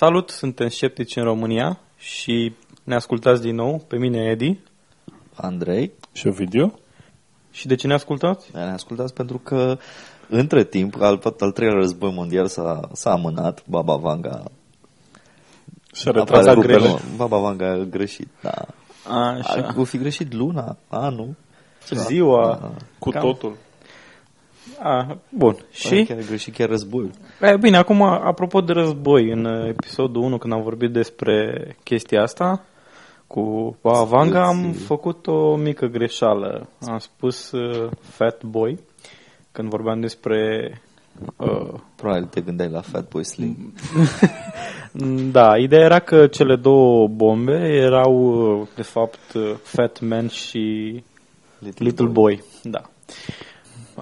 Salut, 0.00 0.30
suntem 0.30 0.68
sceptici 0.68 1.16
în 1.16 1.22
România 1.22 1.78
și 1.96 2.52
ne 2.84 2.94
ascultați 2.94 3.42
din 3.42 3.54
nou, 3.54 3.84
pe 3.88 3.96
mine 3.96 4.18
Edi. 4.18 4.58
Andrei. 5.34 5.92
Și 6.12 6.26
Ovidiu. 6.26 6.78
Și 7.50 7.66
de 7.66 7.74
ce 7.74 7.86
ne 7.86 7.94
ascultați? 7.94 8.50
Ne 8.52 8.60
ascultați 8.60 9.14
pentru 9.14 9.38
că 9.38 9.78
între 10.28 10.64
timp, 10.64 11.00
al, 11.00 11.34
al 11.38 11.50
treilea 11.50 11.78
război 11.78 12.12
mondial 12.12 12.46
s-a, 12.46 12.88
s-a 12.92 13.10
amânat, 13.10 13.62
Baba 13.66 13.96
Vanga 13.96 14.42
Și-a 15.92 16.10
retras 16.10 16.44
grupele. 16.44 16.88
Nu, 16.88 16.98
Baba 17.16 17.38
Vanga 17.38 17.70
a 17.70 17.76
greșit, 17.76 18.28
da. 18.42 18.66
Așa. 19.18 19.74
A, 19.76 19.84
fi 19.84 19.98
greșit 19.98 20.32
luna, 20.32 20.76
anul. 20.88 21.34
Ziua. 21.90 22.72
Cu 22.98 23.10
Cam. 23.10 23.22
totul. 23.22 23.56
A, 24.82 25.18
bun. 25.28 25.56
Și? 25.70 26.04
Chiar 26.04 26.18
a 26.18 26.26
greșit 26.26 26.54
chiar 26.54 26.68
războiul. 26.68 27.10
E, 27.40 27.56
bine, 27.56 27.76
acum, 27.76 28.02
apropo 28.02 28.60
de 28.60 28.72
război, 28.72 29.30
în 29.30 29.44
uh, 29.44 29.68
episodul 29.68 30.22
1, 30.22 30.38
când 30.38 30.52
am 30.52 30.62
vorbit 30.62 30.90
despre 30.92 31.66
chestia 31.84 32.22
asta, 32.22 32.64
cu 33.26 33.76
Baba 33.82 34.02
Vanga, 34.02 34.46
am 34.46 34.68
Îți- 34.68 34.82
făcut 34.84 35.26
o 35.26 35.56
mică 35.56 35.86
greșeală. 35.86 36.68
Am 36.86 36.98
spus 36.98 37.50
uh, 37.50 37.90
Fat 38.00 38.44
Boy, 38.44 38.78
când 39.52 39.68
vorbeam 39.68 40.00
despre... 40.00 40.70
Uh, 41.36 41.74
Probabil 41.96 42.24
te 42.24 42.40
gândeai 42.40 42.68
la 42.70 42.80
Fatboy 42.80 43.24
Slim. 43.24 43.72
da, 45.32 45.56
ideea 45.56 45.84
era 45.84 45.98
că 45.98 46.26
cele 46.26 46.56
două 46.56 47.08
bombe 47.08 47.52
erau, 47.84 48.14
uh, 48.60 48.66
de 48.74 48.82
fapt, 48.82 49.32
uh, 49.34 49.54
Fat 49.62 50.00
Man 50.00 50.28
și 50.28 50.58
Little, 51.58 51.86
Little 51.86 52.06
Boy. 52.06 52.42
Da. 52.62 52.82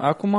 Acum, 0.01 0.31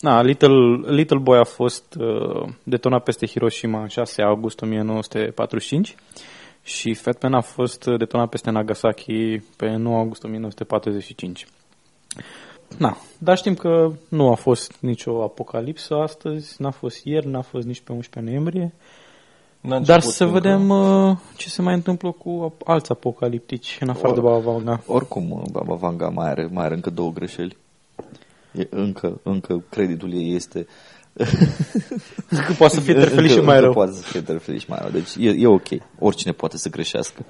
na, 0.00 0.22
Little, 0.22 0.80
Little 0.86 1.18
Boy 1.18 1.38
a 1.38 1.44
fost 1.44 1.94
uh, 2.00 2.48
detonat 2.62 3.02
peste 3.02 3.26
Hiroshima 3.26 3.80
în 3.80 3.86
6 3.88 4.22
august 4.22 4.60
1945 4.62 5.94
și 6.62 6.94
Fat 6.94 7.22
Man 7.22 7.34
a 7.34 7.40
fost 7.40 7.86
uh, 7.86 7.98
detonat 7.98 8.28
peste 8.28 8.50
Nagasaki 8.50 9.38
pe 9.56 9.76
9 9.76 9.96
august 9.98 10.24
1945. 10.24 11.46
Na, 12.78 12.96
dar 13.18 13.36
știm 13.36 13.54
că 13.54 13.92
nu 14.08 14.30
a 14.30 14.34
fost 14.34 14.72
nicio 14.80 15.22
apocalipsă 15.22 15.94
astăzi, 15.94 16.62
n-a 16.62 16.70
fost 16.70 17.04
ieri, 17.04 17.28
n-a 17.28 17.40
fost 17.40 17.66
nici 17.66 17.80
pe 17.80 17.92
11 17.92 18.32
noiembrie, 18.32 18.72
N-a 19.60 19.78
dar 19.80 19.96
început 19.96 20.14
să 20.14 20.24
încă. 20.24 20.38
vedem 20.38 20.68
uh, 20.68 21.16
ce 21.36 21.48
se 21.48 21.62
mai 21.62 21.74
întâmplă 21.74 22.10
cu 22.10 22.54
alți 22.64 22.90
apocaliptici 22.90 23.78
în 23.80 23.88
afară 23.88 24.14
de 24.14 24.20
Baba 24.20 24.38
Vanga. 24.50 24.82
Oricum, 24.86 25.44
Baba 25.52 25.74
Vanga 25.74 26.08
mai 26.08 26.28
are, 26.28 26.48
mai 26.52 26.64
are 26.64 26.74
încă 26.74 26.90
două 26.90 27.10
greșeli. 27.12 27.56
E, 28.52 28.66
încă, 28.70 29.20
încă 29.22 29.62
creditul 29.70 30.12
ei 30.14 30.34
este... 30.34 30.66
Că 32.46 32.52
poate 32.58 32.74
să 32.74 32.80
fie 32.80 32.94
terfelit 32.94 33.30
și 33.30 33.36
încă, 33.36 33.46
mai 33.46 33.54
încă 33.56 33.64
rău. 33.64 33.72
poate 33.72 33.92
să 33.92 34.02
fie 34.02 34.20
terfelit 34.20 34.60
și 34.60 34.66
mai 34.70 34.78
rău. 34.82 34.90
Deci 34.90 35.08
e, 35.18 35.34
e 35.38 35.46
ok. 35.46 35.66
Oricine 35.98 36.32
poate 36.32 36.56
să 36.56 36.68
greșească. 36.68 37.24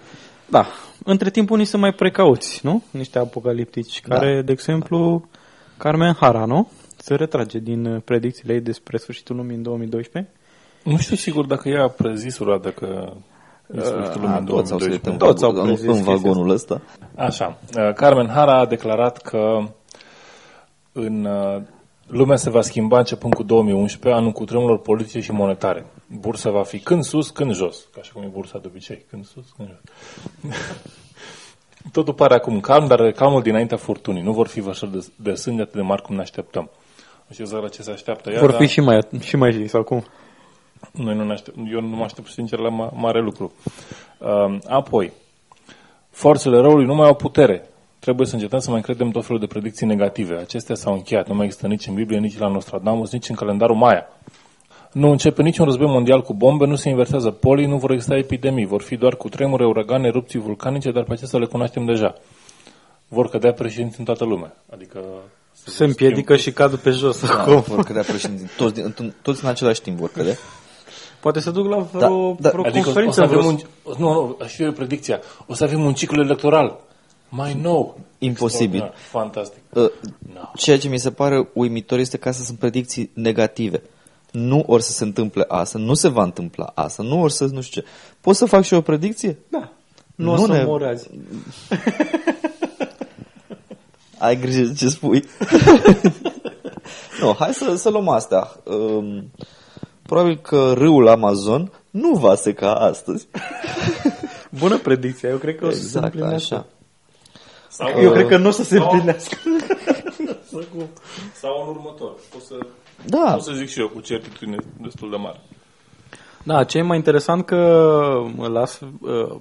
Da. 0.47 0.67
Între 1.05 1.31
timp 1.31 1.51
unii 1.51 1.65
sunt 1.65 1.83
mai 1.83 1.93
precauți, 1.93 2.61
nu? 2.63 2.83
Niște 2.91 3.19
apocaliptici 3.19 4.01
care, 4.01 4.35
Da. 4.35 4.43
de 4.43 4.53
exemplu, 4.53 5.25
Carmen 5.77 6.15
Hara, 6.21 6.45
nu? 6.45 6.71
Se 6.97 7.15
retrage 7.15 7.59
din 7.59 7.85
uh, 7.87 8.03
predicțiile 8.05 8.53
ei 8.55 8.61
despre 8.61 8.97
sfârșitul 8.97 9.37
lumii 9.37 9.57
în 9.57 9.63
2012. 9.63 10.33
Nu 10.85 10.97
știu 10.99 11.17
sigur 11.17 11.47
dacă 11.47 11.69
ea 11.69 11.83
a 11.83 11.89
prezis 11.89 12.37
vreodată 12.37 12.71
că 12.71 13.13
e 13.77 13.81
sfârșitul 13.81 14.21
lumii 14.21 14.35
A, 14.35 14.39
în 14.39 14.45
toți 14.45 14.73
au 14.73 14.79
2012. 14.79 14.91
suit 14.91 15.07
în, 15.07 15.17
Toți 15.17 15.45
au 15.45 15.53
vagon- 15.53 15.57
în, 15.61 15.65
prezis 15.67 15.87
în 15.87 15.93
chestia 15.93 16.15
vagonul 16.15 16.51
ăsta. 16.51 16.81
Așa. 17.17 17.59
uh, 17.77 17.93
Carmen 17.95 18.29
Hara 18.29 18.59
a 18.59 18.67
declarat 18.67 19.19
că 19.19 19.59
în 20.93 21.25
uh, 21.25 21.63
lumea 22.07 22.37
se 22.37 22.51
va 22.51 22.61
schimba 22.61 22.99
începând 22.99 23.35
cu 23.35 23.43
2011, 23.43 24.21
anul 24.21 24.33
cu 24.33 24.45
tremururi 24.45 24.83
politice 24.83 25.21
și 25.21 25.33
monetare. 25.33 25.87
Bursa 26.07 26.51
va 26.51 26.63
fi 26.63 26.79
când 26.79 27.03
sus, 27.05 27.31
când 27.31 27.53
jos. 27.53 27.89
Ca 27.93 28.01
așa 28.01 28.11
cum 28.15 28.23
e 28.23 28.27
bursa 28.27 28.59
de 28.59 28.67
obicei. 28.67 29.05
Când 29.11 29.27
sus, 29.27 29.45
când 29.57 29.69
jos. 29.69 29.81
Totul 31.93 32.15
pare 32.15 32.35
acum 32.35 32.61
calm, 32.61 32.87
dar 32.87 33.01
e 33.01 33.13
calmul 33.13 33.43
dinaintea 33.43 33.77
furtunii. 33.77 34.23
Nu 34.23 34.33
vor 34.33 34.47
fi 34.47 34.61
vășări 34.61 34.93
de, 34.93 35.07
de 35.17 35.35
sânge 35.35 35.63
atât 35.63 35.75
de 35.75 35.81
mari 35.81 36.03
cum 36.03 36.15
ne 36.15 36.21
așteptăm. 36.21 36.71
Nu 37.27 37.33
știu 37.33 37.45
exact 37.45 37.63
la 37.63 37.69
ce 37.69 37.83
se 37.83 37.91
așteaptă 37.91 38.31
ea, 38.31 38.41
Vor 38.41 38.51
dar 38.51 38.61
fi 38.61 38.67
și 38.67 38.81
mai, 38.81 38.99
și 39.21 39.37
mai 39.37 39.53
zi, 39.53 39.67
sau 39.67 39.83
cum? 39.83 40.05
noi 40.91 41.15
nu 41.15 41.25
ne 41.25 41.33
aștept, 41.33 41.57
eu 41.73 41.81
nu 41.81 41.97
mă 41.97 42.05
aștept 42.05 42.29
sincer 42.29 42.59
la 42.59 42.69
ma- 42.69 42.93
mare 42.95 43.21
lucru. 43.21 43.53
Uh, 44.19 44.59
apoi, 44.69 45.13
forțele 46.11 46.57
răului 46.61 46.85
nu 46.85 46.95
mai 46.95 47.07
au 47.07 47.15
putere. 47.15 47.69
Trebuie 48.05 48.27
să 48.27 48.35
încetăm 48.35 48.59
să 48.59 48.71
mai 48.71 48.81
credem 48.81 49.11
tot 49.11 49.25
felul 49.25 49.41
de 49.41 49.47
predicții 49.47 49.87
negative. 49.87 50.35
Acestea 50.37 50.75
s-au 50.75 50.93
încheiat. 50.93 51.29
Nu 51.29 51.35
mai 51.35 51.45
există 51.45 51.67
nici 51.67 51.87
în 51.87 51.95
Biblie, 51.95 52.19
nici 52.19 52.39
la 52.39 52.49
Nostradamus, 52.49 53.13
nici 53.13 53.29
în 53.29 53.35
calendarul 53.35 53.77
Maya. 53.77 54.07
Nu 54.93 55.11
începe 55.11 55.43
niciun 55.43 55.65
război 55.65 55.87
mondial 55.87 56.23
cu 56.23 56.35
bombe, 56.35 56.67
nu 56.67 56.75
se 56.75 56.89
inversează 56.89 57.31
polii, 57.31 57.67
nu 57.67 57.77
vor 57.77 57.91
exista 57.91 58.17
epidemii. 58.17 58.67
Vor 58.67 58.83
fi 58.83 58.97
doar 58.97 59.17
cu 59.17 59.29
tremure, 59.29 59.67
uragane, 59.67 60.07
erupții 60.07 60.39
vulcanice, 60.39 60.91
dar 60.91 61.03
pe 61.05 61.13
acestea 61.13 61.39
le 61.39 61.47
cunoaștem 61.47 61.85
deja. 61.85 62.15
Vor 63.09 63.29
cădea 63.29 63.53
președinți 63.53 63.99
în 63.99 64.05
toată 64.05 64.25
lumea. 64.25 64.55
Adică 64.73 64.99
Se 65.53 65.85
împiedică 65.85 66.37
și 66.37 66.53
cad 66.53 66.75
pe 66.77 66.91
jos 66.91 67.27
Da, 67.27 67.41
acum. 67.41 67.61
vor 67.61 67.85
cădea 67.85 68.03
președinții. 68.03 68.47
Toți, 68.57 68.75
din- 68.75 69.15
toți 69.23 69.45
în 69.45 69.51
același 69.51 69.81
timp 69.83 69.99
vor 69.99 70.11
cădea. 70.11 70.35
Poate 71.21 71.41
să 71.41 71.51
duc 71.51 71.67
la 71.69 71.79
vreo, 71.79 72.01
Da, 72.01 72.37
da. 72.41 72.49
vreo 72.49 72.65
Adică 72.65 72.79
o 72.79 72.83
conferință. 72.83 73.15
să 73.15 73.23
avem 73.23 73.39
vreo... 73.39 73.51
un, 73.51 73.59
nu, 73.99 74.13
nu, 74.13 74.37
aș 74.43 74.55
fi 74.55 74.67
o 74.67 74.73
predicția. 74.73 75.21
O 75.47 75.55
să 75.55 75.65
avem 75.65 75.85
un 75.85 75.93
ciclu 75.95 76.23
electoral 76.23 76.81
mai 77.35 77.59
nou. 77.63 77.99
Imposibil. 78.19 78.81
Extraordinar. 78.81 78.95
Fantastic. 79.11 79.63
Uh, 79.73 79.91
No. 80.35 80.41
Ceea 80.57 80.79
ce 80.79 80.89
mi 80.89 80.99
se 80.99 81.11
pare 81.11 81.49
uimitor 81.53 81.99
este 81.99 82.17
că 82.17 82.29
astea 82.29 82.45
sunt 82.45 82.59
predicții 82.59 83.11
negative. 83.15 83.83
Nu 84.31 84.65
or 84.67 84.81
să 84.81 84.93
se 84.93 85.05
întâmple 85.05 85.45
asta, 85.49 85.79
nu 85.79 85.95
se 85.95 86.09
va 86.09 86.23
întâmpla 86.23 86.73
asta, 86.75 87.03
nu 87.03 87.21
or 87.23 87.31
să 87.31 87.45
nu 87.45 87.61
știu 87.61 87.81
ce. 87.81 87.87
Pot 88.21 88.37
să 88.37 88.45
fac 88.45 88.63
și 88.63 88.73
eu 88.73 88.79
o 88.79 88.83
predicție? 88.83 89.39
Da. 89.49 89.69
Nu, 90.15 90.33
o 90.33 90.37
Nu 90.37 90.45
să 90.47 90.53
ne- 90.53 90.65
mor 90.65 90.83
azi. 90.83 91.09
Ai 94.19 94.37
grijă 94.41 94.63
de 94.63 94.73
ce 94.75 94.89
spui. 94.89 95.25
nu, 97.21 97.35
hai 97.39 97.55
să, 97.55 97.75
să 97.77 97.89
luăm 97.91 98.09
astea. 98.09 98.49
Um, 98.65 99.31
probabil 100.03 100.39
că 100.43 100.73
râul 100.77 101.09
Amazon 101.09 101.73
nu 101.91 102.13
va 102.15 102.35
seca 102.35 102.75
astăzi. 102.75 103.27
Bună 104.61 104.79
predicție, 104.79 105.29
eu 105.29 105.37
cred 105.37 105.57
că 105.57 105.67
o 105.67 105.71
să 105.71 105.77
se 105.77 105.83
Exact, 105.83 106.05
împlinească. 106.05 106.55
așa. 106.55 106.67
Sau, 107.73 107.89
Eu 108.01 108.13
cred 108.13 108.27
că 108.27 108.37
nu 108.37 108.49
o 108.49 108.51
să 108.51 108.63
se 108.63 108.77
sau- 108.77 108.91
împlinească. 108.91 109.37
Sau, 110.51 110.61
cu- 110.77 110.91
sau 111.35 111.63
în 111.63 111.69
următor. 111.77 112.13
Pot 112.33 112.43
să, 112.43 112.55
Da, 113.07 113.33
pot 113.33 113.43
să 113.43 113.53
zic 113.53 113.69
și 113.69 113.81
eu 113.81 113.89
cu 113.89 114.01
certitudine 114.01 114.57
destul 114.83 115.11
de 115.11 115.17
mare. 115.17 115.41
Da, 116.43 116.65
ce 116.65 116.79
e 116.79 116.83
mai 116.83 116.97
interesant 116.97 117.45
că 117.45 117.57
mă 118.37 118.49
las 118.49 118.81
uh, 119.01 119.37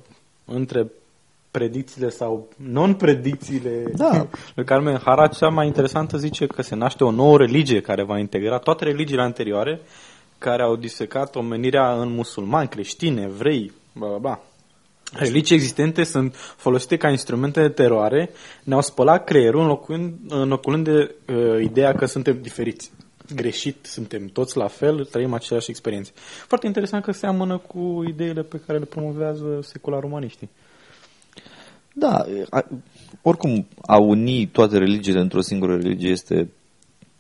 între 0.46 0.92
predicțiile 1.52 2.10
sau 2.10 2.48
non-predicțiile 2.56 3.84
Da. 3.96 4.28
lui 4.56 4.66
Carmen 4.66 4.98
Haraț, 5.04 5.38
cea 5.38 5.50
mai 5.50 5.66
interesantă 5.68 6.18
zice 6.18 6.48
că 6.48 6.62
se 6.62 6.76
naște 6.76 7.04
o 7.04 7.12
nouă 7.12 7.38
religie 7.38 7.82
care 7.82 8.04
va 8.04 8.18
integra 8.18 8.58
toate 8.58 8.84
religiile 8.84 9.22
anterioare 9.22 9.82
care 10.38 10.62
au 10.64 10.76
disecat 10.76 11.36
omenirea 11.36 11.94
în 11.94 12.10
musulmani, 12.14 12.68
creștini, 12.70 13.24
evrei, 13.24 13.72
bla 13.94 14.08
bla 14.08 14.18
bla. 14.18 14.40
Religii 15.14 15.56
existente 15.56 16.04
sunt 16.04 16.36
folosite 16.36 16.98
ca 16.98 17.10
instrumente 17.10 17.62
de 17.62 17.70
teroare, 17.70 18.30
ne-au 18.64 18.82
spălat 18.82 19.24
creierul 19.24 19.62
înlocuind, 19.62 20.14
înlocuind 20.28 20.84
de 20.84 21.16
uh, 21.34 21.64
ideea 21.64 21.94
că 21.94 22.06
suntem 22.06 22.42
diferiți. 22.42 22.92
Greșit, 23.36 23.86
suntem 23.86 24.26
toți 24.28 24.58
la 24.58 24.68
fel, 24.68 25.06
trăim 25.06 25.34
aceleași 25.34 25.70
experiențe. 25.70 26.12
Foarte 26.48 26.68
interesant 26.68 27.04
că 27.04 27.12
seamănă 27.12 27.58
cu 27.58 28.04
ideile 28.08 28.42
pe 28.42 28.62
care 28.66 28.78
le 28.78 28.86
promovează 28.86 29.60
secular-umaniștii. 29.62 30.50
da. 31.94 32.26
A, 32.50 32.68
oricum, 33.22 33.68
a 33.82 33.98
uni 33.98 34.48
toate 34.48 34.78
religiile 34.78 35.20
într-o 35.20 35.42
singură 35.42 35.76
religie 35.76 36.10
este, 36.10 36.50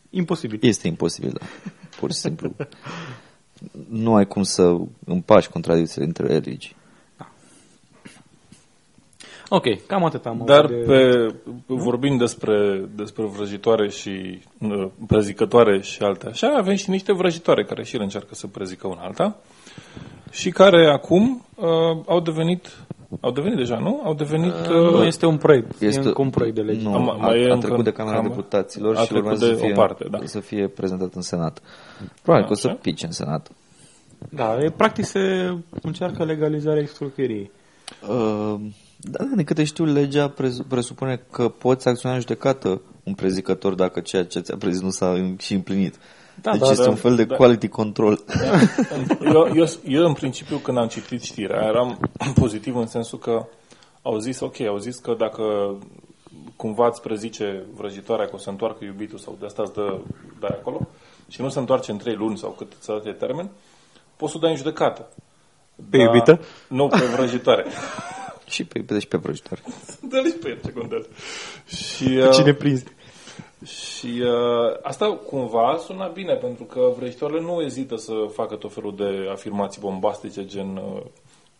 Imposibil. 0.09 0.59
este 0.61 0.87
imposibil, 0.87 1.31
da. 1.39 1.45
Pur 1.99 2.11
și 2.11 2.17
simplu. 2.17 2.55
nu 3.89 4.15
ai 4.15 4.27
cum 4.27 4.43
să 4.43 4.77
împaci 5.05 5.47
contradicțiile 5.47 6.05
între 6.05 6.27
religii. 6.27 6.75
Ok, 9.53 9.85
cam 9.87 10.05
atât 10.05 10.25
am 10.25 10.41
Dar 10.45 10.63
avut 10.63 10.69
de... 10.77 10.83
pe, 10.85 11.33
vorbind 11.67 12.19
despre, 12.19 12.85
despre 12.95 13.23
vrăjitoare 13.25 13.89
și 13.89 14.41
uh, 14.59 14.87
prezicătoare 15.07 15.81
și 15.81 16.01
alte 16.03 16.27
așa, 16.27 16.47
avem 16.57 16.75
și 16.75 16.89
niște 16.89 17.13
vrăjitoare 17.13 17.63
care 17.63 17.83
și 17.83 17.95
ele 17.95 18.03
încearcă 18.03 18.35
să 18.35 18.47
prezică 18.47 18.87
una 18.87 19.01
alta 19.01 19.35
și 20.31 20.49
care 20.49 20.89
acum 20.91 21.45
uh, 21.55 21.65
au 22.05 22.19
devenit 22.19 22.67
au 23.19 23.31
devenit 23.31 23.57
deja, 23.57 23.77
nu? 23.79 24.01
Au 24.03 24.13
devenit... 24.13 24.53
Uh, 24.53 24.91
Nu 24.91 25.03
este 25.03 25.25
un 25.25 25.37
proiect, 25.37 25.71
este, 25.71 25.85
Este- 25.85 25.99
e 25.99 26.05
încă 26.07 26.21
un 26.21 26.29
proiect 26.29 26.55
de 26.55 26.61
lege. 26.61 26.83
Nu, 26.83 26.93
Am- 26.93 27.09
a, 27.09 27.13
mai 27.13 27.41
e 27.41 27.49
a 27.49 27.53
încă- 27.53 27.65
trecut 27.67 27.83
de 27.83 27.91
Camera 27.91 28.17
am- 28.17 28.27
Deputaților 28.27 28.95
a 28.95 28.99
și 28.99 29.07
trecut 29.07 29.23
urmează 29.23 29.45
de 29.45 29.53
să 29.53 29.59
fie, 29.61 29.71
o 29.71 29.75
parte, 29.75 30.05
da. 30.09 30.19
să 30.23 30.39
fie 30.39 30.67
prezentat 30.67 31.13
în 31.13 31.21
Senat. 31.21 31.61
Probabil 32.21 32.45
că 32.47 32.51
o 32.51 32.55
să 32.55 32.67
Așa. 32.67 32.77
pice 32.81 33.05
în 33.05 33.11
Senat. 33.11 33.51
Da, 34.29 34.57
e, 34.63 34.69
practic 34.77 35.05
se 35.05 35.53
încearcă 35.81 36.23
legalizarea 36.23 36.81
extorcheriei. 36.81 37.51
Uh, 38.09 38.55
da, 39.01 39.23
din 39.35 39.43
câte 39.43 39.63
știu, 39.63 39.85
legea 39.85 40.29
prezu- 40.29 40.63
presupune 40.63 41.23
că 41.31 41.49
poți 41.49 41.87
acționa 41.87 42.15
în 42.15 42.21
judecată 42.21 42.81
un 43.03 43.13
prezicător 43.13 43.73
dacă 43.73 43.99
ceea 43.99 44.25
ce 44.25 44.39
ți-a 44.39 44.55
prezis 44.57 44.81
nu 44.81 44.89
s-a 44.89 45.35
și 45.37 45.53
împlinit. 45.53 45.95
Da, 46.41 46.51
deci 46.51 46.59
da, 46.59 46.69
este 46.69 46.83
da, 46.83 46.89
un 46.89 46.95
fel 46.95 47.15
de 47.15 47.23
da. 47.23 47.35
quality 47.35 47.67
control. 47.67 48.23
eu, 49.33 49.51
eu, 49.55 49.65
eu, 49.85 50.05
în 50.05 50.13
principiu, 50.13 50.57
când 50.57 50.77
am 50.77 50.87
citit 50.87 51.21
știrea, 51.21 51.65
eram 51.65 51.99
pozitiv 52.41 52.75
în 52.75 52.87
sensul 52.87 53.19
că 53.19 53.45
au 54.01 54.17
zis, 54.17 54.39
ok, 54.39 54.59
au 54.59 54.77
zis 54.77 54.97
că 54.97 55.15
dacă 55.17 55.75
cumva 56.55 56.87
îți 56.87 57.01
prezice 57.01 57.65
vrăjitoarea 57.73 58.25
că 58.25 58.35
o 58.35 58.37
să 58.37 58.49
întoarcă 58.49 58.85
iubitul 58.85 59.17
sau 59.17 59.37
de 59.39 59.45
asta 59.45 59.61
îți 59.61 59.73
dă, 59.73 59.99
dai 60.39 60.57
acolo 60.59 60.87
și 61.27 61.41
nu 61.41 61.49
se 61.49 61.59
întoarce 61.59 61.91
în 61.91 61.97
trei 61.97 62.15
luni 62.15 62.37
sau 62.37 62.49
cât 62.49 62.71
să 62.79 62.91
date 62.91 63.11
termen, 63.11 63.49
poți 64.15 64.31
să 64.31 64.37
o 64.37 64.41
dai 64.41 64.51
în 64.51 64.57
judecată. 64.57 65.07
Pe 65.89 65.97
Dar- 65.97 66.05
iubită? 66.05 66.39
Nu, 66.67 66.87
pe 66.87 67.05
vrăjitoare. 67.15 67.65
Și 68.51 68.65
pe 68.65 68.77
iubite 68.77 68.99
și 68.99 69.07
pe 69.07 69.17
vrăjitoare. 69.17 69.61
Dă-l 70.09 70.25
și 70.25 70.37
pe 70.37 70.49
el, 70.49 70.59
ce 70.65 70.73
contează. 70.73 71.07
Și, 71.65 72.03
uh, 72.03 72.29
Cine 72.33 72.53
prins? 72.53 72.83
Și 73.65 74.21
uh, 74.23 74.77
asta 74.81 75.13
cumva 75.25 75.77
sună 75.85 76.11
bine, 76.13 76.33
pentru 76.33 76.63
că 76.63 76.93
vrăjitoarele 76.97 77.41
nu 77.41 77.61
ezită 77.61 77.95
să 77.95 78.13
facă 78.33 78.55
tot 78.55 78.73
felul 78.73 78.95
de 78.95 79.29
afirmații 79.31 79.81
bombastice, 79.81 80.45
gen 80.45 80.75
uh, 80.75 81.01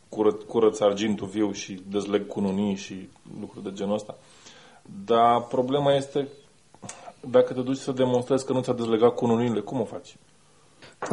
cură, 0.09 0.31
curăț 0.31 0.79
argintul 0.79 1.27
viu 1.27 1.51
și 1.51 1.81
dezleg 1.89 2.27
cununii 2.27 2.75
și 2.75 3.09
lucruri 3.39 3.63
de 3.63 3.71
genul 3.73 3.93
ăsta. 3.93 4.17
Dar 5.05 5.41
problema 5.41 5.95
este 5.95 6.27
dacă 7.29 7.53
te 7.53 7.61
duci 7.61 7.77
să 7.77 7.91
demonstrezi 7.91 8.45
că 8.45 8.53
nu 8.53 8.61
ți-a 8.61 8.73
dezlegat 8.73 9.15
cununile, 9.15 9.59
cum 9.59 9.81
o 9.81 9.83
faci? 9.83 10.15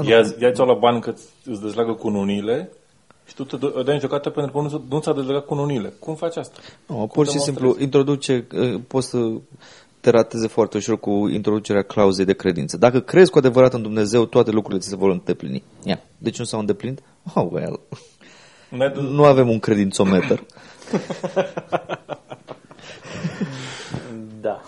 Ia, 0.02 0.25
ia-ți 0.40 0.60
la 0.60 0.75
bani 0.75 1.00
că 1.00 1.14
îți 1.44 1.62
dezleagă 1.62 1.92
cununile 1.92 2.72
și 3.28 3.34
tu 3.34 3.44
te 3.44 3.56
dă- 3.56 3.82
dai 3.84 3.94
în 3.94 4.00
jocată 4.00 4.30
pentru 4.30 4.52
că 4.52 4.60
nu, 4.60 4.69
ți- 4.69 4.82
nu 4.88 5.00
ți-a 5.00 5.12
dezlegat 5.12 5.44
cununile. 5.44 5.92
Cum 5.98 6.14
faci 6.14 6.36
asta? 6.36 6.60
Nu, 6.86 6.94
Cum 6.96 7.06
pur 7.06 7.26
și 7.26 7.30
demonstrezi? 7.32 7.44
simplu 7.44 7.82
introduce, 7.82 8.46
uh, 8.54 8.80
poți 8.86 9.08
să 9.08 9.19
te 10.00 10.10
rateze 10.10 10.46
foarte 10.46 10.76
ușor 10.76 11.00
cu 11.00 11.10
introducerea 11.28 11.82
clauzei 11.82 12.25
de 12.25 12.32
credință. 12.32 12.76
Dacă 12.76 13.00
crezi 13.00 13.30
cu 13.30 13.38
adevărat 13.38 13.72
în 13.75 13.82
Dumnezeu, 13.82 14.25
toate 14.25 14.50
lucrurile 14.50 14.80
ți 14.82 14.88
se 14.88 14.96
vor 14.96 15.10
îndeplini. 15.10 15.62
Ia. 15.84 16.00
Deci 16.19 16.38
nu 16.38 16.44
s-au 16.44 16.60
îndeplinit? 16.60 17.00
Oh, 17.34 17.46
well. 17.50 17.80
N-ai 18.69 18.90
de- 18.90 19.00
Nu 19.00 19.25
avem 19.25 19.48
un 19.48 19.58
credințometer. 19.58 20.42
Da. 24.40 24.60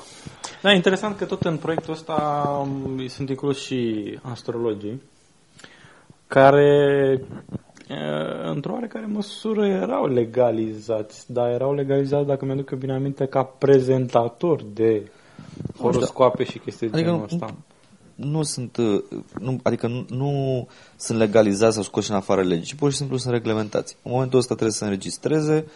Da, 0.63 0.73
interesant 0.73 1.17
că 1.17 1.25
tot 1.25 1.43
în 1.43 1.57
proiectul 1.57 1.93
ăsta 1.93 2.15
um, 2.63 3.07
sunt 3.07 3.29
inclus 3.29 3.61
și 3.65 4.19
astrologii 4.23 5.03
care 6.27 6.65
e, 7.19 7.25
într-o 8.45 8.73
oarecare 8.73 9.07
măsură 9.07 9.67
erau 9.67 10.07
legalizați, 10.07 11.33
dar 11.33 11.51
erau 11.51 11.75
legalizați, 11.75 12.27
dacă 12.27 12.45
mi-aduc 12.45 12.73
bine 12.73 12.93
aminte, 12.93 13.27
ca 13.27 13.43
prezentatori 13.43 14.65
de 14.75 15.11
horoscoape 15.79 16.45
și 16.45 16.59
chestii 16.59 16.89
de 16.89 16.97
Adică 16.97 17.11
genul 17.11 17.27
nu, 17.31 17.37
ăsta. 17.37 17.55
nu 18.15 18.43
sunt, 18.43 18.77
uh, 18.77 19.03
nu, 19.39 19.61
adică 19.63 19.87
nu, 19.87 20.05
nu 20.09 20.67
sunt 20.97 21.19
legalizați 21.19 21.75
sau 21.75 21.83
scoși 21.83 22.11
în 22.11 22.17
afară 22.17 22.43
legii, 22.43 22.65
ci 22.65 22.75
pur 22.75 22.91
și 22.91 22.97
simplu 22.97 23.17
sunt 23.17 23.33
reglementați. 23.33 23.97
În 24.03 24.11
momentul 24.11 24.39
ăsta 24.39 24.55
trebuie 24.55 24.73
să 24.73 24.79
se 24.79 24.85
înregistreze, 24.85 25.67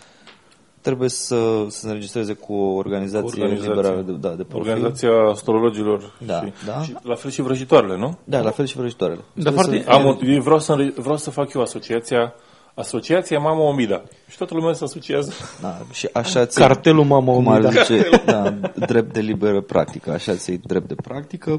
trebuie 0.84 1.08
să, 1.08 1.36
să 1.68 1.78
se 1.78 1.86
înregistreze 1.86 2.32
cu 2.32 2.52
o 2.54 2.74
organizație, 2.74 3.42
Organizație. 3.42 3.72
liberală 3.74 4.02
de, 4.06 4.12
da, 4.12 4.28
de 4.28 4.42
profil. 4.42 4.70
Organizația 4.70 5.10
astrologilor 5.30 6.12
Da, 6.26 6.40
și, 6.40 6.52
da. 6.66 6.82
și 6.82 6.94
la 7.02 7.14
fel 7.14 7.30
și 7.30 7.42
vrăjitoarele, 7.42 7.96
nu? 7.96 8.18
Da, 8.24 8.40
la 8.40 8.50
fel 8.50 8.66
și 8.66 8.76
vrăjitoarele. 8.76 9.20
Da, 9.34 9.40
Trebuie 9.50 9.62
foarte- 9.62 9.82
să- 9.82 9.90
Am 9.90 10.04
un, 10.06 10.18
eu 10.26 10.42
vreau, 10.42 10.58
să, 10.58 10.72
înre- 10.72 10.92
vreau 10.96 11.16
să 11.16 11.30
fac 11.30 11.52
eu 11.52 11.60
asociația 11.62 12.34
Asociația 12.76 13.38
Mama 13.38 13.60
Omida. 13.62 14.02
Și 14.30 14.36
toată 14.36 14.54
lumea 14.54 14.72
se 14.72 14.84
asociază. 14.84 15.32
Da, 15.60 15.78
și 15.92 16.08
așa 16.12 16.46
ți 16.46 16.58
Cartelul 16.58 17.04
Mama 17.04 17.32
cum 17.32 17.48
ar 17.48 17.60
Omida. 17.64 17.82
zice, 17.82 18.08
da, 18.26 18.54
drept 18.86 19.12
de 19.12 19.20
liberă 19.20 19.60
practică, 19.60 20.10
așa 20.12 20.34
ți 20.34 20.52
drept 20.52 20.88
de 20.88 20.94
practică. 20.94 21.56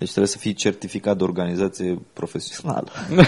Deci 0.00 0.08
trebuie 0.08 0.32
să 0.32 0.38
fii 0.38 0.52
certificat 0.52 1.16
de 1.16 1.22
organizație 1.22 2.02
profesională. 2.12 2.88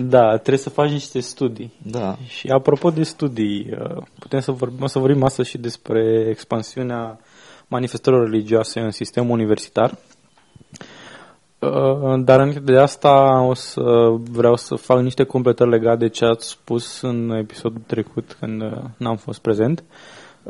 Da, 0.00 0.30
trebuie 0.30 0.58
să 0.58 0.70
faci 0.70 0.90
niște 0.90 1.20
studii. 1.20 1.72
Da. 1.82 2.16
Și 2.26 2.48
apropo 2.48 2.90
de 2.90 3.02
studii, 3.02 3.70
uh, 3.80 4.02
putem 4.18 4.40
să 4.40 4.52
vorbim, 4.52 4.82
o 4.82 4.86
să 4.86 4.98
vorbim 4.98 5.22
astăzi 5.22 5.48
și 5.48 5.58
despre 5.58 6.26
expansiunea 6.30 7.20
manifestărilor 7.68 8.30
religioase 8.30 8.80
în 8.80 8.90
sistemul 8.90 9.30
universitar. 9.30 9.98
Uh, 11.58 12.20
Dar 12.24 12.40
înainte 12.40 12.60
de 12.60 12.78
asta 12.78 13.40
o 13.40 13.54
să 13.54 13.82
vreau 14.30 14.56
să 14.56 14.74
fac 14.74 15.00
niște 15.00 15.24
completări 15.24 15.70
legate 15.70 15.96
de 15.96 16.08
ce 16.08 16.24
ați 16.24 16.48
spus 16.48 17.00
în 17.00 17.30
episodul 17.30 17.82
trecut 17.86 18.36
când 18.40 18.62
uh, 18.62 18.82
n-am 18.96 19.16
fost 19.16 19.38
prezent. 19.40 19.84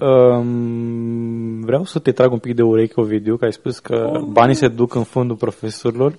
Um, 0.01 1.61
Vreau 1.61 1.85
să 1.85 1.99
te 1.99 2.13
trag 2.13 2.33
un 2.33 2.39
pic 2.39 2.55
de 2.55 2.63
ureche, 2.63 3.01
Ovidiu, 3.01 3.37
că 3.37 3.45
ai 3.45 3.53
spus 3.53 3.79
că 3.79 4.21
banii 4.29 4.55
se 4.55 4.69
duc 4.69 4.95
în 4.95 5.03
fondul 5.03 5.37
profesorilor. 5.37 6.19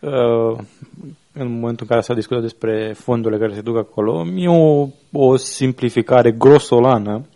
Uh, 0.00 0.58
în 1.32 1.52
momentul 1.52 1.78
în 1.80 1.86
care 1.86 2.00
s-a 2.00 2.14
discutat 2.14 2.42
despre 2.42 2.94
fondurile 2.96 3.40
care 3.40 3.54
se 3.54 3.60
duc 3.60 3.76
acolo, 3.76 4.26
e 4.36 4.48
o, 4.48 4.88
o 5.12 5.36
simplificare 5.36 6.30
grosolană, 6.30 7.26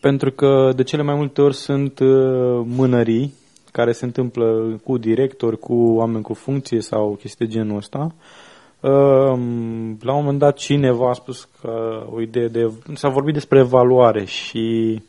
pentru 0.00 0.30
că 0.30 0.72
de 0.76 0.82
cele 0.82 1.02
mai 1.02 1.14
multe 1.14 1.42
ori 1.42 1.54
sunt 1.54 1.98
uh, 1.98 2.62
mânării 2.64 3.34
care 3.72 3.92
se 3.92 4.04
întâmplă 4.04 4.80
cu 4.84 4.98
directori, 4.98 5.58
cu 5.58 5.74
oameni 5.74 6.22
cu 6.22 6.34
funcție 6.34 6.80
sau 6.80 7.16
chestii 7.20 7.46
de 7.46 7.52
genul 7.52 7.76
ăsta. 7.76 7.98
Uh, 7.98 8.49
La 8.80 10.12
un 10.12 10.22
moment 10.22 10.38
dat 10.38 10.56
cineva 10.56 11.10
a 11.10 11.12
spus 11.12 11.48
că 11.60 12.02
o 12.12 12.20
idee 12.20 12.48
de... 12.48 12.70
S-a 12.94 13.08
vorbit 13.08 13.34
despre 13.34 13.58
evaluare 13.58 14.24
și 14.24 15.02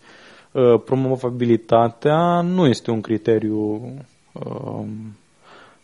uh, 0.52 0.82
promovabilitatea 0.86 2.42
nu 2.42 2.68
este 2.68 2.92
un 2.92 3.02
criteriu 3.02 3.82
uh, 4.32 4.86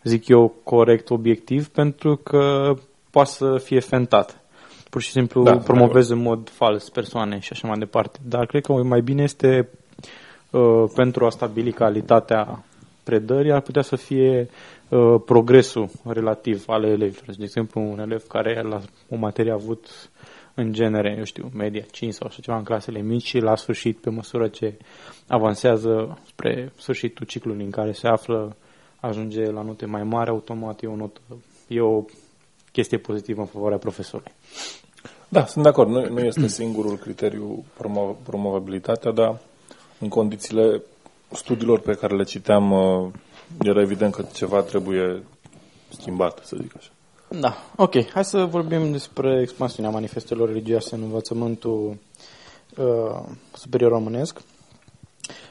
zic 0.04 0.28
eu, 0.28 0.54
corect, 0.64 1.10
obiectiv, 1.10 1.68
pentru 1.68 2.16
că 2.16 2.74
poate 3.10 3.30
să 3.30 3.58
fie 3.64 3.80
fentat. 3.80 4.42
Pur 4.90 5.02
și 5.02 5.12
simplu 5.12 5.44
Da, 5.44 5.52
da, 5.52 5.58
promovezi 5.58 6.12
în 6.12 6.22
mod 6.22 6.50
fals 6.50 6.90
persoane 6.90 7.40
și 7.40 7.50
așa 7.52 7.68
mai 7.68 7.78
departe. 7.78 8.20
Dar 8.28 8.46
cred 8.46 8.66
că 8.66 8.74
mai 8.74 9.02
bine 9.02 9.24
este 9.24 9.70
uh, 10.50 10.84
pentru 10.96 11.26
a 11.26 11.30
stabili 11.30 11.72
calitatea 11.72 12.64
predării, 13.08 13.52
ar 13.52 13.62
putea 13.62 13.82
să 13.82 13.96
fie 13.96 14.50
uh, 14.90 15.22
progresul 15.26 15.90
relativ 16.06 16.64
al 16.68 16.84
elevilor. 16.84 17.36
De 17.38 17.44
exemplu, 17.44 17.82
un 17.82 18.00
elev 18.00 18.24
care 18.28 18.62
la 18.62 18.82
o 19.10 19.16
materie 19.16 19.52
a 19.52 19.54
avut 19.64 20.10
în 20.54 20.74
genere, 20.74 21.16
eu 21.18 21.24
știu, 21.24 21.52
media 21.54 21.86
5 21.92 22.14
sau 22.14 22.28
așa 22.28 22.40
ceva 22.42 22.58
în 22.58 22.64
clasele 22.64 23.02
mici 23.02 23.26
și 23.26 23.40
la 23.40 23.56
sfârșit, 23.56 23.98
pe 23.98 24.10
măsură 24.10 24.48
ce 24.48 24.78
avansează 25.28 26.20
spre 26.28 26.72
sfârșitul 26.78 27.26
ciclului 27.26 27.64
în 27.64 27.72
care 27.72 27.92
se 27.92 28.08
află, 28.08 28.56
ajunge 29.00 29.52
la 29.52 29.62
note 29.62 29.86
mai 29.86 30.04
mari, 30.04 30.30
automat 30.30 30.82
e 30.82 30.88
o 30.88 30.96
notă, 30.96 31.22
e 31.68 31.80
o 31.82 32.04
chestie 32.72 32.98
pozitivă 32.98 33.42
în 33.42 33.48
favoarea 33.48 33.78
profesorului. 33.78 34.32
Da, 35.30 35.46
sunt 35.46 35.64
de 35.64 35.70
acord. 35.70 35.90
Nu, 35.90 36.10
nu 36.10 36.20
este 36.20 36.48
singurul 36.48 36.98
criteriu 36.98 37.66
promo- 37.74 38.24
promovabilitatea, 38.24 39.12
dar 39.12 39.40
în 40.00 40.08
condițiile 40.08 40.82
studiilor 41.32 41.80
pe 41.80 41.94
care 41.94 42.16
le 42.16 42.24
citeam, 42.24 42.72
uh, 42.72 43.12
era 43.64 43.82
evident 43.82 44.14
că 44.14 44.26
ceva 44.34 44.62
trebuie 44.62 45.24
schimbat, 45.90 46.40
să 46.44 46.58
zic 46.62 46.74
așa. 46.78 46.90
Da, 47.30 47.54
ok. 47.76 48.10
Hai 48.10 48.26
să 48.26 48.46
vorbim 48.46 48.92
despre 48.92 49.40
expansiunea 49.42 49.92
manifestelor 49.92 50.48
religioase 50.48 50.96
în 50.96 51.02
învățământul 51.02 51.98
uh, 52.78 53.20
superior 53.54 53.92
românesc. 53.92 54.42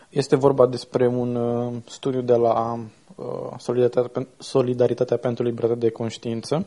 Este 0.09 0.37
vorba 0.37 0.66
despre 0.66 1.06
un 1.06 1.35
uh, 1.35 1.73
studiu 1.88 2.21
de 2.21 2.35
la 2.35 2.78
uh, 3.14 3.25
Solidaritatea, 3.59 4.11
Pen- 4.11 4.37
Solidaritatea 4.38 5.16
pentru 5.16 5.45
Libertate 5.45 5.78
de 5.78 5.90
Conștiință. 5.90 6.66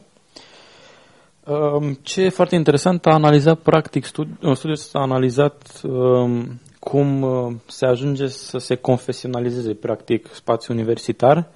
Uh, 1.46 1.96
ce 2.02 2.22
e 2.22 2.30
foarte 2.30 2.56
interesant, 2.56 3.06
a 3.06 3.14
analizat 3.14 3.60
practic, 3.60 4.06
studi- 4.06 4.40
uh, 4.42 4.56
studiul 4.56 4.76
s-a 4.76 5.00
analizat 5.00 5.82
uh, 5.84 6.42
cum 6.90 7.22
uh, 7.22 7.54
se 7.66 7.86
ajunge 7.86 8.28
să 8.28 8.58
se 8.58 8.76
confesionalizeze 8.76 9.74
practic 9.74 10.30
spațiul 10.34 10.78
universitar 10.78 11.48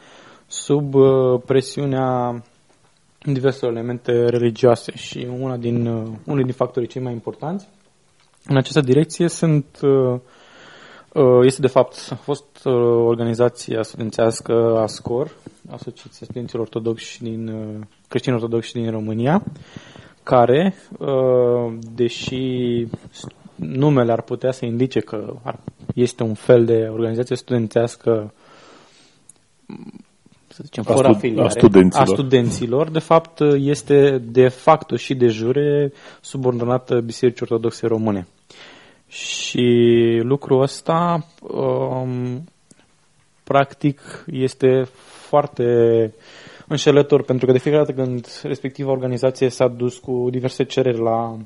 sub 0.48 0.94
uh, 0.94 1.42
presiunea 1.46 2.44
diverse 3.26 3.66
elemente 3.66 4.12
religioase 4.30 4.92
și 4.96 5.28
una 5.40 5.58
din, 5.58 5.88
uh, 5.88 6.08
unul 6.26 6.44
din 6.44 6.54
factorii 6.54 6.88
cei 6.88 7.02
mai 7.02 7.14
importanți. 7.14 7.68
În 8.46 8.58
această 8.58 8.82
direcție 8.82 9.28
sunt 9.28 9.66
uh, 9.82 10.20
uh, 11.14 11.46
este 11.46 11.62
de 11.62 11.68
fapt 11.68 12.08
a 12.12 12.16
fost 12.16 12.46
uh, 12.64 12.74
organizația 13.06 13.82
studențească 13.82 14.78
ASCOR, 14.80 15.36
Asociația 15.72 16.26
Studenților 16.26 16.62
Ortodoxi 16.64 17.24
din 17.24 17.48
uh, 17.48 17.86
creștini 18.08 18.36
ortodoxi 18.36 18.74
din 18.74 18.92
România, 18.92 19.44
care, 20.24 20.76
uh, 20.98 21.74
deși 21.94 22.86
numele 23.56 24.12
ar 24.12 24.22
putea 24.22 24.52
să 24.52 24.66
indice 24.66 25.00
că 25.00 25.34
ar, 25.44 25.60
este 25.94 26.24
un 26.24 26.34
fel 26.34 26.66
de 26.66 26.88
organizație 26.92 27.36
studențească 27.36 28.34
să 30.48 30.62
zicem, 30.64 30.84
A 30.88 30.94
fără 30.94 31.08
stu- 31.08 31.16
afiliare, 31.18 31.48
a 31.48 31.50
studenților. 31.50 32.08
a 32.08 32.12
studenților, 32.12 32.90
de 32.90 33.00
fapt 33.00 33.40
este 33.58 34.18
de 34.18 34.48
facto 34.48 34.96
și 34.96 35.16
de 35.16 35.28
jure 35.28 35.94
subordonată 36.22 37.00
Bisericii 37.00 37.42
Ortodoxe 37.50 37.88
Române. 37.88 38.28
Și 39.08 39.68
lucrul 40.24 40.62
ăsta 40.62 41.28
um, 41.42 42.44
practic 43.44 44.26
este 44.32 44.88
foarte 45.28 45.64
înșelător, 46.68 47.24
pentru 47.24 47.46
că 47.46 47.52
de 47.52 47.58
fiecare 47.58 47.84
dată 47.84 48.02
când 48.02 48.28
respectiva 48.44 48.92
organizație 48.92 49.50
s-a 49.50 49.68
dus 49.68 49.98
cu 49.98 50.28
diverse 50.32 50.64
cereri 50.64 51.00
la 51.00 51.30
uh, 51.30 51.40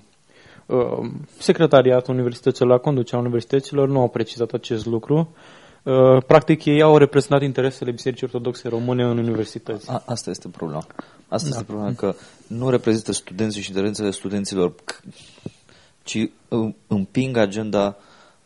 secretariatul 1.38 2.14
universităților, 2.14 2.70
la 2.70 2.78
conducerea 2.78 3.20
universităților, 3.20 3.88
nu 3.88 4.00
au 4.00 4.08
precizat 4.08 4.52
acest 4.52 4.86
lucru. 4.86 5.36
Uh, 5.84 6.24
practic, 6.28 6.66
ei 6.66 6.82
au 6.82 6.98
reprezentat 6.98 7.42
interesele 7.42 7.92
Bisericii 7.92 8.26
Ortodoxe 8.26 8.68
Române 8.68 9.04
în 9.04 9.18
universități. 9.18 9.90
A, 9.92 10.04
asta 10.06 10.30
este 10.30 10.48
problema. 10.48 10.86
Asta 11.28 11.50
da. 11.50 11.56
este 11.56 11.64
problema, 11.64 11.94
că 11.94 12.16
nu 12.48 12.70
reprezintă 12.70 13.12
studenții 13.12 13.62
și 13.62 13.70
interesele 13.70 14.12
studenților, 14.12 14.72
c- 14.72 15.04
ci 16.04 16.18
î- 16.28 16.76
împing 16.88 17.38
agenda 17.38 17.98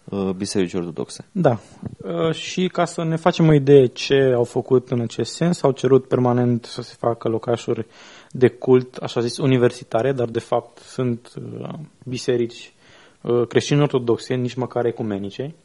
uh, 0.04 0.30
Bisericii 0.30 0.78
Ortodoxe. 0.78 1.26
Da. 1.32 1.60
Uh, 1.98 2.34
Și 2.34 2.68
ca 2.68 2.86
să 2.86 3.04
ne 3.04 3.16
facem 3.16 3.48
o 3.48 3.54
idee 3.54 3.86
ce 3.86 4.32
au 4.36 4.44
făcut 4.44 4.90
în 4.92 5.02
acest 5.02 5.34
sens, 5.34 5.64
au 5.64 5.72
cerut 5.72 6.08
permanent 6.08 6.66
să 6.66 6.82
se 6.82 6.96
facă 7.00 7.28
locașuri 7.28 7.86
de 8.32 8.48
cult, 8.48 8.96
așa 8.96 9.22
zis, 9.22 9.38
universitare, 9.38 10.12
dar 10.12 10.28
de 10.28 10.40
fapt 10.40 10.78
sunt 10.78 11.34
uh, 11.60 11.70
biserici 12.06 12.74
uh, 13.22 13.48
creștini 13.48 13.82
ortodoxe, 13.82 14.34
nici 14.34 14.54
măcar 14.54 14.86
ecumenice. 14.86 15.56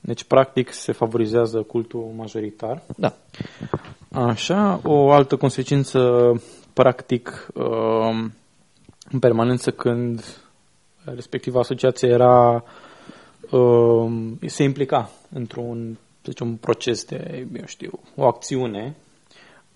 Deci, 0.00 0.24
practic, 0.24 0.72
se 0.72 0.92
favorizează 0.92 1.62
cultul 1.62 2.12
majoritar. 2.16 2.82
Da. 2.96 3.14
Așa, 4.12 4.80
o 4.84 5.10
altă 5.10 5.36
consecință, 5.36 6.00
practic, 6.72 7.48
um, 7.54 8.32
în 9.10 9.18
permanență 9.18 9.70
când 9.70 10.24
respectiva 11.04 11.58
asociație 11.58 12.08
era, 12.08 12.64
um, 13.50 14.38
se 14.46 14.62
implica 14.62 15.10
într-un, 15.32 15.98
să 16.22 16.30
zicem, 16.30 16.46
un 16.46 16.56
proces 16.56 17.04
de, 17.04 17.46
eu 17.56 17.66
știu, 17.66 18.00
o 18.16 18.26
acțiune, 18.26 18.96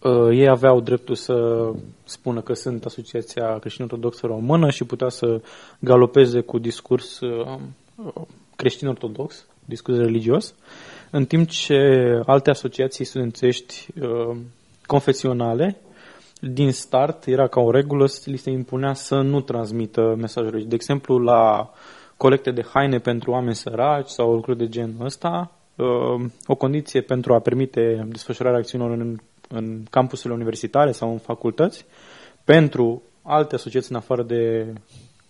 uh, 0.02 0.28
ei 0.30 0.48
aveau 0.48 0.80
dreptul 0.80 1.14
să 1.14 1.68
spună 2.04 2.40
că 2.40 2.54
sunt 2.54 2.84
Asociația 2.84 3.58
Creștin 3.58 3.84
Ortodoxă 3.84 4.26
Română 4.26 4.70
și 4.70 4.84
putea 4.84 5.08
să 5.08 5.40
galopeze 5.78 6.40
cu 6.40 6.58
discurs 6.58 7.20
uh, 7.20 7.58
uh, 7.96 8.22
creștin-ortodox, 8.56 9.46
discurs 9.64 9.98
religios, 9.98 10.54
în 11.10 11.24
timp 11.24 11.48
ce 11.48 11.74
alte 12.26 12.50
asociații 12.50 13.04
studențești 13.04 13.86
uh, 14.00 14.36
confesionale, 14.86 15.76
din 16.40 16.72
start, 16.72 17.26
era 17.26 17.46
ca 17.46 17.60
o 17.60 17.70
regulă, 17.70 18.06
li 18.24 18.36
se 18.36 18.50
impunea 18.50 18.94
să 18.94 19.20
nu 19.20 19.40
transmită 19.40 20.14
mesajele. 20.18 20.62
De 20.62 20.74
exemplu, 20.74 21.18
la 21.18 21.70
colecte 22.16 22.50
de 22.50 22.64
haine 22.72 22.98
pentru 22.98 23.30
oameni 23.30 23.54
săraci 23.54 24.08
sau 24.08 24.34
lucruri 24.34 24.58
de 24.58 24.68
genul 24.68 25.04
ăsta, 25.04 25.50
uh, 25.76 26.24
o 26.46 26.54
condiție 26.54 27.00
pentru 27.00 27.34
a 27.34 27.38
permite 27.38 28.06
desfășurarea 28.08 28.58
acțiunilor 28.58 28.98
în, 28.98 29.18
în 29.52 29.82
campusurile 29.90 30.34
universitare 30.34 30.92
sau 30.92 31.10
în 31.12 31.18
facultăți, 31.18 31.84
pentru 32.44 33.02
alte 33.22 33.54
asociații 33.54 33.90
în 33.90 33.96
afară 33.96 34.22
de 34.22 34.72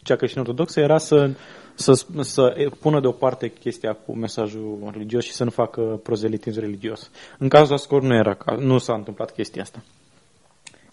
cea 0.02 0.16
creștină 0.16 0.40
ortodoxă, 0.40 0.80
era 0.80 0.98
să, 0.98 1.30
să, 1.74 2.04
să 2.20 2.70
pună 2.80 3.00
deoparte 3.00 3.52
chestia 3.52 3.92
cu 3.92 4.16
mesajul 4.16 4.90
religios 4.92 5.24
și 5.24 5.32
să 5.32 5.44
nu 5.44 5.50
facă 5.50 5.80
prozelitism 6.02 6.60
religios. 6.60 7.10
În 7.38 7.48
cazul 7.48 7.74
Ascor 7.74 8.02
nu, 8.02 8.14
era, 8.14 8.34
ca- 8.34 8.56
nu 8.56 8.78
s-a 8.78 8.94
întâmplat 8.94 9.32
chestia 9.32 9.62
asta. 9.62 9.82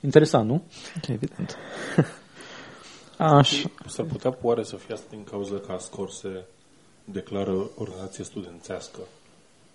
Interesant, 0.01 0.49
nu? 0.49 0.63
Evident. 1.07 1.57
Așa. 3.17 3.69
S-ar 3.85 4.05
putea 4.05 4.37
oare 4.41 4.63
să 4.63 4.75
fie 4.75 4.93
asta 4.93 5.07
din 5.09 5.23
cauza 5.23 5.55
că 5.55 5.71
Ascor 5.71 6.09
se 6.09 6.43
declară 7.03 7.69
organizație 7.75 8.23
studențească 8.23 8.99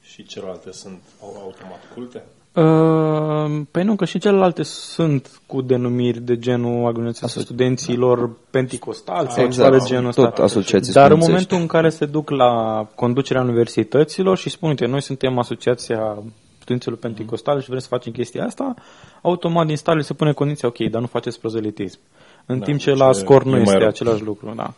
și 0.03 0.25
celelalte 0.25 0.73
sunt 0.73 1.03
au 1.21 1.37
automat 1.43 1.81
culte? 1.95 2.23
Uh, 2.55 3.61
păi 3.71 3.83
nu, 3.85 3.97
că 3.97 4.05
și 4.05 4.19
celelalte 4.19 4.63
sunt 4.63 5.41
cu 5.47 5.61
denumiri 5.63 6.21
de 6.21 6.39
genul 6.39 6.85
Organizația 6.85 7.43
Studenților 7.43 8.31
Penticostali 8.51 9.29
sau 9.31 9.45
Exact. 9.45 9.71
ceva 9.71 9.83
de 9.85 9.85
genul 9.91 10.09
ăsta. 10.09 10.23
Tot 10.29 10.39
asociații 10.45 10.93
Dar 10.93 11.11
în 11.11 11.21
studențești. 11.21 11.31
momentul 11.53 11.59
în 11.59 11.67
care 11.81 11.89
se 11.97 12.07
duc 12.07 12.31
la 12.31 12.85
conducerea 12.95 13.43
universităților 13.43 14.37
și 14.37 14.49
spun, 14.49 14.69
uite, 14.69 14.87
noi 14.87 15.03
suntem 15.03 15.39
Asociația 15.39 16.23
Studenților 16.57 16.99
Penticostali 16.99 17.61
și 17.63 17.67
vrem 17.69 17.81
să 17.81 17.87
facem 17.91 18.13
chestia 18.13 18.45
asta, 18.45 18.75
automat 19.23 19.67
din 19.67 19.77
stare 19.77 20.01
se 20.01 20.15
pune 20.15 20.33
condiția, 20.33 20.69
ok, 20.69 20.79
dar 20.91 21.01
nu 21.01 21.07
faceți 21.07 21.41
prozelitism. 21.41 21.99
În 22.47 22.59
Da, 22.59 22.65
timp 22.65 22.79
ce 22.79 22.91
deci 22.91 22.99
la 22.99 23.09
e- 23.09 23.13
scor 23.13 23.41
e 23.41 23.45
nu 23.45 23.51
mai 23.51 23.61
este 23.63 23.77
rău. 23.79 23.89
același 23.89 24.23
lucru, 24.23 24.53
da. 24.57 24.73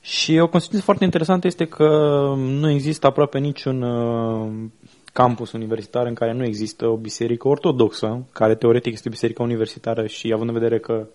Și 0.00 0.38
o 0.38 0.48
consecință 0.48 0.84
foarte 0.84 1.04
interesantă 1.04 1.46
este 1.46 1.64
că 1.64 1.88
nu 2.36 2.70
există 2.70 3.06
aproape 3.06 3.38
niciun 3.38 3.82
uh, 3.82 4.48
campus 5.14 5.52
universitar 5.52 6.06
în 6.06 6.14
care 6.14 6.32
nu 6.32 6.44
există 6.44 6.86
o 6.86 6.96
biserică 6.96 7.48
ortodoxă, 7.48 8.26
care 8.32 8.54
teoretic 8.54 8.92
este 8.92 9.08
o 9.08 9.10
biserică 9.10 9.42
universitară 9.42 10.06
și 10.06 10.30
având 10.34 10.48
în 10.48 10.54
vedere 10.54 10.78
că 10.78 11.06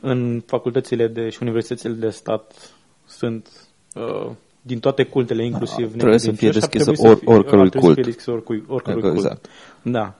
în 0.00 0.42
facultățile 0.46 1.06
de, 1.06 1.28
și 1.28 1.38
universitățile 1.42 1.92
de 1.92 2.08
stat 2.08 2.74
sunt 3.06 3.48
uh, 3.94 4.30
din 4.62 4.78
toate 4.78 5.04
cultele, 5.04 5.44
inclusiv 5.44 5.90
Da, 5.90 5.96
trebuie 5.98 6.18
să 6.18 6.32
fie 6.32 6.48
necredincioși, 6.48 6.64
ar 6.64 6.70
deschisă 6.70 6.84
trebui 6.84 7.00
să 7.00 7.08
or- 7.08 7.18
fie- 7.18 7.34
oricărui 7.34 7.60
ar 7.62 7.68
trebui 7.68 7.88
să 7.88 7.94
fie 7.94 8.02
cult. 8.02 8.06
deschisă 8.06 8.30
oricui, 8.30 8.64
oricărui 8.68 9.10
Exact. 9.10 9.48
cult. 9.82 9.94
Da. 9.94 10.14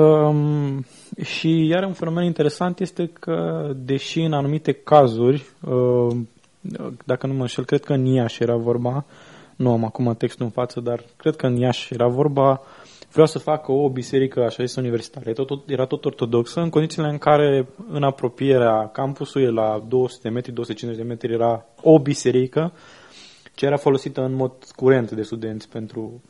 Um, 0.00 0.84
și 1.22 1.66
iar 1.66 1.84
un 1.84 1.92
fenomen 1.92 2.24
interesant 2.24 2.80
este 2.80 3.10
că, 3.20 3.68
deși 3.76 4.20
în 4.20 4.32
anumite 4.32 4.72
cazuri, 4.72 5.46
uh, 5.68 6.16
dacă 7.04 7.26
nu 7.26 7.32
mă 7.32 7.40
înșel, 7.40 7.64
cred 7.64 7.84
că 7.84 7.92
în 7.92 8.04
Iași 8.04 8.42
era 8.42 8.56
vorba, 8.56 9.04
nu 9.58 9.72
am 9.72 9.84
acum 9.84 10.14
textul 10.14 10.44
în 10.44 10.50
față, 10.50 10.80
dar 10.80 11.04
cred 11.16 11.36
că 11.36 11.46
în 11.46 11.56
Iași 11.56 11.94
era 11.94 12.06
vorba, 12.06 12.60
vreau 13.12 13.26
să 13.26 13.38
facă 13.38 13.72
o 13.72 13.88
biserică, 13.88 14.44
așa 14.44 14.64
zis, 14.64 14.76
universitară. 14.76 15.28
Era 15.28 15.44
tot, 15.44 15.68
era 15.68 15.86
tot 15.86 16.04
ortodoxă, 16.04 16.60
în 16.60 16.68
condițiile 16.68 17.08
în 17.08 17.18
care, 17.18 17.68
în 17.90 18.02
apropierea 18.02 18.88
campusului, 18.88 19.52
la 19.52 19.84
200 19.88 20.20
de 20.22 20.34
metri, 20.34 20.52
250 20.52 21.04
de 21.04 21.08
metri, 21.08 21.32
era 21.32 21.66
o 21.82 21.98
biserică 21.98 22.72
ce 23.58 23.66
era 23.66 23.76
folosită 23.76 24.24
în 24.24 24.32
mod 24.32 24.52
curent 24.76 25.10
de 25.10 25.22
studenți 25.22 25.68
pentru 25.68 26.22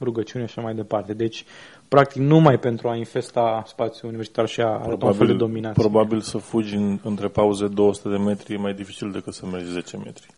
rugăciune 0.00 0.44
și 0.46 0.50
așa 0.56 0.66
mai 0.66 0.74
departe. 0.74 1.12
Deci, 1.12 1.44
practic, 1.90 2.22
numai 2.22 2.58
pentru 2.58 2.88
a 2.88 2.94
infesta 2.96 3.62
spațiul 3.66 4.08
universitar 4.08 4.46
și 4.46 4.60
a 4.60 4.66
arăta 4.66 5.06
un 5.06 5.12
fel 5.12 5.26
de 5.26 5.32
dominație. 5.34 5.82
probabil 5.82 6.20
să 6.20 6.38
fugi 6.38 6.74
în, 6.74 6.98
între 7.02 7.28
pauze 7.28 7.66
200 7.66 8.08
de 8.08 8.16
metri 8.16 8.54
e 8.54 8.56
mai 8.56 8.74
dificil 8.74 9.10
decât 9.10 9.34
să 9.34 9.46
mergi 9.46 9.70
10 9.70 9.96
metri. 9.96 10.26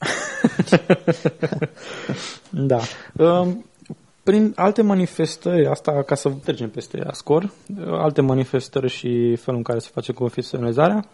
Da. 2.51 2.79
Um, 3.17 3.65
Prin 4.23 4.53
alte 4.57 4.83
manifestări, 4.83 5.67
asta 5.67 6.03
ca 6.03 6.15
să 6.15 6.31
trecem 6.45 6.71
peste 6.71 7.03
Ascor, 7.07 7.43
uh, 7.43 7.87
alte 7.87 8.21
manifestări 8.21 8.89
și 8.89 9.37
felul 9.37 9.59
în 9.59 9.63
care 9.63 9.79
se 9.79 9.91
face 9.93 10.13
confesionalizarea, 10.13 11.05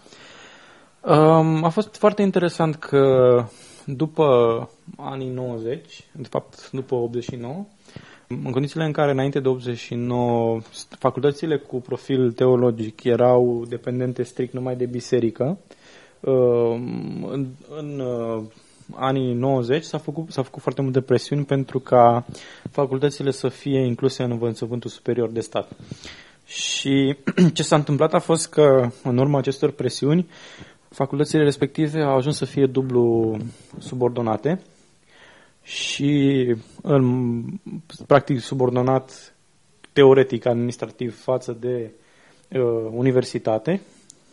um, 1.00 1.64
a 1.64 1.68
fost 1.68 1.97
foarte 1.97 2.23
interesant 2.23 2.75
că 2.75 3.45
după 3.85 4.71
anii 4.97 5.28
90, 5.28 6.04
de 6.12 6.28
fapt 6.30 6.71
după 6.71 6.95
89, 6.95 7.64
în 8.28 8.50
condițiile 8.50 8.85
în 8.85 8.92
care 8.92 9.11
înainte 9.11 9.40
de 9.40 9.49
89 9.49 10.61
facultățile 10.99 11.56
cu 11.56 11.80
profil 11.80 12.32
teologic 12.32 13.04
erau 13.04 13.64
dependente 13.68 14.23
strict 14.23 14.52
numai 14.52 14.76
de 14.76 14.87
biserică, 14.87 15.58
um, 16.20 17.25
în, 17.30 17.47
în 17.76 18.00
uh, 18.00 18.42
anii 18.94 19.32
90 19.32 19.85
s-a 19.85 19.99
făcut, 19.99 20.30
s-a 20.30 20.42
făcut 20.42 20.62
foarte 20.62 20.82
multe 20.82 21.00
presiuni 21.00 21.44
pentru 21.44 21.78
ca 21.78 22.26
facultățile 22.70 23.30
să 23.30 23.49
fie 23.49 23.80
incluse 23.80 24.23
în 24.23 24.30
învățământul 24.30 24.90
superior 24.90 25.30
de 25.30 25.40
stat. 25.40 25.73
Și 26.47 27.16
ce 27.54 27.62
s-a 27.62 27.76
întâmplat 27.76 28.14
a 28.14 28.18
fost 28.18 28.49
că, 28.49 28.90
în 29.02 29.18
urma 29.18 29.38
acestor 29.38 29.70
presiuni, 29.70 30.28
facultățile 30.88 31.42
respective 31.42 32.00
au 32.02 32.16
ajuns 32.16 32.37
să 32.37 32.44
fie 32.44 32.66
dublu 32.66 33.37
subordonate 33.78 34.62
și, 35.68 36.54
în, 36.82 37.42
practic, 38.06 38.40
subordonat 38.40 39.34
teoretic, 39.92 40.46
administrativ 40.46 41.20
față 41.22 41.56
de 41.60 41.90
uh, 42.48 42.88
universitate 42.90 43.80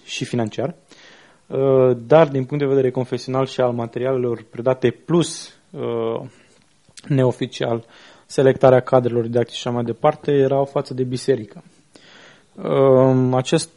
și 0.03 0.25
financiar. 0.25 0.75
uh, 1.47 1.97
dar 2.07 2.27
din 2.27 2.45
punct 2.45 2.63
de 2.63 2.69
vedere 2.69 2.91
confesional 2.91 3.45
și 3.45 3.61
al 3.61 3.71
materialelor 3.71 4.45
predate 4.49 4.89
plus 4.91 5.55
uh, 5.69 6.21
neoficial, 7.07 7.85
selectarea 8.25 8.79
cadrelor 8.79 9.23
didactice 9.23 9.57
și 9.57 9.67
așa 9.67 9.75
mai 9.75 9.85
departe, 9.85 10.31
erau 10.31 10.65
față 10.65 10.93
de 10.93 11.03
biserică. 11.03 11.63
Uh, 12.53 13.33
acest, 13.33 13.69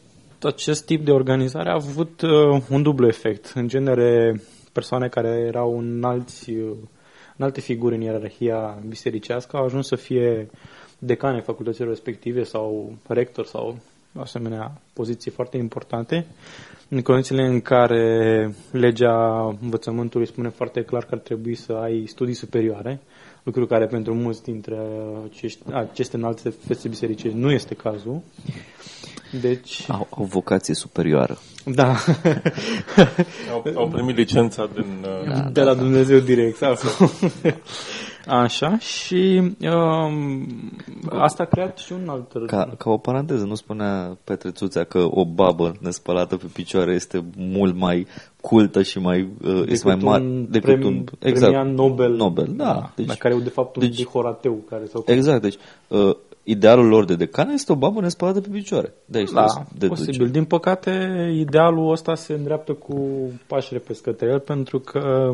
acest 0.43 0.85
tip 0.85 1.05
de 1.05 1.11
organizare 1.11 1.71
a 1.71 1.75
avut 1.75 2.21
uh, 2.21 2.63
un 2.71 2.83
dublu 2.83 3.07
efect. 3.07 3.53
În 3.55 3.69
genere, 3.69 4.43
persoane 4.73 5.09
care 5.09 5.29
erau 5.29 5.79
în, 5.79 6.05
alți, 6.05 6.51
uh, 6.51 6.77
în 7.39 7.45
alte 7.45 7.61
figuri 7.61 7.95
în 7.95 8.01
ierarhia 8.01 8.79
bisericească 8.89 9.57
au 9.57 9.65
ajuns 9.65 9.87
să 9.87 9.97
fie 9.97 10.51
decane 10.99 11.41
facultăților 11.41 11.89
respective 11.89 12.43
sau 12.43 12.93
rector 13.07 13.47
sau 13.47 13.79
asemenea 14.17 14.73
poziții 14.93 15.31
foarte 15.31 15.57
importante, 15.57 16.27
în 16.89 17.03
condițiile 17.03 17.47
în 17.47 17.61
care 17.61 18.53
legea 18.73 19.45
învățământului 19.61 20.27
spune 20.27 20.49
foarte 20.49 20.83
clar 20.83 21.03
că 21.05 21.15
ar 21.15 21.19
trebui 21.21 21.55
să 21.55 21.73
ai 21.73 22.05
studii 22.07 22.35
superioare, 22.35 23.01
lucru 23.43 23.67
care 23.67 23.87
pentru 23.87 24.15
mulți 24.15 24.43
dintre 24.43 24.79
acești, 25.31 25.63
aceste 25.73 26.17
înalte 26.17 26.49
feste 26.67 26.89
bisericești 26.89 27.39
nu 27.39 27.51
este 27.51 27.75
cazul. 27.75 28.21
Deci... 29.41 29.85
Au, 29.89 30.07
au 30.11 30.25
vocație 30.25 30.75
superioară. 30.75 31.39
Da. 31.65 31.97
Au, 33.53 33.73
au 33.75 33.89
primit 33.89 34.17
licența 34.17 34.69
din... 34.75 35.07
Uh, 35.27 35.53
de 35.53 35.63
la 35.63 35.75
Dumnezeu 35.75 36.19
direct. 36.19 36.57
Sau? 36.57 36.77
Așa, 38.29 38.79
și 38.79 39.53
um, 39.61 40.47
asta 41.09 41.43
a 41.43 41.47
creat 41.47 41.79
și 41.79 41.93
un 41.93 42.09
alt... 42.09 42.47
Ca, 42.47 42.75
ca 42.79 42.91
o 42.91 42.97
paranteză, 42.97 43.45
nu 43.45 43.55
spunea 43.55 44.17
Petrețuțea 44.25 44.85
că 44.85 44.99
o 45.11 45.25
babă 45.25 45.73
nespălată 45.81 46.37
pe 46.37 46.47
picioare 46.53 46.95
este 46.95 47.25
mult 47.37 47.77
mai 47.77 48.07
cultă 48.41 48.83
și 48.83 48.99
mai, 48.99 49.29
uh, 49.45 49.63
este 49.67 49.87
mai 49.87 49.99
mare 50.03 50.25
decât 50.49 50.63
premi, 50.63 50.85
un... 50.85 51.05
Exact, 51.19 51.69
Nobel. 51.69 52.13
Nobel, 52.13 52.53
da. 52.57 52.93
Deci, 52.95 53.17
care 53.17 53.35
e 53.35 53.43
de 53.43 53.49
fapt 53.49 53.77
un 53.77 53.83
deci, 53.83 54.07
horateu. 54.07 54.59
Care 54.69 54.85
sau 54.87 55.03
exact, 55.07 55.43
deci 55.43 55.57
uh, 55.89 56.17
idealul 56.43 56.87
lor 56.87 57.05
de 57.05 57.15
decan 57.15 57.49
este 57.49 57.73
o 57.73 57.77
babă 57.77 58.01
nespălată 58.01 58.41
pe 58.41 58.49
picioare. 58.53 58.93
De 59.05 59.19
aici 59.19 59.31
da, 59.31 59.45
posibil. 59.89 60.29
Din 60.29 60.45
păcate, 60.45 60.91
idealul 61.35 61.91
ăsta 61.91 62.15
se 62.15 62.33
îndreaptă 62.33 62.73
cu 62.73 62.97
pași 63.47 63.73
repezi 63.73 64.03
către 64.03 64.29
el, 64.29 64.41
pentru 64.41 64.79
că 64.79 65.31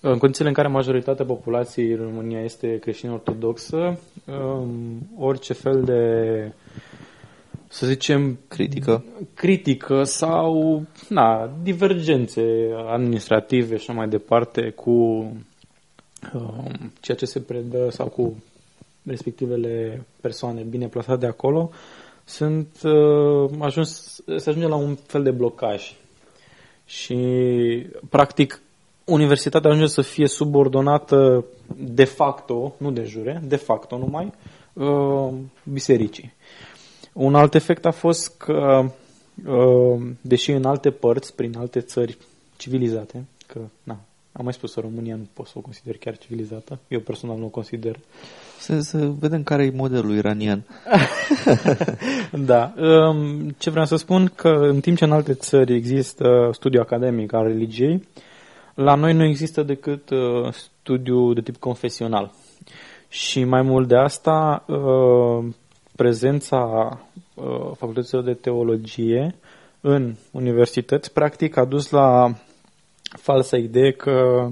în 0.00 0.18
condițiile 0.18 0.48
în 0.48 0.54
care 0.54 0.68
majoritatea 0.68 1.24
populației 1.24 1.90
în 1.90 1.96
România 1.96 2.40
este 2.40 2.78
creștină 2.78 3.12
ortodoxă, 3.12 3.98
um, 4.26 5.08
orice 5.18 5.52
fel 5.52 5.84
de, 5.84 6.52
să 7.68 7.86
zicem, 7.86 8.38
critică, 8.48 9.04
critică 9.34 10.04
sau 10.04 10.82
na, 11.08 11.52
divergențe 11.62 12.42
administrative 12.92 13.76
și 13.76 13.90
mai 13.90 14.08
departe 14.08 14.70
cu 14.70 14.90
um, 14.90 15.46
ceea 17.00 17.16
ce 17.16 17.24
se 17.24 17.40
predă 17.40 17.90
sau 17.90 18.06
cu 18.06 18.42
respectivele 19.06 20.04
persoane 20.20 20.62
bine 20.62 20.86
plasate 20.86 21.18
de 21.18 21.26
acolo, 21.26 21.70
sunt 22.24 22.80
uh, 22.82 23.50
ajuns, 23.58 24.22
se 24.36 24.48
ajunge 24.48 24.68
la 24.68 24.76
un 24.76 24.94
fel 24.94 25.22
de 25.22 25.30
blocaj. 25.30 25.94
Și, 26.86 27.16
practic, 28.08 28.60
universitatea 29.04 29.70
ajunge 29.70 29.88
să 29.88 30.02
fie 30.02 30.26
subordonată 30.26 31.44
de 31.76 32.04
facto, 32.04 32.74
nu 32.76 32.90
de 32.90 33.02
jure, 33.04 33.42
de 33.44 33.56
facto 33.56 33.98
numai, 33.98 34.32
uh, 34.72 35.32
bisericii. 35.64 36.32
Un 37.12 37.34
alt 37.34 37.54
efect 37.54 37.86
a 37.86 37.90
fost 37.90 38.36
că, 38.36 38.90
uh, 39.46 40.00
deși 40.20 40.50
în 40.50 40.64
alte 40.64 40.90
părți, 40.90 41.34
prin 41.34 41.56
alte 41.58 41.80
țări 41.80 42.18
civilizate, 42.56 43.24
că, 43.46 43.60
na, 43.82 44.00
am 44.32 44.44
mai 44.44 44.52
spus, 44.52 44.74
România 44.74 45.16
nu 45.16 45.28
pot 45.32 45.46
să 45.46 45.52
o 45.56 45.60
consider 45.60 45.96
chiar 45.96 46.18
civilizată, 46.18 46.78
eu 46.88 47.00
personal 47.00 47.38
nu 47.38 47.44
o 47.44 47.48
consider. 47.48 47.98
Să, 48.58 48.80
să 48.80 49.10
vedem 49.18 49.42
care 49.42 49.64
e 49.64 49.72
modelul 49.74 50.16
iranian. 50.16 50.64
da. 52.50 52.74
Um, 52.78 53.48
ce 53.58 53.70
vreau 53.70 53.86
să 53.86 53.96
spun, 53.96 54.32
că 54.34 54.48
în 54.48 54.80
timp 54.80 54.96
ce 54.96 55.04
în 55.04 55.12
alte 55.12 55.34
țări 55.34 55.74
există 55.74 56.50
studiu 56.52 56.80
academic 56.80 57.32
al 57.32 57.46
religiei, 57.46 58.08
la 58.74 58.94
noi 58.94 59.12
nu 59.12 59.24
există 59.24 59.62
decât 59.62 60.10
uh, 60.10 60.52
studiu 60.52 61.32
de 61.32 61.40
tip 61.40 61.56
confesional. 61.56 62.32
Și 63.08 63.44
mai 63.44 63.62
mult 63.62 63.88
de 63.88 63.96
asta, 63.96 64.64
uh, 64.66 65.54
prezența 65.96 66.58
uh, 67.34 67.70
facultăților 67.76 68.22
de 68.22 68.34
teologie 68.34 69.34
în 69.80 70.14
universități, 70.30 71.12
practic, 71.12 71.56
a 71.56 71.64
dus 71.64 71.90
la 71.90 72.34
falsa 73.02 73.56
idee 73.56 73.92
că 73.92 74.48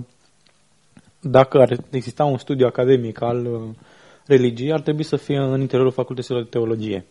dacă 1.21 1.59
ar 1.59 1.77
exista 1.91 2.25
un 2.25 2.39
studiu 2.39 2.67
academic 2.67 3.23
al 3.23 3.47
uh, 3.47 3.61
religiei, 4.27 4.73
ar 4.73 4.81
trebui 4.81 5.03
să 5.03 5.17
fie 5.17 5.39
în 5.39 5.61
interiorul 5.61 5.93
facultăților 5.93 6.43
de 6.43 6.49
teologie. 6.49 7.05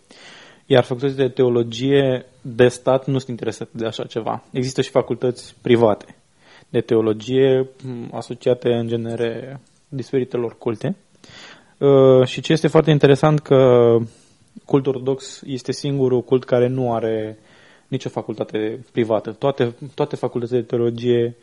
Iar 0.65 0.83
facultățile 0.83 1.25
de 1.25 1.33
teologie 1.33 2.25
de 2.41 2.67
stat 2.67 3.05
nu 3.05 3.17
sunt 3.17 3.29
interesate 3.29 3.71
de 3.73 3.85
așa 3.85 4.03
ceva. 4.03 4.43
Există 4.51 4.81
și 4.81 4.89
facultăți 4.89 5.55
private 5.61 6.16
de 6.69 6.81
teologie 6.81 7.69
asociate 8.11 8.73
în 8.73 8.87
genere 8.87 9.59
diferitelor 9.89 10.57
culte. 10.57 10.95
Uh, 11.77 12.25
și 12.25 12.41
ce 12.41 12.51
este 12.51 12.67
foarte 12.67 12.91
interesant 12.91 13.39
că 13.39 13.57
cultul 14.65 14.95
ortodox 14.95 15.41
este 15.45 15.71
singurul 15.71 16.23
cult 16.23 16.43
care 16.43 16.67
nu 16.67 16.93
are 16.93 17.37
nicio 17.87 18.09
facultate 18.09 18.85
privată. 18.91 19.31
Toate, 19.31 19.75
toate 19.93 20.15
facultățile 20.15 20.59
de 20.59 20.65
teologie 20.65 21.35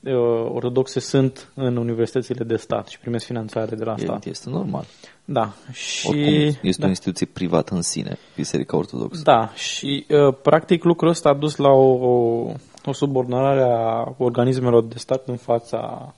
uh, 0.00 0.12
ortodoxe 0.52 1.00
sunt 1.00 1.52
în 1.54 1.76
universitățile 1.76 2.44
de 2.44 2.56
stat 2.56 2.88
și 2.88 2.98
primesc 2.98 3.24
finanțare 3.24 3.76
de 3.76 3.84
la 3.84 3.96
stat. 3.96 4.24
Este 4.24 4.50
normal. 4.50 4.84
Da. 5.24 5.52
Și, 5.72 6.06
Oricum, 6.08 6.58
este 6.62 6.80
da. 6.80 6.86
o 6.86 6.88
instituție 6.88 7.28
privată 7.32 7.74
în 7.74 7.82
sine, 7.82 8.18
Biserica 8.36 8.76
Ortodoxă. 8.76 9.22
Da, 9.24 9.52
și 9.54 10.06
uh, 10.08 10.34
practic 10.42 10.84
lucrul 10.84 11.08
ăsta 11.08 11.28
a 11.28 11.34
dus 11.34 11.56
la 11.56 11.70
o, 11.70 12.52
o 12.86 12.90
o 12.90 12.92
subordonare 12.92 13.62
a 13.62 14.14
organismelor 14.16 14.84
de 14.84 14.98
stat 14.98 15.28
în 15.28 15.36
fața 15.36 16.14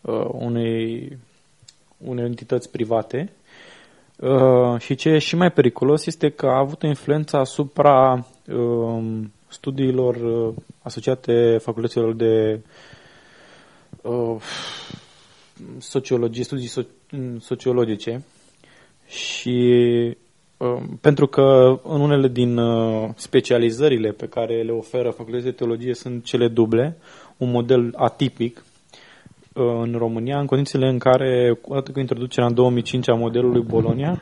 uh, 0.00 0.28
unei, 0.32 1.18
unei 1.98 2.24
entități 2.24 2.70
private. 2.70 3.32
Uh, 4.16 4.78
și 4.78 4.94
ce 4.94 5.08
e 5.08 5.18
și 5.18 5.36
mai 5.36 5.50
periculos 5.52 6.06
este 6.06 6.30
că 6.30 6.46
a 6.46 6.58
avut 6.58 6.82
o 6.82 6.86
influență 6.86 7.36
asupra 7.36 8.26
uh, 8.46 9.04
studiilor 9.48 10.16
uh, 10.16 10.54
asociate 10.82 11.58
facultăților 11.62 12.14
de 12.14 12.60
uh, 14.02 14.36
sociologie, 15.78 16.44
studii 16.44 16.70
so- 16.70 17.38
sociologice 17.38 18.24
și 19.06 19.54
Um, 20.08 20.25
pentru 21.00 21.26
că 21.26 21.78
în 21.82 22.00
unele 22.00 22.28
din 22.28 22.56
uh, 22.56 23.08
specializările 23.16 24.10
pe 24.10 24.26
care 24.26 24.62
le 24.62 24.72
oferă 24.72 25.10
facultățile 25.10 25.50
de 25.50 25.56
teologie 25.56 25.94
sunt 25.94 26.24
cele 26.24 26.48
duble, 26.48 26.96
un 27.36 27.50
model 27.50 27.94
atipic 27.96 28.64
uh, 29.52 29.64
în 29.82 29.94
România, 29.98 30.38
în 30.38 30.46
condițiile 30.46 30.88
în 30.88 30.98
care, 30.98 31.58
odată 31.62 31.92
cu 31.92 31.98
introducerea 31.98 32.48
în 32.48 32.54
2005 32.54 33.08
a 33.08 33.14
modelului 33.14 33.62
Bolonia, 33.62 34.20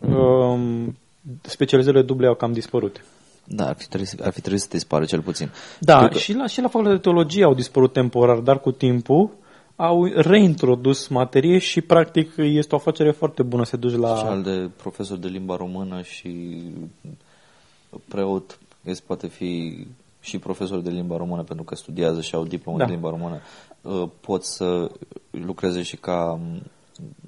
um, 0.00 0.96
specializările 1.42 2.02
duble 2.02 2.26
au 2.26 2.34
cam 2.34 2.52
dispărut. 2.52 3.04
Da, 3.44 3.66
ar 3.68 3.74
fi, 3.78 3.88
trebuit, 3.88 4.20
ar 4.22 4.32
fi 4.32 4.40
trebuit 4.40 4.60
să 4.60 4.68
dispară 4.70 5.04
cel 5.04 5.20
puțin. 5.20 5.50
Da, 5.78 6.08
că... 6.08 6.18
și 6.18 6.34
la, 6.34 6.46
și 6.46 6.60
la 6.60 6.68
facultatea 6.68 6.96
de 6.96 7.02
teologie 7.02 7.44
au 7.44 7.54
dispărut 7.54 7.92
temporar, 7.92 8.38
dar 8.38 8.60
cu 8.60 8.70
timpul 8.70 9.30
au 9.80 10.04
reintrodus 10.04 11.06
materie 11.06 11.58
și 11.58 11.80
practic 11.80 12.32
este 12.36 12.74
o 12.74 12.78
afacere 12.78 13.10
foarte 13.10 13.42
bună 13.42 13.64
să 13.64 13.76
duci 13.76 13.96
la... 13.96 14.26
Cel 14.28 14.42
de 14.42 14.70
profesor 14.76 15.18
de 15.18 15.28
limba 15.28 15.56
română 15.56 16.02
și 16.02 16.62
preot 18.08 18.58
este 18.82 19.02
poate 19.06 19.26
fi 19.26 19.86
și 20.20 20.38
profesor 20.38 20.80
de 20.80 20.90
limba 20.90 21.16
română 21.16 21.42
pentru 21.42 21.64
că 21.64 21.74
studiază 21.74 22.20
și 22.20 22.34
au 22.34 22.44
diplomă 22.44 22.78
da. 22.78 22.84
de 22.84 22.90
limba 22.90 23.10
română. 23.10 23.40
Uh, 23.82 24.08
pot 24.20 24.44
să 24.44 24.90
lucreze 25.30 25.82
și 25.82 25.96
ca 25.96 26.32
um, 26.32 26.62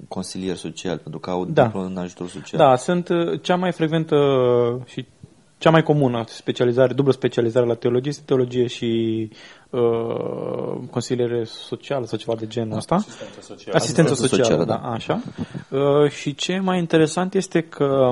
consilier 0.07 0.55
social 0.55 0.97
pentru 0.97 1.19
că 1.19 1.29
au 1.29 1.45
da. 1.45 1.63
diplomă 1.63 1.85
în 1.85 1.97
ajutor 1.97 2.29
social. 2.29 2.59
Da, 2.59 2.75
sunt 2.75 3.09
uh, 3.09 3.41
cea 3.41 3.55
mai 3.55 3.71
frecventă 3.71 4.15
și 4.85 5.05
cea 5.63 5.69
mai 5.69 5.83
comună 5.83 6.23
specializare, 6.27 6.93
dublă 6.93 7.11
specializare 7.11 7.65
la 7.65 7.73
teologie 7.73 8.09
este 8.09 8.23
teologie 8.25 8.67
și 8.67 9.29
uh, 9.69 10.77
consiliere 10.89 11.43
socială 11.43 12.05
sau 12.05 12.17
ceva 12.17 12.35
de 12.35 12.47
genul 12.47 12.77
ăsta. 12.77 12.95
Asistență 12.95 13.41
socială. 13.41 13.77
Asistență 13.77 14.13
socială, 14.13 14.43
socială 14.43 14.65
da, 14.65 14.79
da, 14.83 14.91
așa. 14.91 15.21
Uh, 15.69 16.09
și 16.09 16.35
ce 16.35 16.59
mai 16.59 16.79
interesant 16.79 17.33
este 17.33 17.61
că 17.61 18.11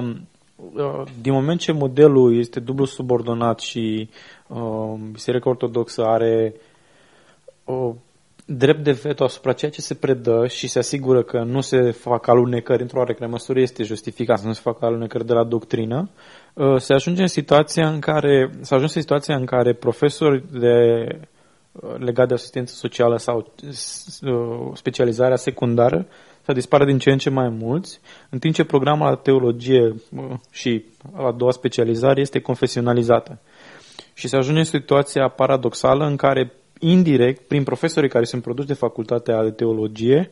uh, 0.74 1.04
din 1.22 1.34
moment 1.34 1.60
ce 1.60 1.72
modelul 1.72 2.38
este 2.38 2.60
dublu 2.60 2.86
subordonat 2.86 3.60
și 3.60 4.10
uh, 4.48 4.94
Biserica 5.12 5.50
Ortodoxă 5.50 6.04
are 6.04 6.54
uh, 7.64 7.92
drept 8.46 8.84
de 8.84 8.92
veto 8.92 9.24
asupra 9.24 9.54
ceea 9.54 9.72
ce 9.72 9.82
se 9.82 9.94
predă 9.94 10.48
și 10.48 10.68
se 10.68 10.80
asigură 10.80 11.24
că 11.24 11.44
nu 11.44 11.62
se 11.62 11.92
fac 11.92 12.28
alunecări 12.28 12.82
într-o 12.82 12.98
oarecare 12.98 13.32
măsură 13.32 13.60
este 13.60 13.84
justificat 13.84 14.40
să 14.40 14.48
nu 14.48 14.54
se 14.54 14.62
facă 14.64 14.86
alunecări 14.86 15.26
de 15.26 15.34
la 15.34 15.44
doctrină, 15.44 16.10
uh, 16.14 16.41
se 16.78 16.94
ajunge 16.94 17.22
în 17.22 17.28
situația 17.28 17.90
în 17.90 18.00
care 18.00 18.50
s-a 18.62 18.76
ajuns 18.76 18.94
în 18.94 19.02
situația 19.02 19.36
în 19.36 19.46
care 19.46 19.74
profesori 19.74 20.44
de 20.60 21.08
uh, 21.72 21.96
legat 21.98 22.28
de 22.28 22.34
asistență 22.34 22.74
socială 22.76 23.18
sau 23.18 23.54
uh, 23.62 24.72
specializarea 24.74 25.36
secundară 25.36 26.08
să 26.46 26.54
dispară 26.54 26.86
din 26.86 26.98
ce 26.98 27.12
în 27.12 27.18
ce 27.18 27.30
mai 27.30 27.50
mulți, 27.50 28.00
în 28.30 28.40
timp 28.40 28.54
ce 28.54 28.64
programul 28.64 29.06
la 29.06 29.16
teologie 29.16 29.96
și 30.52 30.86
a 31.14 31.32
doua 31.32 31.52
specializare 31.52 32.22
este 32.22 32.40
confesionalizată. 32.40 33.40
Și 34.14 34.28
se 34.28 34.36
ajunge 34.36 34.60
în 34.60 34.66
situația 34.66 35.28
paradoxală 35.28 36.06
în 36.06 36.16
care 36.16 36.54
indirect, 36.80 37.48
prin 37.48 37.64
profesorii 37.64 38.10
care 38.10 38.26
sunt 38.26 38.42
produși 38.42 38.68
de 38.68 38.74
facultatea 38.74 39.44
de 39.44 39.52
teologie, 39.52 40.30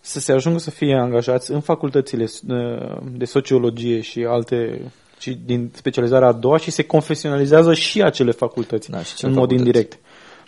să 0.00 0.20
se 0.20 0.32
ajungă 0.32 0.58
să 0.58 0.70
fie 0.70 0.94
angajați 0.94 1.50
în 1.50 1.60
facultățile 1.60 2.24
uh, 2.48 2.96
de 3.12 3.24
sociologie 3.24 4.00
și 4.00 4.24
alte 4.24 4.80
și 5.22 5.38
din 5.44 5.70
specializarea 5.74 6.28
a 6.28 6.32
doua 6.32 6.56
și 6.56 6.70
se 6.70 6.82
confesionalizează 6.82 7.74
și 7.74 8.02
acele 8.02 8.30
facultăți 8.30 8.90
da, 8.90 9.02
și 9.02 9.24
în 9.24 9.30
mod 9.30 9.38
facultăți. 9.38 9.58
indirect. 9.58 9.98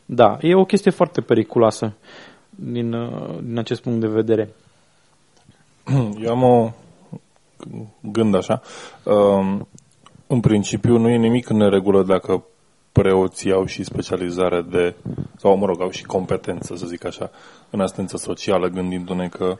Da, 0.04 0.38
e 0.40 0.54
o 0.54 0.64
chestie 0.64 0.90
foarte 0.90 1.20
periculoasă 1.20 1.92
din, 2.50 2.92
uh, 2.92 3.38
din 3.42 3.58
acest 3.58 3.82
punct 3.82 4.00
de 4.00 4.06
vedere. 4.06 4.54
Eu 6.24 6.30
am 6.30 6.42
o 6.42 6.72
gând 8.00 8.34
așa. 8.34 8.62
Um, 9.02 9.68
în 10.26 10.40
principiu 10.40 10.96
nu 10.96 11.08
e 11.08 11.16
nimic 11.16 11.48
în 11.48 11.56
neregulă 11.56 12.02
dacă 12.02 12.44
preoții 12.92 13.52
au 13.52 13.64
și 13.66 13.84
specializare 13.84 14.62
de, 14.62 14.94
sau 15.36 15.56
mă 15.56 15.66
rog, 15.66 15.80
au 15.80 15.90
și 15.90 16.04
competență, 16.04 16.74
să 16.76 16.86
zic 16.86 17.04
așa, 17.04 17.30
în 17.70 17.80
asistență 17.80 18.16
socială, 18.16 18.68
gândindu-ne 18.68 19.28
că 19.28 19.56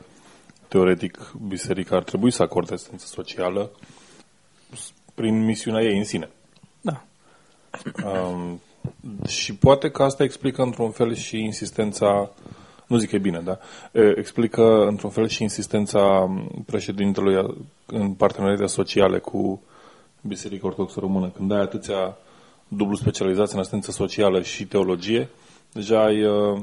teoretic 0.67 1.33
biserica 1.47 1.95
ar 1.95 2.03
trebui 2.03 2.31
să 2.31 2.43
acorde 2.43 2.73
asistență 2.73 3.05
socială 3.05 3.71
prin 5.15 5.45
misiunea 5.45 5.81
ei 5.81 5.97
în 5.97 6.03
sine. 6.03 6.29
Da. 6.81 7.03
Um, 8.05 8.61
și 9.27 9.55
poate 9.55 9.89
că 9.89 10.03
asta 10.03 10.23
explică 10.23 10.61
într-un 10.61 10.91
fel 10.91 11.15
și 11.15 11.37
insistența, 11.37 12.31
nu 12.87 12.97
zic 12.97 13.09
că 13.09 13.15
e 13.15 13.19
bine, 13.19 13.39
da? 13.39 13.57
Explică 14.15 14.85
într-un 14.87 15.09
fel 15.09 15.27
și 15.27 15.41
insistența 15.41 16.33
președintelui 16.65 17.55
în 17.85 18.13
parteneriate 18.13 18.65
sociale 18.65 19.19
cu 19.19 19.61
Biserica 20.21 20.67
Ortodoxă 20.67 20.99
Română. 20.99 21.29
Când 21.29 21.51
ai 21.51 21.61
atâția 21.61 22.17
dublu 22.67 22.95
specializați 22.95 23.53
în 23.53 23.59
asistență 23.59 23.91
socială 23.91 24.41
și 24.41 24.65
teologie, 24.65 25.29
deja 25.71 26.03
ai, 26.03 26.23
uh, 26.23 26.61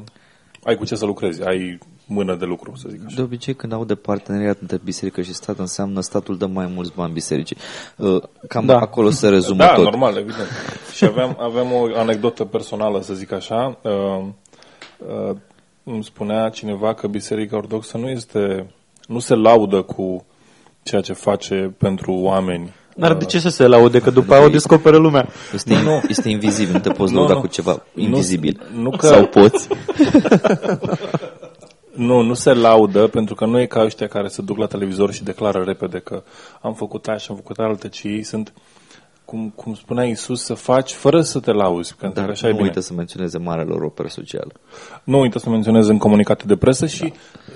ai 0.63 0.77
cu 0.77 0.85
ce 0.85 0.95
să 0.95 1.05
lucrezi, 1.05 1.45
ai 1.45 1.79
mână 2.13 2.35
de 2.37 2.45
lucru, 2.45 2.73
să 2.77 2.87
zic 2.91 3.01
așa. 3.07 3.15
De 3.17 3.23
obicei, 3.23 3.55
când 3.55 3.73
au 3.73 3.85
de 3.85 3.95
parteneriat 3.95 4.59
între 4.61 4.81
biserică 4.85 5.21
și 5.23 5.35
stat, 5.35 5.59
înseamnă 5.59 6.01
statul 6.01 6.37
dă 6.39 6.47
mai 6.47 6.71
mulți 6.75 6.93
bani 6.97 7.13
bisericii. 7.13 7.57
Uh, 7.97 8.23
cam 8.49 8.67
da. 8.67 8.79
acolo 8.79 9.11
se 9.11 9.29
rezumă 9.29 9.59
da, 9.65 9.73
tot. 9.75 9.85
normal, 9.85 10.17
evident. 10.17 10.49
și 10.97 11.05
aveam, 11.05 11.37
aveam 11.41 11.73
o 11.73 11.99
anecdotă 11.99 12.45
personală, 12.45 13.01
să 13.03 13.15
zic 13.15 13.33
așa. 13.33 13.79
Uh, 13.83 14.25
uh, 14.99 15.37
îmi 15.85 16.05
spunea 16.05 16.49
cineva 16.49 16.95
că 16.95 17.07
Biserica 17.07 17.57
Ortodoxă 17.57 17.97
nu 17.99 18.09
este, 18.09 18.71
nu 19.07 19.19
se 19.19 19.35
laudă 19.35 19.83
cu 19.83 20.25
ceea 20.83 21.01
ce 21.01 21.13
face 21.13 21.75
pentru 21.79 22.13
oameni 22.13 22.73
N-ar 22.97 23.15
de 23.15 23.25
ce 23.25 23.39
să 23.39 23.49
se 23.49 23.67
laude, 23.67 23.99
că 24.01 24.11
după 24.11 24.35
aia 24.35 24.45
o 24.45 24.49
descoperă 24.49 24.97
lumea. 24.97 25.29
Este, 25.55 25.75
nu, 25.83 26.01
este 26.09 26.29
invizibil, 26.29 26.73
nu 26.73 26.79
te 26.79 26.91
poți 26.91 27.13
Nu, 27.13 27.19
lăuda 27.19 27.35
nu. 27.35 27.41
cu 27.41 27.47
ceva 27.47 27.83
invizibil. 27.95 28.61
Nu 28.75 28.91
că- 28.91 29.07
Sau 29.07 29.27
poți. 29.27 29.69
Nu, 31.95 32.21
nu 32.21 32.35
se 32.35 32.53
laudă, 32.53 33.07
pentru 33.07 33.35
că 33.35 33.47
nu 33.47 33.61
e 33.61 33.67
ca 33.67 33.83
ăștia 33.85 34.07
care 34.07 34.29
se 34.29 34.43
duc 34.43 34.57
la 34.57 34.67
televizor 34.67 35.13
și 35.13 35.25
declară 35.25 35.63
repede 35.67 35.99
că 35.99 36.23
am 36.61 36.75
făcut 36.75 37.07
aia 37.07 37.17
și 37.17 37.27
am 37.31 37.37
făcut 37.37 37.59
alte, 37.59 37.89
ci 37.89 38.03
ei 38.03 38.23
sunt, 38.23 38.53
cum, 39.25 39.53
cum 39.57 39.75
spunea 39.75 40.05
Isus, 40.05 40.43
să 40.45 40.55
faci 40.55 40.93
fără 40.93 41.21
să 41.23 41.41
te 41.41 41.53
lauzi, 41.53 41.95
pentru 41.95 42.19
Dar 42.19 42.25
că 42.27 42.31
așa 42.33 42.47
e 42.47 42.51
nu 42.51 42.57
bine. 42.57 42.69
uită 42.69 42.81
să 42.81 42.93
menționeze 42.97 43.39
marele 43.39 43.69
lor 43.69 43.83
operă 43.83 44.09
socială. 44.09 44.53
Nu 45.05 45.21
uită 45.21 45.39
să 45.39 45.51
menționez 45.51 45.89
în 45.89 45.99
comunicate 45.99 46.45
de 46.47 46.57
presă 46.57 46.87
și, 46.87 47.13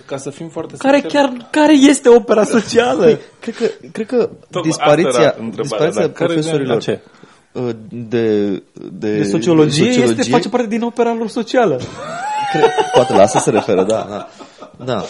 ca 0.06 0.16
să 0.16 0.30
fim 0.30 0.48
foarte 0.48 0.74
Care 0.78 0.98
sinceri, 1.00 1.24
chiar, 1.24 1.48
care 1.50 1.72
este 1.72 2.08
opera 2.08 2.44
socială? 2.44 3.18
Cred 3.40 3.54
că, 3.56 3.64
cred 3.92 4.06
că 4.06 4.30
asta 4.44 4.60
dispariția, 4.62 5.20
era 5.20 5.34
întrebarea, 5.38 5.62
dispariția 5.62 6.00
dar 6.00 6.10
care- 6.10 6.32
profesorilor 6.32 6.74
la 6.74 6.80
ce? 6.80 7.00
uh, 7.52 7.70
de, 7.88 8.48
de, 8.92 9.16
De 9.16 9.22
sociologie, 9.24 9.84
sociologie 9.84 10.20
este, 10.20 10.30
face 10.30 10.48
parte 10.48 10.66
din 10.66 10.82
opera 10.82 11.14
lor 11.14 11.28
socială. 11.28 11.80
Cred, 12.58 12.70
poate 12.92 13.12
la 13.12 13.22
asta 13.22 13.38
se 13.38 13.50
referă, 13.50 13.84
da. 13.84 14.06
Da. 14.10 14.28
da. 14.84 15.04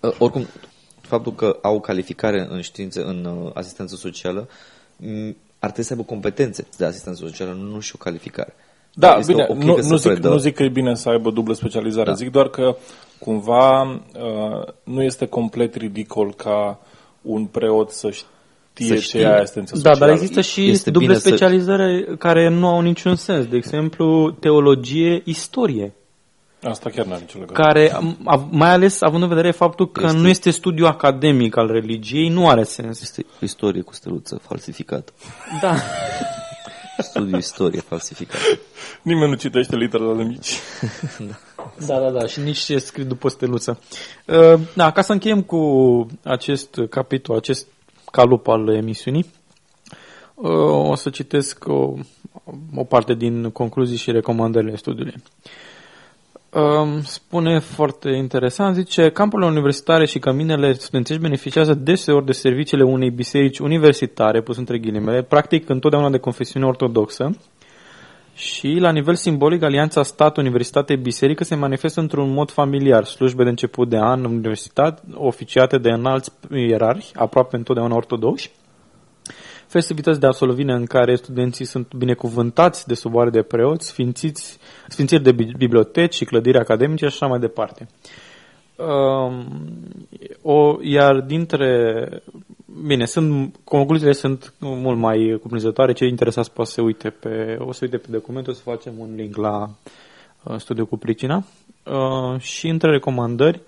Uh, 0.00 0.14
Oricum, 0.18 0.46
faptul 1.00 1.34
că 1.34 1.58
au 1.62 1.80
calificare 1.80 2.46
în 2.50 2.60
științe, 2.60 3.00
în 3.00 3.24
uh, 3.24 3.50
asistență 3.54 3.96
socială, 3.96 4.48
m, 4.96 5.36
ar 5.58 5.70
trebui 5.70 5.84
să 5.84 5.92
aibă 5.92 6.04
competențe 6.04 6.66
de 6.76 6.84
asistență 6.84 7.24
socială, 7.24 7.52
nu 7.52 7.80
și 7.80 7.92
o 7.94 7.98
calificare. 7.98 8.54
Da, 8.94 9.16
Este 9.18 9.32
bine, 9.32 9.46
ok 9.48 9.56
nu, 9.62 9.74
că 9.74 9.80
se 9.80 9.88
nu, 9.88 9.96
zic, 9.96 10.10
predă. 10.10 10.28
nu 10.28 10.36
zic 10.36 10.54
că 10.54 10.62
e 10.62 10.68
bine 10.68 10.94
să 10.94 11.08
aibă 11.08 11.30
dublă 11.30 11.54
specializare, 11.54 12.08
Da. 12.08 12.14
zic 12.14 12.30
doar 12.30 12.48
că 12.48 12.76
cumva 13.18 13.82
uh, 13.82 14.72
nu 14.84 15.02
este 15.02 15.26
complet 15.26 15.74
ridicol 15.74 16.34
ca 16.34 16.78
un 17.22 17.44
preot 17.44 17.90
să 17.90 18.10
știe 18.10 18.26
Să 18.84 18.94
ce 18.94 19.00
știe. 19.00 19.20
e 19.20 19.26
asistență 19.26 19.72
Da, 19.74 19.78
socială. 19.90 19.98
dar 19.98 20.08
există 20.08 20.40
și 20.40 20.68
Este 20.68 20.90
duble 20.90 21.06
bine 21.06 21.18
să- 21.18 21.28
specializări 21.28 22.16
care 22.18 22.48
nu 22.48 22.68
au 22.68 22.80
niciun 22.80 23.16
sens. 23.16 23.46
De 23.46 23.56
exemplu, 23.56 24.30
teologie, 24.30 25.22
istorie. 25.24 25.94
Asta 26.62 26.90
chiar 26.90 27.06
n-are 27.06 27.20
nicio 27.20 27.38
legătură. 27.38 27.62
Care, 27.62 27.92
am- 28.24 28.48
mai 28.50 28.70
ales 28.70 29.00
având 29.02 29.22
în 29.22 29.28
vedere 29.28 29.50
faptul 29.50 29.90
că 29.90 30.02
Este- 30.04 30.16
nu 30.16 30.28
este 30.28 30.50
studiu 30.50 30.86
academic 30.86 31.56
al 31.56 31.66
religiei, 31.70 32.28
nu 32.28 32.48
are 32.48 32.62
sens. 32.62 33.00
Este 33.02 33.26
istorie 33.40 33.80
cu 33.82 33.92
steluță 33.94 34.40
falsificată. 34.48 35.12
Da. 35.60 35.74
Studiu 36.98 37.36
istorie 37.36 37.80
falsificată. 37.80 38.44
Nimeni 39.02 39.30
nu 39.30 39.36
citește 39.36 39.76
literele 39.76 40.24
mici. 40.24 40.50
Da, 41.86 41.98
da, 41.98 42.10
da, 42.10 42.26
și 42.26 42.40
nici 42.40 42.58
ce 42.58 42.78
scrie 42.78 43.04
după 43.04 43.28
steluță. 43.28 43.80
Uh, 44.26 44.60
Da, 44.74 44.90
ca 44.90 45.02
să 45.02 45.12
încheiem 45.12 45.42
cu 45.42 45.60
acest 46.22 46.80
capitol, 46.90 47.36
acest 47.36 47.66
calup 48.16 48.48
al 48.48 48.68
emisiunii, 48.68 49.26
uh, 50.34 50.90
o 50.90 50.94
să 50.94 51.10
citesc 51.10 51.64
o, 51.68 51.94
o 52.74 52.84
parte 52.84 53.14
din 53.14 53.50
concluzii 53.50 53.96
și 53.96 54.10
recomandările 54.10 54.76
studiului. 54.76 55.14
Um, 56.52 57.02
Spune 57.02 57.58
foarte 57.58 58.10
interesant, 58.10 58.74
zice, 58.74 59.10
campurile 59.10 59.48
universitare 59.48 60.06
și 60.06 60.18
căminele 60.18 60.72
studențești 60.72 61.22
beneficiază 61.22 61.74
deseori 61.74 62.24
de 62.24 62.32
serviciile 62.32 62.84
unei 62.84 63.10
biserici 63.10 63.58
universitare, 63.58 64.40
pus 64.40 64.56
între 64.56 64.78
ghilimele, 64.78 65.22
practic 65.22 65.68
întotdeauna 65.68 66.10
de 66.10 66.18
confesiune 66.18 66.66
ortodoxă, 66.66 67.36
și, 68.36 68.76
la 68.80 68.90
nivel 68.90 69.14
simbolic, 69.14 69.62
alianța 69.62 70.02
stat-universitate-biserică 70.02 71.44
se 71.44 71.54
manifestă 71.54 72.00
într-un 72.00 72.32
mod 72.32 72.50
familiar. 72.50 73.04
Slujbe 73.04 73.42
de 73.42 73.48
început 73.48 73.88
de 73.88 73.96
an 73.96 74.24
în 74.24 74.34
universitate, 74.34 75.02
oficiate 75.14 75.78
de 75.78 75.90
înalți 75.90 76.32
ierarhi, 76.50 77.10
aproape 77.14 77.56
întotdeauna 77.56 77.94
ortodoxi, 77.94 78.50
festivități 79.66 80.20
de 80.20 80.26
absolvire 80.26 80.72
în 80.72 80.84
care 80.84 81.14
studenții 81.14 81.64
sunt 81.64 81.94
binecuvântați 81.94 82.86
de 82.86 82.94
suboare 82.94 83.30
de 83.30 83.42
preoți, 83.42 83.86
sfințiți, 83.86 84.58
sfințiri 84.88 85.22
de 85.22 85.32
bi- 85.32 85.56
biblioteci 85.56 86.14
și 86.14 86.24
clădiri 86.24 86.58
academice 86.58 87.06
și 87.06 87.14
așa 87.14 87.26
mai 87.26 87.38
departe. 87.38 87.88
Um, 88.76 89.46
o, 90.42 90.76
iar 90.82 91.20
dintre... 91.20 92.08
Bine, 92.84 93.04
sunt, 93.04 93.56
concluziile 93.64 94.12
sunt 94.12 94.54
mult 94.58 94.98
mai 94.98 95.38
cuprinzătoare. 95.42 95.92
Cei 95.92 96.08
interesați 96.08 96.52
poate 96.52 96.70
să 96.70 96.76
se 96.76 96.82
uite 96.82 97.10
pe, 97.10 97.56
o 97.60 97.72
să 97.72 97.78
uite 97.82 97.96
pe 97.96 98.06
document, 98.10 98.46
o 98.46 98.52
să 98.52 98.60
facem 98.62 98.92
un 98.98 99.14
link 99.14 99.36
la 99.36 99.70
uh, 100.42 100.56
studiul 100.56 100.86
cu 100.86 100.96
pricina. 100.96 101.44
Uh, 101.84 102.40
și 102.40 102.68
între 102.68 102.90
recomandări 102.90 103.60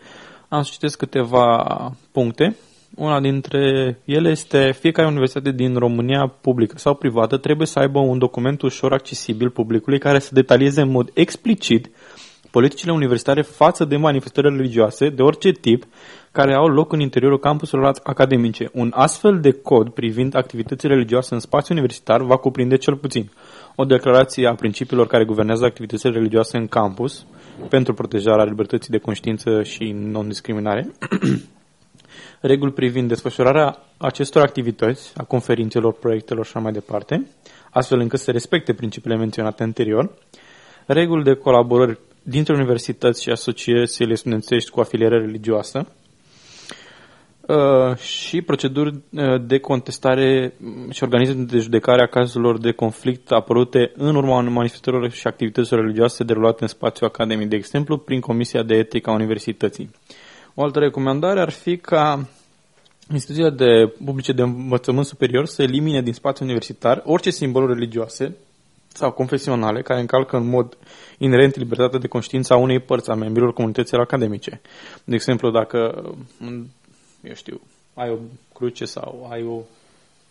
am 0.48 0.62
să 0.62 0.70
citesc 0.72 0.98
câteva 0.98 1.64
puncte. 2.12 2.56
Una 2.94 3.20
dintre 3.20 3.98
ele 4.04 4.30
este 4.30 4.72
fiecare 4.72 5.08
universitate 5.08 5.50
din 5.50 5.76
România, 5.76 6.26
publică 6.40 6.78
sau 6.78 6.94
privată, 6.94 7.36
trebuie 7.36 7.66
să 7.66 7.78
aibă 7.78 7.98
un 7.98 8.18
document 8.18 8.62
ușor 8.62 8.92
accesibil 8.92 9.50
publicului 9.50 9.98
care 9.98 10.18
să 10.18 10.34
detalieze 10.34 10.80
în 10.80 10.90
mod 10.90 11.10
explicit 11.14 11.90
politicile 12.50 12.92
universitare 12.92 13.42
față 13.42 13.84
de 13.84 13.96
manifestările 13.96 14.56
religioase 14.56 15.08
de 15.08 15.22
orice 15.22 15.50
tip 15.50 15.84
care 16.32 16.54
au 16.54 16.66
loc 16.66 16.92
în 16.92 17.00
interiorul 17.00 17.38
campuselor 17.38 17.92
academice. 18.02 18.70
Un 18.72 18.92
astfel 18.94 19.40
de 19.40 19.52
cod 19.52 19.88
privind 19.88 20.36
activitățile 20.36 20.94
religioase 20.94 21.34
în 21.34 21.40
spațiu 21.40 21.74
universitar 21.74 22.22
va 22.22 22.36
cuprinde 22.36 22.76
cel 22.76 22.96
puțin 22.96 23.30
o 23.74 23.84
declarație 23.84 24.46
a 24.46 24.54
principiilor 24.54 25.06
care 25.06 25.24
guvernează 25.24 25.64
activitățile 25.64 26.12
religioase 26.12 26.56
în 26.56 26.66
campus 26.66 27.26
pentru 27.68 27.94
protejarea 27.94 28.44
libertății 28.44 28.90
de 28.90 28.98
conștiință 28.98 29.62
și 29.62 29.90
non-discriminare, 29.96 30.90
reguli 32.40 32.72
privind 32.72 33.08
desfășurarea 33.08 33.78
acestor 33.96 34.42
activități, 34.42 35.12
a 35.16 35.22
conferințelor, 35.22 35.92
proiectelor 35.92 36.44
și 36.44 36.50
așa 36.54 36.60
mai 36.64 36.72
departe, 36.72 37.26
astfel 37.70 37.98
încât 37.98 38.18
să 38.18 38.30
respecte 38.30 38.72
principiile 38.72 39.16
menționate 39.16 39.62
anterior, 39.62 40.10
reguli 40.86 41.24
de 41.24 41.34
colaborări 41.34 41.98
dintre 42.28 42.54
universități 42.54 43.22
și 43.22 43.30
asociațiile 43.30 44.14
studențești 44.14 44.70
cu 44.70 44.80
afiliere 44.80 45.18
religioasă 45.18 45.86
uh, 47.40 47.96
și 47.96 48.42
proceduri 48.42 48.94
uh, 49.10 49.42
de 49.46 49.58
contestare 49.58 50.54
și 50.90 51.02
organisme 51.02 51.42
de 51.42 51.58
judecare 51.58 52.02
a 52.02 52.06
cazurilor 52.06 52.58
de 52.58 52.72
conflict 52.72 53.30
apărute 53.30 53.92
în 53.96 54.14
urma 54.14 54.40
manifestărilor 54.40 55.10
și 55.10 55.26
activităților 55.26 55.80
religioase 55.80 56.24
derulate 56.24 56.58
în 56.62 56.68
spațiu 56.68 57.06
academic, 57.06 57.48
de 57.48 57.56
exemplu, 57.56 57.96
prin 57.96 58.20
Comisia 58.20 58.62
de 58.62 58.74
Etică 58.74 59.10
a 59.10 59.14
Universității. 59.14 59.90
O 60.54 60.62
altă 60.62 60.78
recomandare 60.78 61.40
ar 61.40 61.50
fi 61.50 61.76
ca 61.76 62.28
instituțiile 63.12 63.50
de 63.50 63.92
publice 64.04 64.32
de 64.32 64.42
învățământ 64.42 65.06
superior 65.06 65.46
să 65.46 65.62
elimine 65.62 66.02
din 66.02 66.12
spațiul 66.12 66.48
universitar 66.48 67.02
orice 67.04 67.30
simboluri 67.30 67.72
religioase 67.72 68.36
sau 68.98 69.10
confesionale 69.10 69.82
care 69.82 70.00
încalcă 70.00 70.36
în 70.36 70.48
mod 70.48 70.76
inerent 71.18 71.56
libertatea 71.56 71.98
de 71.98 72.06
conștiință 72.06 72.52
a 72.52 72.56
unei 72.56 72.80
părți 72.80 73.10
a 73.10 73.14
membrilor 73.14 73.52
comunităților 73.52 74.02
academice. 74.02 74.60
De 75.04 75.14
exemplu, 75.14 75.50
dacă, 75.50 76.04
eu 77.22 77.34
știu, 77.34 77.60
ai 77.94 78.10
o 78.10 78.16
cruce 78.54 78.84
sau 78.84 79.28
ai 79.30 79.42
o 79.42 79.60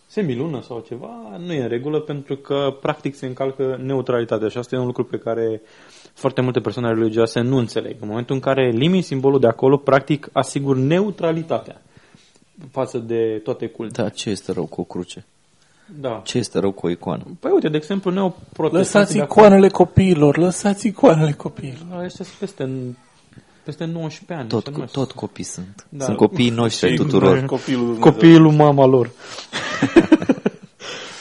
semilună 0.08 0.62
sau 0.62 0.84
ceva, 0.88 1.38
nu 1.38 1.54
e 1.54 1.62
în 1.62 1.67
regulă 1.67 2.00
pentru 2.00 2.36
că 2.36 2.78
practic 2.82 3.15
se 3.15 3.26
încalcă 3.26 3.80
neutralitatea 3.84 4.47
și 4.47 4.58
asta 4.58 4.76
e 4.76 4.80
un 4.80 4.86
lucru 4.86 5.04
pe 5.04 5.17
care 5.17 5.62
foarte 6.13 6.41
multe 6.41 6.60
persoane 6.60 6.93
religioase 6.93 7.39
nu 7.39 7.58
înțeleg. 7.58 7.95
În 8.00 8.08
momentul 8.08 8.36
în 8.36 8.41
care 8.41 8.67
elimini 8.67 9.02
simbolul 9.02 9.39
de 9.39 9.47
acolo, 9.47 9.78
practic 9.78 10.30
asigur 10.34 10.76
neutralitatea 10.76 11.82
față 12.71 12.97
de 12.97 13.41
toate 13.43 13.67
culte. 13.67 14.02
Da, 14.02 14.10
ce 14.10 14.30
este 14.30 14.52
rău 14.52 14.65
cu 14.65 14.82
o 14.82 14.84
cruce? 14.84 15.26
Da. 16.02 16.21
Ce 16.26 16.38
este 16.38 16.60
rău 16.60 16.71
cu 16.71 16.86
o 16.86 16.89
icoană? 16.89 17.23
Păi 17.39 17.52
uite, 17.54 17.69
de 17.69 17.78
exemplu, 17.78 18.12
neoprotestanții... 18.12 19.17
Lăsați 19.17 19.17
icoanele 19.17 19.67
copiilor, 19.69 20.38
lăsați 20.38 20.88
icoanele 20.88 21.32
copiilor. 21.32 22.04
Ăștia 22.04 22.26
sunt 22.26 22.38
peste, 22.39 22.69
peste 23.63 23.86
19 23.86 24.34
ani. 24.34 24.47
Tot, 24.47 24.63
se 24.63 24.69
co- 24.69 24.73
numesc. 24.73 24.91
tot 24.93 25.12
copii 25.12 25.43
sunt. 25.43 25.86
Da. 25.89 26.06
Sunt 26.06 26.17
copiii 26.17 26.50
noștri 26.62 26.86
ai 26.86 26.91
Și 26.95 26.97
tuturor. 27.02 27.45
Copilul 27.45 27.95
Copiii 27.95 28.38
lui 28.38 28.56
mama 28.56 28.86
lor. 28.86 29.10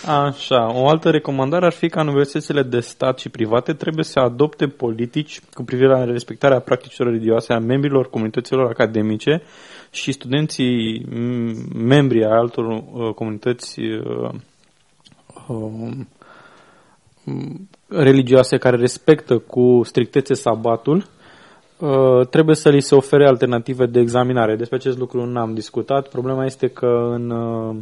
Așa, 0.07 0.73
o 0.75 0.89
altă 0.89 1.11
recomandare 1.11 1.67
ar 1.67 1.73
fi 1.73 1.89
ca 1.89 2.01
universitățile 2.01 2.63
de 2.63 2.81
stat 2.81 3.19
și 3.19 3.29
private 3.29 3.73
trebuie 3.73 4.05
să 4.05 4.19
adopte 4.19 4.67
politici 4.67 5.41
cu 5.53 5.63
privire 5.65 5.89
la 5.89 6.05
respectarea 6.05 6.59
practicilor 6.61 7.11
religioase 7.11 7.53
a 7.53 7.59
membrilor 7.59 8.11
comunităților 8.11 8.67
academice 8.71 9.43
și 9.91 10.13
studenții 10.13 11.01
m- 11.05 11.73
membri 11.75 12.25
ai 12.25 12.31
altor 12.31 12.65
uh, 12.67 13.15
comunități 13.15 13.81
uh, 13.81 14.31
um, 15.49 16.09
m- 17.25 17.69
religioase 17.89 18.57
care 18.57 18.77
respectă 18.77 19.39
cu 19.39 19.81
strictețe 19.85 20.35
sabatul 20.35 21.07
Uh, 21.79 22.27
trebuie 22.31 22.57
să 22.57 22.69
li 22.69 22.81
se 22.81 22.95
ofere 22.95 23.27
alternative 23.27 23.87
de 23.87 24.01
examinare. 24.01 24.57
Despre 24.57 24.77
acest 24.77 24.99
lucru 24.99 25.25
nu 25.25 25.41
am 25.41 25.55
discutat. 25.55 26.09
Problema 26.09 26.45
este 26.45 26.69
că 26.69 27.11
în, 27.13 27.31
uh, 27.31 27.77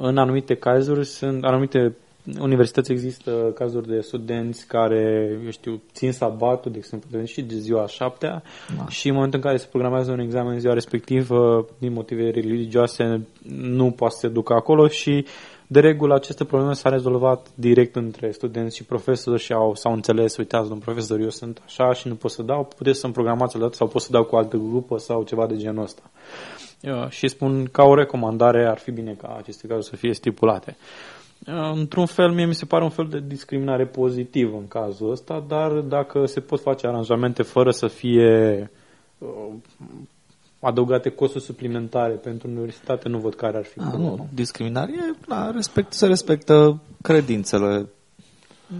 în 0.00 0.18
anumite 0.18 0.54
cazuri 0.54 1.06
sunt 1.06 1.44
anumite 1.44 1.96
universități 2.38 2.92
există 2.92 3.30
cazuri 3.54 3.88
de 3.88 4.00
studenți 4.00 4.66
care, 4.66 5.30
eu 5.44 5.50
știu, 5.50 5.82
țin 5.92 6.12
sabatul, 6.12 6.72
de 6.72 6.78
exemplu, 6.78 7.24
și 7.24 7.42
de 7.42 7.54
ziua 7.54 7.82
a 7.82 7.86
șaptea 7.86 8.42
Da. 8.76 8.88
și 8.88 9.08
în 9.08 9.14
momentul 9.14 9.38
în 9.38 9.44
care 9.44 9.56
se 9.56 9.66
programează 9.70 10.10
un 10.10 10.18
examen 10.18 10.52
în 10.52 10.60
ziua 10.60 10.74
respectivă, 10.74 11.66
din 11.78 11.92
motive 11.92 12.30
religioase, 12.30 13.26
nu 13.60 13.90
poate 13.90 14.14
să 14.14 14.20
se 14.20 14.32
ducă 14.32 14.52
acolo 14.52 14.88
și 14.88 15.26
de 15.72 15.80
regulă 15.80 16.14
aceste 16.14 16.44
probleme 16.44 16.72
s-au 16.72 16.90
rezolvat 16.90 17.46
direct 17.54 17.96
între 17.96 18.30
studenți 18.30 18.76
și 18.76 18.84
profesori 18.84 19.42
și 19.42 19.52
au, 19.52 19.74
s-au 19.74 19.92
înțeles, 19.92 20.36
uitați, 20.36 20.68
domn 20.68 20.80
profesor, 20.80 21.20
eu 21.20 21.30
sunt 21.30 21.62
așa 21.64 21.92
și 21.92 22.08
nu 22.08 22.14
pot 22.14 22.30
să 22.30 22.42
dau, 22.42 22.64
puteți 22.76 22.98
să-mi 22.98 23.12
programați 23.12 23.56
o 23.56 23.58
dată 23.58 23.74
sau 23.74 23.86
pot 23.86 24.02
să 24.02 24.08
dau 24.10 24.24
cu 24.24 24.36
altă 24.36 24.56
grupă 24.56 24.98
sau 24.98 25.22
ceva 25.22 25.46
de 25.46 25.56
genul 25.56 25.82
ăsta. 25.82 26.02
Uh, 26.82 27.08
Și 27.08 27.28
spun 27.28 27.64
ca 27.64 27.82
o 27.82 27.94
recomandare 27.94 28.66
ar 28.68 28.78
fi 28.78 28.90
bine 28.90 29.12
ca 29.12 29.36
aceste 29.38 29.66
cazuri 29.66 29.86
să 29.86 29.96
fie 29.96 30.14
stipulate. 30.14 30.76
Uh, 31.46 31.72
Într-un 31.74 32.06
fel, 32.06 32.30
mie 32.30 32.46
mi 32.46 32.54
se 32.54 32.64
pare 32.64 32.84
un 32.84 32.90
fel 32.90 33.06
de 33.10 33.22
discriminare 33.26 33.86
pozitivă 33.86 34.56
în 34.56 34.68
cazul 34.68 35.10
ăsta, 35.10 35.44
dar 35.48 35.72
dacă 35.72 36.26
se 36.26 36.40
pot 36.40 36.60
face 36.60 36.86
aranjamente 36.86 37.42
fără 37.42 37.70
să 37.70 37.86
fie 37.86 38.70
uh, 39.18 39.28
adăugate 40.64 41.08
costuri 41.10 41.44
suplimentare 41.44 42.12
pentru 42.12 42.48
universitate, 42.48 43.08
nu 43.08 43.18
văd 43.18 43.34
care 43.34 43.56
ar 43.56 43.64
fi 43.64 43.78
A, 43.80 43.88
problema. 43.88 44.10
nu, 44.14 44.28
discriminare, 44.34 44.92
e, 44.92 45.16
da, 45.28 45.50
respect, 45.50 45.92
se 45.92 46.06
respectă 46.06 46.80
credințele. 47.02 47.88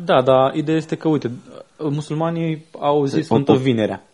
Da, 0.04 0.22
dar 0.22 0.54
ideea 0.54 0.76
este 0.76 0.96
că, 0.96 1.08
uite, 1.08 1.30
musulmanii 1.78 2.64
au 2.78 3.04
zis 3.04 3.14
Deci, 3.14 3.24
Sfântă 3.24 3.52
o- 3.52 3.56
Vinerea. 3.56 4.06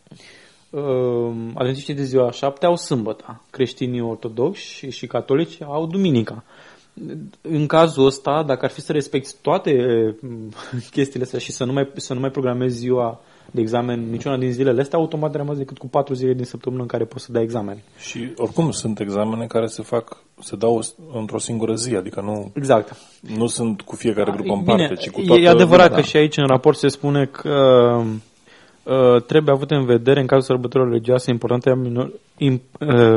Uh, 0.71 1.31
Adventiștii 1.55 1.95
de 1.95 2.03
ziua 2.03 2.31
șapte 2.31 2.67
au 2.67 2.77
sâmbătă. 2.77 3.43
Creștinii 3.51 4.01
ortodoxi 4.01 4.75
și, 4.75 4.91
și 4.91 5.07
catolici 5.07 5.63
au 5.63 5.87
duminica. 5.87 6.45
În 7.41 7.67
cazul 7.67 8.07
ăsta, 8.07 8.43
dacă 8.47 8.65
ar 8.65 8.71
fi 8.71 8.81
să 8.81 8.93
respecti 8.93 9.35
toate 9.43 9.73
mm, 10.21 10.53
chestiile 10.91 11.25
astea 11.25 11.39
și 11.39 11.53
să 11.53 11.65
nu 11.65 11.73
mai, 11.73 11.91
să 11.97 12.15
nu 12.15 12.21
mai 12.21 12.31
programezi 12.31 12.77
ziua 12.77 13.21
de 13.51 13.61
examen 13.61 14.11
niciuna 14.11 14.37
din 14.37 14.53
zilele 14.53 14.81
astea, 14.81 14.99
automat 14.99 15.35
rămas 15.35 15.57
decât 15.57 15.79
cu 15.79 15.87
patru 15.89 16.15
zile 16.15 16.33
din 16.33 16.45
săptămână 16.45 16.83
în 16.83 16.89
care 16.89 17.05
poți 17.05 17.25
să 17.25 17.33
dai 17.33 17.43
examen. 17.43 17.79
Și 17.99 18.33
oricum 18.37 18.71
sunt 18.71 19.01
examene 19.01 19.47
care 19.47 19.67
se 19.67 19.83
fac, 19.83 20.17
se 20.41 20.57
dau 20.57 20.81
într-o 21.13 21.39
singură 21.39 21.75
zi, 21.75 21.95
adică 21.95 22.21
nu, 22.21 22.51
Exact. 22.55 22.97
nu 23.37 23.47
sunt 23.47 23.81
cu 23.81 23.95
fiecare 23.97 24.31
grupă 24.31 24.53
în 24.53 24.61
Bine, 24.63 24.77
parte, 24.87 24.95
ci 24.95 25.11
cu 25.11 25.21
toată 25.21 25.41
e 25.41 25.49
adevărat 25.49 25.89
lumea. 25.89 26.03
că 26.03 26.09
și 26.09 26.17
aici 26.17 26.37
în 26.37 26.47
raport 26.47 26.77
se 26.77 26.89
spune 26.89 27.25
că 27.25 27.51
uh, 28.83 29.23
trebuie 29.23 29.55
avut 29.55 29.71
în 29.71 29.85
vedere 29.85 30.21
în 30.21 30.27
cazul 30.27 30.45
sărbătorilor 30.45 30.93
religioase 30.93 31.31
importante 31.31 31.71
ale 32.39 32.51
minor, 32.51 32.63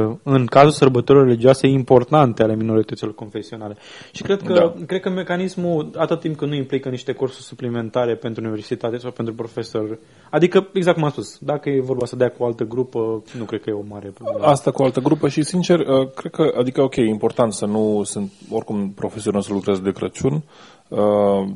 im, 0.01 0.10
uh, 0.10 0.15
în 0.23 0.45
cazul 0.45 0.71
sărbătorilor 0.71 1.27
religioase 1.27 1.67
importante 1.67 2.43
ale 2.43 2.55
minorităților 2.55 3.15
confesionale. 3.15 3.77
Și 4.12 4.21
cred 4.21 4.41
că, 4.41 4.53
Da. 4.53 4.73
cred 4.86 5.01
că 5.01 5.10
mecanismul, 5.10 5.89
atât 5.97 6.19
timp 6.19 6.38
cât 6.38 6.47
nu 6.47 6.55
implică 6.55 6.89
niște 6.89 7.12
cursuri 7.12 7.43
suplimentare 7.43 8.15
pentru 8.15 8.43
universitate 8.43 8.97
sau 8.97 9.12
pentru 9.12 9.34
profesori, 9.34 9.99
adică, 10.29 10.67
exact 10.73 10.95
cum 10.95 11.05
am 11.05 11.12
spus, 11.12 11.38
dacă 11.39 11.69
e 11.69 11.81
vorba 11.81 12.05
să 12.05 12.15
dea 12.15 12.29
cu 12.29 12.43
o 12.43 12.45
altă 12.45 12.63
grupă, 12.63 13.23
nu 13.38 13.43
cred 13.43 13.62
că 13.62 13.69
e 13.69 13.73
o 13.73 13.84
mare 13.89 14.07
problemă. 14.13 14.45
Asta 14.45 14.71
cu 14.71 14.81
o 14.81 14.86
altă 14.86 14.99
grupă 14.99 15.27
și, 15.27 15.43
sincer, 15.43 15.79
uh, 15.79 16.10
cred 16.15 16.31
că, 16.31 16.53
adică, 16.57 16.81
ok, 16.81 16.95
e 16.95 17.01
important 17.01 17.53
să 17.53 17.65
nu 17.65 18.01
sunt, 18.03 18.31
oricum, 18.49 18.91
profesorii 18.95 19.38
nu 19.38 19.41
să 19.41 19.53
lucreze 19.53 19.81
de 19.81 19.91
Crăciun. 19.91 20.43
Uh, 20.88 20.99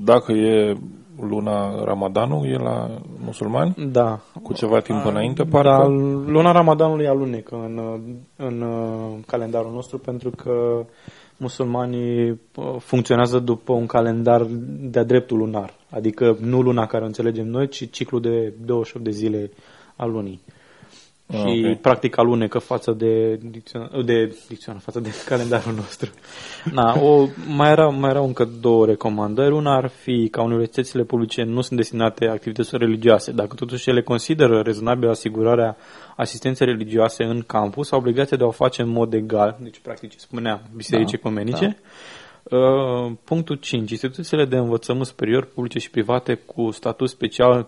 Dacă 0.04 0.32
e 0.32 0.78
luna 1.20 1.84
Ramadanul, 1.84 2.46
e 2.46 2.58
la 2.58 2.90
musulmani, 3.26 3.76
Da, 3.92 4.20
cu 4.44 4.54
ceva 4.54 4.80
timp 4.80 5.06
înainte, 5.06 5.44
Da, 5.44 5.50
parcă. 5.50 5.88
luna 6.28 6.52
Ramadanului 6.52 7.08
alunecă 7.08 7.56
în, 7.56 8.02
în 8.36 8.62
uh, 8.62 9.24
calendarul 9.28 9.72
nostru 9.72 9.98
pentru 9.98 10.30
că 10.30 10.86
musulmanii 11.38 12.30
uh, 12.30 12.76
funcționează 12.80 13.40
după 13.40 13.74
un 13.74 13.86
calendar 13.86 14.46
de-a 14.80 15.04
dreptul 15.04 15.38
lunar. 15.38 15.74
Adică 15.90 16.38
nu 16.42 16.62
luna 16.62 16.86
care 16.86 17.04
o 17.04 17.08
înțelegem 17.08 17.48
noi, 17.48 17.68
ci 17.68 17.90
ciclul 17.92 18.22
de 18.22 18.54
28 18.66 19.06
de 19.06 19.12
zile 19.12 19.52
al 19.96 20.12
lunii. 20.12 20.42
Ah, 21.28 21.38
și 21.38 21.66
ok. 21.72 21.78
practic 21.78 22.18
alunecă 22.18 22.60
față 22.60 22.92
de, 22.92 23.36
dicționa, 23.36 23.90
de, 24.06 24.38
dicționa, 24.48 24.80
față 24.80 25.00
de 25.00 25.10
calendarul 25.30 25.74
nostru. 25.74 26.12
Na, 26.72 27.00
o, 27.02 27.28
mai, 27.48 27.72
erau, 27.72 27.94
mai 27.94 28.10
erau 28.10 28.26
încă 28.26 28.50
două 28.62 28.86
recomandări. 28.86 29.54
Una 29.54 29.76
ar 29.76 29.88
fi 29.88 30.28
ca 30.32 30.42
universitățile 30.42 31.04
publice 31.04 31.44
nu 31.44 31.62
sunt 31.62 31.78
destinate 31.80 32.26
activităților 32.26 32.82
religioase. 32.82 33.32
Dacă 33.32 33.56
totuși 33.56 33.90
ele 33.90 34.02
consideră 34.02 34.62
rezonabil 34.62 35.10
asigurarea 35.10 35.78
asistenței 36.16 36.68
religioase 36.68 37.24
în 37.24 37.42
campus, 37.48 37.92
au 37.92 38.00
obligația 38.00 38.38
de 38.38 38.44
a 38.44 38.48
o 38.48 38.52
face 38.52 38.82
în 38.82 38.90
mod 38.90 39.14
egal, 39.14 39.58
deci 39.60 39.80
practic 39.80 40.12
ce 40.12 40.18
spunea 40.20 40.62
biserici 40.76 41.12
Da, 41.12 41.18
ecumenice. 41.18 41.78
Uh, 42.44 43.12
punctul 43.24 43.56
5. 43.56 43.92
Instituțiile 43.92 44.46
de 44.46 44.56
învățământ 44.56 45.06
superior, 45.06 45.46
publice 45.46 45.80
și 45.80 45.90
private 45.90 46.34
cu 46.34 46.72
statut 46.72 47.10
special 47.10 47.60
uh, 47.60 47.66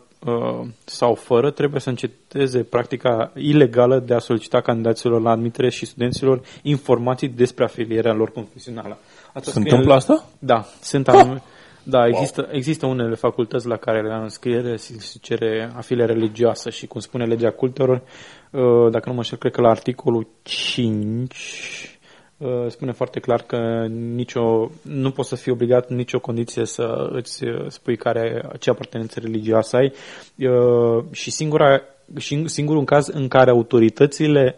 sau 0.86 1.14
fără 1.14 1.52
trebuie 1.52 1.82
să 1.82 1.90
înceteze 1.90 2.64
practica 2.64 3.32
ilegală 3.36 4.00
de 4.00 4.14
a 4.14 4.20
solicita 4.20 4.62
candidaților 4.62 5.22
la 5.22 5.30
admitere 5.32 5.70
și 5.70 5.86
studenților 5.86 6.42
informații 6.62 7.28
despre 7.28 7.64
afilierea 7.64 8.14
lor 8.14 8.32
confesională. 8.32 8.98
Asta 9.34 9.40
Se 9.40 9.50
scrie 9.50 9.64
întâmplă 9.64 9.92
în- 9.92 9.98
asta? 9.98 10.26
Da, 10.40 10.66
sunt 10.82 11.08
anume, 11.08 11.42
da, 11.84 12.08
există, 12.08 12.48
există 12.52 12.86
unele 12.86 13.16
facultăți 13.16 13.68
la 13.68 13.76
care 13.78 14.08
la 14.08 14.22
înscriere 14.22 14.76
se 14.76 15.00
se 15.00 15.18
cere 15.22 15.72
afiliere 15.76 16.14
religioasă 16.14 16.70
și 16.70 16.88
cum 16.88 17.00
spune 17.02 17.26
legea 17.26 17.52
cultelor, 17.52 18.02
uh, 18.52 18.92
dacă 18.92 19.04
nu 19.06 19.12
mă 19.12 19.18
înșel, 19.18 19.38
cred 19.38 19.52
că 19.52 19.62
la 19.62 19.70
articolul 19.70 20.28
5 20.44 21.34
uh, 21.34 21.97
spune 22.68 22.92
foarte 22.92 23.20
clar 23.20 23.42
că 23.42 23.88
nicio, 23.90 24.72
nu 24.82 25.12
poți 25.12 25.30
să 25.30 25.36
fii 25.36 25.52
obligat 25.52 25.90
în 25.90 25.96
nicio 25.96 26.20
condiție 26.20 26.66
să 26.66 27.10
îți 27.12 27.44
uh, 27.44 27.66
spui 27.68 27.98
care, 27.98 28.50
ce 28.60 28.70
apartenență 28.70 29.20
religioasă 29.20 29.76
ai 29.76 29.94
uh, 30.38 31.04
și 31.12 31.32
singura, 31.32 31.82
și 32.18 32.48
singurul 32.48 32.84
caz 32.84 33.08
în 33.08 33.28
care 33.28 33.50
autoritățile 33.50 34.56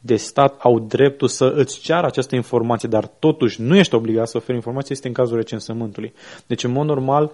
de 0.00 0.16
stat 0.16 0.58
au 0.58 0.78
dreptul 0.78 1.28
să 1.28 1.52
îți 1.56 1.80
ceară 1.80 2.06
această 2.06 2.34
informație, 2.34 2.88
dar 2.88 3.06
totuși 3.06 3.60
nu 3.60 3.76
ești 3.76 3.94
obligat 3.94 4.28
să 4.28 4.36
oferi 4.36 4.56
informație, 4.56 4.94
este 4.94 5.08
în 5.08 5.14
cazul 5.14 5.36
recensământului. 5.36 6.12
Deci, 6.46 6.64
în 6.64 6.70
mod 6.70 6.86
normal, 6.86 7.30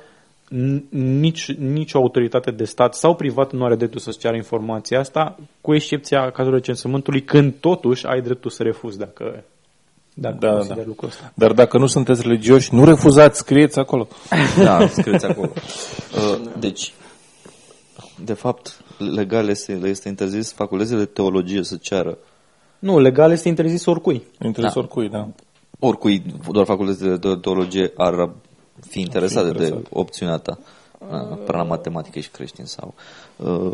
n- 0.50 0.88
nici, 0.90 1.52
nici 1.52 1.92
o 1.94 1.98
autoritate 1.98 2.50
de 2.50 2.64
stat 2.64 2.94
sau 2.94 3.14
privat 3.14 3.52
nu 3.52 3.64
are 3.64 3.74
dreptul 3.74 4.00
să-ți 4.00 4.18
ceară 4.18 4.36
informația 4.36 4.98
asta, 4.98 5.38
cu 5.60 5.74
excepția 5.74 6.30
cazului 6.30 6.58
recensământului, 6.58 7.22
când 7.22 7.54
totuși 7.60 8.06
ai 8.06 8.20
dreptul 8.20 8.50
să 8.50 8.62
refuzi 8.62 8.98
dacă, 8.98 9.44
dacă 10.20 10.36
Da, 10.40 10.50
consideri 10.52 10.78
da. 10.80 10.84
lucrul 10.86 11.08
ăsta. 11.08 11.32
Dar 11.34 11.52
dacă 11.52 11.78
nu 11.78 11.86
sunteți 11.86 12.22
religioși, 12.22 12.74
nu 12.74 12.84
refuzați, 12.84 13.38
scrieți 13.38 13.78
acolo. 13.78 14.08
Da, 14.64 14.86
scrieți 14.88 15.24
acolo. 15.24 15.50
Uh, 16.16 16.40
Deci, 16.58 16.92
de 18.24 18.32
fapt, 18.32 18.80
legal 18.98 19.48
este, 19.48 19.72
le 19.72 19.88
este 19.88 20.08
interzis 20.08 20.52
facultățile 20.52 20.98
de 20.98 21.04
teologie 21.04 21.62
să 21.62 21.76
ceară 21.76 22.18
Nu, 22.78 22.98
legal 22.98 23.30
este 23.30 23.48
interzis 23.48 23.86
oricui. 23.86 24.22
Interes 24.44 24.72
Da. 24.72 24.78
oricui, 24.80 25.08
da. 25.08 25.28
oricui, 25.78 26.22
doar 26.52 26.64
facultățile 26.66 27.16
de 27.16 27.36
teologie 27.40 27.92
ar 27.96 28.30
fi 28.88 29.00
interesate 29.00 29.44
de 29.44 29.50
interesate. 29.52 29.86
opțiunea 29.90 30.36
ta. 30.36 30.58
Da, 31.10 31.16
Până 31.18 31.58
la 31.58 31.62
matematică 31.64 32.18
și 32.18 32.28
creștin 32.28 32.64
sau... 32.64 32.94
Uh, 33.36 33.70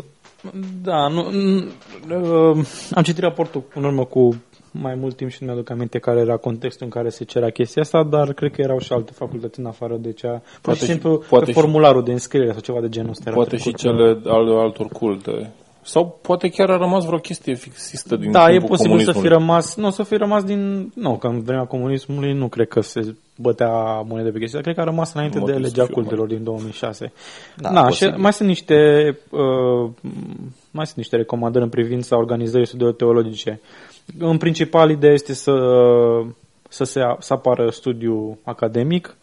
Da, 0.81 1.07
nu, 1.07 1.31
n- 1.31 1.71
uh, 2.09 2.65
am 2.91 3.03
citit 3.03 3.19
raportul 3.23 3.63
în 3.73 3.83
urmă 3.83 4.05
cu 4.05 4.35
mai 4.71 4.95
mult 4.95 5.15
timp 5.15 5.29
și 5.31 5.37
nu 5.39 5.47
mi-aduc 5.47 5.69
aminte 5.69 5.99
care 5.99 6.19
era 6.19 6.37
contextul 6.37 6.85
în 6.85 6.91
care 6.91 7.09
se 7.09 7.23
cerea 7.23 7.49
chestia 7.49 7.81
asta, 7.81 8.03
dar 8.03 8.33
cred 8.33 8.51
că 8.51 8.61
erau 8.61 8.79
și 8.79 8.93
alte 8.93 9.11
facultăți 9.15 9.59
în 9.59 9.65
afară 9.65 9.95
de 9.99 10.11
cea... 10.11 10.31
Pur 10.31 10.41
Poate 10.61 10.79
și 10.79 10.85
și- 10.85 10.91
simplu 10.91 11.23
poate 11.29 11.45
pe 11.45 11.51
și- 11.51 11.57
formularul 11.59 12.03
de 12.03 12.11
înscriere 12.11 12.51
sau 12.51 12.59
ceva 12.61 12.81
de 12.81 12.89
genul 12.89 13.09
ăsta. 13.09 13.23
era 13.25 13.35
Poate 13.35 13.55
și 13.57 13.61
trecut. 13.71 13.79
cele 13.79 14.19
ale 14.33 14.59
altor 14.59 14.87
culte. 14.87 15.51
Sau 15.81 16.19
poate 16.21 16.49
chiar 16.49 16.69
a 16.69 16.77
rămas 16.77 17.05
vreo 17.05 17.17
chestie 17.17 17.53
fixistă 17.53 18.15
din 18.15 18.31
Da, 18.31 18.47
e 18.47 18.51
timpul 18.51 18.67
posibil 18.69 18.99
să 18.99 19.05
fi 19.05 19.11
comunismului. 19.11 19.37
rămas, 19.45 19.75
nu, 19.75 19.89
să 19.89 20.03
fi 20.03 20.15
rămas 20.15 20.43
din, 20.43 20.91
nu, 20.95 21.17
că 21.17 21.27
în 21.27 21.41
vremea 21.41 21.65
comunismului 21.65 22.33
nu 22.33 22.47
cred 22.47 22.67
că 22.67 22.81
se 22.81 23.15
bătea 23.37 24.01
monede 24.07 24.29
pe 24.29 24.39
chestia, 24.39 24.61
cred 24.61 24.75
că 24.75 24.81
a 24.81 24.83
rămas 24.83 25.13
înainte 25.13 25.37
Nu 25.37 25.45
de 25.45 25.51
mă 25.51 25.57
gândesc 25.57 25.75
legea 25.75 25.87
să 25.87 25.93
fiu 25.93 26.01
cultelor 26.01 26.27
din 26.27 26.43
2006. 26.43 27.11
Da, 27.55 27.69
Da, 27.71 27.79
și 27.81 27.85
posibil. 27.87 28.17
mai 28.21 28.33
sunt 28.33 28.47
niște 28.47 28.75
uh, 29.29 29.89
mai 30.71 30.85
sunt 30.85 30.97
niște 30.97 31.15
recomandări 31.15 31.63
în 31.63 31.69
privința 31.69 32.17
organizării 32.17 32.67
studiilor 32.67 32.93
teologice. 32.95 33.59
În 34.19 34.37
principal, 34.37 34.89
ideea 34.89 35.13
este 35.13 35.33
să, 35.33 35.53
să 36.69 36.83
se 36.83 37.01
să 37.19 37.33
apară 37.33 37.69
studiu 37.69 38.37
academic 38.43 39.17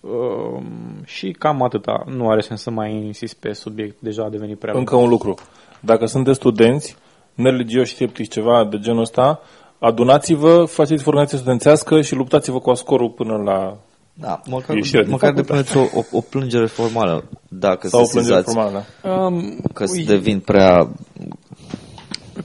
uh, 0.00 0.62
și 1.04 1.30
cam 1.38 1.62
atâta. 1.62 2.04
Nu 2.06 2.28
are 2.28 2.40
sens 2.40 2.62
să 2.62 2.70
mai 2.70 2.94
insist 2.94 3.34
pe 3.34 3.52
subiect, 3.52 4.00
deja 4.00 4.24
a 4.24 4.28
devenit 4.28 4.58
prea 4.58 4.72
lung. 4.72 4.88
Încă 4.90 5.02
un 5.04 5.08
lucru. 5.08 5.34
Dacă 5.80 6.06
sunteți 6.06 6.36
studenți, 6.36 6.96
nereligioși, 7.34 7.94
sceptici, 7.94 8.32
ceva 8.32 8.64
de 8.70 8.78
genul 8.78 9.00
ăsta, 9.00 9.40
adunați-vă, 9.78 10.64
faceți 10.64 11.02
organizație 11.06 11.38
studențească 11.38 12.00
și 12.00 12.14
luptați-vă 12.14 12.58
cu 12.60 12.70
ascorul 12.70 13.10
până 13.10 13.36
la... 13.36 13.76
da, 14.12 14.40
măcar, 14.46 14.76
Ieșirea 14.76 15.02
din 15.02 15.10
măcar 15.10 15.32
facultate. 15.34 15.62
depuneți 15.62 15.94
o, 15.94 15.98
o, 15.98 16.18
o 16.18 16.20
plângere 16.20 16.66
formală 16.66 17.24
dacă 17.48 17.88
Sau 17.88 18.00
o 18.00 18.04
se 18.04 18.10
plângere 18.12 18.36
sizați 18.36 18.54
formală, 18.54 18.84
da. 19.02 19.10
Um, 19.10 19.58
că 19.72 19.84
se 19.84 19.98
ui, 19.98 20.04
devin 20.04 20.40
prea... 20.40 20.88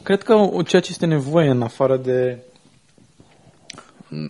Cred 0.04 0.24
că 0.24 0.48
ceea 0.68 0.82
ce 0.82 0.88
este 0.92 1.06
nevoie 1.06 1.50
în 1.50 1.62
afară 1.62 1.98
de 1.98 2.38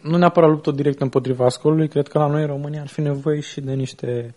nu 0.02 0.18
neapărat 0.18 0.50
luptă 0.50 0.72
direct 0.72 1.02
împotriva 1.02 1.50
scolului, 1.50 1.88
cred 1.88 2.08
că 2.08 2.18
la 2.18 2.28
noi 2.28 2.42
în 2.42 2.48
România 2.48 2.82
ar 2.82 2.88
fi 2.88 3.02
nevoie 3.02 3.40
și 3.40 3.62
de 3.62 3.74
niște 3.74 4.36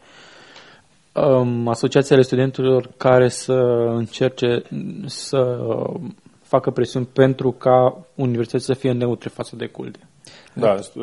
um, 1.12 1.68
asociații 1.68 2.14
ale 2.14 2.22
studenților 2.22 2.90
care 2.96 3.28
să 3.28 3.52
încerce 3.94 4.62
să 5.06 5.38
um, 5.38 6.14
facă 6.42 6.70
presiuni 6.70 7.08
pentru 7.12 7.52
ca 7.52 8.06
universitățile 8.14 8.74
să 8.74 8.80
fie 8.80 8.92
neutre 8.92 9.28
față 9.28 9.56
de 9.56 9.66
culte. 9.66 9.98
Da, 10.52 10.76
stu- 10.76 11.00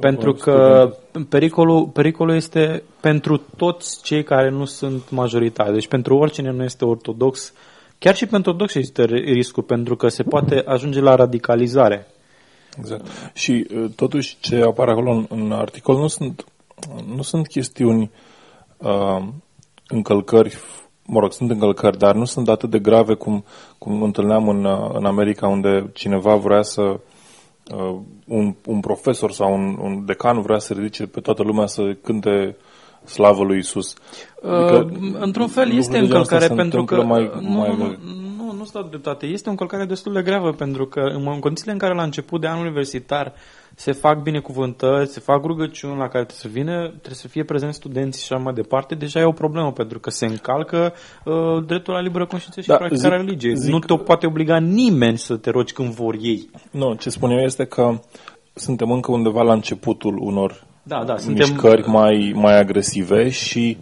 Pentru 0.00 0.36
student. 0.36 0.38
că 0.40 0.94
pericolul, 1.28 1.86
pericolul 1.86 2.34
este 2.34 2.82
pentru 3.00 3.36
toți 3.56 4.02
cei 4.02 4.22
care 4.22 4.50
nu 4.50 4.64
sunt 4.64 5.10
majoritari. 5.10 5.72
Deci 5.72 5.88
pentru 5.88 6.16
oricine 6.16 6.50
nu 6.50 6.62
este 6.64 6.84
ortodox, 6.84 7.52
chiar 8.00 8.14
și 8.14 8.26
pentru 8.26 8.50
ortodox 8.50 8.74
există 8.74 9.04
ri- 9.06 9.24
riscul, 9.24 9.62
pentru 9.62 9.96
că 9.96 10.08
se 10.08 10.22
poate 10.22 10.62
ajunge 10.66 11.00
la 11.00 11.14
radicalizare. 11.14 12.06
Exact. 12.78 13.06
Și 13.32 13.66
uh, 13.74 13.90
totuși 13.96 14.36
ce 14.40 14.62
apare 14.62 14.90
acolo 14.90 15.10
în, 15.10 15.26
în 15.28 15.52
articol 15.52 15.96
nu 15.96 16.06
sunt, 16.06 16.44
nu 17.14 17.22
sunt 17.22 17.46
chestiuni 17.46 18.10
uh, 18.76 19.22
încălcări, 19.88 20.58
mă 21.06 21.20
rog, 21.20 21.32
sunt 21.32 21.50
încălcări, 21.50 21.98
dar 21.98 22.14
nu 22.14 22.24
sunt 22.24 22.48
atât 22.48 22.70
de 22.70 22.78
grave 22.78 23.14
cum, 23.14 23.44
cum 23.78 24.02
întâlneam 24.02 24.48
în, 24.48 24.64
uh, 24.64 24.90
în 24.92 25.04
America 25.04 25.48
unde 25.48 25.90
cineva 25.92 26.34
vrea 26.34 26.62
să 26.62 26.82
uh, 26.82 27.96
un, 28.26 28.54
un 28.66 28.80
profesor 28.80 29.32
sau 29.32 29.54
un, 29.54 29.78
un 29.80 30.04
decan 30.04 30.40
vrea 30.40 30.58
să 30.58 30.72
ridice 30.72 31.06
pe 31.06 31.20
toată 31.20 31.42
lumea 31.42 31.66
să 31.66 31.96
cânte 32.02 32.56
slavă 33.04 33.44
lui 33.44 33.58
Isus. 33.58 33.94
Uh, 34.42 34.86
într-un 35.18 35.48
fel 35.48 35.64
lucruri 35.64 35.76
este 35.76 35.98
de 36.00 36.06
genul 36.06 36.20
ăsta 36.20 36.36
încălcare 36.36 36.46
se 36.46 36.54
pentru 36.54 36.84
că... 36.84 36.94
întâmplă 36.94 37.14
mai, 37.14 37.30
nu, 37.50 37.58
mai, 37.58 37.76
nu, 37.76 37.96
nu, 38.36 38.52
nu 38.52 38.64
stau 38.64 38.82
dreptate. 38.82 39.26
Este 39.26 39.48
o 39.48 39.50
încălcare 39.50 39.84
destul 39.84 40.12
de 40.12 40.22
gravă 40.22 40.52
pentru 40.52 40.86
că 40.86 41.00
în 41.00 41.26
în 41.26 41.38
condițiile 41.38 41.72
în 41.72 41.78
care 41.78 41.94
la 41.94 42.02
început 42.02 42.40
de 42.40 42.46
an 42.48 42.58
universitar 42.60 43.32
se 43.74 43.92
fac 43.92 44.22
binecuvântări, 44.22 45.08
se 45.08 45.20
fac 45.20 45.44
rugăciuni 45.44 45.98
la 45.98 46.08
care 46.08 46.24
trebuie 46.24 46.36
să 46.38 46.48
vină, 46.48 46.88
trebuie 46.88 47.14
să 47.14 47.28
fie 47.28 47.44
prezenți 47.44 47.76
studenții 47.76 48.24
și 48.24 48.32
așa 48.32 48.42
mai 48.42 48.52
departe, 48.52 48.94
deja 48.94 49.20
e 49.20 49.24
o 49.24 49.32
problemă 49.32 49.72
pentru 49.72 49.98
că 49.98 50.10
se 50.10 50.26
încalcă 50.26 50.92
uh, 51.24 51.64
dreptul 51.66 51.94
la 51.94 52.00
liberă 52.00 52.26
conștiință 52.26 52.60
și 52.60 52.68
Da, 52.68 52.76
practicarea 52.76 53.18
zic- 53.18 53.24
religiei. 53.24 53.54
zic- 53.56 53.70
Nu 53.72 53.78
te 53.78 53.94
poate 53.94 54.26
obliga 54.26 54.58
nimeni 54.58 55.18
să 55.18 55.36
te 55.36 55.50
rogi 55.50 55.72
când 55.72 55.88
vor 55.94 56.16
ei. 56.20 56.50
Nu, 56.70 56.94
ce 56.94 57.10
spun 57.10 57.30
eu 57.30 57.38
este 57.38 57.64
că 57.64 57.98
suntem 58.54 58.90
încă 58.90 59.12
undeva 59.12 59.42
la 59.42 59.52
începutul 59.52 60.16
unor 60.18 60.68
Da, 60.90 61.04
da, 61.04 61.16
suntem... 61.18 61.48
mișcări 61.48 61.88
mai, 61.88 62.32
mai 62.34 62.58
agresive 62.58 63.28
și 63.28 63.76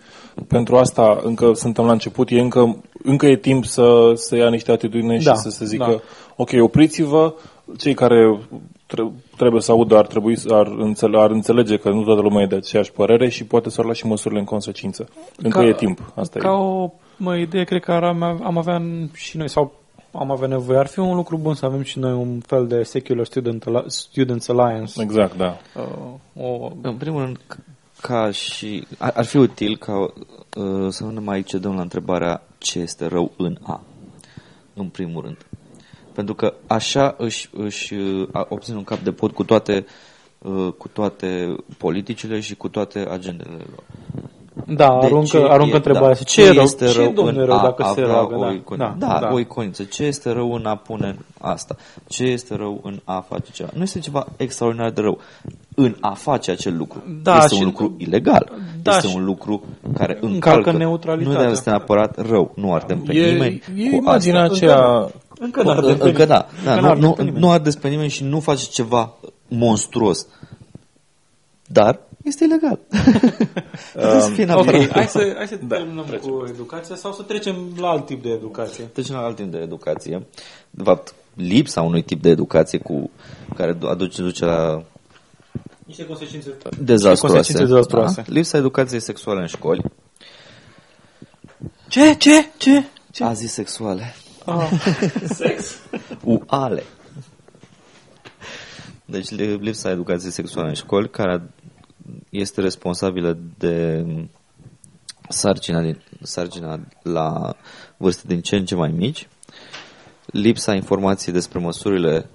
pentru 0.49 0.77
asta 0.77 1.21
încă 1.23 1.53
suntem 1.55 1.85
la 1.85 1.93
început, 1.93 2.31
e 2.31 2.41
încă, 2.41 2.83
încă 3.03 3.27
e 3.27 3.37
timp 3.37 3.65
să, 3.65 4.13
să 4.15 4.37
ia 4.37 4.49
niște 4.49 4.73
atitudine 4.73 5.19
Da, 5.23 5.33
și 5.33 5.39
să 5.39 5.51
se 5.51 5.65
zică, 5.65 5.85
da. 5.91 6.01
ok, 6.37 6.51
opriți-vă, 6.61 7.35
cei 7.79 7.95
care 7.95 8.39
tre- 8.87 9.13
trebuie 9.37 9.61
să 9.63 9.73
audă 9.73 9.97
ar 9.97 10.07
trebui 10.07 10.37
să 10.37 10.55
ar, 10.55 10.67
înțele- 10.67 11.19
ar 11.19 11.31
înțelege 11.31 11.77
că 11.77 11.91
nu 11.91 12.05
toată 12.05 12.21
lumea 12.21 12.43
e 12.43 12.47
de 12.47 12.57
aceeași 12.57 12.93
părere 12.93 13.29
și 13.29 13.45
poate 13.45 13.71
să 13.71 13.83
lua 13.83 13.93
și 13.93 14.07
măsurile 14.07 14.41
în 14.41 14.47
consecință. 14.47 15.09
Încă 15.37 15.59
Ca- 15.59 15.67
e 15.67 15.73
timp, 15.73 16.13
asta 16.15 16.39
Ca 16.39 16.49
e. 16.49 16.51
o 16.51 16.91
mă, 17.17 17.37
idee, 17.37 17.65
cred 17.65 17.83
că 17.83 17.93
ar, 17.93 18.03
am, 18.03 18.23
am 18.23 18.59
avea 18.59 18.83
și 19.15 19.37
noi, 19.37 19.49
sau 19.49 19.78
am 20.13 20.31
avea 20.31 20.49
nevoie, 20.49 20.79
ar 20.79 20.87
fi 20.87 20.99
un 20.99 21.15
lucru 21.15 21.37
bun 21.37 21.55
să 21.55 21.65
avem 21.67 21.83
și 21.83 21.99
noi 21.99 22.13
un 22.13 22.41
fel 22.41 22.67
de 22.67 22.83
Secular 22.83 23.25
Student, 23.27 23.67
Al- 23.67 23.85
Students 23.89 24.49
Alliance. 24.49 25.03
Exact, 25.03 25.37
da. 25.37 25.57
Uh, 25.77 26.45
o, 26.45 26.71
În 26.83 26.97
primul 26.97 27.21
rând, 27.23 27.37
c- 27.39 27.59
ca 28.01 28.31
și... 28.31 28.87
Ar, 28.99 29.13
ar 29.17 29.25
fi 29.25 29.37
util 29.37 29.77
ca 29.77 29.99
uh, 30.01 30.89
să 30.89 31.05
nu 31.05 31.11
ne 31.11 31.21
mai 31.21 31.43
cedăm 31.43 31.75
la 31.75 31.81
întrebarea 31.81 32.43
ce 32.59 32.79
este 32.79 33.07
rău 33.07 33.33
în 33.37 33.57
A. 33.63 33.81
În 34.75 34.89
primul 34.89 35.23
rând. 35.23 35.47
Pentru 36.15 36.35
că 36.35 36.55
așa 36.67 37.15
își, 37.19 37.49
își 37.53 37.95
uh, 37.95 38.29
a- 38.33 38.47
obțin 38.49 38.75
un 38.75 38.85
cap 38.85 38.99
de 38.99 39.13
pod 39.13 39.31
cu 39.33 39.45
toate, 39.45 39.87
uh, 40.39 40.73
cu 40.79 40.89
toate 40.89 41.57
politicile 41.79 42.41
și 42.41 42.55
cu 42.57 42.69
toate 42.69 42.99
agendele 43.11 43.51
lor. 43.71 43.83
Da, 44.67 44.99
De 45.01 45.07
aruncă, 45.07 45.27
ce 45.27 45.37
aruncă 45.37 45.73
e- 45.73 45.77
întrebarea. 45.77 46.09
da, 46.09 46.23
ce, 46.23 46.43
e 46.45 46.51
rău? 46.53 46.63
este 46.63 46.87
ce 46.87 46.99
rău 47.03 47.13
domnule 47.13 47.41
în 47.41 47.47
rău 47.47 47.57
a 47.59 47.63
dacă 47.63 47.83
se 47.95 48.01
avea 48.01 48.15
roagă? 48.15 48.35
o 48.37 48.41
Da, 48.41 48.53
iconiță? 48.53 48.95
da, 48.99 49.07
da, 49.07 49.19
da. 49.21 49.29
o 49.33 49.39
iconiță. 49.39 49.83
Ce 49.85 50.03
este 50.05 50.31
rău 50.33 50.53
în 50.53 50.67
a 50.67 50.77
pune 50.77 51.17
asta? 51.41 51.77
Ce 52.09 52.23
este 52.25 52.55
rău 52.57 52.81
în 52.83 53.01
a 53.05 53.21
face 53.29 53.51
ceva? 53.53 53.69
Nu 53.75 53.83
este 53.83 53.99
ceva 53.99 54.27
extraordinar 54.37 54.91
de 54.91 55.01
rău. 55.01 55.19
În 55.75 55.97
a 56.01 56.11
face 56.15 56.51
acel 56.51 56.77
lucru. 56.77 57.03
Da, 57.23 57.37
este 57.37 57.55
și- 57.55 57.61
un 57.61 57.67
lucru 57.67 57.95
ilegal. 57.99 58.53
Da, 58.83 58.97
este 58.97 59.09
și- 59.09 59.17
un 59.17 59.25
lucru 59.25 59.63
care 59.97 60.19
Încalcă 60.21 60.57
încalcă, 60.59 60.73
neutralitatea. 60.79 61.43
Nu 61.45 61.51
este 61.51 61.71
neapărat 61.71 62.29
rău. 62.29 62.53
Nu 62.55 62.73
ardem 62.75 62.99
pe 63.01 63.13
E, 63.15 63.31
nimeni. 63.33 63.63
e 63.77 63.89
cu 63.89 63.95
imaginea 63.97 64.43
asta. 64.43 64.55
aceea... 64.55 65.11
Încă 65.41 65.63
n-ar 65.63 65.81
de 65.81 65.97
Încă 66.01 66.25
da. 66.25 66.47
da 66.65 66.73
Încă 66.75 66.81
nu, 66.81 66.87
n-ar 66.87 66.97
nu, 66.97 67.11
pe 67.13 67.23
nimeni. 67.23 67.41
nu 67.43 67.51
ardeți 67.51 67.79
pe 67.81 67.89
nimeni 67.89 68.09
și 68.09 68.25
nu 68.25 68.41
faci 68.41 68.61
ceva 68.61 69.13
monstruos. 69.49 70.27
Dar 71.67 72.01
este 72.29 72.45
ilegal. 72.45 72.79
Trebuie 73.93 74.21
să 74.21 74.31
fie 74.31 74.43
în 74.43 74.51
Ok, 74.51 74.59
apărare. 74.59 74.89
hai 74.93 75.07
să, 75.07 75.33
hai 75.37 75.47
să 75.47 75.57
terminăm 75.69 76.05
cu 76.21 76.45
educația 76.49 76.97
sau 76.97 77.13
să 77.13 77.23
trecem 77.23 77.57
la 77.77 77.89
alt 77.89 78.07
tip 78.07 78.23
de 78.23 78.29
educație. 78.31 78.85
Trecem 78.85 79.15
la 79.15 79.21
alt 79.23 79.37
tip 79.37 79.51
de 79.51 79.59
educație. 79.59 80.27
De 80.71 80.83
fapt, 80.83 81.15
lipsa 81.35 81.83
unui 81.83 82.03
tip 82.03 82.23
de 82.23 82.29
educație 82.31 82.79
cu 82.79 83.11
care 83.57 83.73
du- 83.73 83.87
aduce 83.87 84.23
duce 84.23 84.45
la 84.45 84.83
Niște 85.87 86.07
consecințe 86.07 86.57
dezastroase. 86.81 87.27
consecințe 87.27 87.63
dezastroase. 87.65 88.23
Da? 88.27 88.33
Lipsa 88.33 88.59
educației 88.59 89.01
sexuale 89.01 89.41
în 89.41 89.47
școli. 89.47 89.83
Ce? 91.89 92.15
Ce? 92.15 92.49
Ce? 92.57 92.85
Ce? 93.11 93.25
Azi 93.25 93.47
sexuale. 93.47 94.15
Ah, 94.45 94.71
sex. 95.41 95.79
Uale. 96.25 96.83
Deci 99.05 99.31
li- 99.31 99.57
lipsa 99.57 99.91
educației 99.91 100.31
sexuale 100.33 100.69
în 100.69 100.75
școli, 100.75 101.11
care 101.11 101.51
este 102.31 102.61
responsabilă 102.61 103.39
de 103.59 104.07
sarcina, 105.29 105.81
din, 105.81 106.03
sarcina 106.23 106.81
la 107.03 107.55
vârste 107.97 108.27
din 108.27 108.41
ce 108.41 108.57
în 108.57 108.65
ce 108.65 108.75
mai 108.75 108.91
mici, 108.91 109.29
lipsa 110.27 110.75
informației 110.75 111.35
despre 111.35 111.59
măsurile 111.59 112.29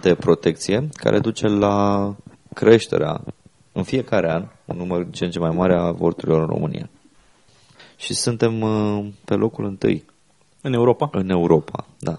de 0.00 0.14
protecție, 0.14 0.88
care 0.92 1.18
duce 1.18 1.46
la 1.46 2.14
creșterea 2.54 3.24
în 3.72 3.82
fiecare 3.82 4.32
an 4.32 4.48
un 4.64 4.76
număr 4.76 5.10
ce 5.10 5.24
în 5.24 5.30
ce 5.30 5.38
mai 5.38 5.50
mare 5.50 5.74
a 5.74 5.80
avorturilor 5.80 6.40
în 6.40 6.46
România. 6.46 6.90
Și 7.96 8.14
suntem 8.14 8.60
uh, 8.60 9.06
pe 9.24 9.34
locul 9.34 9.64
întâi 9.64 10.04
În 10.62 10.72
Europa. 10.72 11.08
în 11.12 11.30
Europa, 11.30 11.86
da. 11.98 12.18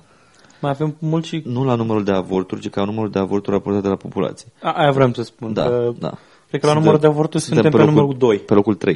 Mai 0.61 0.71
avem 0.71 0.95
mult 0.99 1.25
și... 1.25 1.41
Nu 1.45 1.63
la 1.63 1.75
numărul 1.75 2.03
de 2.03 2.11
avorturi, 2.11 2.61
ci 2.61 2.69
ca 2.69 2.83
numărul 2.83 3.09
de 3.09 3.19
avorturi 3.19 3.55
raportate 3.55 3.83
de 3.83 3.89
la 3.89 3.95
populație. 3.95 4.47
A, 4.61 4.71
aia 4.71 4.91
vreau 4.91 5.13
să 5.13 5.21
spun. 5.21 5.53
Da, 5.53 5.63
că 5.63 5.93
da. 5.99 6.17
Cred 6.51 6.63
că 6.63 6.69
la 6.69 6.73
numărul 6.73 6.99
de 6.99 7.07
avorturi 7.07 7.43
suntem, 7.43 7.71
pe, 7.71 7.77
locul, 7.77 7.93
numărul 7.93 8.17
2. 8.17 8.37
Pe 8.37 8.53
locul 8.53 8.75
3. 8.75 8.95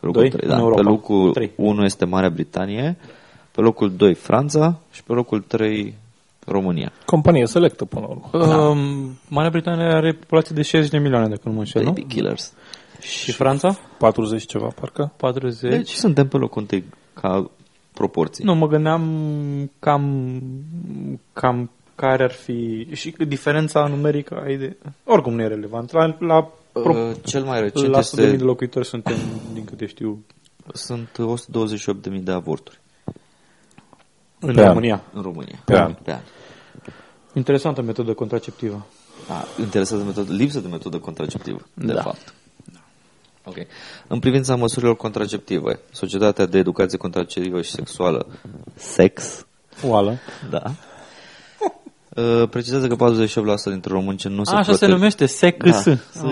Pe 0.00 0.06
locul 0.06 0.20
Doi? 0.20 0.30
3, 0.30 0.48
În 0.48 0.56
da. 0.56 0.58
Europa. 0.58 0.82
Pe 0.82 0.88
locul 0.88 1.32
Trei. 1.32 1.52
1 1.56 1.84
este 1.84 2.04
Marea 2.04 2.30
Britanie, 2.30 2.96
pe 3.50 3.60
locul 3.60 3.92
2 3.96 4.14
Franța 4.14 4.78
și 4.92 5.02
pe 5.02 5.12
locul 5.12 5.40
3 5.40 5.94
România. 6.46 6.92
Companie 7.04 7.46
selectă 7.46 7.84
până 7.84 8.06
la 8.06 8.14
urmă. 8.14 8.54
Um, 8.54 9.18
Marea 9.28 9.50
Britanie 9.50 9.84
are 9.84 10.12
populație 10.12 10.54
de 10.54 10.62
60 10.62 10.90
de 10.90 10.98
milioane, 10.98 11.28
dacă 11.28 11.40
nu 11.44 11.52
mă 11.52 11.58
înșel, 11.58 11.82
nu? 11.82 11.88
Baby 11.88 12.04
killers. 12.04 12.52
Și 13.00 13.32
Franța? 13.32 13.78
40 13.98 14.46
ceva, 14.46 14.66
parcă. 14.80 15.12
40. 15.16 15.70
Deci 15.70 15.90
suntem 15.90 16.28
pe 16.28 16.36
locul 16.36 16.66
1 16.72 16.82
ca 17.14 17.50
proporții. 17.94 18.44
Nu, 18.44 18.54
mă 18.54 18.66
gândeam 18.66 19.02
cam, 19.78 20.42
cam 21.32 21.70
care 21.94 22.22
ar 22.22 22.30
fi 22.32 22.88
și 22.92 23.14
diferența 23.28 23.86
numerică 23.86 24.42
ai 24.44 24.56
de... 24.56 24.76
Oricum 25.04 25.34
nu 25.34 25.42
e 25.42 25.46
relevant. 25.46 25.92
La, 25.92 26.16
la, 26.18 26.50
pro, 26.72 26.92
Uh, 26.92 27.14
cel 27.24 27.44
mai 27.44 27.60
recent 27.60 27.86
la 27.88 28.00
100.000 28.00 28.10
de 28.14 28.22
este, 28.22 28.44
locuitori 28.44 28.86
suntem, 28.86 29.16
din 29.52 29.64
câte 29.64 29.86
știu, 29.86 30.24
sunt 30.72 31.08
128.000 32.12 32.20
de 32.22 32.32
avorturi 32.32 32.80
în 34.40 34.54
Pe 34.54 34.60
an. 34.60 34.66
România. 34.66 35.02
în 35.12 35.22
România. 35.22 35.62
Pe 35.64 35.78
an. 35.78 35.94
Pe 36.02 36.12
an. 36.12 36.20
Interesantă 37.34 37.82
metodă 37.82 38.12
contraceptivă. 38.14 38.86
A, 39.28 39.44
interesează 39.60 40.02
metodă, 40.04 40.32
lipsă 40.32 40.60
de 40.60 40.68
metodă 40.68 40.98
contraceptivă, 40.98 41.60
de 41.74 41.92
Da. 41.92 42.02
fapt. 42.02 42.34
Ok. 43.44 43.56
În 44.08 44.18
privința 44.18 44.56
măsurilor 44.56 44.96
contraceptive, 44.96 45.80
Societatea 45.90 46.46
de 46.46 46.58
Educație 46.58 46.98
Contraceptivă 46.98 47.62
și 47.62 47.70
Sexuală, 47.70 48.26
SEX, 48.74 49.46
Oală. 49.84 50.18
da, 50.50 50.62
uh, 52.16 52.48
precizează 52.50 52.86
că 52.86 52.94
48% 52.94 53.28
dintre 53.64 53.92
români 53.92 54.16
ce 54.18 54.28
nu 54.28 54.44
se 54.44 54.54
A, 54.54 54.56
așa 54.58 54.72
se 54.72 54.78
prote- 54.78 54.92
numește, 54.92 55.26
SECS. 55.26 55.70
Da, 55.70 55.72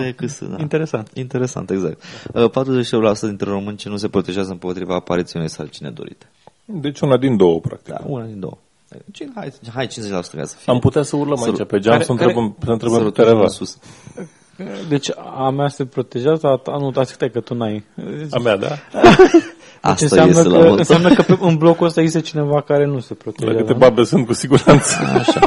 SECS, 0.01 0.39
da. 0.47 0.55
Interesant. 0.59 1.09
Interesant, 1.13 1.69
exact. 1.69 2.01
Uh, 2.33 2.49
48% 2.49 3.19
dintre 3.21 3.49
români 3.49 3.77
ce 3.77 3.89
nu 3.89 3.97
se 3.97 4.07
protejează 4.07 4.51
împotriva 4.51 4.95
apariției 4.95 5.41
unei 5.41 5.53
sarcini 5.53 5.87
nedorite. 5.89 6.29
Deci 6.65 6.99
una 6.99 7.17
din 7.17 7.37
două, 7.37 7.59
practic. 7.59 7.93
Da, 7.93 7.99
una 8.05 8.25
din 8.25 8.39
două. 8.39 8.57
Deci, 9.05 9.27
hai, 9.35 9.53
hai 9.73 9.87
50% 9.87 9.89
ca 10.11 10.21
să 10.21 10.55
fie. 10.59 10.73
Am 10.73 10.79
putea 10.79 11.01
să 11.01 11.15
urlăm 11.15 11.43
aici 11.43 11.63
pe 11.67 11.79
geam 11.79 11.93
care- 11.93 12.03
să 12.03 12.13
care- 12.13 12.23
întrebăm, 12.23 12.55
să 12.65 12.71
întrebăm 12.71 12.97
să 12.97 13.01
pe 13.03 13.07
rotăm 13.07 13.23
careva. 13.25 13.41
în 13.43 13.49
sus. 13.49 13.77
Deci 14.89 15.09
a 15.37 15.49
mea 15.49 15.67
se 15.67 15.85
protejează, 15.85 16.47
a 16.47 16.55
ta 16.57 16.77
nu, 16.79 16.91
dar 16.91 17.05
stai 17.05 17.29
că 17.29 17.39
tu 17.39 17.53
n-ai. 17.53 17.83
A 18.31 18.37
mea, 18.39 18.57
da? 18.57 18.67
Deci 18.91 19.91
Asta 19.91 20.05
înseamnă 20.05 20.37
este 20.39 20.47
la 20.49 20.57
că, 20.59 20.63
modă. 20.67 20.77
înseamnă 20.77 21.13
că 21.13 21.21
pe, 21.21 21.37
în 21.39 21.55
blocul 21.57 21.85
ăsta 21.87 22.01
există 22.01 22.19
cineva 22.21 22.61
care 22.61 22.85
nu 22.85 22.99
se 22.99 23.07
La 23.09 23.15
protejează. 23.23 23.57
câte 23.61 23.73
babe 23.77 24.03
sunt 24.03 24.25
cu 24.25 24.33
siguranță. 24.33 24.95
Așa. 25.17 25.39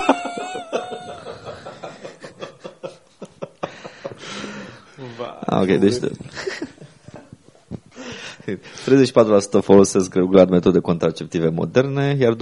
Ah, 5.55 5.61
ok, 5.61 5.79
deci... 5.79 5.95
34% 9.59 9.63
folosesc 9.63 10.15
regulat 10.15 10.49
metode 10.49 10.79
contraceptive 10.79 11.49
moderne, 11.49 12.17
iar 12.21 12.35
24% 12.35 12.37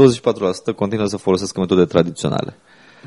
continuă 0.76 1.06
să 1.06 1.16
folosească 1.16 1.60
metode 1.60 1.84
tradiționale. 1.84 2.56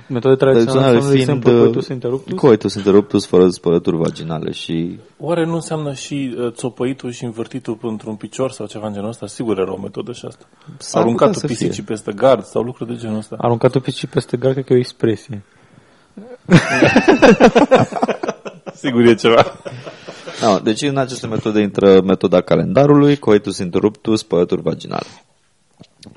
Metode 0.08 0.36
tradiționale, 0.36 0.82
Tradiționale 0.82 1.14
de 1.14 1.20
exemplu, 1.20 1.50
fiind 1.50 1.64
coitus 1.64 1.88
interruptus. 1.88 2.40
coitus 2.40 2.74
interruptus 2.76 3.26
fără 3.26 3.50
spălături 3.50 3.98
vaginale 3.98 4.52
și 4.52 5.00
Oare 5.18 5.46
nu 5.46 5.54
înseamnă 5.54 5.94
și 5.94 6.36
uh, 6.38 6.52
țopăitul 6.52 7.12
și 7.12 7.24
învârtitul 7.24 7.78
într-un 7.82 8.16
picior 8.16 8.52
sau 8.52 8.66
ceva 8.66 8.88
în 8.88 8.94
genul 8.94 9.10
ăsta? 9.10 9.28
Sigur 9.28 9.60
era 9.60 9.72
o 9.72 9.78
metodă 9.80 10.12
și 10.12 10.26
asta. 10.28 10.46
S-ar 10.78 11.02
Aruncatul 11.02 11.34
putea 11.34 11.48
să 11.48 11.54
pisicii 11.54 11.84
fie. 11.84 11.94
peste 11.96 12.12
gard 12.12 12.44
sau 12.44 12.62
lucruri 12.62 12.90
de 12.90 12.96
genul 12.96 13.18
ăsta. 13.18 13.36
Aruncat-o 13.40 13.80
pe 13.80 13.92
și 13.92 14.08
peste 14.08 14.38
gard, 14.38 14.54
cred 14.54 14.66
că 14.66 14.74
e 14.74 14.76
o 14.76 14.80
expresie. 14.80 15.44
Sigur 18.76 19.02
e 19.06 19.14
ceva. 19.16 19.60
No, 20.42 20.60
deci 20.60 20.82
în 20.82 20.98
aceste 20.98 21.28
metode 21.28 21.62
intră 21.62 22.02
metoda 22.02 22.42
calendarului, 22.42 23.18
coitus 23.18 23.58
interruptus, 23.58 24.20
spălături 24.20 24.62
vaginale. 24.62 25.06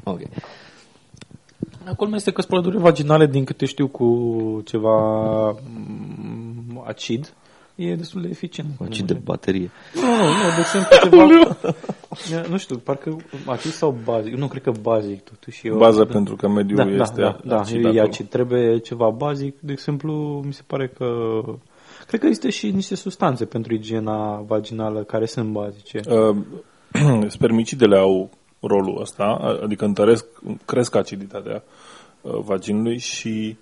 Ok. 0.04 0.20
Acolo 1.88 2.14
este 2.14 2.30
că 2.32 2.40
spălăturile 2.42 2.80
vaginale, 2.80 3.26
din 3.26 3.44
câte 3.44 3.66
știu, 3.66 3.86
cu 3.88 4.62
ceva 4.64 4.96
mm, 5.50 6.82
acid, 6.86 7.32
e 7.74 7.94
destul 7.94 8.22
de 8.22 8.28
eficient. 8.30 8.70
Acid 8.84 9.06
de 9.06 9.12
baterie. 9.14 9.70
Nu, 9.94 10.00
nu, 10.00 10.22
nu, 10.22 10.54
de 10.54 10.60
exemplu 10.60 10.96
ceva... 11.02 12.46
nu 12.48 12.56
știu, 12.58 12.76
parcă 12.76 13.16
acid 13.46 13.70
sau 13.70 13.98
bazic. 14.04 14.34
Nu, 14.34 14.46
cred 14.46 14.62
că 14.62 14.72
bazic 14.82 15.20
totuși. 15.24 15.66
e 15.66 15.70
o- 15.70 15.76
Baza 15.76 16.04
pentru 16.04 16.36
că 16.36 16.48
mediul 16.48 16.76
da, 16.76 16.84
da, 16.84 17.02
este 17.02 17.20
da, 17.20 17.38
da, 17.44 17.60
acid 17.60 17.84
e 17.84 17.88
acolo. 17.88 18.02
acid. 18.02 18.28
Trebuie 18.28 18.78
ceva 18.78 19.08
bazic. 19.10 19.60
De 19.60 19.72
exemplu, 19.72 20.42
mi 20.46 20.52
se 20.52 20.62
pare 20.66 20.88
că... 20.88 21.06
Cred 22.08 22.20
că 22.20 22.26
există 22.26 22.48
și 22.48 22.70
niște 22.70 22.94
substanțe 22.94 23.44
pentru 23.44 23.74
igiena 23.74 24.36
vaginală 24.46 25.02
care 25.02 25.26
sunt 25.26 25.52
bazice. 25.52 26.00
Uh, 26.08 26.36
spermicidele 27.28 27.96
au 27.98 28.30
rolul 28.60 29.00
ăsta, 29.00 29.24
adică 29.62 29.84
întăresc, 29.84 30.26
cresc 30.64 30.94
aciditatea 30.94 31.62
uh, 32.20 32.38
vaginului 32.44 32.98
și 32.98 33.56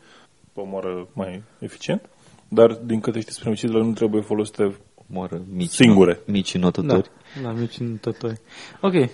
omoară 0.54 1.08
mai 1.12 1.42
eficient, 1.58 2.08
dar 2.48 2.72
din 2.72 3.00
câte 3.00 3.20
știți, 3.20 3.36
spermicidele 3.36 3.82
nu 3.82 3.92
trebuie 3.92 4.22
folosite 4.22 4.76
Moară 5.08 5.40
mici, 5.52 5.70
Singure. 5.70 6.20
mici 6.26 6.52
Da, 6.52 6.58
notători. 6.58 7.10
da, 7.42 7.50
mici 7.50 7.76
notători. 7.78 8.40
Ok, 8.80 8.92
uh, 8.92 9.08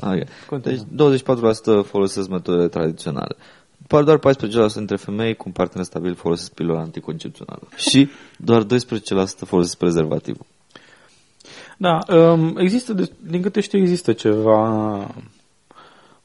Ah, 0.00 0.20
ok. 0.20 0.26
Continuă. 0.48 0.76
Deci 0.76 1.20
24% 1.82 1.84
folosesc 1.84 2.28
metodele 2.28 2.68
tradiționale. 2.68 3.36
Doar 4.02 4.18
14% 4.18 4.74
dintre 4.74 4.96
femei 4.96 5.34
cu 5.34 5.42
un 5.46 5.52
partener 5.52 5.84
stabil 5.84 6.14
folosesc 6.14 6.52
pilula 6.52 6.80
anticoncepțională. 6.80 7.68
Și 7.76 8.08
doar 8.36 8.62
12% 8.62 8.66
folosesc 9.44 9.76
prezervativul. 9.76 10.46
Da, 11.76 11.98
um, 12.14 12.56
există, 12.56 12.92
de, 12.92 13.10
din 13.26 13.42
câte 13.42 13.60
știu, 13.60 13.78
există 13.78 14.12
ceva 14.12 15.06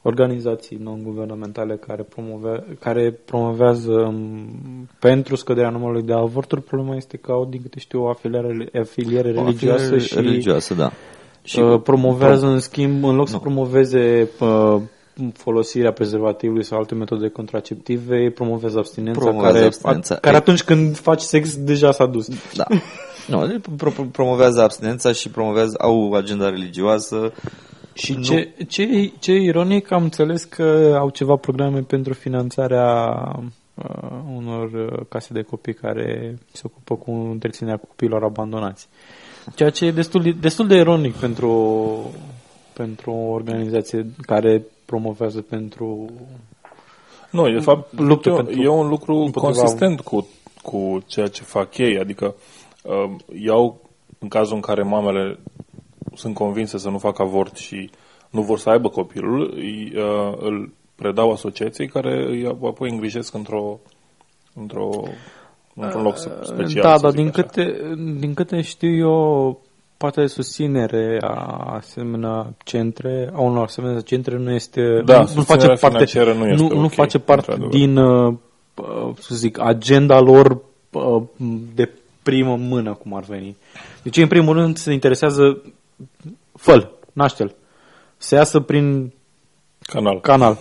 organizații 0.02 0.76
non-guvernamentale 0.76 1.76
care, 1.76 2.02
promove, 2.02 2.64
care 2.80 3.18
promovează 3.24 3.92
um, 3.92 4.88
pentru 4.98 5.36
scăderea 5.36 5.70
numărului 5.70 6.02
de 6.02 6.12
avorturi. 6.12 6.62
Problema 6.62 6.96
este 6.96 7.16
că 7.16 7.32
au, 7.32 7.44
din 7.44 7.62
câte 7.62 7.78
știu, 7.78 8.02
o 8.02 8.08
afiliere, 8.08 8.68
afiliere 8.80 9.30
religioasă 9.30 9.82
Afiliere 9.82 10.04
și 10.04 10.14
religioasă, 10.14 10.74
da. 10.74 10.92
și 11.42 11.60
uh, 11.60 11.80
promovează, 11.82 12.46
în 12.46 12.60
schimb, 12.60 13.04
în 13.04 13.14
loc 13.14 13.28
să 13.28 13.34
Nu. 13.34 13.40
promoveze 13.40 14.28
uh, 14.40 14.76
folosirea 15.34 15.92
prezervativului 15.92 16.64
sau 16.64 16.78
alte 16.78 16.94
metode 16.94 17.28
contraceptive, 17.28 18.30
promovează 18.34 18.78
abstinența, 18.78 19.20
Promovează 19.20 19.54
care, 19.54 19.66
abstinența. 19.66 20.14
A, 20.14 20.18
care 20.18 20.36
atunci 20.36 20.62
când 20.62 20.96
faci 20.96 21.20
sex 21.20 21.56
deja 21.56 21.92
s-a 21.92 22.06
dus. 22.06 22.28
Da. 22.54 22.64
Nu, 23.28 23.46
deci 23.46 23.60
pro- 23.76 23.90
pro- 23.90 24.02
promovează 24.12 24.62
abstinența 24.62 25.12
și 25.12 25.28
promovează, 25.30 25.76
au 25.80 26.12
agenda 26.12 26.48
religioasă. 26.48 27.32
Și 27.92 28.12
Nu. 28.12 28.20
ce, 28.22 28.54
ce, 28.68 29.12
ce 29.18 29.32
ironic, 29.32 29.90
am 29.90 30.02
înțeles 30.02 30.44
că 30.44 30.96
au 30.98 31.10
ceva 31.10 31.36
programe 31.36 31.80
pentru 31.80 32.12
finanțarea 32.12 33.08
uh, 33.74 34.08
unor 34.36 34.70
uh, 34.72 35.00
case 35.08 35.32
de 35.32 35.42
copii 35.42 35.74
care 35.74 36.38
se 36.52 36.62
ocupă 36.64 36.94
cu 36.94 37.10
întreținerea 37.10 37.78
copiilor 37.78 38.24
abandonați. 38.24 38.88
Ceea 39.54 39.70
ce 39.70 39.84
e 39.84 39.90
destul, 39.90 40.22
de- 40.22 40.36
destul 40.40 40.66
de 40.66 40.76
ironic 40.76 41.14
pentru, 41.14 41.50
pentru 42.72 43.10
o 43.10 43.30
organizație 43.32 44.06
care 44.20 44.64
promovează 44.90 45.40
pentru... 45.40 46.10
Nu, 47.30 47.48
e, 47.48 47.52
de 47.52 47.60
fapt, 47.60 48.00
Luptă 48.00 48.28
e, 48.28 48.32
pentru- 48.32 48.62
e 48.62 48.68
un 48.68 48.88
lucru 48.88 49.14
împotriva- 49.14 49.40
consistent 49.40 50.00
cu, 50.00 50.28
cu 50.62 51.02
ceea 51.06 51.26
ce 51.26 51.42
fac 51.42 51.78
ei. 51.78 51.98
Adică 51.98 52.34
uh, 52.82 53.10
iau, 53.42 53.80
în 54.18 54.28
cazul 54.28 54.54
în 54.54 54.60
care 54.60 54.82
mamele 54.82 55.38
sunt 56.14 56.34
convinse 56.34 56.78
să 56.78 56.88
nu 56.88 56.98
facă 56.98 57.22
avort 57.22 57.56
și 57.56 57.90
nu 58.30 58.42
vor 58.42 58.58
să 58.58 58.70
aibă 58.70 58.88
copilul, 58.88 59.52
îi, 59.54 59.92
uh, 59.96 60.34
îl 60.40 60.72
predau 60.94 61.32
asociației 61.32 61.88
care 61.88 62.26
îi 62.28 62.46
apoi 62.46 62.90
îngrijesc 62.90 63.34
într-o, 63.34 63.78
într-o, 64.54 64.88
într-un 65.74 66.02
loc 66.02 66.16
special. 66.16 66.82
da, 66.82 66.96
să 66.96 67.02
dar 67.02 67.10
zic 67.10 67.20
din 67.20 67.28
așa. 67.28 67.42
câte, 67.42 67.94
din 68.18 68.34
câte 68.34 68.60
știu 68.60 68.96
eu, 68.96 69.60
partea 70.02 70.22
de 70.22 70.28
susținere 70.28 71.18
a 71.20 71.72
asemenea 71.76 72.54
centre, 72.64 73.30
a 73.34 73.40
unor 73.40 73.64
asemenea 73.64 74.00
centre 74.00 74.36
nu 74.36 74.50
este, 74.50 75.02
Da, 75.04 75.12
nu, 75.12 75.18
nu 75.18 75.24
face 75.24 75.36
susținerea 75.36 75.76
parte, 75.80 76.04
financiară 76.04 76.32
nu 76.32 76.48
este 76.48 76.62
nu, 76.62 76.78
nu 76.78 76.84
ok, 76.84 76.92
face 76.92 77.18
parte 77.18 77.50
într-adevăr. 77.50 77.78
din, 77.78 77.96
uh, 77.96 78.34
uh, 78.74 79.14
să 79.18 79.34
zic, 79.34 79.60
agenda 79.60 80.20
lor 80.20 80.62
uh, 80.90 81.22
de 81.74 81.90
primă 82.22 82.56
mână, 82.56 82.92
cum 82.94 83.14
ar 83.14 83.22
veni. 83.22 83.56
Deci, 84.02 84.16
în 84.16 84.28
primul 84.28 84.54
rând, 84.54 84.76
se 84.76 84.92
interesează 84.92 85.62
făl, 86.54 86.90
naște-l. 87.12 87.54
Să 88.16 88.34
iasă 88.34 88.60
prin 88.60 89.12
Canal. 89.82 90.20
canal. 90.20 90.58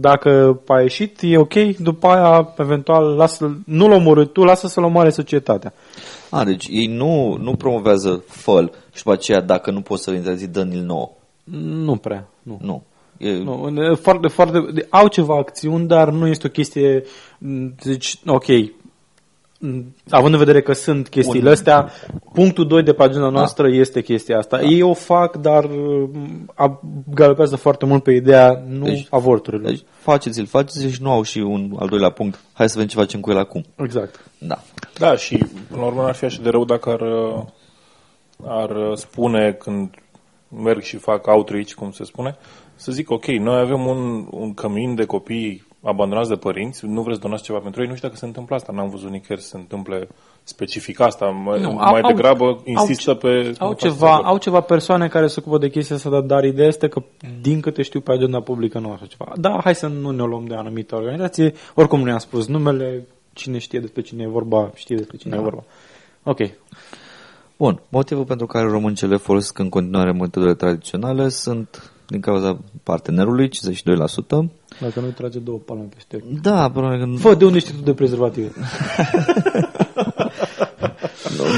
Dacă 0.00 0.60
a 0.66 0.80
ieșit, 0.80 1.18
e 1.22 1.38
ok, 1.38 1.54
după 1.78 2.06
aia, 2.06 2.54
eventual, 2.58 3.04
lasă, 3.16 3.56
nu-l 3.66 3.90
omorâ 3.92 4.24
tu, 4.24 4.42
lasă 4.44 4.66
să-l 4.66 4.84
omoare 4.84 5.10
societatea. 5.10 5.72
A, 6.30 6.44
deci 6.44 6.66
ei 6.70 6.86
nu, 6.86 7.36
nu 7.40 7.54
promovează 7.54 8.24
făl 8.26 8.72
și 8.92 9.02
după 9.02 9.12
aceea 9.12 9.40
dacă 9.40 9.70
nu 9.70 9.80
poți 9.80 10.02
să-l 10.02 10.14
interzi, 10.14 10.46
dă-l 10.48 10.82
nouă. 10.86 11.10
Nu 11.84 11.96
prea, 11.96 12.28
nu. 12.42 12.58
Nu. 12.62 12.82
E, 13.18 13.38
Nu, 13.38 13.62
în- 13.62 13.94
foarte, 13.96 14.28
foarte, 14.28 14.58
de- 14.74 14.86
au 14.90 15.08
ceva 15.08 15.36
acțiuni, 15.36 15.86
dar 15.86 16.10
nu 16.10 16.26
este 16.26 16.46
o 16.46 16.50
chestie, 16.50 17.04
m, 17.38 17.74
deci, 17.84 18.18
ok, 18.26 18.46
m, 18.48 18.72
având 20.08 20.32
în 20.32 20.38
vedere 20.38 20.62
că 20.62 20.72
sunt 20.72 21.08
chestiile 21.08 21.50
astea, 21.50 21.90
punctul 22.32 22.66
2 22.66 22.82
de 22.82 22.92
pagina 22.92 23.28
noastră 23.28 23.68
este 23.68 24.02
chestia 24.02 24.38
asta. 24.38 24.62
Ei 24.62 24.82
o 24.82 24.92
fac, 24.94 25.36
dar 25.36 25.64
m, 25.66 26.50
a- 26.54 26.80
galopează 27.14 27.56
foarte 27.56 27.86
mult 27.86 28.02
pe 28.02 28.12
ideea 28.12 28.62
nu 28.68 28.84
Deci- 28.84 29.06
avorturilor. 29.10 29.70
Deci 29.70 29.82
faceți-l, 29.98 30.46
faceți 30.46 30.86
și 30.92 31.02
nu 31.02 31.10
au 31.10 31.22
și 31.22 31.38
un 31.38 31.76
al 31.78 31.88
doilea 31.88 32.10
punct. 32.10 32.40
Hai 32.52 32.68
să 32.68 32.74
vedem 32.78 32.88
ce 32.90 32.96
facem 32.96 33.20
cu 33.20 33.30
el 33.30 33.38
acum. 33.38 33.64
Exact. 33.76 34.30
Da. 34.38 34.58
Da, 34.98 35.16
și 35.16 35.36
până 35.68 35.80
la 35.80 35.86
urmă 35.86 36.02
n-ar 36.02 36.14
fi 36.14 36.24
așa 36.24 36.42
de 36.42 36.48
rău 36.50 36.64
dacă 36.64 36.90
ar, 36.90 37.00
uh, 37.00 37.42
ar 38.46 38.70
uh, 38.70 38.96
spune 38.96 39.52
când 39.52 39.90
merg 40.64 40.82
și 40.82 40.96
fac 40.96 41.26
outreach, 41.26 41.72
cum 41.72 41.90
se 41.90 42.04
spune, 42.04 42.36
să 42.74 42.92
zic, 42.92 43.10
ok, 43.10 43.26
noi 43.26 43.58
avem 43.60 43.86
un, 43.86 44.26
un 44.30 44.54
cămin 44.54 44.94
de 44.94 45.04
copii 45.04 45.65
abandonați 45.86 46.28
de 46.28 46.34
părinți, 46.36 46.86
nu 46.86 47.02
vreți 47.02 47.16
să 47.16 47.22
donați 47.26 47.42
ceva 47.42 47.58
pentru 47.58 47.80
ei, 47.82 47.88
nu 47.88 47.94
știu 47.94 48.08
dacă 48.08 48.20
se 48.20 48.26
întâmplă 48.26 48.54
asta, 48.56 48.72
n-am 48.72 48.88
văzut 48.90 49.10
nicăieri 49.10 49.42
să 49.44 49.48
se 49.48 49.56
întâmple 49.56 50.08
specific 50.42 51.00
asta, 51.00 51.26
mai, 51.26 51.60
Nu, 51.60 51.72
mai 51.72 52.00
au- 52.00 52.06
degrabă 52.08 52.44
au- 52.44 52.60
insistă 52.64 53.10
au, 53.10 53.16
pe... 53.16 53.54
Au 53.58 53.68
pe 53.68 53.74
ceva, 53.74 54.12
asta. 54.14 54.26
au 54.26 54.38
ceva 54.38 54.60
persoane 54.60 55.08
care 55.08 55.26
se 55.26 55.36
ocupă 55.40 55.58
de 55.58 55.68
chestia 55.68 55.96
asta, 55.96 56.10
dar, 56.10 56.20
dar 56.20 56.44
ideea 56.44 56.66
este 56.68 56.88
că, 56.88 57.02
din 57.40 57.60
câte 57.60 57.82
știu 57.82 58.00
pe 58.00 58.12
agenda 58.12 58.40
publică, 58.40 58.78
nu 58.78 58.90
așa 58.92 59.06
ceva. 59.06 59.32
Da, 59.36 59.60
hai 59.64 59.74
să 59.74 59.86
nu 59.86 60.10
ne 60.10 60.22
luăm 60.22 60.44
de 60.46 60.54
anumită 60.54 60.94
organizație. 60.96 61.52
Oricum 61.74 62.00
nu 62.00 62.08
i-am 62.08 62.18
spus 62.18 62.46
numele, 62.46 63.06
cine 63.32 63.58
știe 63.58 63.80
despre 63.80 64.00
cine 64.00 64.22
e 64.22 64.28
vorba, 64.28 64.70
știe 64.74 64.96
despre 64.96 65.16
cine 65.16 65.34
Da. 65.34 65.40
e 65.40 65.42
vorba. 65.42 65.62
Ok. 66.22 66.38
Bun, 67.58 67.80
motivul 67.88 68.24
pentru 68.24 68.46
care 68.46 68.68
româncele 68.68 69.16
folosesc 69.16 69.58
în 69.58 69.68
continuare 69.68 70.12
metodele 70.12 70.54
tradiționale 70.54 71.28
sunt 71.28 71.90
din 72.08 72.20
cauza 72.20 72.58
partenerului, 72.82 73.48
52%. 73.48 73.52
Dacă 74.80 75.00
nu 75.00 75.06
trage 75.16 75.38
două 75.38 75.58
palme 75.58 75.86
peste 75.94 76.16
ochi. 76.16 76.40
Da, 76.40 76.70
probabil 76.70 76.98
că 76.98 77.04
nu, 77.04 77.16
Fă, 77.16 77.34
de 77.34 77.44
unde 77.44 77.58
știi 77.58 77.74
tu 77.74 77.82
de 77.82 77.94
prezervative? 77.94 78.50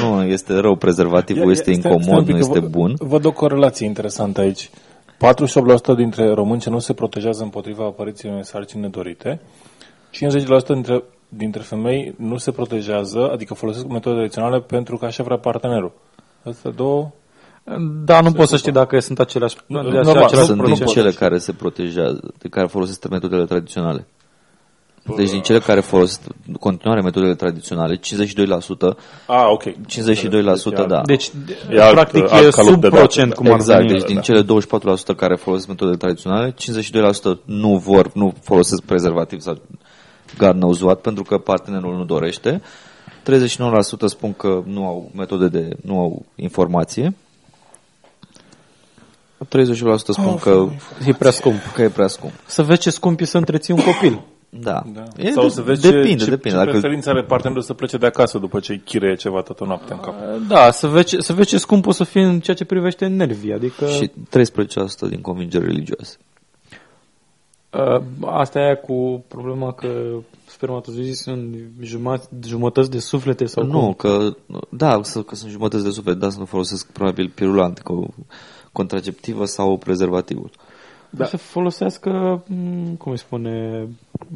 nu, 0.01 0.15
nu 0.15 0.25
este 0.25 0.55
rău, 0.55 0.75
prezervativul 0.77 1.51
este 1.51 1.63
stai- 1.63 1.75
stai 1.75 1.93
un 1.93 1.99
incomod, 2.01 2.25
pic, 2.25 2.35
nu 2.35 2.41
că 2.41 2.47
este 2.47 2.67
văd- 2.67 2.71
bun. 2.71 2.95
Văd 2.99 3.25
o 3.25 3.33
corelație 3.33 3.87
interesantă 3.87 4.41
aici. 4.41 4.71
48% 5.93 5.97
dintre 5.97 6.35
români 6.35 6.61
ce 6.61 6.71
nu 6.71 6.79
se 6.79 6.93
protejează 6.93 7.43
împotriva 7.43 7.85
apariției 7.85 8.31
unei 8.33 8.45
sarcini 8.45 8.83
nedorite, 8.83 9.41
50% 10.13 10.67
dintre, 10.67 11.03
dintre 11.29 11.63
femei 11.63 12.15
nu 12.19 12.37
se 12.37 12.51
protejează, 12.51 13.31
adică 13.33 13.55
folosesc 13.55 13.87
metode 13.87 14.15
tradiționale 14.17 14.61
pentru 14.61 14.97
că 14.97 15.05
așa 15.05 15.23
vrea 15.23 15.39
partenerul. 15.39 15.93
Astea 16.45 16.71
două... 16.71 17.11
Da, 18.05 18.21
nu 18.21 18.33
poți 18.33 18.51
să 18.51 18.57
știi 18.57 18.73
dacă 18.73 19.01
sunt 19.01 19.19
aceleași, 19.21 19.57
Nu, 19.67 19.83
de 19.83 19.89
normal, 19.89 20.17
același 20.23 20.47
Sunt 20.47 20.57
din 20.59 20.67
procent. 20.67 20.89
cele 20.91 21.11
care 21.11 21.39
se 21.39 21.53
protejează, 21.53 22.35
de 22.39 22.49
care 22.49 22.67
folosesc 22.67 23.09
metodele 23.09 23.45
tradiționale. 23.45 24.07
Deci 25.17 25.31
din 25.31 25.41
cele 25.41 25.59
care 25.59 25.81
folosesc 25.81 26.21
în 26.49 26.55
continuare 26.55 27.01
metodele 27.01 27.35
tradiționale, 27.35 27.97
52%, 27.97 28.97
Ah, 29.27 29.45
ok. 29.51 29.63
52%, 29.87 30.85
da. 30.89 31.01
Deci, 31.05 31.31
E 31.71 31.83
alt- 31.83 31.93
practic, 31.93 32.33
alt 32.33 32.45
e 32.47 32.51
calup 32.51 32.71
sub 32.71 32.81
de 32.81 32.89
date, 32.89 32.97
procent, 33.01 33.29
da. 33.29 33.35
cum 33.35 33.47
ar 33.47 33.55
exact, 33.55 33.79
veni. 33.79 33.91
deci 33.93 34.05
din 34.07 34.15
da. 34.15 34.21
cele 34.21 34.43
24% 34.43 35.15
care 35.17 35.35
folosesc 35.35 35.69
metodele 35.69 35.97
tradiționale, 35.97 36.55
52% 36.55 37.41
nu 37.45 37.77
vor, 37.77 38.11
nu 38.15 38.33
folosesc 38.43 38.83
prezervativ 38.83 39.41
sau 39.41 39.59
God 40.39 40.53
knows 40.55 40.81
what, 40.81 41.01
pentru 41.01 41.23
că 41.23 41.39
partenerul 41.39 41.97
nu 41.97 42.05
dorește. 42.05 42.63
39% 43.23 44.07
spun 44.07 44.33
că 44.33 44.63
nu 44.67 44.87
au 44.87 45.11
metode 45.17 45.49
de, 45.49 45.69
nu 45.85 45.99
au 45.99 46.25
informație. 46.37 47.15
38% 49.45 49.97
spun 49.97 50.37
că, 50.37 50.69
E 51.07 51.13
prea 51.13 51.31
scump. 51.31 51.61
că 51.75 51.83
e 51.83 51.89
prea 51.89 52.07
scump. 52.07 52.33
Să 52.47 52.63
vezi 52.63 52.81
ce 52.81 52.91
scump 52.91 53.21
e 53.21 53.25
să 53.25 53.39
întreții 53.39 53.75
un 53.75 53.81
copil. 53.81 54.21
Da. 54.51 54.83
Da. 54.95 55.03
E 55.17 55.31
Sau 55.31 55.43
de- 55.43 55.49
să 55.51 55.63
vezi 55.63 55.81
depinde, 55.83 56.09
ce, 56.09 56.25
ce, 56.25 56.31
depinde. 56.31 56.49
ce 56.49 56.55
Dacă, 56.65 56.71
preferință 56.71 57.11
are 57.11 57.23
partenerul 57.23 57.63
să 57.63 57.75
plece 57.75 57.97
de 57.97 58.07
acasă 58.07 58.39
după 58.39 58.61
ce 58.61 58.73
îi 58.73 58.79
chirie 58.85 59.15
ceva 59.15 59.41
toată 59.43 59.65
noaptea 59.65 59.95
în 59.97 60.01
cap. 60.03 60.15
Da, 60.49 60.71
să 60.71 60.87
vezi, 60.87 61.07
ce- 61.07 61.21
să 61.21 61.33
vezi 61.33 61.49
ce 61.49 61.59
scump 61.59 61.87
o 61.87 61.93
să 61.93 62.05
fie 62.05 62.23
în 62.25 62.41
ceea 62.41 62.57
ce 62.57 62.65
privește 62.65 63.07
nervii. 63.07 63.53
Adică 63.53 63.87
și 63.87 64.11
13% 64.31 65.09
din 65.09 65.21
convingeri 65.21 65.65
religioase. 65.65 66.17
uh, 67.71 68.03
asta 68.27 68.59
e 68.61 68.75
cu 68.75 69.25
problema 69.29 69.73
că 69.73 69.89
spermatozoizii 70.47 71.15
sunt 71.15 71.55
jumătăți, 71.83 72.29
jumătăți 72.49 72.91
de 72.91 72.99
suflete 72.99 73.45
sau 73.47 73.65
Nu, 73.65 73.81
cum? 73.81 73.93
că, 73.93 74.37
da, 74.69 75.01
să- 75.03 75.23
că 75.23 75.35
sunt 75.35 75.51
jumătăți 75.51 75.85
de 75.85 75.91
suflet, 75.91 76.17
dar 76.17 76.31
să 76.31 76.39
nu 76.39 76.45
folosesc 76.45 76.87
probabil 76.93 77.33
pirula 77.35 77.73
antico- 77.73 78.15
contraceptivă 78.79 79.45
sau 79.45 79.77
prezervativul. 79.77 80.51
Da. 81.11 81.25
Să 81.25 81.37
folosească, 81.37 82.43
m, 82.47 82.95
cum 82.95 83.13
îi 83.13 83.19
spune, 83.19 83.87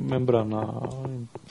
membrana, 0.09 0.89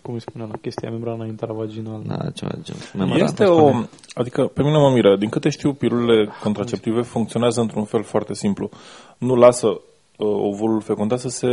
cum 0.02 0.14
îi 0.14 0.22
spune 0.22 0.46
la 0.50 0.58
chestia, 0.62 0.90
membrana 0.90 1.26
intervaginală. 1.26 2.04
Da, 2.08 2.30
ceva 2.34 2.52
de 2.56 2.62
genul. 2.64 2.82
Membrana. 2.94 3.24
Este 3.24 3.44
o... 3.46 3.72
Adică, 4.14 4.46
pe 4.46 4.64
mine 4.64 4.78
mă 4.78 4.92
miră. 4.94 5.18
Din 5.18 5.30
câte 5.30 5.50
știu, 5.50 5.74
pilulele 5.74 6.30
contraceptive 6.44 7.02
funcționează 7.02 7.62
într-un 7.62 7.84
fel 7.84 8.04
foarte 8.04 8.34
simplu. 8.34 8.70
Nu 9.18 9.36
lasă 9.36 9.68
uh, 9.68 10.28
ovulul 10.28 10.82
fecundat 10.82 11.20
să 11.20 11.30
se 11.30 11.48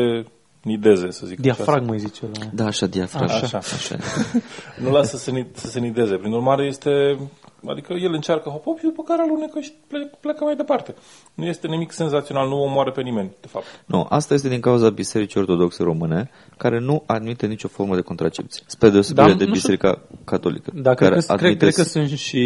nideze, 0.62 1.11
să 1.11 1.26
zic 1.26 1.41
Diafragmă 1.41 1.93
îi 1.93 1.99
zice 1.99 2.24
la... 2.32 2.47
Da, 2.53 2.64
așa, 2.66 2.86
diafragma. 2.86 3.34
Așa. 3.34 3.59
așa. 3.59 3.74
așa. 3.74 3.97
Nu 4.84 4.91
lasă 4.91 5.16
să 5.16 5.22
se, 5.22 5.30
ni- 5.30 5.47
să 5.53 5.66
se 5.66 5.80
nideze. 5.80 6.16
Prin 6.16 6.32
urmare, 6.32 6.66
este... 6.66 7.18
Adică 7.66 7.92
el 7.92 8.12
încearcă 8.12 8.48
hop, 8.48 8.64
hop 8.64 8.78
și 8.78 8.84
după 8.84 9.02
care 9.02 9.22
alunecă 9.22 9.61
și 9.61 9.72
ple- 9.86 10.11
plecă 10.20 10.44
mai 10.44 10.56
departe. 10.56 10.94
Nu 11.34 11.44
este 11.46 11.66
nimic 11.66 11.92
senzațional, 11.92 12.48
nu 12.48 12.62
omoară 12.62 12.90
pe 12.90 13.02
nimeni, 13.02 13.30
de 13.40 13.46
fapt. 13.46 13.64
Nu, 13.86 14.06
asta 14.09 14.34
este 14.34 14.48
din 14.48 14.61
cauza 14.61 14.90
Bisericii 14.90 15.40
Ortodoxe 15.40 15.82
Române, 15.82 16.30
care 16.56 16.78
nu 16.78 17.02
admite 17.06 17.46
nicio 17.46 17.68
formă 17.68 17.94
de 17.94 18.00
contracepție. 18.00 18.62
Spre 18.66 18.88
deosebire 18.90 19.26
Da, 19.26 19.34
de 19.34 19.44
nu 19.44 19.54
știu. 19.54 19.70
Biserica 19.74 20.00
Catolică. 20.24 20.70
Da, 20.74 20.94
care 20.94 21.11
cred 21.11 21.24
că, 21.24 21.34
cred, 21.34 21.40
admite 21.44 21.64
cred 21.64 21.74
că 21.74 21.82
sunt 21.82 22.09
și 22.09 22.42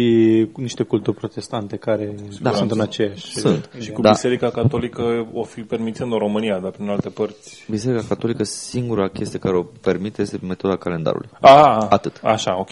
niște 0.55 0.83
culturi 0.83 1.17
protestante 1.17 1.77
care 1.77 2.15
da, 2.41 2.51
sunt 2.51 2.71
în 2.71 2.81
aceeași. 2.81 3.39
Sunt. 3.39 3.69
Și 3.79 3.91
cu 3.91 4.01
Da. 4.01 4.09
Biserica 4.09 4.49
Catolică 4.49 5.27
o 5.33 5.43
fi 5.43 5.61
permițând 5.61 6.11
în 6.11 6.17
România, 6.17 6.59
dar 6.59 6.71
prin 6.71 6.89
alte 6.89 7.09
părți... 7.09 7.65
Biserica 7.69 8.03
Catolică, 8.07 8.43
singura 8.43 9.07
chestie 9.07 9.39
care 9.39 9.57
o 9.57 9.63
permite 9.81 10.21
este 10.21 10.39
metoda 10.41 10.75
calendarului. 10.77 11.29
A, 11.41 11.87
Atât. 11.89 12.19
Așa, 12.23 12.59
ok. 12.59 12.69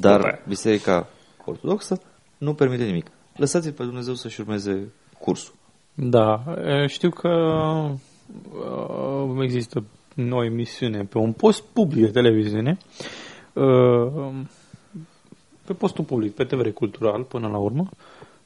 Dar 0.00 0.42
Biserica 0.48 1.06
Ortodoxă 1.44 2.00
nu 2.38 2.54
permite 2.54 2.84
nimic. 2.84 3.06
Lăsați-l 3.36 3.72
pe 3.72 3.84
Dumnezeu 3.84 4.14
să-și 4.14 4.40
urmeze 4.40 4.92
cursul. 5.18 5.54
Da, 5.94 6.44
e, 6.64 6.86
știu 6.86 7.10
că 7.10 7.28
uh, 8.52 9.42
există 9.42 9.84
o 10.30 10.44
emisiune 10.44 11.04
pe 11.04 11.18
un 11.18 11.32
post 11.32 11.62
public 11.62 12.04
de 12.04 12.10
televiziune, 12.10 12.76
uh, 13.52 14.30
pe 15.66 15.72
postul 15.72 16.04
public, 16.04 16.34
pe 16.34 16.44
TVR 16.44 16.68
Cultural, 16.68 17.22
până 17.22 17.48
la 17.48 17.58
urmă, 17.58 17.88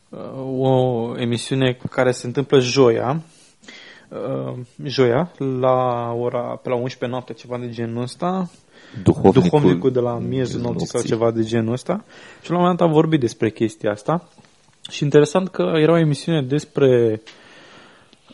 uh, 0.09 0.59
o 0.59 1.13
emisiune 1.19 1.79
care 1.91 2.11
se 2.11 2.27
întâmplă 2.27 2.59
joia, 2.59 3.23
uh, 4.09 4.59
joia, 4.83 5.33
la 5.39 6.13
ora, 6.13 6.61
pe 6.63 6.69
la 6.69 6.75
11 6.75 7.07
noapte, 7.07 7.33
ceva 7.33 7.59
de 7.59 7.69
genul 7.69 8.03
ăsta, 8.03 8.51
Duhovnicul, 9.03 9.43
duhovnicul 9.43 9.93
de 9.93 10.01
la 10.01 10.19
miezul 10.19 10.61
nopții 10.61 10.87
sau 10.87 11.03
ceva 11.03 11.31
de 11.31 11.43
genul 11.43 11.73
ăsta. 11.73 12.05
Și 12.43 12.51
la 12.51 12.57
un 12.57 12.61
moment 12.61 12.79
dat 12.79 12.89
a 12.89 12.93
vorbit 12.93 13.21
despre 13.21 13.51
chestia 13.51 13.91
asta. 13.91 14.29
Și 14.91 15.03
interesant 15.03 15.49
că 15.49 15.73
era 15.75 15.93
o 15.93 15.99
emisiune 15.99 16.43
despre 16.43 17.23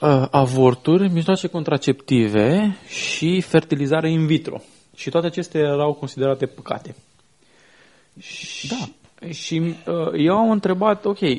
uh, 0.01 0.27
avorturi, 0.31 1.09
mijloace 1.13 1.47
contraceptive 1.47 2.77
și 2.87 3.41
fertilizare 3.41 4.11
in 4.11 4.27
vitro. 4.27 4.61
Și 4.95 5.11
toate 5.11 5.27
acestea 5.27 5.61
erau 5.61 5.93
considerate 5.93 6.47
păcate. 6.47 6.95
Și, 8.19 8.69
da. 8.69 8.89
Și 9.29 9.63
uh, 9.87 10.13
eu 10.17 10.37
am 10.37 10.51
întrebat, 10.51 11.05
ok, 11.05 11.21
uh, 11.21 11.39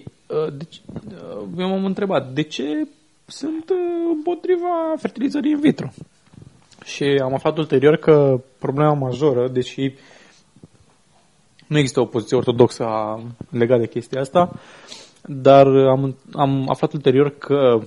deci, 0.58 0.82
uh, 0.94 1.48
eu 1.58 1.70
m-am 1.70 1.86
întrebat, 1.86 2.34
de 2.34 2.42
ce 2.42 2.88
sunt 3.26 3.70
uh, 3.70 3.78
împotriva 4.14 4.96
fertilizării 4.98 5.52
in 5.52 5.60
vitro? 5.60 5.88
Și 6.86 7.04
am 7.04 7.34
aflat 7.34 7.58
ulterior 7.58 7.96
că 7.96 8.42
problema 8.60 8.94
majoră, 8.94 9.48
deși 9.48 9.94
nu 11.68 11.78
există 11.78 12.00
o 12.00 12.06
poziție 12.06 12.38
ortodoxă 12.38 12.84
a- 12.84 13.24
legată 13.50 13.82
de 13.82 13.88
chestia 13.88 14.22
asta, 14.22 14.52
dar 15.22 15.68
am, 15.68 16.16
am 16.34 16.70
aflat 16.70 16.94
ulterior 16.94 17.30
că 17.38 17.80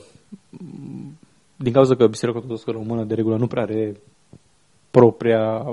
m, 0.50 1.18
din 1.56 1.72
cauza 1.72 1.94
că 1.94 2.06
Biserica 2.06 2.38
Ortodoxă 2.38 2.70
Română 2.70 3.04
de 3.04 3.14
regulă 3.14 3.36
nu 3.36 3.46
prea 3.46 3.62
are 3.62 3.96
propria 4.90 5.64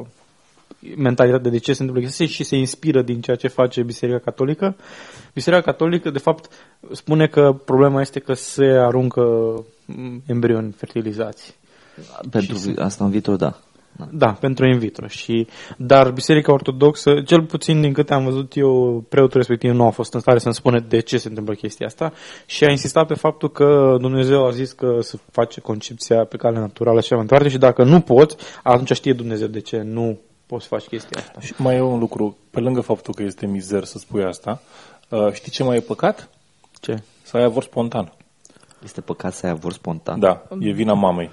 mentalitate 0.96 1.50
de 1.50 1.58
ce 1.58 1.74
se 1.74 1.82
întâmplă 1.82 2.06
chestia 2.06 2.26
și 2.26 2.44
se 2.44 2.56
inspiră 2.56 3.02
din 3.02 3.22
ceea 3.22 3.36
ce 3.36 3.48
face 3.48 3.84
Biserica 3.84 4.20
Catolică. 4.20 4.76
Biserica 5.34 5.62
Catolică, 5.62 6.10
de 6.10 6.20
fapt, 6.20 6.50
spune 6.92 7.28
că 7.28 7.56
problema 7.66 8.02
este 8.02 8.20
că 8.20 8.34
se 8.34 8.66
aruncă 8.66 9.22
m, 9.86 10.22
embrioni 10.28 10.72
fertilizați. 10.72 11.56
Pentru 12.30 12.58
asta 12.78 13.04
în 13.04 13.10
viitor, 13.10 13.36
da. 13.36 13.60
Da, 14.12 14.32
pentru 14.32 14.66
in 14.66 14.78
vitro. 14.78 15.08
Și, 15.08 15.48
dar 15.78 16.12
Biserica 16.12 16.52
Ortodoxă, 16.52 17.22
cel 17.26 17.42
puțin 17.42 17.82
din 17.82 17.94
câte 17.94 18.14
am 18.14 18.24
văzut 18.24 18.56
eu, 18.56 19.04
preotul 19.10 19.38
respectiv 19.38 19.72
nu 19.72 19.86
a 19.86 19.90
fost 19.90 20.14
în 20.14 20.20
stare 20.20 20.40
să-mi 20.40 20.54
spună 20.54 20.80
de 20.80 21.00
ce 21.00 21.18
se 21.18 21.28
întâmplă 21.28 21.54
chestia 21.54 21.86
asta 21.86 22.14
și 22.46 22.64
a 22.64 22.70
insistat 22.70 23.08
pe 23.08 23.14
faptul 23.14 23.52
că 23.52 23.98
Dumnezeu 24.00 24.46
a 24.46 24.52
zis 24.52 24.72
că 24.72 24.98
se 25.02 25.20
face 25.32 25.62
concepția 25.62 26.26
pe 26.26 26.38
cale 26.38 26.60
naturală 26.60 27.00
și 27.00 27.06
așa 27.06 27.16
mai 27.16 27.26
departe 27.26 27.50
și 27.50 27.58
dacă 27.58 27.84
nu 27.84 28.00
poți, 28.00 28.36
atunci 28.64 28.92
știe 28.92 29.14
Dumnezeu 29.14 29.48
de 29.48 29.60
ce 29.60 29.82
nu 29.82 30.20
poți 30.46 30.64
să 30.64 30.70
faci 30.70 30.86
chestia 30.86 31.20
asta. 31.20 31.40
Și 31.40 31.54
mai 31.58 31.76
e 31.76 31.82
un 31.82 32.00
lucru, 32.00 32.38
pe 32.50 32.60
lângă 32.60 32.82
faptul 32.82 33.14
că 33.14 33.24
este 33.24 33.46
mizer 33.46 33.84
să 33.84 33.98
spui 33.98 34.24
asta, 34.24 34.62
uh, 35.10 35.32
știi 35.32 35.52
ce 35.52 35.64
mai 35.64 35.78
e 35.78 35.80
păcat? 35.80 36.30
Ce? 36.82 37.02
Să 37.22 37.38
ai 37.38 37.44
avort 37.44 37.66
spontan. 37.66 38.14
Este 38.84 39.02
păcat 39.02 39.34
să 39.34 39.46
ai 39.46 39.52
avort 39.52 39.76
spontan. 39.76 40.20
Da, 40.20 40.44
e 40.60 40.72
vina 40.72 40.94
mamei. 40.94 41.32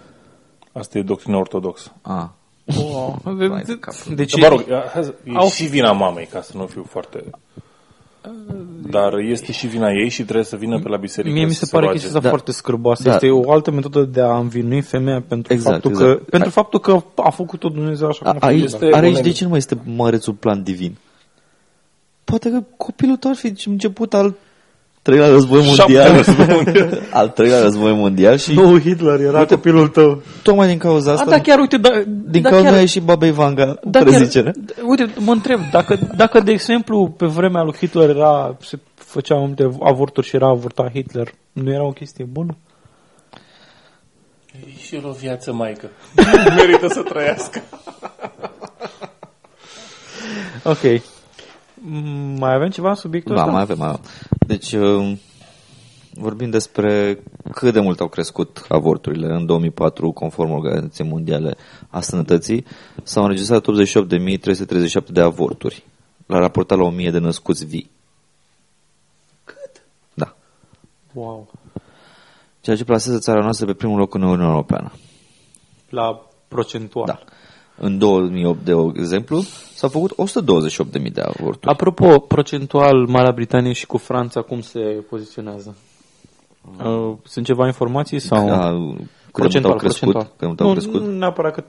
Asta 0.72 0.98
e 0.98 1.02
doctrina 1.02 1.38
ortodoxă. 1.38 1.92
Ah, 2.02 2.24
Wow. 2.76 3.18
Vai 3.22 3.62
de 3.66 3.78
capul. 3.78 4.14
Deci, 4.14 4.40
Mă 4.40 4.46
rog, 4.48 4.64
hai 4.92 5.04
să- 5.04 5.14
e 5.24 5.32
Au- 5.36 5.48
și 5.48 5.64
vina 5.64 5.92
mamei, 5.92 6.26
ca 6.26 6.42
să 6.42 6.52
nu 6.56 6.66
fiu 6.66 6.86
foarte... 6.88 7.24
Dar 8.90 9.18
este 9.18 9.52
și 9.52 9.66
vina 9.66 9.90
ei 9.90 10.08
și 10.08 10.22
trebuie 10.22 10.44
să 10.44 10.56
vină 10.56 10.78
pe 10.80 10.88
la 10.88 10.96
biserică 10.96 11.34
Mie 11.34 11.44
mi 11.44 11.52
să 11.52 11.64
se 11.64 11.70
pare 11.70 11.84
roage. 11.84 11.98
chestia 12.00 12.16
asta 12.18 12.28
Da. 12.28 12.34
foarte 12.34 12.52
scârboasă. 12.52 13.02
Da. 13.02 13.14
Este 13.14 13.30
o 13.30 13.52
altă 13.52 13.70
metodă 13.70 14.02
de 14.02 14.20
a 14.20 14.36
învinui 14.38 14.80
femeia 14.80 15.22
pentru, 15.28 15.52
Exact, 15.52 15.72
faptul, 15.82 15.90
exact. 15.90 16.18
Că, 16.18 16.24
pentru 16.30 16.50
faptul 16.50 16.80
că 16.80 17.02
a 17.16 17.30
făcut-o 17.30 17.68
Dumnezeu 17.68 18.08
așa 18.08 18.18
cum 18.24 18.38
a 18.40 18.46
A, 18.46 18.46
aici, 18.46 18.70
făcut. 18.70 18.82
Este 18.82 18.96
are 18.96 19.06
aici 19.06 19.16
un- 19.16 19.22
de 19.22 19.30
ce 19.30 19.42
nu 19.44 19.48
mai 19.50 19.58
este 19.58 19.78
mărețul 19.84 20.32
plan 20.34 20.62
divin? 20.62 20.96
Poate 22.24 22.50
că 22.50 22.62
copilul 22.76 23.16
tău 23.16 23.30
ar 23.30 23.36
fi 23.36 23.52
început 23.64 24.14
al 24.14 24.34
treilea 25.02 25.28
război 25.28 25.62
Șaptea 25.62 25.84
mondial. 25.84 26.16
război 26.24 26.46
mondial. 26.64 27.02
al 27.20 27.28
treilea 27.28 27.60
război 27.62 27.92
mondial 27.94 28.36
și 28.36 28.52
Nu, 28.54 28.78
Hitler 28.80 29.20
era 29.20 29.38
Uite, 29.38 29.54
copilul 29.54 29.88
tău. 29.88 30.22
tocmai 30.42 30.66
din 30.68 30.78
cauza 30.78 31.10
A, 31.10 31.14
asta, 31.14 31.30
da, 31.30 31.38
chiar, 31.40 31.58
uite, 31.58 31.76
da, 31.76 32.02
din 32.06 32.42
da, 32.42 32.48
cauza 32.48 32.62
chiar, 32.64 32.72
nu 32.72 32.78
a 32.78 32.80
ieșit 32.80 33.02
Baba 33.02 33.26
Ivanga 33.26 33.64
da, 33.64 33.74
da, 33.84 33.98
chiar, 33.98 34.08
prezicere. 34.08 34.52
uite, 34.86 35.10
mă 35.18 35.32
întreb, 35.32 35.60
dacă, 35.70 35.98
dacă, 36.16 36.40
de 36.40 36.52
exemplu, 36.52 37.14
pe 37.16 37.26
vremea 37.26 37.62
lui 37.62 37.74
Hitler 37.76 38.08
era, 38.08 38.56
se 38.60 38.78
făceau 38.94 39.38
multe 39.46 39.68
avorturi 39.82 40.26
și 40.26 40.36
era 40.36 40.48
avortat 40.48 40.90
Hitler, 40.92 41.32
nu 41.52 41.72
era 41.72 41.84
o 41.84 41.90
chestie 41.92 42.24
bună? 42.24 42.56
E 44.52 44.80
și 44.82 44.94
el 44.94 45.06
o 45.06 45.12
viață, 45.12 45.52
maică. 45.52 45.90
Merită 46.56 46.88
să 46.88 47.02
trăiască. 47.02 47.62
Ok. 50.64 51.02
Mm, 51.84 52.38
Mai 52.38 52.54
avem 52.54 52.68
ceva 52.70 52.88
în 52.88 52.94
subiectul 52.94 53.34
Da, 53.34 53.40
ăsta? 53.40 53.52
mai 53.52 53.62
avem, 53.62 53.78
mai 53.78 53.88
avem. 53.88 54.00
Deci, 54.46 54.72
um, 54.72 55.18
vorbim 56.14 56.50
despre 56.50 57.22
cât 57.52 57.72
de 57.72 57.80
mult 57.80 58.00
au 58.00 58.08
crescut 58.08 58.64
avorturile. 58.68 59.26
În 59.34 59.46
2004, 59.46 60.10
conform 60.10 60.50
Organizației 60.50 61.08
Mondiale 61.08 61.56
a 61.88 62.00
Sănătății, 62.00 62.64
s-au 63.02 63.22
înregistrat 63.22 63.64
88.337 63.64 65.06
de 65.08 65.20
avorturi, 65.20 65.84
la 66.26 66.38
raportat 66.38 66.78
la 66.78 66.90
1.000 66.92 67.10
de 67.10 67.18
născuți 67.18 67.66
vii. 67.66 67.90
Cât? 69.44 69.82
Da. 70.14 70.34
Wow. 71.12 71.50
Ceea 72.60 72.76
ce 72.76 72.84
plasează 72.84 73.18
țara 73.18 73.40
noastră 73.42 73.66
pe 73.66 73.72
primul 73.74 73.98
loc 73.98 74.14
în 74.14 74.22
Uniunea 74.22 74.46
Europeană. 74.46 74.92
La 75.88 76.26
procentual. 76.48 77.06
Da. 77.06 77.18
În 77.76 77.98
2008, 77.98 78.64
de 78.64 78.72
exemplu, 78.94 79.40
s-au 79.74 79.88
făcut 79.88 80.12
128.000 80.12 81.12
de 81.12 81.20
avorturi. 81.20 81.72
Apropo, 81.72 82.18
procentual 82.18 83.06
Marea 83.06 83.32
Britanie 83.32 83.72
și 83.72 83.86
cu 83.86 83.96
Franța 83.96 84.40
cum 84.40 84.60
se 84.60 84.80
poziționează? 85.08 85.76
Uh, 86.84 87.16
sunt 87.24 87.44
ceva 87.46 87.66
informații 87.66 88.18
sau... 88.18 88.46
Da, 88.46 88.72
cât 89.32 89.52
de 89.52 89.58
mult 89.58 89.72
au 89.72 89.78
crescut, 89.78 90.12
cât 90.12 90.38
de 90.38 90.46
mult 90.46 90.60
au 90.60 90.66
nu, 90.66 90.72
crescut. 90.72 91.00
Nu 91.00 91.16
neapărat 91.18 91.54
că 91.54 91.64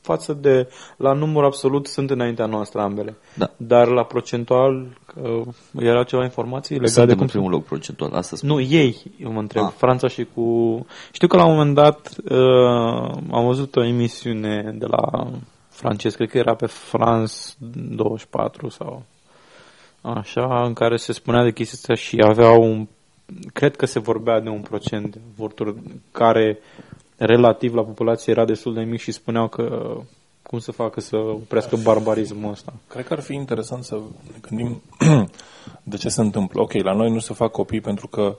față 0.00 0.32
de... 0.32 0.68
La 0.96 1.12
număr 1.12 1.44
absolut 1.44 1.86
sunt 1.86 2.10
înaintea 2.10 2.46
noastră 2.46 2.80
ambele. 2.80 3.16
Da. 3.34 3.50
Dar 3.56 3.88
la 3.88 4.04
procentual 4.04 4.86
uh, 5.22 5.46
era 5.78 6.02
ceva 6.02 6.22
informații 6.22 6.74
legate 6.74 6.94
de 6.94 7.00
Suntem 7.00 7.16
cum 7.16 7.24
în 7.24 7.30
primul 7.30 7.50
loc 7.50 7.64
procentual, 7.64 8.12
asta 8.12 8.36
spun. 8.36 8.48
Nu, 8.48 8.60
ei, 8.60 9.02
eu 9.18 9.32
mă 9.32 9.40
întreb. 9.40 9.64
Ah. 9.64 9.72
Franța 9.76 10.08
și 10.08 10.26
cu... 10.34 10.86
Știu 11.12 11.28
că 11.28 11.36
la 11.36 11.44
un 11.44 11.50
moment 11.50 11.74
dat 11.74 12.14
uh, 12.30 13.18
am 13.30 13.46
văzut 13.46 13.76
o 13.76 13.84
emisiune 13.84 14.74
de 14.78 14.86
la 14.86 15.30
francez, 15.68 16.14
cred 16.14 16.30
că 16.30 16.38
era 16.38 16.54
pe 16.54 16.66
France 16.66 17.34
24 17.58 18.68
sau 18.68 19.02
așa, 20.00 20.62
în 20.64 20.72
care 20.72 20.96
se 20.96 21.12
spunea 21.12 21.42
de 21.42 21.52
chestia 21.52 21.78
asta 21.78 21.94
și 21.94 22.22
aveau 22.24 22.62
un... 22.62 22.86
Cred 23.52 23.76
că 23.76 23.86
se 23.86 23.98
vorbea 23.98 24.40
de 24.40 24.48
un 24.48 24.60
procent 24.60 25.12
de 25.12 25.20
avorturi 25.34 25.74
care 26.12 26.58
relativ 27.18 27.74
la 27.74 27.82
populație 27.82 28.32
era 28.32 28.44
destul 28.44 28.74
de 28.74 28.82
mic 28.82 29.00
și 29.00 29.12
spuneau 29.12 29.48
că 29.48 29.96
cum 30.42 30.58
să 30.58 30.72
facă 30.72 31.00
să 31.00 31.16
oprească 31.16 31.76
barbarismul 31.76 32.50
ăsta. 32.50 32.72
Cred 32.88 33.06
că 33.06 33.12
ar 33.12 33.20
fi 33.20 33.34
interesant 33.34 33.84
să 33.84 33.94
ne 34.32 34.38
gândim 34.48 34.82
de 35.82 35.96
ce 35.96 36.08
se 36.08 36.20
întâmplă. 36.20 36.60
Ok, 36.62 36.72
la 36.72 36.92
noi 36.92 37.10
nu 37.10 37.18
se 37.18 37.34
fac 37.34 37.50
copii 37.50 37.80
pentru 37.80 38.06
că 38.08 38.36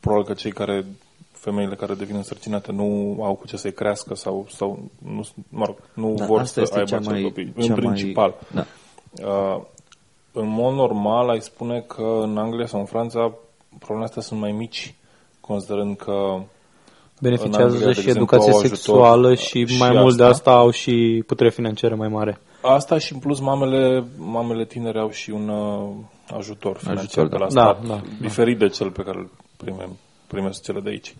probabil 0.00 0.26
că 0.26 0.32
cei 0.32 0.52
care, 0.52 0.84
femeile 1.32 1.74
care 1.74 1.94
devin 1.94 2.16
însărcinate 2.16 2.72
nu 2.72 3.18
au 3.22 3.34
cu 3.34 3.46
ce 3.46 3.56
să-i 3.56 3.72
crească 3.72 4.14
sau, 4.14 4.46
sau 4.48 4.78
nu, 4.98 5.26
mă 5.48 5.64
rog, 5.64 5.76
nu 5.94 6.14
Da, 6.14 6.24
vor 6.26 6.40
asta 6.40 6.52
să 6.52 6.60
este 6.60 6.76
aibă 6.78 6.88
cea 6.90 6.96
acel 6.96 7.12
mai- 7.12 7.22
copii. 7.22 7.44
cea 7.44 7.52
În 7.62 7.68
mai- 7.68 7.76
principal. 7.78 8.34
da. 8.54 8.64
Uh, 9.26 9.62
în 10.32 10.48
mod 10.48 10.74
normal, 10.74 11.28
ai 11.28 11.40
spune 11.40 11.80
că 11.80 12.18
în 12.22 12.38
Anglia 12.38 12.66
sau 12.66 12.80
în 12.80 12.86
Franța 12.86 13.34
problemele 13.68 14.04
astea 14.06 14.22
sunt 14.22 14.40
mai 14.40 14.52
mici, 14.52 14.94
considerând 15.40 15.96
că 15.96 16.12
În 16.12 16.42
Beneficiază 17.20 17.62
Anglia, 17.62 17.86
de 17.86 17.92
și 17.92 17.98
exemplu, 17.98 18.22
educație 18.22 18.52
au 18.52 18.58
ajutor, 18.58 18.76
sexuală 18.76 19.34
și, 19.34 19.66
și 19.66 19.78
mai 19.78 19.90
mult 19.90 20.16
de 20.16 20.22
asta. 20.22 20.50
asta 20.50 20.50
au 20.50 20.70
și 20.70 21.22
putere 21.26 21.50
financiară 21.50 21.94
mai 21.94 22.08
mare. 22.08 22.40
Asta 22.62 22.98
și 22.98 23.12
în 23.12 23.18
plus 23.18 23.40
mamele, 23.40 24.04
mamele 24.16 24.64
tinere 24.64 24.98
au 25.00 25.10
și 25.10 25.30
un 25.30 25.48
uh, 25.48 25.88
ajutor 26.36 26.76
financiar 26.76 27.24
Ajutor, 27.24 27.48
de 27.48 27.54
da. 27.54 27.62
la 27.62 27.72
Da, 27.72 27.78
stat, 27.80 27.86
da, 27.86 28.00
diferit 28.20 28.58
de 28.58 28.68
cel 28.68 28.90
pe 28.90 29.02
care 29.02 29.18
îl 29.18 29.30
primim, 29.56 29.96
primesc 30.26 30.62
cele 30.62 30.80
de 30.80 30.88
aici. 30.88 31.14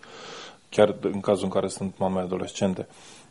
Chiar 0.69 0.95
în 1.01 1.19
cazul 1.19 1.43
în 1.43 1.49
care 1.49 1.67
sunt 1.67 1.93
mame 1.97 2.19
adolescente. 2.19 2.87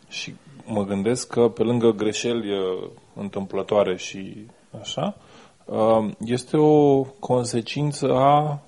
Și 0.08 0.34
mă 0.66 0.84
gândesc 0.84 1.28
că 1.28 1.48
pe 1.48 1.62
lângă 1.62 1.90
greșeli 1.90 2.52
uh, 2.52 2.88
întâmplătoare 3.14 3.96
și 3.96 4.46
așa, 4.80 5.16
uh, 5.64 6.08
este 6.24 6.56
o 6.56 7.02
consecință 7.02 8.12
a 8.14 8.60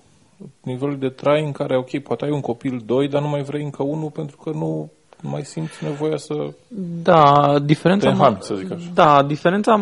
nivelului 0.63 1.01
de 1.01 1.09
trai 1.09 1.45
în 1.45 1.53
care, 1.53 1.77
ok, 1.77 1.99
poate 1.99 2.25
ai 2.25 2.31
un 2.31 2.41
copil, 2.41 2.83
doi, 2.87 3.09
dar 3.09 3.23
nu 3.23 3.29
mai 3.29 3.43
vrei 3.43 3.63
încă 3.63 3.83
unul 3.83 4.11
pentru 4.11 4.37
că 4.37 4.51
nu 4.51 4.91
mai 5.23 5.45
simți 5.45 5.85
nevoia 5.85 6.17
să... 6.17 6.35
Da, 7.03 7.59
diferența... 7.65 8.07
Te 8.07 8.13
înhami, 8.13 8.37
să 8.41 8.55
zic 8.55 8.73
așa. 8.73 8.91
Da, 8.95 9.23
diferența... 9.23 9.81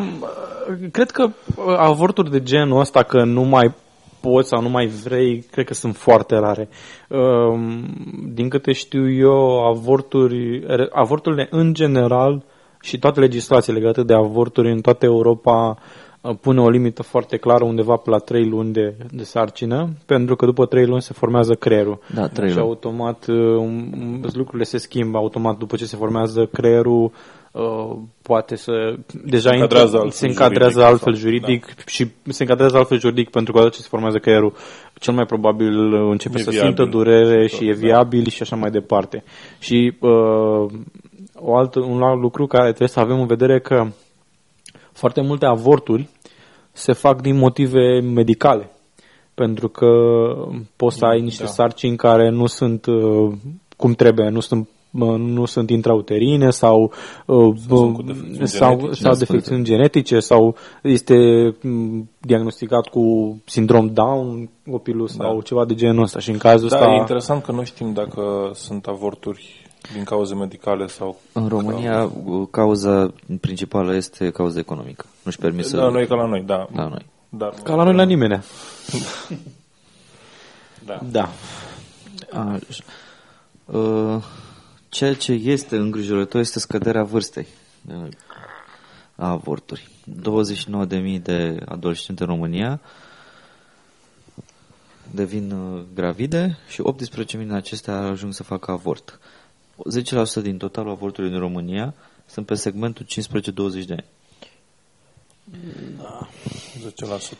Cred 0.90 1.10
că 1.10 1.22
uh, 1.22 1.74
avorturi 1.76 2.30
de 2.30 2.42
genul 2.42 2.80
ăsta, 2.80 3.02
că 3.02 3.24
nu 3.24 3.42
mai 3.42 3.74
poți 4.20 4.48
sau 4.48 4.62
nu 4.62 4.68
mai 4.68 4.86
vrei, 4.86 5.44
cred 5.50 5.64
că 5.64 5.74
sunt 5.74 5.96
foarte 5.96 6.36
rare. 6.36 6.68
Um, 7.08 7.84
Din 8.32 8.48
câte 8.48 8.72
știu 8.72 9.10
eu, 9.10 9.66
avorturi, 9.68 10.62
avorturile 10.90 11.46
în 11.50 11.74
general 11.74 12.42
și 12.80 12.98
toate 12.98 13.20
legislațiile 13.20 13.78
legate 13.78 14.02
de 14.02 14.14
avorturi 14.14 14.70
în 14.70 14.80
toată 14.80 15.04
Europa 15.04 15.68
uh, 15.68 16.09
pune 16.40 16.60
o 16.60 16.68
limită 16.68 17.02
foarte 17.02 17.36
clară 17.36 17.64
undeva 17.64 17.96
pe 17.96 18.10
la 18.10 18.18
3 18.18 18.48
luni 18.48 18.72
de, 18.72 18.94
de 19.10 19.22
sarcină, 19.22 19.88
pentru 20.06 20.36
că 20.36 20.44
după 20.46 20.66
3 20.66 20.86
luni 20.86 21.02
se 21.02 21.12
formează 21.12 21.54
creierul. 21.54 21.98
Da, 22.14 22.26
trei 22.28 22.48
și 22.48 22.54
luni. 22.54 22.66
automat 22.66 23.26
uh, 23.26 23.36
um, 23.56 24.20
lucrurile 24.32 24.64
se 24.64 24.78
schimbă 24.78 25.18
automat 25.18 25.58
după 25.58 25.76
ce 25.76 25.84
se 25.86 25.96
formează 25.96 26.46
creierul 26.52 27.12
uh, 27.52 27.96
poate 28.22 28.56
să 28.56 28.94
deja 29.24 29.48
Se 29.50 29.54
încadrează 29.54 29.86
intră- 29.96 30.00
altfel 30.00 30.10
se 30.10 30.26
încadrează 30.26 30.70
juridic 30.72 30.90
altfel 30.92 31.12
sau- 31.14 31.22
juridic 31.22 31.74
și 31.86 32.06
se 32.28 32.42
încadrează 32.42 32.76
altfel 32.76 32.98
juridic 32.98 33.30
pentru 33.30 33.52
că 33.52 33.58
odată 33.58 33.74
ce 33.74 33.82
se 33.82 33.88
formează 33.90 34.18
creierul 34.18 34.52
cel 34.98 35.14
mai 35.14 35.24
probabil 35.26 35.92
uh, 35.92 36.08
începe 36.10 36.38
E 36.38 36.42
să 36.42 36.50
viabil. 36.50 36.68
simtă 36.74 36.90
durere 36.90 37.46
Și 37.46 37.54
și 37.54 37.64
tot, 37.64 37.68
e 37.68 37.72
da. 37.72 37.78
viabil 37.86 38.26
și 38.26 38.42
așa 38.42 38.56
mai 38.56 38.70
departe. 38.70 39.24
Și 39.58 39.92
uh, 40.00 40.70
o 41.34 41.56
altă, 41.56 41.80
un 41.80 42.02
alt 42.02 42.20
lucru 42.20 42.46
care 42.46 42.66
trebuie 42.68 42.88
să 42.88 43.00
avem 43.00 43.20
în 43.20 43.26
vedere 43.26 43.60
că 43.60 43.86
foarte 45.00 45.20
multe 45.20 45.46
avorturi 45.46 46.08
se 46.72 46.92
fac 46.92 47.20
din 47.20 47.36
motive 47.36 48.00
medicale. 48.00 48.70
Pentru 49.34 49.68
că 49.68 49.86
poți 50.76 50.96
să 50.96 51.04
ai 51.04 51.20
niște 51.20 51.42
Da. 51.42 51.48
sarcini 51.48 51.96
care 51.96 52.30
nu 52.30 52.46
sunt 52.46 52.86
uh, 52.86 53.32
cum 53.76 53.92
trebuie, 53.92 54.28
nu 54.28 54.40
sunt 54.40 54.68
uh, 54.90 55.14
nu 55.18 55.44
sunt 55.44 55.70
intrauterine 55.70 56.50
sau 56.50 56.92
uh, 57.26 57.56
sunt 57.68 57.94
cu 57.94 58.00
uh, 58.00 58.06
defecțiuni 58.06 58.48
sau, 58.48 58.76
genetice. 58.76 59.02
sau 59.02 59.12
Da, 59.12 59.18
defecțiuni 59.18 59.64
genetice 59.64 60.20
sau 60.20 60.56
este 60.82 61.16
mm, 61.62 62.10
diagnosticat 62.18 62.88
cu 62.88 63.36
sindrom 63.44 63.86
Down 63.92 64.50
copilul 64.70 65.08
sau 65.08 65.34
Da. 65.34 65.42
ceva 65.42 65.64
de 65.64 65.74
genul 65.74 66.02
ăsta 66.02 66.18
și 66.18 66.30
în 66.30 66.38
cazul 66.38 66.68
Da, 66.68 66.76
ăsta 66.76 66.90
e 66.92 66.96
interesant 66.96 67.42
că 67.42 67.52
nu 67.52 67.64
știm 67.64 67.92
dacă 67.92 68.50
sunt 68.54 68.86
avorturi 68.86 69.69
din 69.92 70.04
cauze 70.04 70.34
medicale 70.34 70.86
sau... 70.86 71.20
În 71.32 71.48
România, 71.48 72.12
cauza 72.50 73.12
principală 73.40 73.94
este 73.94 74.30
cauza 74.30 74.58
economică. 74.58 75.04
Nu-și 75.22 75.38
permis 75.38 75.68
să... 75.68 75.76
Da, 75.76 75.88
nu 75.88 76.00
e 76.00 76.06
ca 76.06 76.14
la 76.14 76.26
noi, 76.26 76.42
da. 76.42 76.68
La 76.74 76.88
noi. 76.88 77.06
Dar, 77.28 77.54
ca 77.62 77.74
la 77.74 77.84
noi 77.84 77.94
la 77.94 78.04
nimeni. 78.04 78.42
Da. 80.84 81.00
Da. 81.10 81.28
Așa. 82.32 82.82
Uh, 83.64 84.22
Ceea 84.90 85.14
ce 85.14 85.32
este 85.32 85.76
îngrijorător 85.76 86.40
este 86.40 86.58
scăderea 86.58 87.02
vârstei 87.02 87.46
a 89.16 89.28
avorturi. 89.28 89.88
29.000 91.16 91.22
de 91.22 91.56
adolescente 91.68 92.22
în 92.22 92.28
România 92.28 92.80
devin 95.10 95.50
uh, 95.50 95.82
gravide 95.94 96.58
și 96.68 96.82
18.000 97.22 97.26
din 97.26 97.52
acestea 97.52 97.94
ajung 97.96 98.32
să 98.32 98.42
facă 98.42 98.70
avort. 98.70 99.20
10% 100.40 100.42
din 100.42 100.56
totalul 100.58 100.90
avorturilor 100.90 101.30
din 101.30 101.40
România 101.48 101.94
sunt 102.26 102.46
pe 102.46 102.54
segmentul 102.54 103.06
15-20 103.06 103.84
de 103.86 103.92
ani. 103.92 104.04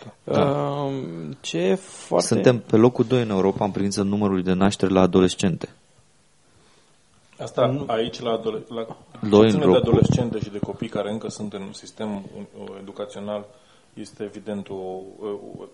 10%. 0.05 0.12
Uh, 0.24 1.36
ce 1.41 1.59
e 1.59 1.74
foarte... 1.74 2.26
Suntem 2.26 2.59
pe 2.59 2.76
locul 2.76 3.05
2 3.05 3.22
în 3.22 3.30
Europa 3.30 3.64
în 3.64 3.70
privința 3.70 4.03
numărului 4.03 4.43
de 4.43 4.53
nașteri 4.53 4.93
la 4.93 5.01
adolescente. 5.01 5.68
Asta 7.38 7.84
aici 7.86 8.20
la, 8.20 8.30
adole- 8.30 8.64
la 8.68 8.97
Doi 9.28 9.41
ce 9.45 9.51
ține 9.51 9.64
în 9.64 9.72
de 9.72 9.78
bloc. 9.78 9.88
adolescente 9.88 10.38
și 10.38 10.51
de 10.51 10.59
copii 10.59 10.88
care 10.88 11.11
încă 11.11 11.28
sunt 11.28 11.53
în 11.53 11.72
sistem 11.72 12.14
uh, 12.16 12.22
educațional 12.80 13.45
este 13.95 14.22
evident 14.22 14.68
o, 14.68 14.74
o, 14.74 15.03
o- 15.59 15.68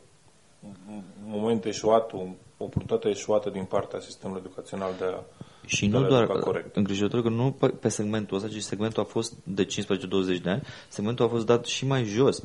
un 0.93 1.03
moment 1.27 1.65
eșuat, 1.65 2.13
o 2.13 2.19
oportunitate 2.57 3.09
eșuată 3.09 3.51
din 3.51 3.65
partea 3.65 4.01
sistemului 4.01 4.43
educațional 4.45 4.91
de 4.99 5.05
a 5.05 5.21
Și 5.67 5.87
de 5.87 5.97
a 5.97 5.99
nu 5.99 6.05
le 6.05 6.11
doar 6.11 6.23
educa 6.23 6.39
corect. 6.39 6.77
îngrijorător 6.77 7.23
că 7.23 7.29
nu 7.29 7.57
pe, 7.59 7.67
pe 7.67 7.89
segmentul 7.89 8.37
ăsta, 8.37 8.49
ci 8.49 8.63
segmentul 8.63 9.03
a 9.03 9.07
fost 9.07 9.35
de 9.45 9.67
15-20 9.67 9.69
de 10.43 10.51
ani, 10.51 10.63
segmentul 10.89 11.25
a 11.25 11.29
fost 11.29 11.47
dat 11.47 11.67
și 11.67 11.87
mai 11.87 12.05
jos. 12.05 12.43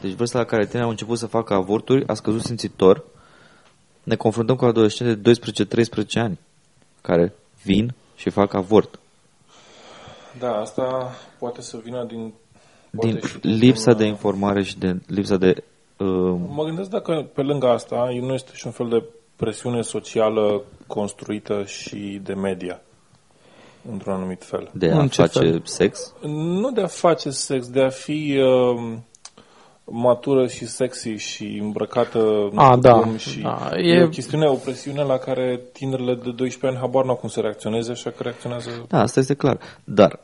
Deci 0.00 0.12
vârsta 0.12 0.38
la 0.38 0.44
care 0.44 0.62
tinerii 0.62 0.84
au 0.84 0.90
început 0.90 1.18
să 1.18 1.26
facă 1.26 1.54
avorturi 1.54 2.06
a 2.06 2.14
scăzut 2.14 2.40
simțitor. 2.40 3.04
Ne 4.02 4.16
confruntăm 4.16 4.56
cu 4.56 4.64
adolescente 4.64 5.14
de 5.14 5.40
12-13 5.94 6.04
ani 6.14 6.38
care 7.00 7.34
vin 7.62 7.94
și 8.16 8.30
fac 8.30 8.54
avort. 8.54 8.98
Da, 10.38 10.56
asta 10.56 11.14
poate 11.38 11.60
să 11.60 11.80
vină 11.84 12.04
din... 12.04 12.32
Din 12.90 13.10
poate 13.10 13.26
și 13.26 13.38
lipsa 13.40 13.90
un, 13.90 13.96
de 13.96 14.02
uh, 14.02 14.08
informare 14.08 14.62
și 14.62 14.78
de 14.78 15.00
lipsa 15.06 15.36
de... 15.36 15.64
Uh, 15.96 16.36
Mă 16.48 16.64
gândesc 16.64 16.90
dacă 16.90 17.30
pe 17.34 17.42
lângă 17.42 17.68
asta 17.68 18.08
nu 18.20 18.32
este 18.32 18.50
și 18.54 18.66
un 18.66 18.72
fel 18.72 18.88
de 18.88 19.02
presiune 19.36 19.82
socială 19.82 20.62
construită 20.86 21.64
și 21.64 22.20
de 22.22 22.34
media, 22.34 22.80
într-un 23.92 24.12
anumit 24.12 24.44
fel. 24.44 24.70
de 24.72 24.90
a 24.90 24.98
În 24.98 25.08
ce 25.08 25.20
face 25.20 25.38
fel? 25.38 25.60
sex. 25.64 26.12
Nu 26.60 26.70
de 26.70 26.80
a 26.80 26.86
face 26.86 27.30
sex, 27.30 27.68
de 27.68 27.82
a 27.82 27.88
fi 27.88 28.38
uh, 28.38 28.96
matură 29.84 30.46
și 30.46 30.66
sexy 30.66 31.08
și 31.10 31.58
îmbrăcată 31.62 32.50
A, 32.54 32.72
în 32.72 32.80
da, 32.80 32.92
cum 32.92 33.16
și 33.16 33.40
da, 33.40 33.70
e... 33.76 33.92
e- 33.92 34.02
o 34.02 34.08
chestiune, 34.08 34.46
o 34.46 34.54
presiune 34.54 35.02
la 35.02 35.18
care 35.18 35.60
tinerile 35.72 36.14
de 36.14 36.30
12 36.30 36.66
ani 36.66 36.76
habar 36.76 37.04
n-au 37.04 37.16
cum 37.16 37.28
să 37.28 37.40
reacționeze, 37.40 37.90
așa 37.90 38.10
că 38.10 38.22
reacționează 38.22 38.70
Da, 38.88 39.00
asta 39.00 39.20
este 39.20 39.34
clar. 39.34 39.58
Dar 39.84 40.20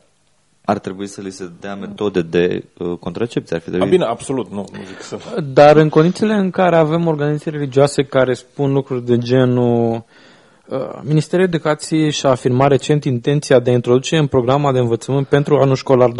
ar 0.71 0.79
trebui 0.79 1.07
să 1.07 1.21
li 1.21 1.31
se 1.31 1.51
dea 1.59 1.75
metode 1.75 2.21
de 2.21 2.63
uh, 2.77 2.97
contracepție. 2.99 3.55
Ar 3.55 3.61
fi 3.61 3.67
A, 3.67 3.71
trebuit 3.71 3.91
bine, 3.91 4.05
absolut, 4.05 4.51
nu, 4.51 4.65
nu 4.71 4.83
zic 4.87 5.01
să... 5.01 5.17
Dar 5.53 5.75
în 5.75 5.89
condițiile 5.89 6.33
în 6.33 6.49
care 6.49 6.75
avem 6.75 7.07
organizații 7.07 7.51
religioase 7.51 8.03
care 8.03 8.33
spun 8.33 8.73
lucruri 8.73 9.05
de 9.05 9.17
genul 9.17 10.05
uh, 10.67 10.77
Ministerul 11.01 11.45
Educației 11.45 12.11
și-a 12.11 12.29
afirmat 12.29 12.69
recent 12.69 13.03
intenția 13.03 13.59
de 13.59 13.69
a 13.69 13.73
introduce 13.73 14.17
în 14.17 14.27
programa 14.27 14.71
de 14.71 14.79
învățământ 14.79 15.27
pentru 15.27 15.57
anul 15.57 15.75
școlar 15.75 16.09
2003-2004 16.11 16.13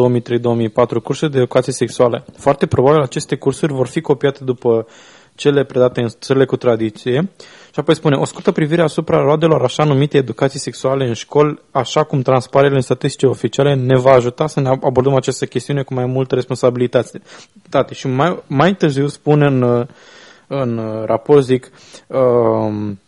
cursuri 1.04 1.32
de 1.32 1.38
educație 1.38 1.74
sexuală. 1.74 2.26
Foarte 2.38 2.66
probabil 2.66 3.02
aceste 3.02 3.36
cursuri 3.36 3.74
vor 3.74 3.88
fi 3.88 4.02
copiate 4.02 4.44
după 4.44 4.88
cele 5.36 5.64
predate 5.64 6.02
în 6.02 6.08
țările 6.20 6.46
cu 6.46 6.56
tradiție. 6.56 7.30
Și 7.74 7.80
apoi 7.80 7.96
spune, 7.96 8.16
o 8.16 8.26
scurtă 8.26 8.52
privire 8.52 8.82
asupra 8.82 9.22
roadelor 9.22 9.64
așa 9.64 9.84
numite 9.84 10.18
educații 10.18 10.60
sexuale 10.60 11.08
în 11.08 11.14
școli, 11.14 11.62
așa 11.72 12.04
cum 12.04 12.22
transpare 12.22 12.68
în 12.68 12.82
statistice 12.82 13.26
oficiale, 13.26 13.76
ne 13.76 13.98
va 13.98 14.12
ajuta 14.12 14.48
să 14.48 14.60
ne 14.60 14.70
abordăm 14.70 15.16
această 15.16 15.46
chestiune 15.46 15.84
cu 15.84 15.94
mai 15.94 16.06
multă 16.06 16.36
responsabilitate. 16.36 17.22
Tate. 17.70 17.94
Și 17.94 18.08
mai, 18.08 18.44
mai 18.48 18.76
târziu 18.76 19.08
spune 19.08 19.46
în, 19.46 19.62
uh, 19.62 19.88
în 20.48 20.78
uh, 20.78 21.06
raport, 21.06 21.44
zic, 21.44 21.72
um, 22.08 23.00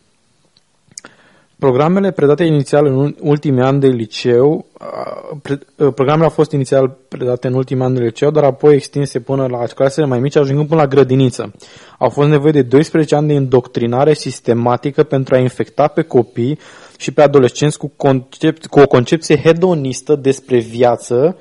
Programele 1.63 2.11
predate 2.11 2.43
inițial 2.43 2.85
în 2.85 3.15
ultimii 3.21 3.61
ani 3.61 3.79
de 3.79 3.87
liceu, 3.87 4.65
uh, 4.79 5.37
pre- 5.41 5.59
uh, 5.77 5.93
programele 5.93 6.23
au 6.23 6.29
fost 6.29 6.51
inițial 6.51 6.97
predate 7.07 7.47
în 7.47 7.53
ultimii 7.53 7.83
ani 7.83 7.95
de 7.95 8.03
liceu, 8.03 8.31
dar 8.31 8.43
apoi 8.43 8.75
extinse 8.75 9.19
până 9.19 9.47
la 9.47 9.65
clasele 9.65 10.05
mai 10.05 10.19
mici, 10.19 10.35
ajungând 10.35 10.67
până 10.67 10.81
la 10.81 10.87
grădiniță. 10.87 11.53
Au 11.97 12.09
fost 12.09 12.29
nevoie 12.29 12.51
de 12.51 12.61
12 12.61 13.15
ani 13.15 13.27
de 13.27 13.33
indoctrinare 13.33 14.13
sistematică 14.13 15.03
pentru 15.03 15.35
a 15.35 15.37
infecta 15.37 15.87
pe 15.87 16.01
copii 16.01 16.59
și 16.97 17.11
pe 17.11 17.21
adolescenți 17.21 17.77
cu, 17.77 17.91
concept, 17.95 18.65
cu 18.65 18.79
o 18.79 18.87
concepție 18.87 19.37
hedonistă 19.37 20.15
despre 20.15 20.59
viață, 20.59 21.37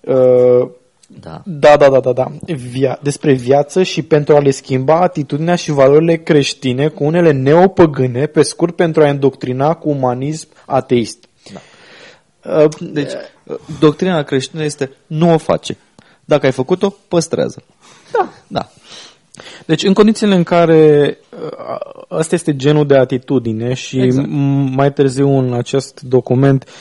uh, 0.00 0.68
Da. 1.10 1.42
da, 1.44 1.76
da, 1.76 1.88
da, 1.88 2.00
da, 2.00 2.12
da. 2.12 2.32
Via- 2.54 2.98
despre 3.02 3.32
viață 3.32 3.82
și 3.82 4.02
pentru 4.02 4.34
a 4.36 4.38
le 4.38 4.50
schimba 4.50 5.00
atitudinea 5.00 5.54
și 5.54 5.70
valorile 5.70 6.16
creștine 6.16 6.88
cu 6.88 7.04
unele 7.04 7.30
neopăgâne, 7.30 8.26
pe 8.26 8.42
scurt 8.42 8.76
pentru 8.76 9.02
a 9.02 9.08
îndoctrina 9.08 9.74
cu 9.74 9.88
umanism 9.88 10.48
ateist. 10.66 11.24
Da. 11.52 11.60
Uh, 12.62 12.68
Deci, 12.80 13.12
uh, 13.44 13.56
doctrina 13.80 14.22
creștină 14.22 14.64
este 14.64 14.90
nu 15.06 15.32
o 15.32 15.38
face. 15.38 15.76
Dacă 16.24 16.46
ai 16.46 16.52
făcut-o, 16.52 16.94
păstrează. 17.08 17.62
Da. 18.12 18.28
Da. 18.46 18.68
Deci, 19.66 19.82
în 19.82 19.92
condițiile 19.92 20.34
în 20.34 20.42
care 20.42 21.18
uh, 21.30 21.78
ăsta 22.10 22.34
este 22.34 22.56
genul 22.56 22.86
de 22.86 22.96
atitudine 22.96 23.74
și 23.74 24.00
Exact. 24.00 24.26
m- 24.26 24.74
mai 24.74 24.92
târziu 24.92 25.38
în 25.38 25.52
acest 25.52 26.00
document 26.00 26.64
uh, 26.64 26.72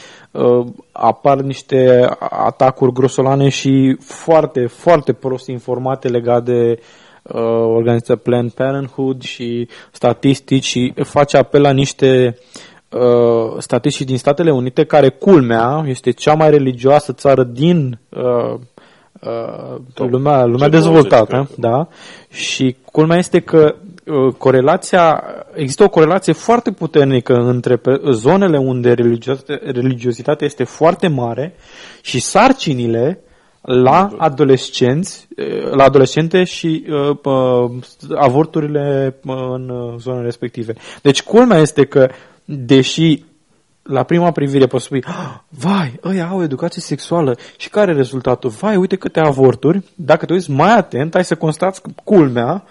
apar 0.92 1.42
niște 1.42 2.10
atacuri 2.20 2.94
grosolane 2.94 3.50
și 3.50 3.98
foarte, 4.00 4.66
foarte 4.66 5.14
prost 5.14 5.48
informate 5.48 6.08
legate 6.08 6.52
de 6.52 6.80
uh, 7.22 7.42
organizația 7.76 8.16
Planned 8.16 8.52
Parenthood 8.52 9.22
și 9.22 9.68
statistici 9.92 10.66
și 10.66 10.94
face 11.04 11.38
apel 11.38 11.62
la 11.62 11.72
niște 11.72 12.38
uh, 12.90 13.56
statistici 13.58 14.08
din 14.08 14.18
Statele 14.18 14.52
Unite 14.52 14.84
care, 14.84 15.10
culmea, 15.10 15.84
este 15.88 16.12
cea 16.12 16.34
mai 16.34 16.50
religioasă 16.50 17.14
țară 17.14 17.44
din 17.44 18.00
uh, 18.10 18.54
uh, 19.22 19.76
Top. 19.94 20.10
lumea, 20.10 20.46
lumea 20.46 20.68
G20, 20.68 20.72
dezvoltată, 20.72 21.26
cred 21.26 21.46
că. 21.46 21.54
da? 21.56 21.88
Și 22.30 22.76
culmea 22.92 23.18
este 23.18 23.40
că 23.40 23.76
uh, 23.76 23.87
corelația, 24.38 25.24
există 25.54 25.84
o 25.84 25.90
corelație 25.90 26.34
foarte 26.34 26.72
puternică 26.72 27.34
între 27.34 27.76
pe- 27.76 28.02
zonele 28.12 28.58
unde 28.58 28.92
religiozitate- 28.94 29.72
religiozitatea 29.72 30.48
este 30.48 30.64
foarte 30.64 31.08
mare 31.08 31.56
și 32.02 32.20
sarcinile 32.20 33.20
la 33.62 34.10
adolescenți, 34.18 35.28
uh, 35.38 35.72
la 35.72 35.84
adolescente 35.84 36.44
și 36.44 36.86
uh, 36.90 37.18
uh, 37.24 37.72
avorturile 38.16 39.16
uh, 39.26 39.36
în 39.54 39.70
uh, 39.70 39.94
zonele 40.00 40.24
respective. 40.24 40.74
Deci 41.02 41.24
culmea 41.24 41.58
este 41.58 41.86
că, 41.86 42.10
deși 42.46 43.24
la 43.84 44.04
prima 44.04 44.32
privire 44.32 44.68
poți 44.68 44.86
spui, 44.86 45.04
"Ah, 45.06 45.34
vai, 45.50 46.00
ăia 46.04 46.28
au 46.28 46.44
educație 46.44 46.82
sexuală 46.82 47.38
și 47.58 47.70
care 47.70 47.92
e 47.92 47.96
rezultatul? 47.96 48.50
Vai, 48.50 48.76
uite 48.76 48.96
câte 48.96 49.20
avorturi. 49.20 49.84
Dacă 49.96 50.26
te 50.26 50.34
uiți 50.34 50.52
mai 50.52 50.78
atent, 50.78 51.16
ai 51.16 51.24
să 51.26 51.36
constați 51.36 51.82
că 51.82 51.90
culmea, 52.04 52.64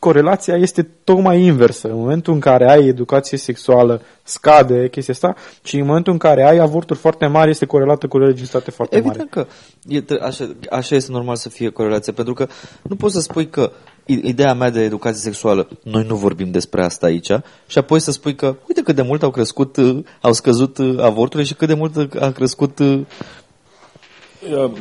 corelația 0.00 0.56
este 0.56 0.82
tocmai 1.04 1.42
inversă. 1.42 1.88
În 1.88 1.96
momentul 1.96 2.32
în 2.32 2.40
care 2.40 2.70
ai 2.70 2.86
educație 2.86 3.38
sexuală, 3.38 4.00
scade 4.22 4.88
chestia 4.88 5.14
asta 5.14 5.34
și 5.62 5.76
în 5.78 5.86
momentul 5.86 6.12
în 6.12 6.18
care 6.18 6.44
ai 6.44 6.58
avorturi 6.58 6.98
foarte 6.98 7.26
mari, 7.26 7.50
este 7.50 7.66
corelată 7.66 8.06
cu 8.06 8.18
religiozitate 8.18 8.70
foarte 8.70 8.96
mare. 9.00 9.08
Evident 9.08 9.30
că 9.30 9.46
e, 9.88 10.00
tre- 10.00 10.20
așa, 10.22 10.54
așa 10.70 10.94
este 10.94 11.12
normal 11.12 11.36
să 11.36 11.48
fie 11.48 11.68
corelația, 11.70 12.12
pentru 12.12 12.34
că 12.34 12.46
nu 12.82 12.96
poți 12.96 13.14
să 13.14 13.20
spui 13.20 13.48
că 13.48 13.72
i- 14.06 14.20
ideea 14.28 14.54
mea 14.54 14.70
de 14.70 14.80
educație 14.80 15.20
sexuală, 15.20 15.68
noi 15.82 16.04
nu 16.08 16.16
vorbim 16.16 16.50
despre 16.50 16.84
asta 16.84 17.06
aici, 17.06 17.30
și 17.66 17.78
apoi 17.78 18.00
să 18.00 18.10
spui 18.10 18.34
că 18.34 18.56
uite 18.68 18.82
cât 18.84 18.94
de 18.94 19.02
mult 19.02 19.22
au 19.22 19.30
crescut, 19.30 19.76
uh, 19.76 20.04
au 20.20 20.32
scăzut 20.32 20.78
uh, 20.78 20.98
avorturile 21.00 21.48
și 21.48 21.54
cât 21.54 21.68
de 21.68 21.74
mult 21.74 22.14
a 22.20 22.30
crescut 22.30 22.78
uh, 22.78 23.00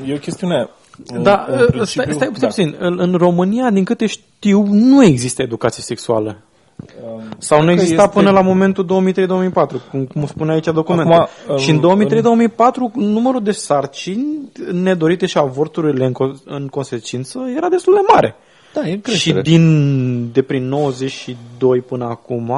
E 0.06 0.14
o 0.14 0.18
chestiune... 0.18 0.70
un- 1.14 1.24
Da, 1.24 1.46
un 1.50 1.56
stai, 1.56 1.66
principiu- 1.66 1.86
stai, 1.86 2.14
stai 2.14 2.30
da. 2.40 2.48
puțin. 2.48 2.76
În, 2.80 3.00
în 3.00 3.14
România, 3.14 3.70
din 3.70 3.84
câte 3.84 4.06
știu, 4.06 4.66
nu 4.70 5.04
există 5.04 5.42
educație 5.42 5.84
sexuală. 5.84 6.38
Sau 7.38 7.58
nu 7.60 7.64
Cred 7.66 7.76
că 7.76 7.82
exista 7.82 8.04
este- 8.04 8.18
până 8.18 8.32
la 8.32 8.42
momentul 8.42 8.86
2003-2004, 8.86 9.90
cum, 9.92 10.06
cum 10.06 10.26
spune 10.26 10.52
aici 10.52 10.66
documentul. 10.66 11.14
Acum, 11.14 11.58
și 11.58 11.70
în 11.70 11.76
în- 11.76 11.82
2003-2004 11.82 12.92
numărul 12.96 13.44
de 13.44 13.52
sarcini 13.52 14.26
nedorite 14.72 15.26
și 15.26 15.38
avorturile 15.38 16.06
în, 16.06 16.12
co- 16.14 16.44
în 16.46 16.68
consecință 16.68 17.40
era 17.56 17.70
destul 17.70 17.94
de 17.94 18.00
mare. 18.14 18.36
da, 18.74 18.82
e 18.88 18.92
în 18.92 18.96
Și 18.96 19.02
creștere. 19.02 19.42
din, 19.42 20.32
de 20.32 20.42
prin 20.42 20.68
92 20.68 21.80
până 21.82 22.06
acum, 22.06 22.52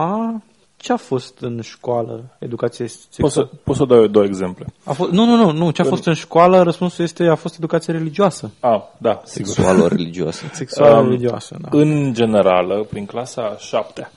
ce 0.86 0.94
a 0.94 0.98
fost 0.98 1.40
în 1.40 1.62
școală 1.62 2.24
educație 2.40 2.86
Pot 2.86 3.32
sexuală? 3.32 3.32
să, 3.32 3.58
pot 3.64 3.76
să 3.76 3.86
dau 3.86 3.98
eu 4.02 4.08
două 4.08 4.26
exemple. 4.26 4.66
A 4.84 4.94
fost, 4.94 5.12
nu, 5.12 5.26
nu, 5.26 5.36
nu, 5.36 5.52
nu, 5.52 5.72
ce 5.72 5.82
a 5.82 5.86
fost 5.86 6.06
în 6.06 6.14
școală, 6.14 6.62
răspunsul 6.62 7.04
este 7.04 7.24
a 7.24 7.36
fost 7.36 7.58
educație 7.58 7.94
religioasă. 7.94 8.52
Ah, 8.60 8.82
da, 8.98 9.22
sigur. 9.24 9.52
Sexuală 9.52 9.88
religioasă. 9.88 10.46
Sexuală 10.54 11.00
Um, 11.00 11.06
religioasă, 11.06 11.58
da. 11.62 11.70
În 11.72 12.14
general, 12.14 12.86
prin 12.90 13.06
clasa 13.06 13.42
a 13.42 13.58
șaptea, 13.58 14.12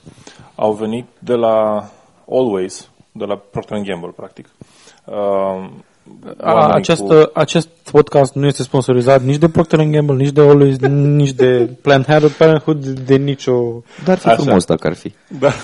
au 0.55 0.73
venit 0.73 1.05
de 1.19 1.33
la 1.33 1.89
Always 2.29 2.89
de 3.11 3.25
la 3.25 3.35
Procter 3.35 3.77
Gamble, 3.77 4.13
practic. 4.15 4.49
Uh, 5.05 5.69
A, 6.37 6.53
oamenii 6.53 6.75
acest, 6.75 7.01
cu- 7.01 7.29
acest 7.33 7.69
podcast 7.91 8.33
nu 8.33 8.45
este 8.45 8.63
sponsorizat 8.63 9.21
nici 9.21 9.37
de 9.37 9.49
Procter 9.49 9.79
Gamble, 9.83 10.15
nici 10.15 10.31
de 10.31 10.41
Always, 10.41 10.77
nici 11.17 11.31
de 11.31 11.69
Planned 11.81 12.29
Parenthood, 12.37 12.85
de 12.85 13.15
nicio... 13.15 13.83
Dar 14.03 14.13
ar 14.15 14.17
fi 14.17 14.27
Așa. 14.27 14.41
frumos 14.41 14.65
dacă 14.65 14.87
ar 14.87 14.93
fi. 14.95 15.13
Da. 15.39 15.49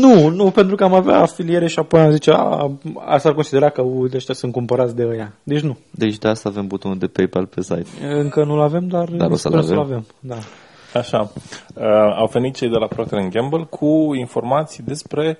Nu, 0.00 0.28
nu, 0.28 0.50
pentru 0.50 0.76
că 0.76 0.84
am 0.84 0.94
avea 0.94 1.18
afiliere 1.20 1.66
și 1.66 1.78
apoi 1.78 2.00
am 2.00 2.10
zice, 2.10 2.30
a, 2.30 2.70
asta 3.06 3.28
ar 3.28 3.34
considera 3.34 3.68
că 3.68 3.82
uite, 3.82 4.16
ăștia 4.16 4.34
sunt 4.34 4.52
cumpărați 4.52 4.96
de 4.96 5.06
ăia. 5.10 5.32
Deci 5.42 5.60
nu. 5.60 5.78
Deci 5.90 6.18
de 6.18 6.28
asta 6.28 6.48
avem 6.48 6.66
butonul 6.66 6.98
de 6.98 7.06
PayPal 7.06 7.46
pe 7.46 7.62
site. 7.62 7.86
Încă 8.08 8.44
nu-l 8.44 8.60
avem, 8.60 8.88
dar, 8.88 9.08
Dar 9.10 9.30
o 9.30 9.36
să-l 9.36 9.62
sper 9.62 9.76
avem. 9.76 9.78
avem. 9.78 10.06
Da. 10.20 10.36
Așa. 10.94 11.32
Uh, 11.74 11.84
au 12.18 12.28
venit 12.32 12.54
cei 12.54 12.68
de 12.68 12.76
la 12.76 12.86
Procter 12.86 13.28
Gamble 13.28 13.66
cu 13.70 14.14
informații 14.18 14.82
despre, 14.86 15.38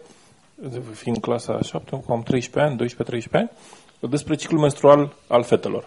fiind 0.93 1.18
clasa 1.18 1.59
7, 1.62 2.03
cu 2.07 2.12
am 2.12 2.22
13 2.22 2.72
ani, 2.72 2.91
12-13 3.20 3.31
ani, 3.31 3.51
despre 4.01 4.34
ciclul 4.34 4.61
menstrual 4.61 5.14
al 5.28 5.42
fetelor. 5.42 5.84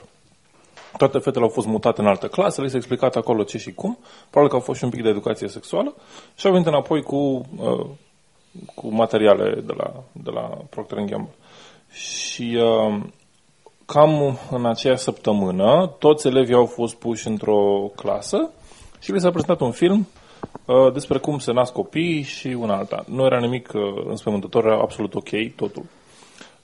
Toate 0.97 1.17
fetele 1.17 1.43
au 1.43 1.49
fost 1.49 1.67
mutate 1.67 2.01
în 2.01 2.07
altă 2.07 2.27
clasă, 2.27 2.61
le 2.61 2.67
s-a 2.67 2.77
explicat 2.77 3.15
acolo 3.15 3.43
ce 3.43 3.57
și 3.57 3.73
cum. 3.73 3.97
Probabil 4.29 4.49
că 4.49 4.55
au 4.55 4.65
fost 4.65 4.77
și 4.77 4.83
un 4.85 4.89
pic 4.89 5.03
de 5.03 5.09
educație 5.09 5.47
sexuală 5.47 5.95
și 6.35 6.45
au 6.45 6.51
venit 6.51 6.67
înapoi 6.67 7.01
cu, 7.01 7.15
uh, 7.57 7.85
cu 8.75 8.93
materiale 8.93 9.61
de 9.61 9.73
la, 9.77 9.93
de 10.11 10.29
la 10.29 10.41
Procter 10.69 10.97
Gamble. 10.97 11.35
Și 11.91 12.57
uh, 12.61 13.01
cam 13.85 14.39
în 14.51 14.65
aceeași 14.65 15.03
săptămână, 15.03 15.95
toți 15.99 16.27
elevii 16.27 16.55
au 16.55 16.65
fost 16.65 16.95
puși 16.95 17.27
într-o 17.27 17.91
clasă 17.95 18.49
și 18.99 19.11
li 19.11 19.19
s-a 19.19 19.29
prezentat 19.29 19.59
un 19.59 19.71
film 19.71 20.07
uh, 20.65 20.93
despre 20.93 21.17
cum 21.17 21.39
se 21.39 21.51
nasc 21.51 21.73
copii 21.73 22.21
și 22.21 22.47
una 22.47 22.77
alta. 22.77 23.03
Nu 23.07 23.25
era 23.25 23.39
nimic 23.39 23.71
uh, 23.73 23.81
înspăimântător, 24.05 24.65
era 24.65 24.81
absolut 24.81 25.15
ok 25.15 25.29
totul. 25.55 25.83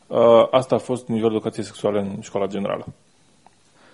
Uh, 0.08 0.48
asta 0.52 0.76
a 0.76 0.78
fost 0.78 1.08
nivelul 1.08 1.30
de 1.30 1.36
educație 1.36 1.64
sexuală 1.64 2.00
în 2.00 2.22
școala 2.22 2.48
generală. 2.48 2.86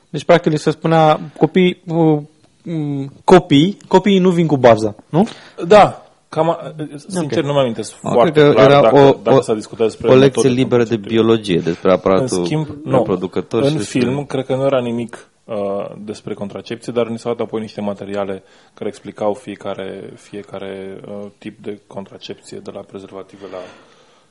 Deci, 0.09 0.23
practic, 0.23 0.51
li 0.51 0.57
se 0.57 0.71
spunea 0.71 1.19
copii, 1.37 1.81
uh, 1.87 2.19
mm, 2.63 3.11
copii, 3.23 3.77
copiii 3.87 4.19
nu 4.19 4.29
vin 4.29 4.47
cu 4.47 4.57
barza, 4.57 4.95
nu? 5.09 5.27
Da, 5.67 6.05
cam, 6.29 6.49
a- 6.49 6.73
sincer 7.07 7.37
Ok. 7.39 7.45
nu 7.45 7.51
mi-am 7.51 7.57
amintesc 7.63 7.93
Ah, 7.93 8.11
foarte 8.13 8.31
cred 8.31 8.45
că 8.45 8.51
clar 8.53 8.69
era 8.69 8.81
dacă, 8.81 8.95
o, 8.99 9.17
dacă 9.23 9.37
o, 9.37 9.41
s-a 9.41 9.53
discutat 9.53 9.87
despre 9.87 10.07
o 10.07 10.13
lecție 10.15 10.41
metode 10.41 10.47
liberă 10.61 10.83
de 10.83 10.89
contraceptive. 10.89 11.21
biologie, 11.21 11.59
despre 11.59 11.89
În 11.89 11.95
aparatul 11.95 12.43
schimb, 12.45 12.67
nu, 12.83 12.97
reproducător. 12.97 13.63
și 13.63 13.71
în 13.71 13.77
despre- 13.77 13.99
film 13.99 14.25
cred 14.25 14.45
că 14.45 14.55
nu 14.55 14.63
era 14.65 14.79
nimic 14.81 15.27
uh, 15.45 15.55
despre 15.97 16.33
contracepție, 16.33 16.93
dar 16.93 17.07
ni 17.07 17.19
s-au 17.19 17.33
dat 17.33 17.45
apoi 17.47 17.61
niște 17.61 17.81
materiale 17.81 18.43
care 18.73 18.89
explicau 18.89 19.33
fiecare, 19.33 20.13
fiecare 20.15 21.01
uh, 21.07 21.25
tip 21.37 21.63
de 21.63 21.79
contracepție, 21.87 22.57
de 22.57 22.71
la 22.73 22.79
prezervative 22.79 23.45
la 23.51 23.57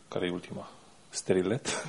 care 0.08 0.26
e 0.26 0.30
ultima? 0.30 0.68
Sterilet? 1.10 1.86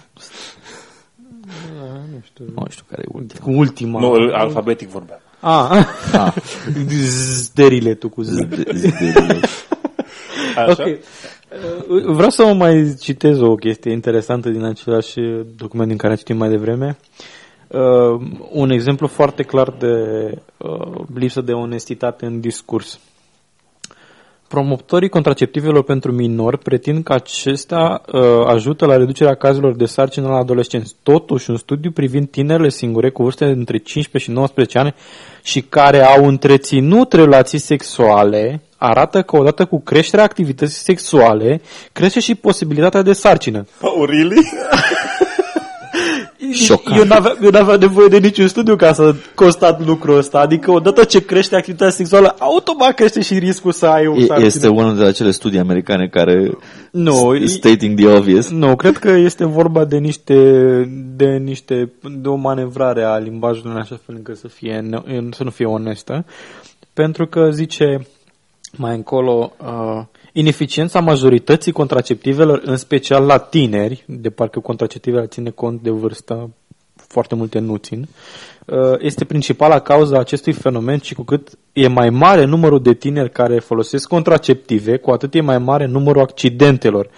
Nu 2.11 2.19
știu. 2.23 2.45
Nu 2.55 2.65
știu 2.69 2.83
care 2.89 3.01
e 3.05 3.09
ultima. 3.11 3.43
Cu 3.45 3.51
ultima. 3.51 3.99
Nu, 3.99 4.11
alfabetic 4.33 4.89
vorbeam. 4.89 5.19
Ah, 5.39 5.85
Ah, 6.13 6.33
sterile 7.35 7.93
tu 7.93 8.09
cu 8.09 8.21
z. 8.21 8.29
Așa? 10.55 10.83
Ok. 10.83 10.87
Uh, 11.89 12.03
Vreau 12.05 12.29
să 12.29 12.43
vă 12.43 12.53
mai 12.53 12.95
citez 12.99 13.39
o 13.39 13.55
chestie 13.55 13.91
interesantă 13.91 14.49
din 14.49 14.63
același 14.63 15.19
document 15.55 15.87
din 15.87 15.97
care 15.97 16.15
citim 16.15 16.37
mai 16.37 16.49
devreme. 16.49 16.97
Uh, 17.67 18.21
un 18.51 18.69
exemplu 18.69 19.07
foarte 19.07 19.43
clar 19.43 19.69
de 19.79 19.95
uh, 20.57 21.03
lipsă 21.15 21.41
de 21.41 21.51
onestitate 21.51 22.25
în 22.25 22.39
discurs. 22.39 22.99
Promotorii 24.51 25.09
contraceptivelor 25.09 25.83
pentru 25.83 26.11
minori 26.11 26.57
pretind 26.57 27.03
că 27.03 27.13
acestea 27.13 28.01
uh, 28.13 28.21
ajută 28.47 28.85
la 28.85 28.97
reducerea 28.97 29.35
cazurilor 29.35 29.75
de 29.75 29.85
sarcină 29.85 30.27
la 30.27 30.35
adolescenți. 30.35 30.95
Totuși, 31.03 31.49
un 31.49 31.57
studiu 31.57 31.91
privind 31.91 32.29
tinerile 32.29 32.69
singure 32.69 33.09
cu 33.09 33.23
vârste 33.23 33.45
de 33.45 33.51
între 33.51 33.77
15 33.77 34.31
și 34.31 34.35
19 34.37 34.77
ani 34.77 34.95
și 35.43 35.61
care 35.61 36.01
au 36.01 36.27
întreținut 36.27 37.13
relații 37.13 37.57
sexuale 37.57 38.61
arată 38.77 39.21
că 39.21 39.37
odată 39.37 39.65
cu 39.65 39.81
creșterea 39.81 40.25
activității 40.25 40.83
sexuale 40.83 41.61
crește 41.91 42.19
și 42.19 42.35
posibilitatea 42.35 43.01
de 43.01 43.13
sarcină. 43.13 43.67
Oh, 43.81 44.07
really? 44.07 44.41
Șocant. 46.53 46.97
Eu 46.99 47.05
n-aveam, 47.05 47.37
eu 47.43 47.49
n-aveam 47.49 47.79
nevoie 47.79 48.07
de 48.07 48.17
niciun 48.17 48.47
studiu 48.47 48.75
ca 48.75 48.93
să 48.93 49.15
constat 49.35 49.85
lucrul 49.85 50.17
ăsta. 50.17 50.39
Adică 50.39 50.71
odată 50.71 51.03
ce 51.03 51.25
crește 51.25 51.55
activitatea 51.55 51.93
sexuală, 51.93 52.35
automat 52.39 52.93
crește 52.95 53.21
și 53.21 53.39
riscul 53.39 53.71
să 53.71 53.85
ai 53.85 54.07
o 54.07 54.15
E- 54.15 54.25
sarcină. 54.25 54.45
Este 54.45 54.67
unul 54.67 54.97
de 54.97 55.05
acele 55.05 55.31
studii 55.31 55.59
americane 55.59 56.07
care 56.07 56.57
Nu, 56.91 57.35
e- 57.35 57.45
stating 57.45 57.97
the 57.99 58.07
obvious. 58.07 58.49
Nu, 58.49 58.75
cred 58.75 58.97
că 58.97 59.09
este 59.11 59.45
vorba 59.45 59.85
de 59.85 59.97
niște, 59.97 60.35
de 61.15 61.25
niște, 61.43 61.91
de 62.21 62.27
o 62.27 62.35
manevrare 62.35 63.03
a 63.03 63.17
limbajului 63.17 63.71
în 63.71 63.77
așa 63.77 63.99
fel 64.05 64.15
încât 64.15 64.37
să, 64.37 64.47
fie, 64.47 64.79
ne- 64.79 65.29
să 65.31 65.43
nu 65.43 65.49
fie 65.49 65.65
onestă. 65.65 66.25
Pentru 66.93 67.25
că 67.27 67.49
zice 67.51 68.07
mai 68.77 68.95
încolo, 68.95 69.53
uh, 69.65 70.03
ineficiența 70.31 70.99
majorității 70.99 71.71
contraceptivelor, 71.71 72.61
în 72.65 72.77
special 72.77 73.25
la 73.25 73.37
tineri, 73.37 74.03
de 74.07 74.29
parcă 74.29 74.59
contraceptivele 74.59 75.25
ține 75.25 75.49
cont 75.49 75.81
de 75.81 75.89
vârstă, 75.89 76.49
foarte 77.07 77.35
multe 77.35 77.59
nu 77.59 77.75
țin, 77.75 78.07
uh, 78.65 78.77
este 78.99 79.25
principala 79.25 79.79
cauza 79.79 80.19
acestui 80.19 80.53
fenomen 80.53 80.99
și 80.99 81.13
cu 81.13 81.23
cât 81.23 81.49
e 81.73 81.87
mai 81.87 82.09
mare 82.09 82.45
numărul 82.45 82.81
de 82.81 82.93
tineri 82.93 83.31
care 83.31 83.59
folosesc 83.59 84.07
contraceptive, 84.07 84.97
cu 84.97 85.11
atât 85.11 85.35
e 85.35 85.41
mai 85.41 85.57
mare 85.57 85.85
numărul 85.85 86.21
accidentelor, 86.21 87.09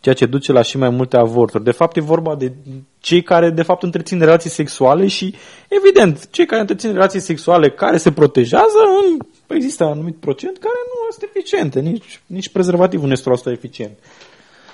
ceea 0.00 0.14
ce 0.14 0.26
duce 0.26 0.52
la 0.52 0.62
și 0.62 0.78
mai 0.78 0.88
multe 0.88 1.16
avorturi. 1.16 1.64
De 1.64 1.70
fapt, 1.70 1.96
e 1.96 2.00
vorba 2.00 2.34
de 2.34 2.52
cei 3.00 3.22
care, 3.22 3.50
de 3.50 3.62
fapt, 3.62 3.82
întrețin 3.82 4.18
relații 4.18 4.50
sexuale 4.50 5.06
și, 5.06 5.34
evident, 5.68 6.30
cei 6.30 6.46
care 6.46 6.60
întrețin 6.60 6.92
relații 6.92 7.20
sexuale 7.20 7.70
care 7.70 7.96
se 7.96 8.12
protejează, 8.12 8.78
în, 9.02 9.16
există 9.46 9.84
un 9.84 9.90
anumit 9.90 10.16
procent 10.16 10.58
care 10.58 10.74
nu 10.84 11.06
este 11.10 11.30
eficiente, 11.34 11.80
nici, 11.80 12.20
nici 12.26 12.48
prezervativul 12.48 13.06
nu 13.06 13.12
este 13.12 13.30
100% 13.50 13.52
eficient. 13.52 13.98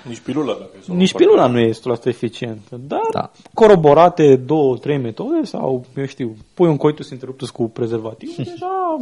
Nici 0.03 0.19
pilula, 0.19 0.53
dacă 0.53 0.69
e 0.79 0.81
să 0.81 0.91
o 0.91 0.95
Nici 0.95 1.11
luăm 1.11 1.23
pilula 1.23 1.47
nu 1.47 1.59
este 1.59 1.89
100% 1.89 2.05
eficientă, 2.05 2.79
dar 2.87 2.99
da. 3.11 3.19
Da. 3.19 3.31
coroborate 3.53 4.35
două, 4.35 4.77
trei 4.77 4.97
metode 4.97 5.43
sau, 5.43 5.85
eu 5.97 6.05
știu, 6.05 6.35
pui 6.53 6.67
un 6.67 6.77
coitus 6.77 7.09
interruptus 7.09 7.49
cu 7.49 7.69
prezervativ, 7.69 8.35
deja 8.51 8.97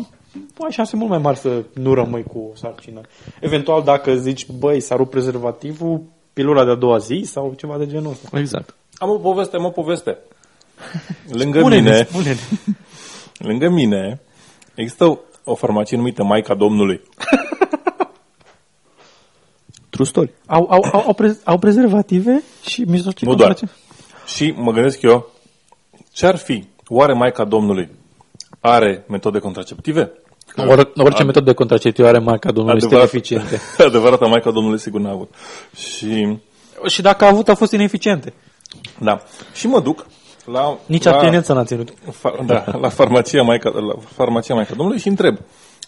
ai 0.57 0.72
șanse 0.72 0.95
mult 0.95 1.09
mai 1.09 1.20
mari 1.20 1.38
să 1.38 1.63
nu 1.74 1.93
rămâi 1.93 2.24
cu 2.24 2.49
o 2.51 2.55
sarcină. 2.55 3.01
Eventual, 3.39 3.84
dacă 3.84 4.15
zici, 4.15 4.47
băi, 4.47 4.80
s-a 4.80 4.95
rupt 4.95 5.09
prezervativul, 5.09 6.01
pilula 6.34 6.65
de-a 6.65 6.76
doua 6.76 6.97
zi 6.97 7.22
sau 7.26 7.53
ceva 7.57 7.78
de 7.78 7.88
genul 7.88 8.11
ăsta. 8.11 8.39
Exact. 8.39 8.76
Am 8.97 9.09
o 9.09 9.18
poveste, 9.18 9.55
am 9.55 9.65
o 9.65 9.70
poveste. 9.70 10.18
Lângă 11.39 11.59
Spune-ne, 11.59 11.82
mine, 11.82 12.03
spune-ne. 12.03 12.39
lângă 13.49 13.70
mine, 13.70 14.22
există 14.76 15.20
o, 15.48 15.52
o 15.52 15.56
farmacie 15.56 15.98
numită 15.98 16.24
Maica 16.24 16.54
Domnului. 16.56 17.02
True 19.89 20.06
story. 20.06 20.32
Au, 20.45 20.68
au, 20.70 20.86
au, 20.91 21.04
au, 21.08 21.14
prez, 21.14 21.39
au 21.43 21.58
prezervative 21.58 22.43
și 22.66 22.82
mijlocii 22.82 23.28
Nu 23.28 23.36
doar. 23.36 23.48
contraceptive? 23.54 23.82
Și 24.26 24.54
mă 24.58 24.72
gândesc 24.72 25.02
eu, 25.02 25.30
ce 26.12 26.26
ar 26.26 26.36
fi? 26.36 26.68
Oare 26.88 27.14
Maica 27.14 27.45
Domnului 27.45 27.89
are 28.60 29.06
metode 29.08 29.39
contraceptive? 29.39 30.12
Or, 30.58 30.91
orice 30.98 31.24
metodă 31.24 31.45
de 31.45 31.54
contraceptiv 31.54 32.06
are 32.06 32.20
marca 32.20 32.52
domnului 32.52 32.82
este 32.84 32.95
Adevărat- 32.95 33.04
eficiente. 33.14 33.60
Adevărata 33.88 34.26
Maica 34.26 34.52
Domnului 34.52 34.80
sigur 34.80 35.00
n-a 35.00 35.12
avut. 35.12 35.34
Și, 35.76 36.38
Și 36.88 37.02
dacă 37.02 37.26
a 37.26 37.28
avut, 37.28 37.50
a 37.50 37.56
fost 37.56 37.72
ineficiente. 37.72 38.34
da. 39.00 39.22
Și 39.54 39.68
mă 39.68 39.80
duc 39.80 40.06
la... 40.52 40.78
Nici 40.86 41.04
la, 41.04 41.12
abstinență 41.12 41.54
n-a 41.54 41.64
ținut. 41.64 41.93
Fa- 41.93 42.45
da, 42.45 42.64
la 42.82 42.89
farmacia 42.89 43.43
Maica, 43.43 43.70
la 43.70 43.93
farmacia 44.00 44.54
Maica 44.54 44.74
Domnului 44.74 45.02
și 45.02 45.08
întreb. 45.08 45.38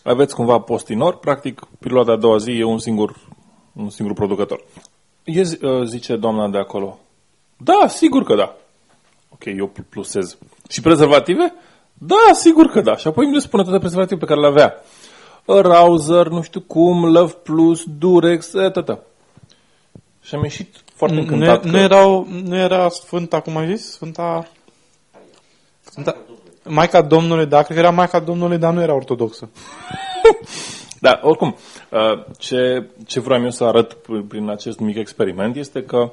Aveți 0.04 0.36
cumva 0.36 0.60
postinor? 0.60 1.18
Practic, 1.18 1.62
pilula 1.80 2.04
de 2.04 2.12
a 2.12 2.16
doua 2.16 2.38
zi 2.38 2.52
e 2.52 2.64
un 2.64 2.80
singur, 2.80 3.16
un 3.74 3.90
singur 3.90 4.14
producător. 4.16 4.64
E, 5.24 5.42
zi- 5.44 5.66
uh, 5.66 5.84
zice 5.86 6.16
doamna 6.16 6.48
de 6.48 6.58
acolo. 6.58 7.00
Da, 7.58 7.88
sigur 7.88 8.24
că 8.24 8.36
da. 8.36 8.56
Ok, 9.30 9.46
eu 9.46 9.68
pl- 9.68 9.82
plusez. 9.90 10.38
Și 10.70 10.82
prezervative? 10.82 11.54
Da, 11.94 12.34
sigur 12.34 12.66
că 12.66 12.82
da. 12.82 12.96
Și 12.96 13.08
apoi 13.08 13.26
îmi 13.26 13.34
le 13.34 13.40
spune 13.40 13.64
toate 13.64 13.80
prezervative 13.80 14.20
pe 14.20 14.26
care 14.26 14.40
le 14.40 14.48
avea. 14.48 14.74
Rouser, 15.46 16.28
nu 16.28 16.42
știu 16.42 16.62
cum, 16.62 17.12
Love 17.12 17.34
Plus, 17.44 17.84
Durex, 17.98 18.54
etc. 18.54 18.98
Și 20.30 20.36
am 20.36 20.44
ieșit 20.44 20.76
foarte 20.94 21.16
Nu, 21.16 21.22
încântat. 21.22 21.64
nu, 21.64 21.72
că- 21.72 21.78
erau, 21.78 22.28
nu 22.44 22.56
era 22.56 22.90
Sfânta, 22.90 23.40
cum 23.40 23.58
ai 23.58 23.76
zis? 23.76 23.92
Sfânta... 23.92 24.48
Sfânta... 25.82 26.16
Maica 26.64 27.02
Domnului, 27.02 27.46
da, 27.46 27.62
cred 27.64 27.78
că 27.78 27.84
era 27.84 27.92
Maica 27.92 28.20
Domnului, 28.20 28.58
dar 28.58 28.74
nu 28.74 28.82
era 28.82 28.94
ortodoxă. 28.94 29.50
Da, 31.02 31.20
oricum, 31.24 31.56
uh, 31.90 32.24
ce, 32.38 32.90
ce 33.06 33.20
vreau 33.20 33.44
eu 33.44 33.50
să 33.50 33.64
arăt 33.64 33.94
p- 33.94 34.28
prin 34.28 34.50
acest 34.50 34.80
mic 34.80 34.98
experiment 34.98 35.56
este 35.56 35.84
că 35.84 36.12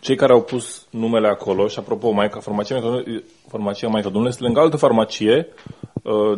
cei 0.00 0.16
care 0.16 0.32
au 0.32 0.42
pus 0.42 0.86
numele 0.90 1.28
acolo, 1.28 1.68
și 1.68 1.78
apropo, 1.78 2.10
Maica, 2.10 2.40
farmacia, 2.40 2.78
Maica, 2.78 3.22
farmacia 3.48 3.88
Maica 3.88 4.08
Domnului, 4.08 4.30
este 4.30 4.42
lângă 4.42 4.60
altă 4.60 4.76
farmacie 4.76 5.46
uh, 5.48 5.83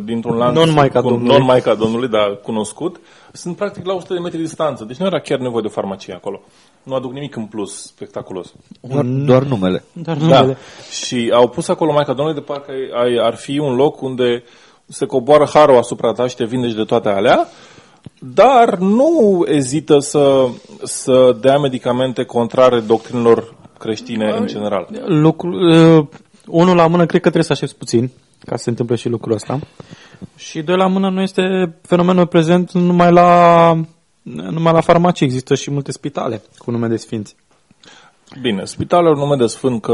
dintr-un 0.03 0.37
lanț 0.37 0.55
Non-Maica 0.55 1.01
cu- 1.01 1.07
Domnului. 1.09 1.37
non-Maica 1.37 1.73
Domnului, 1.73 2.07
dar 2.07 2.39
cunoscut, 2.43 2.99
sunt 3.33 3.55
practic 3.55 3.85
la 3.85 3.93
100 3.93 4.13
de 4.13 4.19
metri 4.19 4.37
distanță. 4.39 4.83
Deci 4.83 4.97
nu 4.97 5.05
era 5.05 5.19
chiar 5.19 5.39
nevoie 5.39 5.61
de 5.61 5.67
farmacie 5.67 6.13
acolo. 6.13 6.41
Nu 6.83 6.95
aduc 6.95 7.11
nimic 7.13 7.35
în 7.35 7.45
plus 7.45 7.83
spectaculos. 7.85 8.53
Doar, 8.81 9.03
doar 9.05 9.43
numele. 9.43 9.83
Dar 9.93 10.17
Da. 10.17 10.23
numele. 10.25 10.57
Și 10.91 11.31
au 11.33 11.47
pus 11.49 11.67
acolo 11.67 11.91
Maica 11.91 12.13
Domnului 12.13 12.39
de 12.41 12.45
parcă 12.51 12.71
ai, 13.03 13.17
ar 13.21 13.35
fi 13.35 13.59
un 13.59 13.75
loc 13.75 14.01
unde 14.01 14.43
se 14.87 15.05
coboară 15.05 15.47
harul 15.53 15.77
asupra 15.77 16.11
ta 16.11 16.27
și 16.27 16.35
te 16.35 16.45
vindeci 16.45 16.73
de 16.73 16.83
toate 16.83 17.09
alea, 17.09 17.47
dar 18.19 18.77
nu 18.77 19.43
ezită 19.47 19.99
să, 19.99 20.45
să 20.83 21.35
dea 21.41 21.57
medicamente 21.57 22.23
contrare 22.23 22.79
doctrinilor 22.79 23.55
creștine 23.79 24.35
în 24.39 24.47
general. 24.47 24.87
Lucru, 25.05 25.49
uh, 25.49 26.05
unul 26.47 26.75
la 26.75 26.87
mână, 26.87 27.05
cred 27.05 27.21
că 27.21 27.29
trebuie 27.29 27.43
să 27.43 27.51
aștepți 27.51 27.75
puțin 27.75 28.11
ca 28.45 28.55
să 28.55 28.63
se 28.63 28.69
întâmple 28.69 28.95
și 28.95 29.09
lucrul 29.09 29.33
ăsta. 29.33 29.59
Și 30.35 30.61
doi 30.61 30.75
la 30.75 30.87
mână 30.87 31.09
nu 31.09 31.21
este 31.21 31.41
fenomenul 31.81 32.27
prezent 32.27 32.71
numai 32.71 33.11
la, 33.11 33.71
numai 34.23 34.73
la 34.73 34.81
farmacie. 34.81 35.25
Există 35.25 35.55
și 35.55 35.71
multe 35.71 35.91
spitale 35.91 36.41
cu 36.57 36.71
nume 36.71 36.87
de 36.87 36.97
sfinți. 36.97 37.35
Bine, 38.41 38.65
spitalul 38.65 39.15
nume 39.15 39.35
de 39.35 39.45
sfânt 39.47 39.81
că 39.81 39.93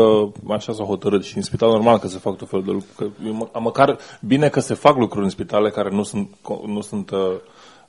așa 0.50 0.74
s-a 0.74 0.84
hotărât 0.84 1.24
și 1.24 1.38
în 1.38 1.44
spital 1.44 1.70
normal 1.70 1.98
că 2.00 2.08
se 2.08 2.18
fac 2.18 2.38
tot 2.38 2.50
felul 2.50 2.66
de 2.66 2.72
lucruri. 2.72 2.96
Că, 2.98 3.28
e 3.28 3.32
mă- 3.32 3.60
măcar 3.60 3.98
bine 4.22 4.48
că 4.50 4.60
se 4.60 4.74
fac 4.74 4.98
lucruri 4.98 5.24
în 5.24 5.30
spitale 5.32 5.70
care 5.70 5.90
nu 5.90 6.04
sunt, 6.04 6.30
co- 6.30 6.66
nu 6.66 6.82
sunt 6.82 7.10
uh, 7.12 7.20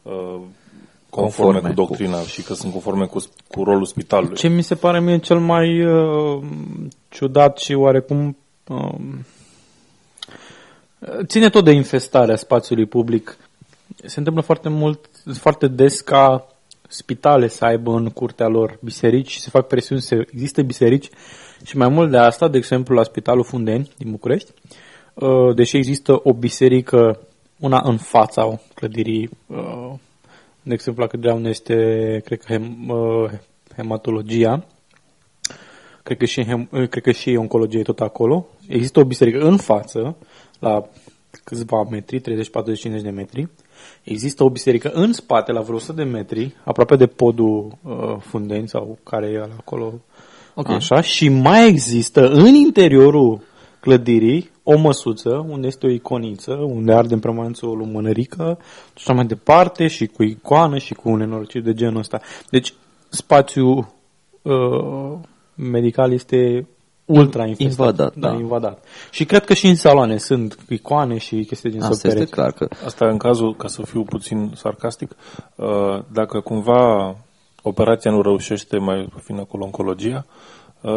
uh, 0.03 0.41
conforme, 1.11 1.59
Conforme 1.59 1.59
cu 1.61 1.67
cu- 1.67 1.73
doctrina 1.73 2.19
și 2.21 2.43
că 2.43 2.55
sunt 2.55 2.73
conforme 2.73 3.05
cu, 3.07 3.19
cu 3.49 3.63
rolul 3.65 3.85
spitalului. 3.85 4.37
Ce 4.37 4.49
mi 4.49 4.63
se 4.63 4.75
pare 4.75 5.01
mie 5.01 5.19
cel 5.19 5.39
mai 5.39 5.85
uh, 5.85 6.43
ciudat 7.09 7.59
și 7.59 7.75
oarecum 7.75 8.37
uh, 8.69 8.95
ține 11.25 11.49
tot 11.49 11.65
de 11.65 11.71
infestarea 11.71 12.37
spațiului 12.37 12.87
public. 12.87 13.37
Se 14.05 14.19
întâmplă 14.19 14.43
foarte 14.43 14.69
mult, 14.69 15.09
foarte 15.33 15.67
des 15.67 16.01
ca 16.01 16.49
spitale 16.89 17.49
să 17.49 17.65
aibă 17.65 17.91
în 17.91 18.11
curtea 18.11 18.47
lor 18.47 18.79
biserici 18.83 19.31
și 19.31 19.41
se 19.41 19.51
fac 19.51 19.67
presiuni 19.67 20.01
să 20.01 20.15
există 20.15 20.63
biserici 20.63 21.11
și 21.65 21.77
mai 21.77 21.89
mult 21.89 22.11
de 22.11 22.17
asta, 22.17 22.49
de 22.49 22.57
exemplu 22.57 22.95
la 22.95 23.03
Spitalul 23.03 23.45
Fundeni 23.45 23.91
din 23.97 24.11
București, 24.11 24.51
uh, 25.15 25.55
deși 25.55 25.77
există 25.77 26.21
o 26.23 26.33
biserică, 26.33 27.19
una 27.59 27.81
în 27.85 27.97
fața 27.97 28.61
clădirii, 28.75 29.31
uh, 29.47 29.93
de 30.63 30.73
exemplu 30.73 31.03
la 31.03 31.09
clădirea 31.09 31.35
unde 31.35 31.49
este, 31.49 31.75
cred 32.25 32.39
că, 32.39 32.53
hem, 32.53 32.89
uh, 32.89 33.31
hematologia, 33.77 34.65
cred 36.05 36.19
că, 36.19 36.25
și, 36.25 36.45
hem, 36.45 36.69
uh, 36.73 36.89
cred 36.89 37.03
că 37.03 37.11
și 37.11 37.37
oncologie 37.39 37.79
e 37.79 37.83
tot 37.83 38.01
acolo. 38.01 38.47
Există 38.69 39.01
o 39.01 39.05
biserică 39.05 39.39
în 39.39 39.57
față, 39.57 40.17
la 40.59 40.89
câțiva 41.45 41.83
metri, 41.91 42.21
30, 42.21 42.51
40, 42.51 42.81
50 42.81 43.05
de 43.05 43.11
metri. 43.11 43.49
Există 44.03 44.45
o 44.45 44.51
biserică 44.51 44.91
în 44.93 45.13
spate, 45.13 45.53
la 45.53 45.61
vreo 45.61 45.77
100 45.77 45.93
de 45.93 46.03
metri, 46.03 46.55
aproape 46.65 46.97
de 46.97 47.07
podul 47.07 47.79
uh, 47.83 48.17
Fundeni 48.19 48.69
sau 48.69 48.99
care 49.03 49.27
e 49.27 49.41
ăla 49.43 49.55
acolo. 49.59 49.93
Ok. 50.55 50.69
Așa. 50.69 51.01
Și 51.01 51.29
mai 51.29 51.69
există 51.69 52.29
în 52.29 52.55
interiorul 52.55 53.41
clădirii 53.81 54.51
o 54.63 54.79
măsuță 54.79 55.47
unde 55.49 55.67
este 55.67 55.87
o 55.87 55.91
iconiță, 55.91 56.53
unde 56.53 56.93
arde 56.93 57.15
în 57.15 57.21
permanență 57.21 57.67
o 57.67 57.75
lumânărică 57.75 58.59
și 58.87 59.05
așa 59.07 59.13
mai 59.13 59.27
departe 59.27 59.87
și 59.87 60.07
cu 60.07 60.23
icoană 60.23 60.79
și 60.79 60.95
cu 60.95 61.11
un 61.11 61.19
nenorociri 61.19 61.65
de 61.65 61.73
genul 61.73 61.99
ăsta. 61.99 62.21
Deci 62.51 62.75
spațiul 63.09 63.87
uh, 64.43 65.19
medical 65.55 66.13
este 66.13 66.67
ultra 67.05 67.47
infestat. 67.47 67.87
Invadat, 67.87 68.15
da, 68.15 68.29
da. 68.29 68.35
invadat. 68.35 68.85
Și 69.11 69.25
cred 69.25 69.45
că 69.45 69.55
și 69.55 69.67
în 69.67 69.75
saloane 69.75 70.17
sunt 70.17 70.59
icoane 70.69 71.19
și 71.19 71.45
chestii 71.45 71.71
din 71.71 71.83
Asta 71.83 72.09
este 72.09 72.25
clar 72.25 72.53
că 72.53 72.69
Asta 72.85 73.09
în 73.09 73.17
cazul, 73.17 73.57
ca 73.57 73.69
să 73.69 73.83
fiu 73.83 74.03
puțin 74.03 74.53
sarcastic, 74.57 75.17
uh, 75.55 75.67
dacă 76.13 76.41
cumva 76.41 77.17
operația 77.63 78.11
nu 78.11 78.23
reușește, 78.23 78.79
mai 78.79 79.09
fiind 79.23 79.41
acolo 79.41 79.65
oncologia, 79.65 80.27
uh, 80.27 80.54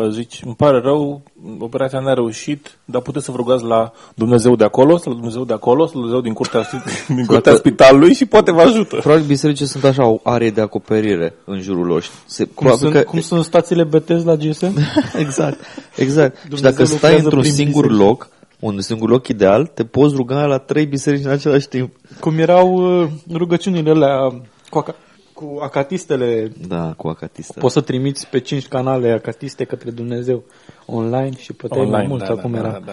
zici, 0.09 0.41
îmi 0.45 0.55
pare 0.55 0.79
rău, 0.79 1.21
operația 1.59 1.99
n-a 1.99 2.13
reușit, 2.13 2.77
dar 2.85 3.01
puteți 3.01 3.25
să 3.25 3.31
vă 3.31 3.37
rugați 3.37 3.63
la 3.63 3.91
Dumnezeu 4.15 4.55
de 4.55 4.63
acolo, 4.63 4.97
sau 4.97 5.11
la 5.11 5.17
Dumnezeu 5.17 5.43
de 5.45 5.53
acolo, 5.53 5.85
sau 5.85 5.93
la 5.93 5.99
Dumnezeu 5.99 6.21
din 6.21 6.33
curtea, 6.33 6.61
din 7.07 7.25
curtea 7.25 7.55
spitalului 7.55 8.13
și 8.13 8.25
poate 8.25 8.51
vă 8.51 8.61
ajută. 8.61 8.95
probabil 8.95 9.25
bisericile 9.25 9.67
sunt 9.67 9.83
așa 9.83 10.05
o 10.05 10.19
arie 10.23 10.49
de 10.51 10.61
acoperire 10.61 11.33
în 11.45 11.61
jurul 11.61 11.85
lor. 11.85 12.03
Se, 12.25 12.43
Cum, 12.43 12.53
probabil 12.55 12.79
sunt, 12.79 12.93
că, 12.93 13.01
cum 13.09 13.19
sunt 13.19 13.43
stațiile 13.43 13.83
BTS 13.83 14.23
la 14.23 14.35
GSM? 14.35 14.77
exact, 15.17 15.59
exact. 15.95 16.37
și 16.37 16.47
Dumnezeu 16.47 16.69
dacă 16.71 16.83
stai 16.83 16.93
lucrează 16.93 17.23
într-un 17.23 17.39
prin 17.41 17.53
singur 17.53 17.81
biserici. 17.87 18.05
loc, 18.07 18.29
un 18.59 18.79
singur 18.81 19.09
loc 19.09 19.27
ideal, 19.27 19.65
te 19.73 19.83
poți 19.83 20.15
ruga 20.15 20.45
la 20.45 20.57
trei 20.57 20.85
biserici 20.85 21.23
în 21.25 21.31
același 21.31 21.67
timp. 21.67 21.93
cum 22.19 22.37
erau 22.37 22.73
uh, 23.01 23.07
rugăciunile 23.33 23.89
alea 23.89 24.41
cu, 24.69 24.83
aca- 24.83 24.95
cu 25.37 25.59
acatistele 25.61 26.51
Da, 26.67 26.93
cu 26.97 27.07
acatista. 27.07 27.59
Poți 27.59 27.73
să 27.73 27.81
trimiți 27.81 28.27
pe 28.27 28.39
5 28.39 28.67
canale 28.67 29.11
acatiste 29.11 29.63
către 29.63 29.91
Dumnezeu 29.91 30.43
online 30.85 31.37
și 31.37 31.53
plăteai 31.53 31.85
mai 31.85 31.89
Online, 31.89 32.07
mult 32.07 32.23
da, 32.23 32.33
acum 32.33 32.51
da, 32.51 32.57
era. 32.57 32.69
da, 32.71 32.79
da, 32.79 32.85
da. 32.85 32.91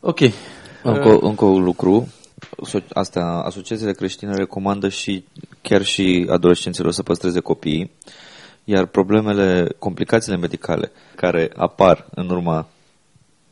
Ok. 0.00 0.20
Încă, 0.82 1.18
încă 1.20 1.44
un 1.44 1.62
lucru, 1.62 2.08
so- 2.68 2.88
astea, 2.92 3.26
asociațiile 3.26 3.92
creștine 3.92 4.34
recomandă 4.34 4.88
și 4.88 5.24
chiar 5.62 5.82
și 5.82 6.26
adolescenților 6.30 6.92
să 6.92 7.02
păstreze 7.02 7.40
copiii, 7.40 7.90
iar 8.64 8.86
problemele, 8.86 9.68
complicațiile 9.78 10.36
medicale 10.36 10.92
care 11.16 11.50
apar 11.56 12.06
în 12.14 12.30
urma 12.30 12.68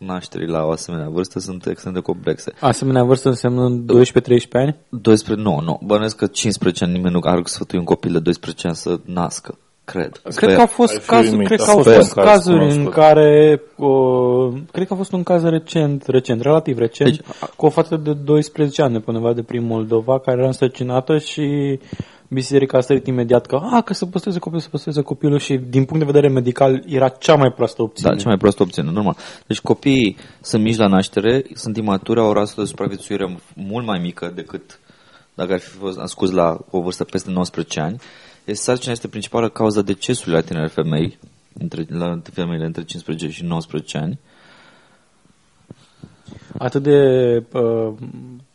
nașterii 0.06 0.46
la 0.46 0.64
o 0.64 0.70
asemenea 0.70 1.08
vârstă 1.08 1.38
sunt 1.38 1.66
extrem 1.66 1.92
de 1.92 2.00
complexe. 2.00 2.52
Asemenea 2.60 3.04
vârstă 3.04 3.28
înseamnă 3.28 3.68
12-13 3.68 4.48
ani? 4.52 4.76
12, 4.88 5.46
nu, 5.48 5.60
nu, 5.60 5.80
bănesc 5.84 6.16
că 6.16 6.26
15 6.26 6.84
ani 6.84 6.92
nimeni 6.92 7.14
nu 7.14 7.20
ar 7.22 7.40
sfătui 7.44 7.78
un 7.78 7.84
copil 7.84 8.12
de 8.12 8.18
12 8.18 8.66
ani 8.66 8.76
să 8.76 9.00
nască, 9.04 9.58
cred. 9.84 10.20
Cred 10.34 10.54
că 10.54 10.60
au 10.60 10.66
fost 10.66 10.92
Ai 10.92 11.00
fi 11.00 11.08
cazuri, 11.08 11.30
uimit, 11.30 11.46
cred 11.46 11.60
a 11.60 11.64
că 11.64 11.70
au 11.70 11.76
fost 11.76 11.94
fost 11.94 12.16
un 12.16 12.22
caz 12.22 12.32
cazuri 12.32 12.62
în 12.62 12.68
cunoscut. 12.68 12.92
care 12.92 13.62
uh, 13.76 14.52
cred 14.72 14.86
că 14.86 14.92
a 14.92 14.96
fost 14.96 15.12
un 15.12 15.22
caz 15.22 15.42
recent, 15.42 16.06
recent, 16.06 16.40
relativ 16.40 16.78
recent, 16.78 17.10
Deci, 17.10 17.20
cu 17.56 17.66
o 17.66 17.70
fată 17.70 17.96
de 17.96 18.12
12 18.12 18.82
ani 18.82 18.92
de 18.92 18.98
pe 18.98 19.10
undeva 19.10 19.32
de 19.32 19.42
prin 19.42 19.66
Moldova 19.66 20.18
care 20.18 20.38
era 20.38 20.46
însărcinată 20.46 21.18
și 21.18 21.78
biserica 22.32 22.78
a 22.78 22.80
sărit 22.80 23.06
imediat 23.06 23.46
că, 23.46 23.60
a, 23.70 23.80
că 23.80 23.94
să 23.94 24.06
păstreze 24.06 24.38
copilul, 24.38 24.62
să 24.62 24.68
păstreze 24.68 25.02
copilul 25.02 25.38
și 25.38 25.56
din 25.56 25.84
punct 25.84 26.04
de 26.04 26.12
vedere 26.12 26.28
medical 26.28 26.84
era 26.86 27.08
cea 27.08 27.34
mai 27.34 27.52
proastă 27.52 27.82
opțiune. 27.82 28.14
Da, 28.14 28.20
cea 28.20 28.28
mai 28.28 28.36
proastă 28.36 28.62
opțiune, 28.62 28.90
normal. 28.90 29.16
Deci 29.46 29.60
copiii 29.60 30.16
sunt 30.40 30.62
mici 30.62 30.76
la 30.76 30.86
naștere, 30.86 31.44
sunt 31.54 31.76
imaturi, 31.76 32.20
au 32.20 32.28
o 32.28 32.32
rasă 32.32 32.54
de 32.60 32.66
supraviețuire 32.66 33.36
mult 33.54 33.86
mai 33.86 33.98
mică 33.98 34.32
decât 34.34 34.80
dacă 35.34 35.52
ar 35.52 35.58
fi 35.58 35.68
fost 35.68 35.96
născuți 35.96 36.32
la 36.32 36.58
o 36.70 36.80
vârstă 36.80 37.04
peste 37.04 37.30
19 37.30 37.80
ani. 37.80 38.00
Deci 38.44 38.56
sarcina 38.56 38.92
este 38.92 39.08
principală 39.08 39.48
cauza 39.48 39.82
decesului 39.82 40.34
la 40.34 40.40
tineri 40.40 40.70
femei, 40.70 41.18
între, 41.58 41.86
la 41.88 42.20
femeile 42.32 42.64
între 42.64 42.84
15 42.84 43.30
și 43.30 43.44
19 43.44 43.98
ani. 43.98 44.18
Atât 46.58 46.82
de 46.82 46.98
uh, 47.52 47.92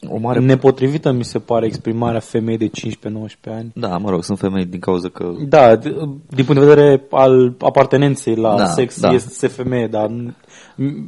O 0.09 0.17
mare... 0.17 0.39
nepotrivită 0.39 1.11
mi 1.11 1.23
se 1.23 1.39
pare 1.39 1.65
exprimarea 1.65 2.19
femei 2.19 2.57
de 2.57 2.69
15-19 2.69 2.71
ani. 3.45 3.71
Da, 3.75 3.97
mă 3.97 4.09
rog, 4.09 4.23
sunt 4.23 4.37
femei 4.39 4.65
din 4.65 4.79
cauza 4.79 5.09
că... 5.09 5.31
Da, 5.47 5.77
d- 5.77 5.81
din 6.29 6.45
punct 6.45 6.61
de 6.61 6.65
vedere 6.67 7.03
al 7.11 7.55
apartenenței 7.59 8.35
la 8.35 8.55
Da, 8.55 8.65
sex, 8.65 8.99
da. 8.99 9.11
este 9.11 9.47
femeie, 9.47 9.87
dar 9.87 10.09
m- 10.09 10.33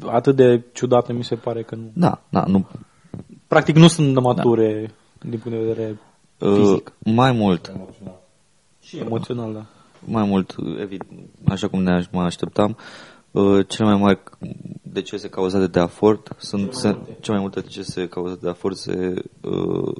atât 0.05 0.35
de 0.35 0.63
ciudată 0.73 1.13
mi 1.13 1.23
se 1.23 1.35
pare 1.35 1.61
că 1.63 1.75
nu. 1.75 1.91
Da, 1.93 2.21
da, 2.29 2.43
nu... 2.47 2.67
Practic 3.47 3.75
nu 3.75 3.87
sunt 3.87 4.19
mature 4.21 4.91
din 5.21 5.39
punct 5.39 5.57
de 5.57 5.63
vedere 5.65 5.99
Uh, 6.39 6.55
fizic 6.55 6.93
mai 6.99 7.31
mult, 7.31 7.73
și 8.81 8.97
emoțional, 8.97 9.53
da. 9.53 9.65
mai 10.05 10.23
mult, 10.27 10.55
evident, 10.81 11.11
așa 11.47 11.67
cum 11.67 11.81
ne 11.83 12.03
mă 12.11 12.21
așteptam, 12.21 12.69
uh, 12.69 12.75
cele 13.67 13.87
mai 13.89 13.95
mari 13.95 14.19
decese 14.81 15.29
cauzate 15.29 15.67
de 15.67 15.79
afort 15.79 16.35
sunt 16.37 16.73
se, 16.73 16.87
cele 17.19 17.37
mai 17.37 17.39
multe 17.39 17.59
decese 17.59 18.07
cauzate 18.07 18.39
de 18.41 18.49
afort 18.49 18.77
se, 18.77 19.13
uh, 19.41 19.95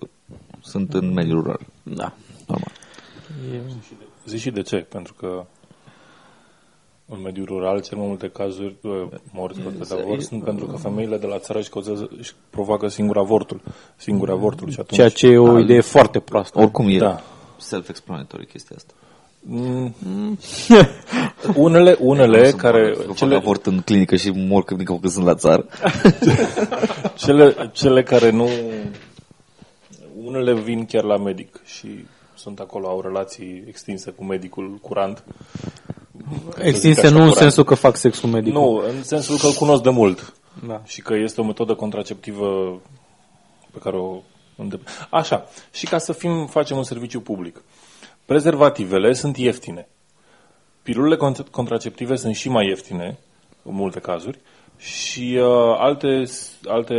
sunt 0.62 0.94
în 0.94 1.14
mediul 1.14 1.42
rural. 1.42 1.60
Da. 1.84 2.14
Normal. 2.48 2.72
E... 3.54 3.62
Zici 4.26 4.40
și 4.40 4.52
de 4.52 4.62
ce? 4.62 4.78
Pentru 4.78 5.14
că 5.14 5.46
în 7.06 7.22
mediul 7.22 7.46
rural, 7.46 7.82
cel 7.82 7.98
mai 7.98 8.08
multe 8.08 8.30
cazuri 8.30 8.76
uh, 8.82 9.08
morți 9.32 9.60
cauzate 9.60 9.96
de 9.96 10.02
avort 10.02 10.22
sunt 10.22 10.44
pentru 10.44 10.66
că 10.66 10.76
femeile 10.76 11.18
de 11.18 11.26
la 11.26 11.40
țară 11.40 11.60
își, 11.60 11.70
cauzează, 11.70 12.10
își 12.18 12.34
provoacă 12.50 12.88
singur 12.88 13.18
avortul. 13.18 13.62
Singur 13.96 14.30
avortul 14.30 14.70
și 14.70 14.80
atunci... 14.80 14.96
Ceea 14.96 15.10
ce 15.10 15.28
e 15.28 15.38
o 15.38 15.60
idee 15.60 15.82
foarte 15.82 16.20
proastă. 16.20 16.60
Oricum 16.60 16.88
e 16.88 16.98
Da. 16.98 17.22
self-explanatory 17.58 18.46
chestia 18.46 18.76
asta. 18.76 18.94
Mm, 19.42 19.94
unele, 21.56 21.96
unele 22.00 22.52
care... 22.52 22.92
Cele... 22.92 23.06
Fac 23.06 23.16
Cele, 23.16 23.36
avort 23.36 23.66
în 23.66 23.82
clinică 23.82 24.16
și 24.16 24.30
mor 24.30 24.64
când, 24.64 24.84
când 24.86 25.08
sunt 25.08 25.26
la 25.26 25.36
țară. 25.36 25.66
cele, 27.24 27.70
cele 27.74 28.04
care 28.04 28.30
nu... 28.30 28.50
Unele 30.24 30.54
vin 30.54 30.86
chiar 30.86 31.04
la 31.04 31.18
medic 31.18 31.62
și 31.66 32.06
sunt 32.36 32.60
acolo, 32.60 32.88
au 32.88 33.02
relații 33.02 33.64
extinse 33.68 34.12
cu 34.12 34.24
medicul 34.24 34.78
curant. 34.82 35.24
Extinse 36.58 37.00
așa, 37.00 37.10
nu 37.10 37.16
în 37.16 37.22
curant. 37.22 37.36
sensul 37.42 37.64
că 37.64 37.74
fac 37.76 37.96
sex 37.96 38.20
cu 38.20 38.28
medicul. 38.28 38.62
Nu, 38.62 38.84
în 38.96 39.04
sensul 39.04 39.38
că 39.38 39.46
îl 39.46 39.54
cunosc 39.54 39.82
de 39.84 39.90
mult 39.90 40.34
Da. 40.68 40.82
și 40.86 41.02
că 41.02 41.14
este 41.16 41.42
o 41.42 41.44
metodă 41.44 41.74
contraceptivă 41.76 42.82
pe 43.72 43.80
care 43.84 43.98
o 43.98 44.22
îndep- 44.64 45.08
Așa, 45.10 45.46
și 45.72 45.86
ca 45.86 45.98
să 45.98 46.14
fim, 46.14 46.48
facem 46.48 46.78
un 46.78 46.84
serviciu 46.84 47.20
public. 47.20 47.62
Prezervativele 48.34 49.14
sunt 49.14 49.38
ieftine. 49.38 49.88
Pilulele 50.84 51.16
cont- 51.18 51.48
contraceptive 51.52 52.16
sunt 52.16 52.36
și 52.36 52.50
mai 52.50 52.68
ieftine, 52.68 53.18
în 53.64 53.74
multe 53.76 54.00
cazuri, 54.00 54.40
și 54.78 55.38
uh, 55.42 55.76
alte, 55.78 56.24
alte 56.66 56.96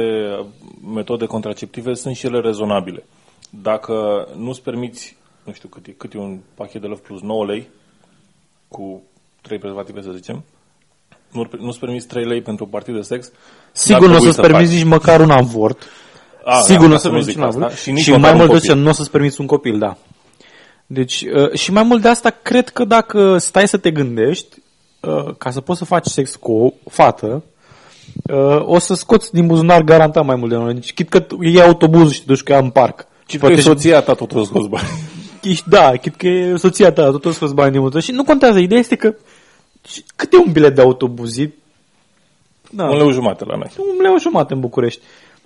metode 0.95 1.27
contraceptive 1.27 1.95
sunt 1.95 2.17
și 2.17 2.27
ele 2.27 2.41
rezonabile. 2.41 3.05
Dacă 3.51 4.29
nu-ți 4.37 4.63
permiți, 4.63 5.17
nu 5.45 5.53
știu 5.53 5.69
cât 5.69 5.87
e, 5.87 5.91
cât 5.91 6.15
e 6.15 6.19
un 6.19 6.39
pachet 6.55 6.81
de 6.81 6.87
Love 6.87 7.01
Plus, 7.01 7.21
9 7.21 7.45
lei, 7.45 7.69
cu 8.69 9.03
3 9.41 9.59
prezervative 9.59 10.03
să 10.03 10.11
zicem, 10.15 10.45
nu, 11.33 11.49
nu-ți 11.59 11.79
permiți 11.79 12.07
3 12.07 12.25
lei 12.25 12.43
pentru 12.43 12.65
un 12.65 12.71
partid 12.71 12.95
de 12.95 13.01
sex, 13.01 13.31
Sigur 13.73 14.01
n-ar 14.01 14.09
nu 14.09 14.15
o 14.15 14.19
trebui 14.19 14.35
să-ți 14.35 14.47
permiți 14.49 14.71
faci. 14.71 14.81
nici 14.83 14.91
măcar 14.91 15.21
un 15.21 15.31
avort. 15.31 15.83
A, 16.45 16.61
Sigur 16.61 16.81
da, 16.83 16.87
nu 16.87 16.93
o 16.93 16.97
ca 16.97 17.01
să 17.01 17.07
nu 17.07 17.13
permiți 17.13 17.31
zic 17.33 17.39
un 17.41 17.47
asta. 17.47 17.61
avort. 17.61 17.79
Și, 17.79 17.91
nici 17.91 18.03
Și 18.03 18.11
măcar 18.11 18.23
mai 18.23 18.31
un 18.33 18.37
mult 18.37 18.49
de 18.51 18.57
copil. 18.57 18.71
ce, 18.71 18.77
nu 18.83 18.89
o 18.89 18.93
să-ți 18.93 19.11
permiți 19.11 19.41
un 19.41 19.47
copil, 19.47 19.79
da. 19.79 19.97
Deci, 20.93 21.25
uh, 21.35 21.53
și 21.53 21.73
mai 21.73 21.83
mult 21.83 22.03
de 22.03 22.09
asta, 22.09 22.31
cred 22.43 22.69
că 22.69 22.85
dacă 22.85 23.39
stai 23.39 23.69
să 23.69 23.77
te 23.77 23.91
gândești, 23.91 24.57
uh, 25.01 25.35
ca 25.39 25.51
să 25.51 25.61
poți 25.61 25.79
să 25.79 25.85
faci 25.85 26.07
sex 26.07 26.37
cu 26.37 26.53
o 26.53 26.73
fată, 26.91 27.43
uh, 28.33 28.63
o 28.67 28.79
să 28.79 28.95
scoți 28.95 29.33
din 29.33 29.47
buzunar 29.47 29.83
garantat 29.83 30.25
mai 30.25 30.37
mult 30.37 30.51
de 30.51 30.57
unul. 30.57 30.73
Deci, 30.75 30.93
chit 30.93 31.09
că 31.09 31.27
iei 31.41 31.61
autobuzul 31.63 32.11
și 32.11 32.19
te 32.19 32.25
duci 32.27 32.43
cu 32.43 32.53
ea 32.53 32.59
în 32.59 32.71
parc. 32.71 33.07
Și 33.27 33.39
că 33.39 33.47
e 33.47 33.63
soția 33.63 34.01
ta 34.01 34.15
tot 34.15 34.33
o 34.35 34.45
scos 34.45 34.67
bani. 34.67 34.87
Ești- 35.43 35.69
Da, 35.69 35.97
chit 35.97 36.15
că 36.15 36.27
e 36.27 36.57
soția 36.57 36.93
ta, 36.93 37.11
tot 37.11 37.25
o 37.25 37.31
să 37.31 37.47
bani 37.47 37.71
din 37.73 37.81
multă. 37.81 38.01
Și 38.01 38.11
nu 38.13 38.25
contează, 38.25 38.59
ideea 38.59 38.81
este 38.81 38.97
că 38.97 39.15
și 39.89 40.05
cât 40.17 40.33
e 40.33 40.37
un 40.37 40.53
bilet 40.53 40.75
de 40.75 40.81
autobuz? 40.81 41.39
E- 41.39 41.55
Da, 42.71 42.85
Un 42.85 42.97
leu 42.97 43.11
jumate 43.11 43.45
la 43.45 43.57
noi. 43.57 43.71
un 43.79 44.03
leu 44.03 44.19
jumate 44.19 44.53
în 44.55 44.61
București. 44.61 45.01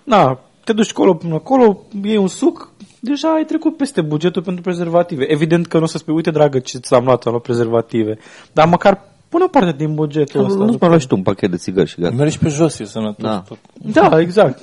Da, 0.05 0.41
te 0.65 0.73
duci 0.73 0.91
acolo 0.91 1.15
până 1.15 1.35
acolo, 1.35 1.81
iei 2.03 2.17
un 2.17 2.29
suc, 2.29 2.73
deja 3.01 3.29
ai 3.29 3.45
trecut 3.45 3.77
peste 3.77 4.01
bugetul 4.01 4.43
pentru 4.43 4.63
prezervative. 4.63 5.25
Evident 5.29 5.67
că 5.67 5.77
nu 5.77 5.83
o 5.83 5.87
să 5.87 5.99
spui, 5.99 6.15
uite 6.15 6.31
dragă, 6.31 6.59
ce 6.59 6.79
ți-am 6.79 7.05
luat, 7.05 7.25
am 7.25 7.33
luat 7.33 7.43
prezervative. 7.43 8.19
Dar 8.53 8.69
măcar 8.69 9.01
pune 9.29 9.45
o 9.45 9.49
parte 9.49 9.73
din 9.77 9.95
bugetul 9.95 10.45
ăsta. 10.45 10.65
Nu-ți 10.65 10.79
mai 10.81 10.91
lași 10.91 11.07
tu 11.07 11.17
un 11.17 11.23
pachet 11.23 11.51
de 11.51 11.57
țigări 11.57 11.89
și 11.89 12.01
gata. 12.01 12.15
Mergi 12.15 12.39
pe 12.39 12.49
jos, 12.49 12.79
e 12.79 12.85
sănătos. 12.85 13.25
Da. 13.25 13.45
Tot. 13.49 13.59
Da, 13.93 14.21
exact. 14.21 14.59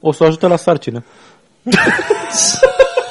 O 0.00 0.12
să 0.12 0.24
o 0.24 0.26
ajute 0.26 0.46
la 0.46 0.56
sarcină. 0.56 1.04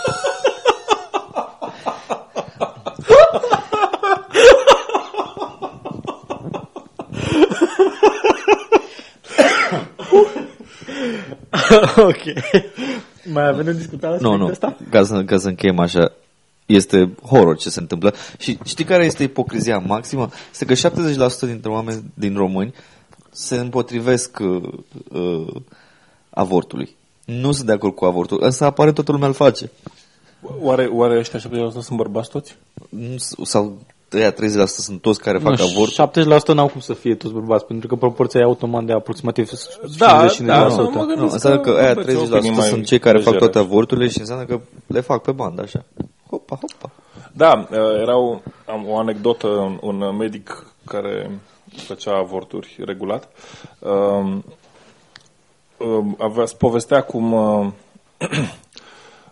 ok. 11.97 12.24
Mai 13.34 13.47
avem 13.47 13.66
de 13.66 13.74
discutat 13.74 14.20
Nu, 14.22 14.36
nu, 14.36 14.45
asta? 14.45 14.78
ca 14.89 15.04
să, 15.04 15.24
ca 15.24 15.38
să 15.38 15.47
încheiem 15.47 15.80
așa, 15.80 16.12
este 16.66 17.14
horror 17.26 17.58
ce 17.58 17.70
se 17.70 17.80
întâmplă. 17.80 18.14
Și 18.38 18.58
știi 18.64 18.86
care 18.86 19.06
este 19.06 19.24
ipocrizia 19.24 19.78
maximă? 19.78 20.30
Este 20.52 20.66
că 20.66 20.74
70% 20.74 21.39
dintre 21.39 21.70
oameni 21.70 22.04
din 22.14 22.36
români 22.36 22.74
se 23.32 23.56
împotrivesc 23.56 24.39
uh, 24.39 24.64
uh, 25.12 25.56
avortului. 26.30 26.95
Nu 27.26 27.52
sunt 27.52 27.66
de 27.68 27.72
acord 27.74 27.95
cu 27.95 28.06
avortul. 28.06 28.38
Însă 28.43 28.66
apare 28.66 28.91
toată 28.91 29.12
lumea 29.12 29.28
îl 29.28 29.34
face. 29.34 29.72
Oare, 30.60 30.86
oare 30.86 31.18
ăștia 31.18 31.39
70% 31.39 31.43
sunt 31.72 31.91
bărbați 31.97 32.30
toți? 32.30 32.56
Nu 32.89 33.18
s- 33.18 33.36
Sau 33.43 33.78
ăia 34.14 34.34
30% 34.34 34.36
sunt 34.66 35.01
toți 35.01 35.20
care 35.20 35.38
fac 35.38 35.57
Nu, 35.57 35.66
avort. 35.66 35.91
70% 36.51 36.53
n-au 36.53 36.68
cum 36.68 36.80
să 36.80 36.93
fie 36.93 37.16
toți 37.16 37.34
bărbați, 37.34 37.66
pentru 37.66 37.88
că 37.88 37.95
proporția 37.95 38.39
e 38.39 38.43
automat 38.43 38.84
de 38.84 38.93
aproximativ 38.93 39.49
50-50%. 39.49 39.51
da, 39.97 40.68
Nu, 40.68 40.91
mă 40.93 41.05
gândesc 41.05 41.18
nu, 41.18 41.30
înseamnă 41.32 41.59
că 41.59 41.70
aia 41.70 41.89
aveți 41.89 42.18
30% 42.18 42.32
opinii 42.32 42.51
mai 42.51 42.68
sunt 42.68 42.86
cei 42.86 42.99
care 42.99 43.18
fac 43.18 43.34
legere. 43.34 43.49
toate 43.49 43.68
avorturile 43.68 44.07
și 44.07 44.20
înseamnă 44.20 44.45
că 44.45 44.59
le 44.88 44.99
fac 44.99 45.22
pe 45.22 45.32
bandă, 45.32 45.62
așa. 45.62 45.86
Hopa, 46.30 46.55
hopa. 46.55 46.91
Da, 47.34 47.68
uh, 47.72 47.78
era 48.01 48.18
o, 48.18 48.39
am 48.66 48.86
o 48.88 48.97
anecdotă, 48.97 49.47
un, 49.47 49.80
un 49.82 50.16
medic 50.18 50.66
care 50.86 51.32
făcea 51.76 52.18
avorturi 52.18 52.78
regulat, 52.86 53.30
um, 53.80 54.43
um, 55.78 56.16
avea, 56.20 56.45
povestea 56.57 57.01
cum 57.01 57.34
uh, 57.34 57.68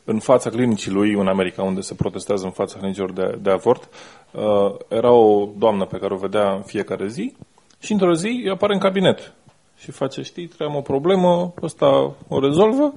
în 0.04 0.20
fața 0.20 0.50
clinicii 0.50 0.92
lui 0.92 1.14
în 1.14 1.28
America, 1.28 1.64
unde 1.64 1.82
se 1.82 1.94
protestează 1.94 2.46
în 2.46 2.52
fața 2.52 2.78
clinicilor 2.78 3.12
de, 3.12 3.38
de 3.42 3.50
avort, 3.50 3.90
uh, 4.32 4.76
era 4.88 5.12
o 5.12 5.50
doamnă 5.58 5.86
pe 5.86 5.98
care 5.98 6.14
o 6.14 6.18
vedea 6.18 6.54
în 6.54 6.62
fiecare 6.62 7.08
zi 7.08 7.36
și 7.80 7.92
într-o 7.92 8.14
zi 8.14 8.28
îi 8.28 8.50
apare 8.50 8.74
în 8.74 8.80
cabinet 8.80 9.34
și 9.78 9.92
face, 9.92 10.22
știi, 10.22 10.48
trebuie 10.48 10.78
o 10.78 10.82
problemă, 10.82 11.54
ăsta 11.62 12.16
o 12.28 12.40
rezolvă 12.40 12.94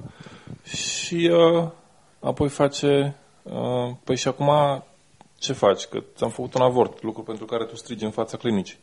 și 0.63 1.31
uh, 1.31 1.67
apoi 2.19 2.49
face, 2.49 3.15
uh, 3.43 3.91
păi 4.03 4.17
și 4.17 4.27
acum 4.27 4.49
ce 5.39 5.53
faci? 5.53 5.83
Că 5.85 6.03
ți-am 6.15 6.29
făcut 6.29 6.53
un 6.53 6.61
avort, 6.61 7.03
lucru 7.03 7.21
pentru 7.21 7.45
care 7.45 7.65
tu 7.65 7.75
strigi 7.75 8.03
în 8.03 8.11
fața 8.11 8.37
clinicii. 8.37 8.77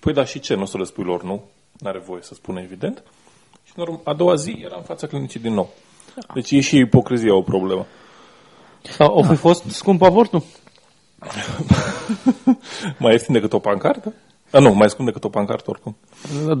Păi 0.00 0.12
da, 0.12 0.24
și 0.24 0.40
ce? 0.40 0.54
Nu 0.54 0.62
o 0.62 0.64
să 0.64 0.78
le 0.78 0.84
spui 0.84 1.04
lor, 1.04 1.22
nu? 1.22 1.42
N-are 1.78 1.98
voie 1.98 2.22
să 2.22 2.34
spună, 2.34 2.60
evident. 2.60 3.02
Și 3.64 3.72
în 3.76 3.82
urmă, 3.82 4.00
a 4.04 4.14
doua 4.14 4.34
zi 4.34 4.60
era 4.64 4.76
în 4.76 4.82
fața 4.82 5.06
clinicii 5.06 5.40
din 5.40 5.54
nou. 5.54 5.68
Deci 6.34 6.50
e 6.50 6.60
și 6.60 6.76
ipocrizia 6.76 7.34
o 7.34 7.42
problemă. 7.42 7.86
Sau 8.82 9.14
o 9.14 9.22
fi 9.22 9.34
fost 9.34 9.64
scump 9.64 10.02
avortul? 10.02 10.42
mai 12.98 13.12
ieftin 13.12 13.34
decât 13.34 13.52
o 13.52 13.58
pancartă? 13.58 14.12
A, 14.50 14.58
nu, 14.58 14.74
mai 14.74 14.90
scump 14.90 15.08
decât 15.08 15.24
o 15.24 15.28
pancartă 15.28 15.70
oricum. 15.70 15.96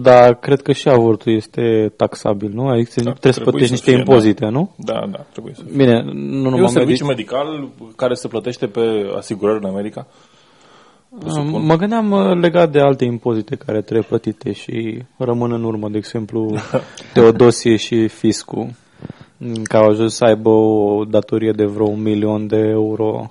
Da, 0.02 0.32
cred 0.32 0.62
că 0.62 0.72
și 0.72 0.88
avortul 0.88 1.32
este 1.34 1.92
taxabil, 1.96 2.50
nu? 2.54 2.68
Adică 2.68 2.90
trebuie 2.90 3.14
să 3.32 3.40
trebuie 3.40 3.44
plătești 3.44 3.66
să 3.66 3.72
niște 3.72 3.90
fie, 3.90 3.98
impozite, 3.98 4.46
nu? 4.48 4.70
Da, 4.76 5.06
da, 5.10 5.18
trebuie 5.32 5.54
să 5.54 5.62
fie. 5.62 5.76
Bine, 5.76 6.02
nu 6.02 6.10
E 6.10 6.46
un 6.46 6.50
numai 6.50 6.68
serviciu 6.68 7.04
medic. 7.04 7.30
medical 7.30 7.68
care 7.96 8.14
se 8.14 8.28
plătește 8.28 8.66
pe 8.66 8.80
asigurări 9.16 9.64
în 9.64 9.70
America. 9.70 10.06
presupun. 11.18 11.64
Mă 11.64 11.76
gândeam 11.76 12.10
uh, 12.10 12.34
legat 12.40 12.70
de 12.70 12.80
alte 12.80 13.04
impozite 13.04 13.56
care 13.56 13.80
trebuie 13.82 14.06
plătite 14.08 14.52
și 14.52 15.02
rămân 15.16 15.52
în 15.52 15.64
urmă, 15.64 15.88
de 15.88 15.96
exemplu, 15.98 16.56
Teodosie 17.14 17.76
și 17.76 18.08
Fiscu, 18.08 18.76
m, 19.36 19.62
care 19.62 19.84
au 19.84 19.90
ajuns 19.90 20.14
să 20.14 20.24
aibă 20.24 20.48
o 20.48 21.04
datorie 21.04 21.52
de 21.52 21.64
vreo 21.64 21.86
un 21.86 22.02
milion 22.02 22.46
de 22.46 22.56
euro 22.56 23.30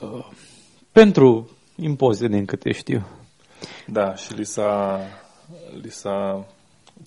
uh, 0.00 0.24
pentru 0.92 1.50
impozite, 1.76 2.28
din 2.28 2.44
câte 2.44 2.72
știu. 2.72 3.06
Da, 3.86 4.14
și 4.14 4.34
li 4.34 4.44
s-a, 4.44 5.00
li 5.82 5.90
s-a 5.90 6.46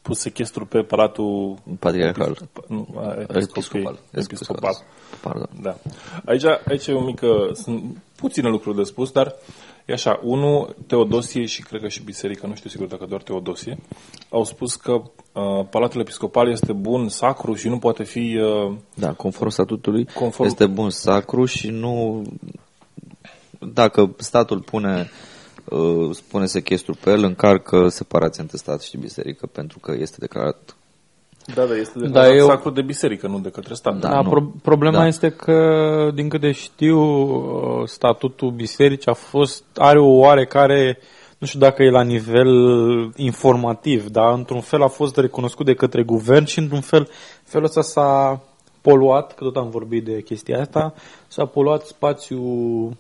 pus 0.04 0.20
sechestru 0.20 0.66
pe 0.66 0.82
palatul 0.82 1.58
Patriarcal. 1.80 2.38
nu, 2.68 2.88
a, 2.96 3.16
Episcopal. 3.20 3.40
episcopal. 3.48 4.00
episcopal. 4.12 4.74
Pardon. 5.22 5.50
Da. 5.62 5.78
Aici, 6.26 6.44
aici 6.68 6.88
e 6.88 6.94
o 6.94 7.04
mică, 7.04 7.50
sunt 7.54 7.98
puține 8.16 8.50
lucruri 8.50 8.78
de 8.78 8.84
spus, 8.84 9.12
dar 9.12 9.36
e 9.86 9.94
așa, 9.94 10.20
unul, 10.24 10.76
Teodosie 10.88 11.46
și 11.46 11.64
cred 11.64 11.82
că 11.82 11.88
și 11.88 12.04
biserica, 12.04 12.48
nu 12.48 12.56
știu 12.56 12.70
sigur 12.70 12.88
dacă 12.88 13.06
doar 13.06 13.22
Teodosie, 13.22 13.78
au 14.30 14.44
spus 14.44 14.76
că 14.76 14.92
uh, 14.92 15.66
Palatul 15.70 16.00
Episcopal 16.02 16.50
este 16.52 16.74
bun, 16.74 17.10
sacru 17.10 17.54
și 17.54 17.68
nu 17.68 17.80
poate 17.80 18.04
fi... 18.04 18.38
Uh, 18.38 18.74
Da, 18.94 19.14
conform 19.14 19.50
statutului, 19.50 20.06
Conform- 20.06 20.14
conform... 20.20 20.48
este 20.48 20.66
bun 20.66 20.90
sacru 20.90 21.46
și 21.46 21.70
nu... 21.70 22.22
Dacă 23.74 24.16
statul 24.18 24.60
pune, 24.60 25.10
uh, 25.66 26.10
spune 26.16 26.46
sechestru 26.46 26.98
pe 27.04 27.10
el, 27.10 27.24
încarcă 27.24 27.88
separația 27.88 28.44
între 28.44 28.58
stat 28.58 28.82
și 28.82 28.98
biserică, 28.98 29.46
pentru 29.46 29.80
că 29.80 29.96
este 30.00 30.16
declarat... 30.20 30.76
da, 31.56 31.66
da, 31.66 31.76
este 31.76 32.00
de 32.00 32.08
Da, 32.08 32.22
da, 32.22 32.34
eu- 32.34 32.46
sacru 32.48 32.70
de 32.70 32.82
biserică, 32.82 33.28
nu 33.28 33.40
de 33.40 33.50
către 33.50 33.74
stat. 33.74 34.00
Da. 34.00 34.10
Da, 34.10 34.22
nu. 34.22 34.30
pro- 34.30 34.52
problema 34.62 34.98
Da. 34.98 35.08
este 35.08 35.30
că, 35.30 36.12
din 36.14 36.30
câte 36.30 36.52
știu, 36.52 37.00
uh, 37.00 37.88
statutul 37.88 38.52
bisericii 38.52 39.12
a 39.12 39.14
fost, 39.14 39.64
are 39.76 40.00
o 40.00 40.18
oarecare, 40.18 40.98
nu 41.38 41.48
știu 41.48 41.60
dacă 41.60 41.84
e 41.84 41.90
la 41.90 42.04
nivel 42.04 42.48
informativ, 43.16 44.08
dar 44.10 44.34
într-un 44.34 44.62
fel 44.62 44.82
a 44.82 44.88
fost 44.88 45.18
recunoscut 45.18 45.66
de 45.66 45.74
către 45.74 46.04
guvern 46.04 46.46
și 46.46 46.60
într-un 46.60 46.82
fel, 46.82 47.10
felul 47.44 47.66
ăsta 47.66 47.82
s-a 47.82 48.42
poluat, 48.82 49.34
că 49.36 49.44
tot 49.44 49.56
am 49.56 49.70
vorbit 49.70 50.06
de 50.06 50.22
chestia 50.22 50.60
asta, 50.60 50.94
s-a 51.28 51.46
poluat 51.46 51.86
spațiul 51.86 52.92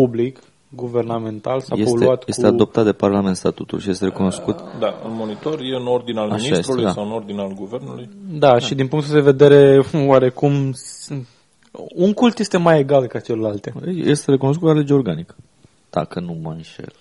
public, 0.00 0.38
guvernamental, 0.68 1.60
s-a 1.60 1.74
Este, 1.78 1.90
poluat 1.90 2.22
este 2.26 2.40
cu... 2.42 2.46
adoptat 2.46 2.84
de 2.84 2.92
Parlament 2.92 3.36
statutul 3.36 3.78
și 3.80 3.90
este 3.90 4.04
recunoscut. 4.04 4.56
Da, 4.78 5.00
în 5.04 5.12
monitor 5.14 5.60
e 5.60 5.76
în 5.76 5.86
ordin 5.86 6.16
al 6.16 6.30
Așa 6.30 6.42
ministrului 6.42 6.84
este, 6.84 6.94
da. 6.94 7.00
sau 7.02 7.04
în 7.10 7.16
ordin 7.16 7.38
al 7.38 7.52
guvernului. 7.54 8.08
Da, 8.38 8.58
și 8.58 8.74
din 8.74 8.88
punctul 8.88 9.14
de 9.14 9.20
vedere, 9.20 9.82
oarecum, 10.10 10.72
s- 10.72 11.08
un 11.94 12.12
cult 12.12 12.38
este 12.38 12.56
mai 12.58 12.78
egal 12.78 13.06
ca 13.06 13.18
celelalte. 13.20 13.72
Este 13.86 14.30
recunoscut 14.30 14.68
ca 14.68 14.74
lege 14.74 14.92
organică. 14.92 15.34
Dacă 15.90 16.20
nu 16.20 16.36
mă 16.42 16.50
înșel. 16.50 16.92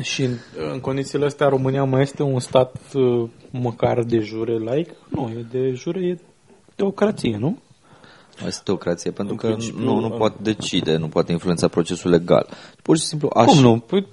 Și 0.00 0.22
în, 0.22 0.32
în 0.72 0.80
condițiile 0.80 1.24
astea 1.24 1.48
România 1.48 1.84
mai 1.84 2.02
este 2.02 2.22
un 2.22 2.40
stat 2.40 2.76
uh, 2.94 3.28
măcar 3.50 4.02
de 4.02 4.18
jure 4.18 4.58
laic? 4.58 4.88
Nu, 5.08 5.30
e 5.38 5.46
de 5.50 5.72
jure, 5.74 6.00
e 6.06 6.18
teocrație, 6.74 7.36
nu? 7.36 7.58
Este 8.46 8.60
teocrație, 8.64 9.10
pentru 9.10 9.34
În 9.34 9.40
că 9.40 9.46
principiu, 9.46 9.84
nu, 9.84 9.98
nu 10.00 10.06
în- 10.06 10.18
poate 10.18 10.36
decide, 10.42 10.96
nu 10.96 11.06
poate 11.08 11.32
influența 11.32 11.68
procesul 11.68 12.10
legal. 12.10 12.46
Pur 12.82 12.96
și 12.96 13.02
simplu 13.02 13.30
aș... 13.34 13.46
Cum 13.46 13.58
nu? 13.60 13.78
Păi, 13.78 14.06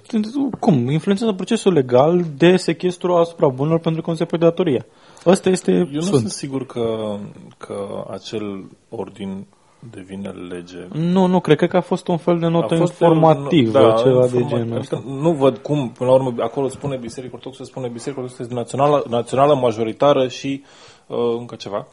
cum? 0.60 0.90
Influențează 0.90 1.32
procesul 1.32 1.72
legal 1.72 2.24
de 2.36 2.56
sechestru 2.56 3.14
asupra 3.14 3.48
bunurilor 3.48 3.78
pentru 3.80 4.02
că 4.02 4.10
nu 4.10 4.16
se 4.16 4.24
poate 4.24 4.44
datoria. 4.44 4.86
Ăsta 5.26 5.48
este 5.48 5.72
Eu 5.72 5.86
nu 5.92 6.00
sfânt. 6.00 6.20
sunt 6.20 6.30
sigur 6.30 6.66
că, 6.66 7.16
că 7.58 8.04
acel 8.10 8.64
ordin 8.88 9.46
devine 9.90 10.28
lege. 10.28 10.88
Nu, 10.92 11.26
nu, 11.26 11.40
cred, 11.40 11.56
cred 11.56 11.70
că 11.70 11.76
a 11.76 11.80
fost 11.80 12.08
un 12.08 12.16
fel 12.16 12.38
de 12.38 12.46
notă 12.46 12.74
A 12.74 12.76
fost 12.76 13.00
informativă, 13.00 13.70
da, 13.78 13.92
ceva 14.02 14.26
informa- 14.26 14.30
de 14.32 14.44
genul 14.48 14.78
ăsta. 14.78 14.96
adică 14.96 15.12
Nu 15.12 15.32
văd 15.32 15.56
cum, 15.58 15.90
până 15.90 16.10
la 16.10 16.16
urmă, 16.16 16.34
acolo 16.42 16.68
spune 16.68 16.96
Biserica 16.96 17.32
Ortodoxă, 17.34 17.64
spune 17.64 17.88
Biserica 17.88 18.20
Ortodoxă 18.20 18.42
este 18.42 18.54
națională, 18.54 19.04
națională 19.08 19.54
majoritară 19.54 20.28
și 20.28 20.62
uh, 21.06 21.16
încă 21.38 21.54
ceva. 21.54 21.86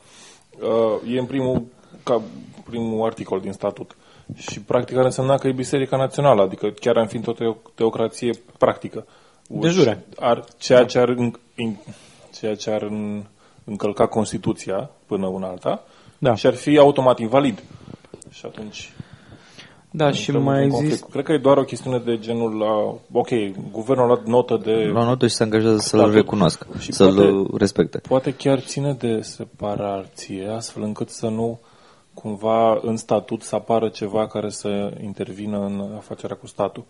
Uh, 0.61 1.13
e 1.15 1.19
în 1.19 1.25
primul, 1.25 1.63
ca, 2.03 2.21
primul 2.69 3.05
articol 3.05 3.39
din 3.39 3.51
statut. 3.51 3.95
Și 4.35 4.61
practic 4.61 4.97
ar 4.97 5.05
însemna 5.05 5.37
că 5.37 5.47
e 5.47 5.51
Biserica 5.51 5.97
Națională, 5.97 6.41
adică 6.41 6.67
chiar 6.69 6.97
am 6.97 7.07
fi 7.07 7.15
într-o 7.15 7.33
teo- 7.33 7.73
teocrație 7.75 8.39
practică. 8.57 9.05
De 9.47 9.67
jure. 9.67 10.05
Ar, 10.19 10.43
ceea 10.57 10.85
ce 10.85 10.99
ar, 10.99 11.07
în, 11.09 11.31
in, 11.55 11.77
ceea 12.39 12.55
ce 12.55 12.69
ar 12.69 12.81
în, 12.81 13.23
încălca 13.63 14.07
Constituția 14.07 14.89
până 15.05 15.27
una 15.27 15.47
alta 15.47 15.83
Da. 16.17 16.35
și 16.35 16.47
ar 16.47 16.53
fi 16.53 16.77
automat 16.77 17.19
invalid. 17.19 17.63
Și 18.29 18.45
atunci 18.45 18.91
Da, 19.91 20.11
și 20.11 20.19
intrăm 20.19 20.43
mai 20.43 20.53
într-un 20.55 20.69
conflict. 20.71 20.91
există... 20.93 21.07
Cred 21.11 21.25
că 21.25 21.31
e 21.31 21.37
doar 21.37 21.57
o 21.57 21.63
chestiune 21.63 21.97
de 21.99 22.17
genul 22.19 22.57
la... 22.57 22.73
Ok, 23.11 23.29
guvernul 23.71 24.03
a 24.03 24.07
luat 24.07 24.25
notă 24.25 24.59
de... 24.63 24.71
La 24.71 25.03
notă 25.03 25.27
și 25.27 25.35
se 25.35 25.43
angajează 25.43 25.77
să-l 25.77 25.99
Statul. 25.99 26.15
recunoască, 26.15 26.67
Și 26.79 26.91
să-l 26.91 27.13
poate- 27.15 27.57
respecte. 27.57 27.97
Poate 28.07 28.33
chiar 28.33 28.59
ține 28.59 28.93
de 28.93 29.21
separație, 29.21 30.47
astfel 30.55 30.83
încât 30.83 31.09
să 31.09 31.27
nu 31.27 31.59
cumva 32.21 32.79
în 32.81 32.97
statut 32.97 33.41
să 33.41 33.55
apară 33.55 33.87
ceva 33.87 34.27
care 34.27 34.49
să 34.49 34.91
intervină 35.03 35.57
în 35.57 35.83
afacerea 35.97 36.35
cu 36.35 36.47
statul. 36.47 36.83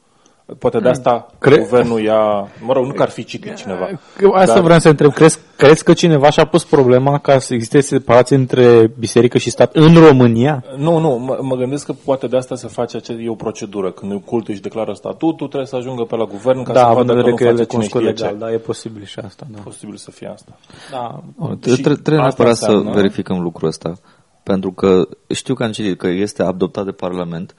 Poate 0.60 0.80
de 0.80 0.90
asta 0.90 1.28
Cre- 1.40 1.58
guvernul 1.58 2.02
ia... 2.02 2.48
Mă 2.66 2.74
rog, 2.74 2.86
nu 2.86 2.94
că 2.94 3.02
ar 3.02 3.10
fi 3.10 3.24
citit 3.24 3.56
cineva. 3.56 3.90
Asta 4.34 4.54
Dar- 4.54 4.64
vreau 4.64 4.80
să 4.80 4.90
întreb. 4.90 5.14
Crezi, 5.14 5.40
crezi 5.58 5.84
că 5.84 5.94
cineva 5.94 6.30
și-a 6.30 6.46
pus 6.46 6.64
problema 6.66 7.18
ca 7.20 7.40
să 7.40 7.54
existe 7.54 7.80
separație 7.80 8.36
între 8.36 8.92
biserică 9.00 9.38
și 9.38 9.50
stat 9.50 9.76
în 9.76 9.94
România? 9.94 10.64
Nu, 10.78 10.98
nu, 11.00 11.10
mă, 11.18 11.38
mă 11.42 11.56
gândesc 11.56 11.86
că 11.86 11.94
poate 12.06 12.28
de 12.28 12.38
asta 12.38 12.56
se 12.56 12.68
face 12.68 12.98
ace- 12.98 13.18
e 13.24 13.30
o 13.30 13.34
procedură. 13.36 13.92
Când 13.92 14.22
cultul 14.26 14.54
își 14.54 14.62
declară 14.62 14.94
statutul, 14.94 15.48
trebuie 15.48 15.66
să 15.68 15.76
ajungă 15.76 16.04
pe 16.04 16.16
la 16.16 16.26
guvern 16.26 16.64
ca 16.64 16.74
da, 16.74 16.80
să 16.80 16.86
având 16.86 17.08
vadă 17.08 17.20
în 17.20 17.26
că 17.26 17.26
vedere 17.26 17.30
nu 17.32 17.36
că 17.36 17.44
ele 17.44 17.52
face 17.52 17.64
cine 17.70 17.88
cunoscut 17.88 18.00
știe 18.02 18.12
legal, 18.12 18.32
ce. 18.40 18.46
da, 18.46 18.52
e 18.52 18.58
posibil 18.58 19.04
și 19.04 19.20
asta, 19.20 19.46
da. 19.52 19.60
Posibil 19.64 19.96
să 19.96 20.12
fie 20.12 20.28
asta. 20.34 20.52
da. 20.92 21.20
Tre- 21.62 21.72
Și 21.74 21.82
Trebuie 21.82 21.96
asta 22.02 22.44
neapărat 22.44 22.56
să 22.56 22.66
înseamnă- 22.66 22.92
verificăm 22.94 23.40
lucrul 23.42 23.68
ăsta. 23.68 23.94
Pentru 24.48 24.72
că 24.72 25.08
știu 25.34 25.54
că 25.54 25.64
am 25.64 25.72
citit 25.72 25.98
că 25.98 26.08
este 26.08 26.44
adoptat 26.44 26.86
de 26.86 26.92
Parlament. 26.92 27.56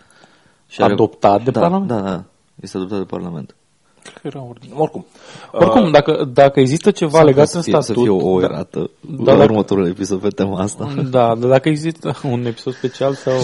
Și 0.68 0.80
Adoptat 0.82 1.44
de 1.44 1.50
da, 1.50 1.60
Parlament? 1.60 1.88
Da, 1.88 2.00
da. 2.00 2.24
Este 2.60 2.76
adoptat 2.76 2.98
de 2.98 3.04
Parlament. 3.04 3.54
Cred 4.02 4.14
că 4.14 4.26
era 4.26 4.42
ordine. 4.42 4.72
Oricum. 4.76 5.06
Oricum, 5.52 5.90
dacă, 5.90 6.30
dacă 6.32 6.60
există 6.60 6.90
ceva 6.90 7.22
legat 7.22 7.44
în 7.44 7.46
să 7.46 7.60
fie, 7.60 7.72
statut... 7.72 7.86
Să 7.86 8.00
fie 8.00 8.10
o 8.10 8.40
da, 8.40 8.44
erată 8.46 8.90
Da, 9.00 9.32
la 9.32 9.38
dacă- 9.38 9.50
următorul 9.50 9.86
episod 9.86 10.20
pe 10.20 10.28
tema 10.28 10.60
asta. 10.60 10.94
Da, 11.10 11.34
dar 11.34 11.50
dacă 11.50 11.68
există 11.68 12.16
un 12.22 12.46
episod 12.46 12.74
special 12.74 13.14
sau... 13.14 13.34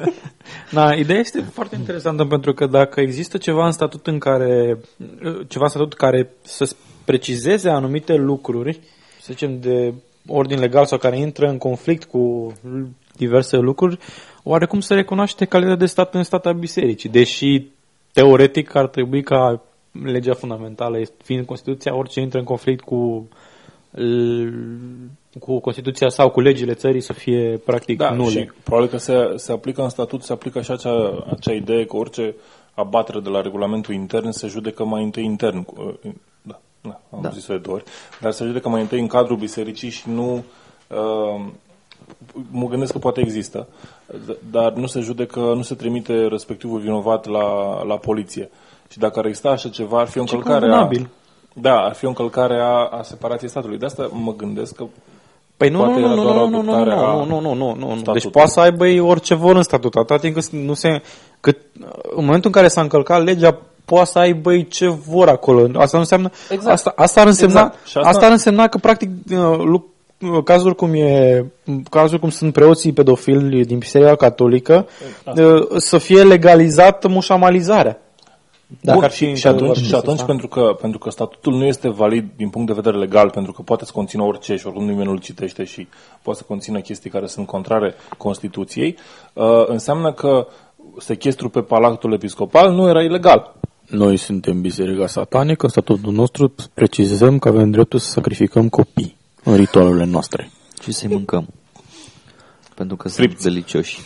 da, 0.78 0.94
ideea 0.94 1.18
este 1.18 1.40
foarte 1.40 1.76
interesantă 1.76 2.24
pentru 2.24 2.54
că 2.54 2.66
dacă 2.66 3.00
există 3.00 3.38
ceva 3.38 3.66
în 3.66 3.72
statut 3.72 4.06
în 4.06 4.18
care 4.18 4.78
ceva 5.48 5.64
în 5.64 5.70
statut 5.70 5.94
care 5.94 6.30
să 6.42 6.74
precizeze 7.04 7.68
anumite 7.68 8.14
lucruri, 8.14 8.80
să 9.20 9.28
zicem 9.30 9.60
de 9.60 9.94
ordin 10.28 10.58
legal 10.58 10.84
sau 10.86 10.98
care 10.98 11.18
intră 11.18 11.48
în 11.48 11.58
conflict 11.58 12.04
cu 12.04 12.52
diverse 13.16 13.56
lucruri, 13.56 13.98
oarecum 14.42 14.80
se 14.80 14.94
recunoaște 14.94 15.44
calitatea 15.44 15.78
de 15.78 15.86
stat 15.86 16.14
în 16.14 16.22
stat 16.22 16.46
a 16.46 16.52
bisericii, 16.52 17.08
deși 17.08 17.66
teoretic 18.12 18.74
ar 18.74 18.88
trebui 18.88 19.22
ca 19.22 19.62
legea 20.04 20.34
fundamentală, 20.34 20.98
fiind 21.22 21.46
Constituția, 21.46 21.96
orice 21.96 22.20
intră 22.20 22.38
în 22.38 22.44
conflict 22.44 22.84
cu 22.84 23.28
l- 23.90 24.48
cu 25.38 25.58
Constituția 25.58 26.08
sau 26.08 26.30
cu 26.30 26.40
legile 26.40 26.74
țării 26.74 27.00
să 27.00 27.12
fie 27.12 27.60
practic 27.64 27.98
Da, 27.98 28.10
nule. 28.10 28.30
și 28.30 28.50
probabil 28.64 28.88
că 28.90 28.96
se, 28.96 29.32
se 29.36 29.52
aplică 29.52 29.82
în 29.82 29.88
statut, 29.88 30.22
se 30.22 30.32
aplică 30.32 30.60
și 30.60 30.70
acea, 30.70 31.24
acea 31.30 31.52
idee 31.52 31.84
că 31.84 31.96
orice 31.96 32.34
abatere 32.74 33.20
de 33.20 33.28
la 33.28 33.40
regulamentul 33.40 33.94
intern 33.94 34.30
se 34.30 34.46
judecă 34.46 34.84
mai 34.84 35.02
întâi 35.02 35.24
intern. 35.24 35.66
Cu- 36.84 36.88
uh, 36.88 36.92
Da, 36.92 37.00
da 37.10 37.16
am 37.16 37.22
Da. 37.22 37.28
da. 37.28 37.34
zis-o 37.34 37.52
de 37.52 37.58
două 37.58 37.76
ori. 37.76 37.84
Dar 38.20 38.32
se 38.32 38.44
judecă 38.44 38.68
mai 38.68 38.80
întâi 38.80 39.00
în 39.00 39.06
cadrul 39.06 39.36
bisericii 39.36 39.90
și 39.90 40.08
nu... 40.08 40.44
Uh, 40.88 41.44
mă 42.50 42.66
gândesc 42.68 42.92
că 42.92 42.98
poate 42.98 43.20
există, 43.20 43.66
d- 44.12 44.50
dar 44.50 44.72
nu 44.72 44.86
se 44.86 45.00
judecă, 45.00 45.40
nu 45.40 45.62
se 45.62 45.74
trimite 45.74 46.26
respectivul 46.26 46.78
vinovat 46.80 47.26
la, 47.26 47.82
la 47.82 47.96
poliție. 47.96 48.50
Și 48.88 48.98
dacă 48.98 49.18
ar 49.18 49.24
exista 49.26 49.48
așa 49.50 49.68
ceva, 49.68 50.00
ar 50.00 50.06
fi 50.06 50.18
o 50.18 50.20
încălcare 50.20 50.54
a... 50.54 50.58
convenabil. 50.58 51.08
Da, 51.52 51.76
ar 51.80 51.94
fi 51.94 52.04
o 52.04 52.08
încălcare 52.08 52.60
a, 52.60 52.68
a 52.98 53.02
separației 53.02 53.50
statului. 53.50 53.78
De 53.78 53.86
asta 53.86 54.08
mă 54.12 54.34
gândesc 54.34 54.74
că 54.74 54.84
Păi 55.56 55.68
nu, 55.68 55.78
Poate 55.78 55.92
nu, 55.92 55.98
era 55.98 56.14
nu, 56.14 56.22
doar 56.22 56.34
nu, 56.34 56.48
nu, 56.48 56.48
nu, 56.48 56.62
nu, 56.62 56.72
adoptarea 56.72 57.12
nu, 57.12 57.24
nu, 57.24 57.40
nu, 57.40 57.54
nu, 57.54 57.74
nu, 57.74 57.74
nu. 57.74 57.86
Deci 57.88 57.98
statutului. 57.98 58.30
poate 58.30 58.50
să 58.50 58.60
aibă 58.60 58.86
ei 58.86 59.00
orice 59.00 59.34
vor 59.34 59.56
în 59.56 59.62
statut, 59.62 59.94
atâta 59.94 60.16
timp 60.18 60.34
cât 60.34 60.48
nu 60.48 60.74
se... 60.74 61.02
Cât, 61.40 61.56
în 62.16 62.24
momentul 62.24 62.44
în 62.44 62.52
care 62.52 62.68
s-a 62.68 62.80
încălcat 62.80 63.24
legea, 63.24 63.58
poate 63.84 64.10
să 64.10 64.18
aibă 64.18 64.52
ei 64.52 64.66
ce 64.68 64.88
vor 64.88 65.28
acolo. 65.28 65.80
Asta 65.80 65.96
nu 65.96 66.02
înseamnă... 66.02 66.30
Exact. 66.50 66.72
Asta, 66.72 66.92
asta 66.96 67.20
ar 67.20 67.26
însemna... 67.26 67.60
Exact. 67.60 67.74
Și 67.74 67.80
Asta... 67.84 67.98
asta- 67.98 68.10
asta 68.10 68.26
ar 68.26 68.32
însemna 68.32 68.68
că, 68.68 68.78
practic, 68.78 69.10
uh, 69.30 69.38
lu- 69.58 69.86
uh, 70.20 70.42
cazuri 70.44 70.74
cum 70.74 70.94
e 70.94 71.44
cazuri 71.90 72.20
cum 72.20 72.30
sunt 72.30 72.52
preoții 72.52 72.92
pedofili 72.92 73.64
din 73.64 73.78
Biserica 73.78 74.16
Catolică 74.16 74.86
uh, 75.36 75.66
să 75.76 75.98
fie 75.98 76.22
legalizată 76.22 77.08
mușamalizarea. 77.08 77.98
Dacă 78.80 78.96
Bun, 78.96 79.04
ar 79.04 79.10
fi 79.10 79.24
și, 79.24 79.34
și 79.34 79.46
în 79.46 79.52
atunci, 79.52 79.70
adevăr 79.70 79.88
și 79.88 79.94
atunci 79.94 80.14
asta. 80.14 80.26
pentru, 80.26 80.48
că, 80.48 80.76
pentru 80.80 80.98
că 80.98 81.10
statutul 81.10 81.52
nu 81.52 81.64
este 81.64 81.88
valid 81.88 82.24
din 82.36 82.48
punct 82.48 82.66
de 82.66 82.72
vedere 82.74 82.96
legal, 82.96 83.30
pentru 83.30 83.52
că 83.52 83.62
poate 83.62 83.84
să 83.84 83.90
conțină 83.94 84.22
orice 84.22 84.56
și 84.56 84.66
oricum 84.66 84.84
nimeni 84.84 85.06
nu-l 85.06 85.18
citește 85.18 85.64
și 85.64 85.88
poate 86.22 86.38
să 86.38 86.44
conțină 86.48 86.80
chestii 86.80 87.10
care 87.10 87.26
sunt 87.26 87.46
contrare 87.46 87.94
Constituției, 88.18 88.96
uh, 89.32 89.44
înseamnă 89.66 90.12
că 90.12 90.46
sechestru 90.98 91.48
pe 91.48 91.60
palatul 91.60 92.12
episcopal 92.12 92.72
nu 92.72 92.88
era 92.88 93.02
ilegal. 93.02 93.54
Noi 93.86 94.16
suntem 94.16 94.60
biserica 94.60 95.06
satanică, 95.06 95.64
în 95.64 95.70
statutul 95.70 96.12
nostru 96.12 96.54
precizăm 96.74 97.38
că 97.38 97.48
avem 97.48 97.70
dreptul 97.70 97.98
să 97.98 98.10
sacrificăm 98.10 98.68
copii 98.68 99.16
în 99.44 99.56
ritualurile 99.56 100.04
noastre. 100.04 100.50
Și 100.82 100.92
să-i 100.92 101.08
mâncăm. 101.08 101.48
Pentru 102.74 102.96
că 102.96 103.08
sunt 103.08 103.26
Fripți. 103.26 103.44
delicioși. 103.44 104.00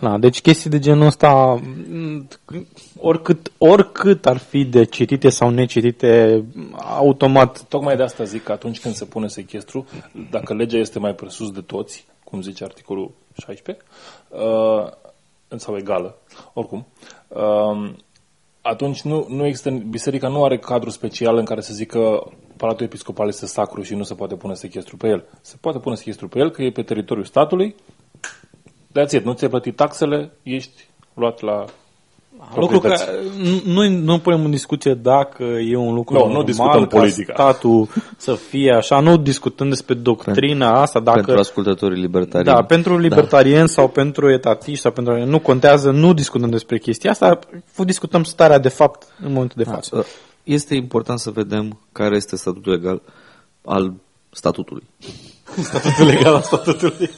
Da, 0.00 0.18
deci 0.18 0.40
chestii 0.40 0.70
de 0.70 0.78
genul 0.78 1.06
ăsta, 1.06 1.60
m, 1.90 2.28
oricât, 2.98 3.52
oricât 3.58 4.26
ar 4.26 4.36
fi 4.36 4.64
de 4.64 4.84
citite 4.84 5.28
sau 5.28 5.50
necitite, 5.50 6.44
automat, 6.78 7.62
Tocmai 7.68 7.96
de 7.96 8.02
asta 8.02 8.24
zic 8.24 8.42
că 8.42 8.52
atunci 8.52 8.80
când 8.80 8.94
se 8.94 9.04
pune 9.04 9.28
sechestru, 9.28 9.86
dacă 10.30 10.54
legea 10.54 10.78
este 10.78 10.98
mai 10.98 11.14
presus 11.14 11.50
de 11.50 11.60
toți, 11.60 12.06
cum 12.24 12.42
zice 12.42 12.64
articolul 12.64 13.10
16, 13.36 13.84
uh, 14.28 14.90
sau 15.56 15.76
egală, 15.76 16.18
oricum, 16.52 16.86
uh, 17.28 17.92
atunci 18.62 19.02
nu, 19.02 19.26
nu 19.28 19.46
există, 19.46 19.70
biserica 19.70 20.28
nu 20.28 20.44
are 20.44 20.58
cadru 20.58 20.90
special 20.90 21.36
în 21.36 21.44
care 21.44 21.60
să 21.60 21.74
zică 21.74 22.32
Palatul 22.56 22.86
Episcopal 22.86 23.28
este 23.28 23.46
sacru 23.46 23.82
și 23.82 23.94
nu 23.94 24.02
se 24.02 24.14
poate 24.14 24.34
pune 24.36 24.54
sechestru 24.54 24.96
pe 24.96 25.08
el. 25.08 25.24
Se 25.40 25.56
poate 25.60 25.78
pune 25.78 25.94
sechestru 25.94 26.28
pe 26.28 26.38
el 26.38 26.50
că 26.50 26.62
e 26.62 26.70
pe 26.70 26.82
teritoriul 26.82 27.24
statului, 27.24 27.74
That's 28.98 29.12
it, 29.12 29.24
nu 29.24 29.32
ți-ai 29.32 29.50
plătit 29.50 29.76
taxele, 29.76 30.32
ești 30.42 30.88
luat 31.14 31.40
la 31.40 31.64
lucru 32.54 32.78
proprietăți. 32.78 33.04
că 33.04 33.68
nu, 33.70 33.88
nu 33.88 34.18
punem 34.18 34.44
în 34.44 34.50
discuție 34.50 34.94
dacă 34.94 35.42
e 35.42 35.76
un 35.76 35.94
lucru 35.94 36.14
Nu, 36.14 36.20
nu 36.20 36.26
normal 36.26 36.44
discutăm 36.44 36.86
ca 36.86 36.96
politica. 36.96 37.32
statul 37.34 37.88
să 38.16 38.34
fie 38.34 38.72
așa, 38.72 39.00
nu 39.00 39.16
discutăm 39.16 39.68
despre 39.68 39.94
doctrina 39.94 40.80
asta, 40.80 41.00
dacă... 41.00 41.16
Pentru 41.16 41.38
ascultătorii 41.38 42.00
libertarieni. 42.00 42.56
Da, 42.56 42.64
pentru 42.64 42.98
libertarieni 42.98 43.68
sau 43.68 43.88
pentru 43.88 44.30
etatiști 44.30 44.80
sau 44.80 44.92
pentru... 44.92 45.24
Nu 45.24 45.38
contează, 45.38 45.90
nu 45.90 46.12
discutăm 46.12 46.50
despre 46.50 46.78
chestia 46.78 47.10
asta, 47.10 47.38
discutăm 47.76 48.22
starea 48.22 48.58
de 48.58 48.68
fapt 48.68 49.06
în 49.22 49.32
momentul 49.32 49.62
de 49.64 49.70
față. 49.70 49.96
Da. 49.96 50.02
Este 50.44 50.74
important 50.74 51.18
să 51.18 51.30
vedem 51.30 51.78
care 51.92 52.16
este 52.16 52.36
statutul 52.36 52.72
legal 52.72 53.02
al 53.64 53.92
statutului. 54.30 54.82
Statutul 55.62 56.06
legal 56.06 56.34
al 56.34 56.42
statutului. 56.42 57.10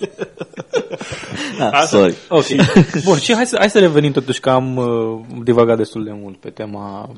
Ah, 1.58 1.84
sorry. 1.86 2.14
Ok. 2.28 2.44
Bun, 3.04 3.18
și 3.18 3.34
hai 3.34 3.46
să, 3.46 3.56
hai 3.58 3.70
să 3.70 3.78
revenim 3.78 4.12
totuși 4.12 4.40
că 4.40 4.50
am 4.50 4.76
uh, 4.76 5.20
divagat 5.42 5.76
destul 5.76 6.04
de 6.04 6.12
mult 6.12 6.36
pe 6.36 6.50
tema 6.50 7.10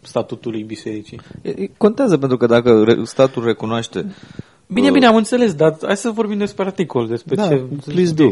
statutului 0.00 0.62
bisericii. 0.62 1.20
E- 1.42 1.54
e- 1.56 1.70
Contează 1.76 2.18
pentru 2.18 2.36
că 2.36 2.46
dacă 2.46 2.82
re- 2.84 3.04
statul 3.04 3.44
recunoaște 3.44 4.14
Bine, 4.72 4.90
bine, 4.90 5.06
am 5.06 5.16
înțeles, 5.16 5.54
dar 5.54 5.76
hai 5.82 5.96
să 5.96 6.10
vorbim 6.10 6.38
despre 6.38 6.64
articol, 6.64 7.06
despre 7.06 7.34
Da, 7.34 7.48
ce... 7.48 7.56
please 7.86 8.12
do. 8.12 8.28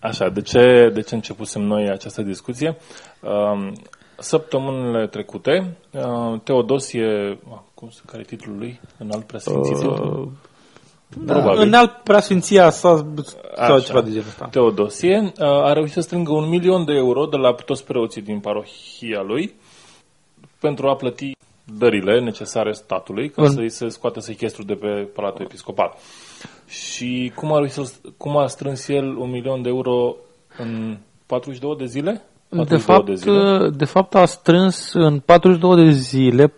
Așa, 0.00 0.28
de 0.28 0.40
ce, 0.40 0.90
de 0.94 1.00
ce 1.00 1.14
începusem 1.14 1.62
noi 1.62 1.88
această 1.90 2.22
discuție? 2.22 2.76
Um, 3.20 3.72
Săptămânile 4.18 5.06
trecute, 5.06 5.76
uh, 5.90 6.40
Teodosie, 6.42 7.38
ah, 7.50 7.58
cum 7.74 7.88
se 7.90 8.00
care 8.06 8.22
e 8.22 8.24
titlul 8.24 8.58
lui? 8.58 8.80
În 8.98 9.10
alt 9.12 9.24
preasfințitul? 9.24 10.22
Uh, 10.22 10.28
Probabil. 11.26 11.60
Înalt 11.60 11.90
preasfinția 12.02 12.70
sa 12.70 13.06
sau 13.56 13.74
Așa. 13.74 13.80
ceva 13.80 14.00
de 14.02 14.10
genul 14.10 14.26
ăsta. 14.26 14.48
Teodosie 14.50 15.32
uh, 15.38 15.46
a 15.46 15.72
reușit 15.72 15.92
să 15.94 16.00
strângă 16.00 16.32
un 16.32 16.48
milion 16.48 16.84
de 16.84 16.92
euro 16.92 17.24
de 17.26 17.36
la 17.36 17.52
toți 17.52 17.84
preoții 17.84 18.22
din 18.22 18.40
parohia 18.40 19.22
lui 19.26 19.54
pentru 20.60 20.88
a 20.88 20.96
plăti 20.96 21.36
dările 21.78 22.20
necesare 22.20 22.72
statului 22.72 23.30
ca 23.30 23.42
În- 23.42 23.50
să-i 23.50 23.70
se 23.70 23.88
scoată 23.88 24.20
sechestru 24.20 24.62
de 24.62 24.74
pe 24.74 24.86
Palatul 25.14 25.44
Episcopal. 25.44 25.94
Și 26.68 27.32
cum 27.34 27.52
a, 27.52 27.56
reușit 27.56 27.74
să, 27.74 27.92
cum 28.16 28.36
a 28.36 28.46
strâns 28.46 28.88
el 28.88 29.16
un 29.16 29.30
milion 29.30 29.62
de 29.62 29.68
euro 29.68 30.16
în 30.58 30.98
42 31.26 31.76
de 31.76 31.84
zile? 31.84 32.22
De 32.62 32.76
42 32.76 32.78
fapt, 32.78 33.06
de 33.06 33.14
zile. 33.14 33.68
de 33.76 33.84
fapt 33.84 34.14
a 34.14 34.24
strâns 34.24 34.92
în 34.92 35.18
42 35.24 35.84
de 35.84 35.90
zile 35.90 36.46
4,2 36.46 36.52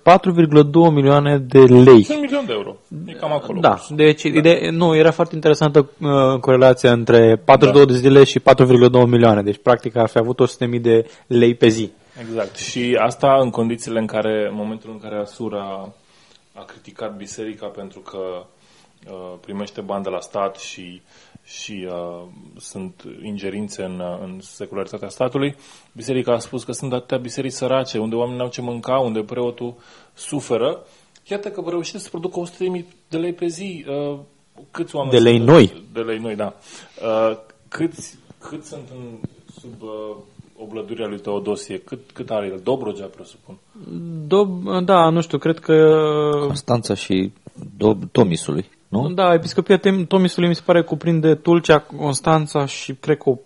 milioane 0.92 1.38
de 1.38 1.58
lei. 1.58 2.06
Un 2.10 2.20
milion 2.20 2.44
de 2.46 2.52
euro. 2.52 2.76
E 3.06 3.12
cam 3.12 3.32
acolo. 3.32 3.60
Da, 3.60 3.78
deci 3.90 4.22
ide- 4.22 4.68
nu, 4.72 4.96
era 4.96 5.10
foarte 5.10 5.34
interesantă 5.34 5.90
uh, 6.00 6.40
corelația 6.40 6.92
între 6.92 7.42
42 7.44 7.86
Da. 7.86 7.92
de 7.92 7.98
zile 7.98 8.24
și 8.24 8.40
4,2 8.40 8.44
milioane. 9.06 9.42
Deci, 9.42 9.58
practic, 9.62 9.96
ar 9.96 10.08
fi 10.08 10.18
avut 10.18 10.40
100.000 10.74 10.80
de 10.80 11.06
lei 11.26 11.54
pe 11.54 11.68
zi. 11.68 11.90
Exact. 12.20 12.56
Și 12.56 12.98
asta 13.00 13.38
în 13.40 13.50
condițiile 13.50 13.98
în 13.98 14.06
care, 14.06 14.46
în 14.50 14.54
momentul 14.56 14.90
în 14.92 14.98
care 14.98 15.16
Asura 15.20 15.92
a 16.54 16.64
criticat 16.64 17.16
biserica 17.16 17.66
pentru 17.66 18.00
că 18.00 18.18
uh, 19.10 19.38
primește 19.40 19.80
bani 19.80 20.02
de 20.04 20.10
la 20.10 20.20
stat 20.20 20.56
și, 20.56 21.02
și 21.46 21.86
uh, 21.90 22.22
sunt 22.56 23.04
ingerințe 23.22 23.82
în, 23.82 23.98
uh, 24.00 24.18
în 24.22 24.38
secularitatea 24.40 25.08
statului, 25.08 25.56
biserica 25.92 26.32
a 26.32 26.38
spus 26.38 26.64
că 26.64 26.72
sunt 26.72 26.92
atâtea 26.92 27.18
biserici 27.18 27.52
sărace, 27.52 27.98
unde 27.98 28.14
oamenii 28.14 28.38
n-au 28.38 28.48
ce 28.48 28.60
mânca, 28.60 28.98
unde 28.98 29.20
preotul 29.20 29.74
suferă. 30.14 30.86
Iată 31.26 31.48
că 31.50 31.62
reușesc 31.66 32.04
să 32.04 32.10
producă 32.10 32.42
100.000 32.78 32.84
de 33.08 33.16
lei 33.16 33.32
pe 33.32 33.46
zi. 33.46 33.84
Uh, 33.88 34.18
câți 34.70 34.96
oameni 34.96 35.16
De 35.16 35.22
lei 35.22 35.36
sunt? 35.36 35.48
noi. 35.48 35.82
De 35.92 36.00
lei 36.00 36.18
noi, 36.18 36.34
da. 36.34 36.54
Uh, 37.02 37.36
câți, 37.68 38.18
cât 38.38 38.64
sunt 38.64 38.88
în, 38.94 39.28
sub 39.60 39.82
uh, 39.82 40.16
oblăduria 40.58 41.06
lui 41.06 41.18
Teodosie? 41.20 41.78
Cât, 41.78 42.10
cât 42.12 42.30
are 42.30 42.46
el? 42.46 42.60
Dobrogea, 42.62 43.06
presupun. 43.06 43.58
Do- 44.26 44.84
da, 44.84 45.08
nu 45.10 45.20
știu, 45.20 45.38
cred 45.38 45.58
că... 45.58 45.98
Constanța 46.40 46.94
și 46.94 47.32
Do- 47.76 48.10
Tomisului, 48.12 48.70
nu? 49.02 49.14
Da, 49.14 49.32
episcopia 49.34 49.78
Tem- 49.78 50.06
Tomisului 50.08 50.48
mi 50.48 50.54
se 50.54 50.62
pare 50.64 50.82
cuprinde 50.82 51.34
Tulcea, 51.34 51.78
Constanța 51.78 52.64
și 52.66 52.94
cred 52.94 53.16
că 53.16 53.30
o, 53.30 53.36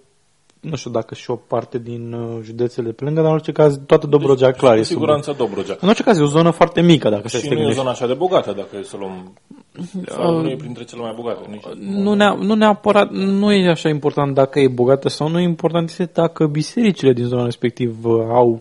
nu 0.60 0.76
știu 0.76 0.90
dacă 0.90 1.14
și 1.14 1.30
o 1.30 1.34
parte 1.34 1.78
din 1.78 2.12
uh, 2.12 2.38
județele 2.42 2.86
de 2.86 2.92
pe 2.92 3.04
lângă, 3.04 3.20
dar 3.20 3.28
în 3.28 3.34
orice 3.36 3.52
caz 3.52 3.80
toată 3.86 4.06
Dobrogea 4.06 4.50
clar 4.52 4.72
Cu 4.74 4.78
e 4.78 4.82
sub... 4.82 4.92
siguranță 4.92 5.34
Dobrogea. 5.38 5.76
În 5.80 5.88
orice 5.88 6.02
caz 6.02 6.18
e 6.18 6.22
o 6.22 6.26
zonă 6.26 6.50
foarte 6.50 6.80
mică 6.80 7.08
dacă 7.08 7.28
se 7.28 7.36
Și 7.38 7.42
te 7.42 7.48
nu 7.48 7.52
e 7.52 7.54
o 7.54 7.58
gândești. 7.58 7.80
zonă 7.80 7.90
așa 7.94 8.06
de 8.06 8.14
bogată, 8.14 8.52
dacă 8.52 8.76
e 8.78 8.82
să 8.82 8.96
luăm... 8.98 9.32
Sau 10.06 10.40
nu 10.40 10.48
e 10.48 10.56
printre 10.56 10.84
cele 10.84 11.00
mai 11.02 11.12
bogate. 11.16 11.40
Nici. 11.50 11.62
Nu, 11.96 12.14
nea, 12.14 12.32
nu 12.40 12.54
neapărat, 12.54 13.10
nu 13.10 13.52
e 13.52 13.68
așa 13.70 13.88
important 13.88 14.34
dacă 14.34 14.60
e 14.60 14.68
bogată 14.68 15.08
sau 15.08 15.28
nu, 15.28 15.38
e 15.40 15.42
important 15.42 15.88
este 15.88 16.10
dacă 16.12 16.46
bisericile 16.46 17.12
din 17.12 17.24
zona 17.24 17.44
respectivă 17.44 18.28
au 18.32 18.60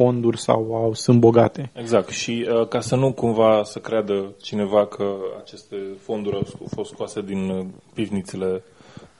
fonduri 0.00 0.38
sau 0.40 0.74
au, 0.74 0.94
sunt 0.94 1.18
bogate. 1.20 1.70
Exact. 1.74 2.08
Și 2.08 2.46
uh, 2.60 2.68
ca 2.68 2.80
să 2.80 2.96
nu 2.96 3.12
cumva 3.12 3.60
să 3.64 3.78
creadă 3.78 4.32
cineva 4.42 4.86
că 4.86 5.04
aceste 5.42 5.76
fonduri 6.02 6.36
au 6.36 6.42
sco- 6.42 6.74
fost 6.74 6.90
scoase 6.90 7.20
din 7.20 7.48
uh, 7.48 7.64
pivnițele 7.94 8.62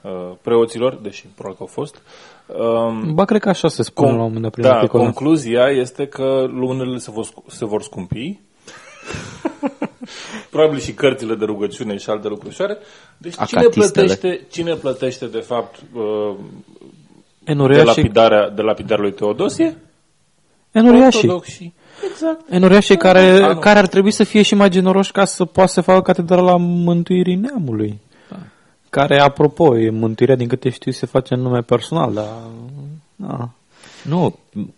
uh, 0.01 0.31
preoților, 0.41 0.95
deși 1.01 1.25
probabil 1.35 1.57
că 1.57 1.63
au 1.63 1.83
fost, 1.83 2.01
um, 2.47 3.13
Ba, 3.13 3.25
cred 3.25 3.41
că 3.41 3.49
așa 3.49 3.67
se 3.67 3.83
spune 3.83 4.07
la 4.11 4.15
un 4.15 4.21
moment 4.21 4.41
dat 4.41 4.51
prin 4.51 4.63
da, 4.63 4.73
articolul. 4.73 5.05
concluzia 5.05 5.65
este 5.69 6.05
că 6.07 6.45
lunele 6.49 6.97
se 6.97 7.11
vor, 7.11 7.23
scu- 7.25 7.43
se 7.47 7.65
vor 7.65 7.81
scumpi. 7.81 8.39
Probabil 10.51 10.79
și 10.79 10.93
cărțile 10.93 11.35
de 11.35 11.45
rugăciune 11.45 11.97
și 11.97 12.09
alte 12.09 12.27
lucrușoare. 12.27 12.77
Deci 13.17 13.33
cine 13.33 13.59
Acatistele. 13.59 14.05
plătește, 14.05 14.47
cine 14.51 14.73
plătește 14.75 15.25
de 15.25 15.39
fapt 15.39 15.75
uh, 15.93 16.35
de, 17.43 17.51
Enoriașii. 17.51 17.85
lapidarea, 17.85 18.49
de 18.49 18.61
lapidarea 18.61 19.03
lui 19.03 19.13
Teodosie? 19.13 19.77
Enoriașii. 20.71 21.27
Ortodoxii. 21.27 21.73
Exact. 22.11 22.41
Enoriașii 22.49 22.97
care, 22.97 23.19
Ah, 23.19 23.53
nu. 23.53 23.59
care 23.59 23.79
ar 23.79 23.87
trebui 23.87 24.11
să 24.11 24.23
fie 24.23 24.41
și 24.41 24.55
mai 24.55 24.69
generoși 24.69 25.11
ca 25.11 25.25
să 25.25 25.45
poată 25.45 25.71
să 25.71 25.81
facă 25.81 26.01
catedrala 26.01 26.55
mântuirii 26.57 27.35
neamului. 27.35 27.99
Care, 28.89 29.19
apropo, 29.19 29.77
e 29.77 29.89
mântuirea, 29.89 30.35
din 30.35 30.47
câte 30.47 30.69
știu, 30.69 30.91
se 30.91 31.05
face 31.05 31.33
în 31.33 31.41
nume 31.41 31.61
personal, 31.61 32.13
dar... 32.13 32.25
Da. 33.15 33.49
Nu, 34.03 34.35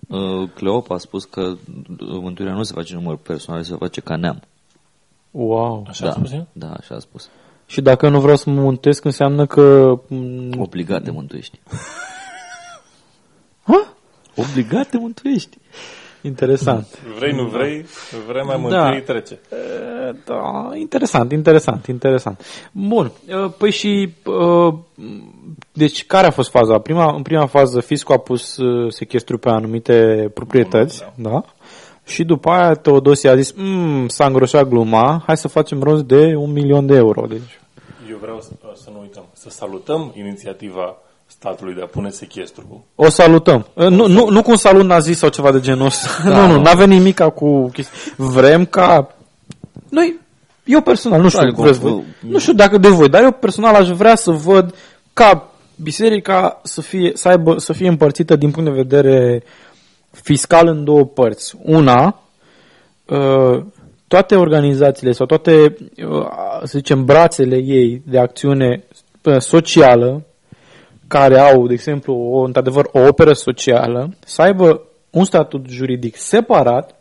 uh, 0.07 0.49
Cleopa 0.55 0.95
a 0.95 0.97
spus 0.97 1.23
că 1.23 1.41
uh, 1.41 1.57
mântuirea 1.97 2.53
nu 2.53 2.63
se 2.63 2.73
face 2.75 2.93
în 2.93 2.99
număr 3.01 3.17
personal, 3.17 3.63
se 3.63 3.75
face 3.79 4.01
ca 4.01 4.15
neam. 4.15 4.41
Wow. 5.31 5.85
Așa 5.89 6.05
da, 6.05 6.11
a 6.11 6.13
spus 6.13 6.31
el? 6.31 6.47
da, 6.51 6.71
așa 6.79 6.95
a 6.95 6.99
spus. 6.99 7.29
Și 7.65 7.81
dacă 7.81 8.05
eu 8.05 8.11
nu 8.11 8.19
vreau 8.19 8.35
să 8.37 8.49
mă 8.49 8.61
mântuiesc, 8.61 9.05
înseamnă 9.05 9.45
că... 9.45 9.93
m, 10.07 10.59
Obligat 10.59 11.03
te 11.03 11.11
mântuiești. 11.11 11.59
Ha? 13.63 13.92
Obligat 14.35 14.89
te 14.89 14.97
mântuiești. 14.97 15.57
Interesant. 16.21 16.87
Vrei, 17.17 17.31
nu 17.33 17.43
vrei, 17.45 17.85
vremea 18.27 18.55
Da. 18.55 18.61
mântuirii 18.61 19.01
trece. 19.01 19.33
E, 19.33 20.15
Da, 20.25 20.69
interesant, 20.75 21.31
interesant, 21.31 21.85
interesant. 21.85 22.45
Bun, 22.71 23.11
e, 23.27 23.33
păi 23.57 23.71
și, 23.71 23.87
e, 23.89 24.09
deci 25.71 26.05
care 26.05 26.27
a 26.27 26.31
fost 26.31 26.49
faza? 26.49 26.79
Prima, 26.79 27.15
în 27.15 27.21
prima 27.21 27.45
fază, 27.45 27.79
fiscul 27.81 28.15
a 28.15 28.17
pus 28.17 28.57
e, 28.57 28.63
sechestru 28.89 29.37
pe 29.37 29.49
anumite 29.49 30.29
proprietăți, 30.33 31.03
da? 31.15 31.43
Și 32.05 32.23
după 32.23 32.49
aia 32.49 32.73
Teodosie 32.73 33.29
a 33.29 33.35
zis, 33.35 33.51
"Mm, 33.51 34.07
s-a 34.07 34.25
îngroșat 34.25 34.67
gluma, 34.67 35.23
hai 35.25 35.37
să 35.37 35.47
facem 35.47 35.81
rost 35.83 36.03
de 36.03 36.35
un 36.35 36.51
milion 36.51 36.85
de 36.85 36.95
euro. 36.95 37.25
Deci, 37.27 37.59
Eu 38.09 38.17
vreau 38.21 38.39
să, 38.41 38.49
să 38.75 38.89
nu 38.93 38.99
uităm, 39.01 39.23
să 39.33 39.49
salutăm 39.49 40.13
inițiativa 40.17 40.97
statului 41.27 41.73
de 41.73 41.81
a 41.81 41.85
pune 41.85 42.09
sechestru. 42.09 42.85
o 42.95 43.09
salutăm. 43.09 43.67
E, 43.77 43.87
Nu, 43.87 44.07
nu, 44.07 44.29
nu 44.29 44.41
cu 44.41 44.49
un 44.49 44.57
salut 44.57 44.85
nazist 44.85 45.19
sau 45.19 45.29
ceva 45.29 45.51
de 45.51 45.59
genul 45.59 45.85
ăsta. 45.85 46.07
nu, 46.29 46.47
nu, 46.47 46.61
n-avem 46.61 46.89
nimic 46.89 47.19
cu 47.21 47.69
chestii. 47.69 48.13
Vrem 48.17 48.65
ca... 48.65 49.15
Noi, 49.89 50.19
eu 50.63 50.81
personal, 50.81 51.21
nu 51.21 51.29
știu, 51.29 51.41
Probabil 51.41 51.63
vreți 51.63 51.79
cum- 51.79 51.89
voi, 51.89 52.03
nu 52.31 52.39
știu 52.39 52.53
dacă 52.53 52.77
de 52.77 52.87
voi, 52.87 53.09
dar 53.09 53.23
eu 53.23 53.31
personal 53.31 53.75
aș 53.75 53.89
vrea 53.89 54.15
să 54.15 54.31
văd 54.31 54.75
ca 55.13 55.51
biserica 55.75 56.59
să 56.63 56.81
fie, 56.81 57.11
să 57.13 57.27
aibă, 57.27 57.57
să 57.57 57.73
fie 57.73 57.87
împărțită 57.87 58.35
din 58.35 58.51
punct 58.51 58.69
de 58.69 58.75
vedere 58.75 59.43
fiscal 60.11 60.67
în 60.67 60.83
două 60.83 61.05
părți. 61.05 61.55
Una, 61.61 62.19
uh, 63.05 63.63
toate 64.07 64.35
organizațiile 64.35 65.11
sau 65.11 65.25
toate, 65.25 65.75
uh, 66.09 66.27
să 66.63 66.77
zicem, 66.77 67.05
brațele 67.05 67.55
ei 67.55 68.01
de 68.05 68.19
acțiune 68.19 68.83
uh, 69.23 69.37
socială 69.37 70.21
care 71.13 71.39
au, 71.39 71.67
de 71.67 71.73
exemplu, 71.73 72.13
o, 72.13 72.43
într-adevăr, 72.43 72.89
o 72.91 72.99
operă 72.99 73.33
socială, 73.33 74.09
să 74.25 74.41
aibă 74.41 74.81
un 75.09 75.25
statut 75.25 75.65
juridic 75.69 76.15
separat, 76.15 76.95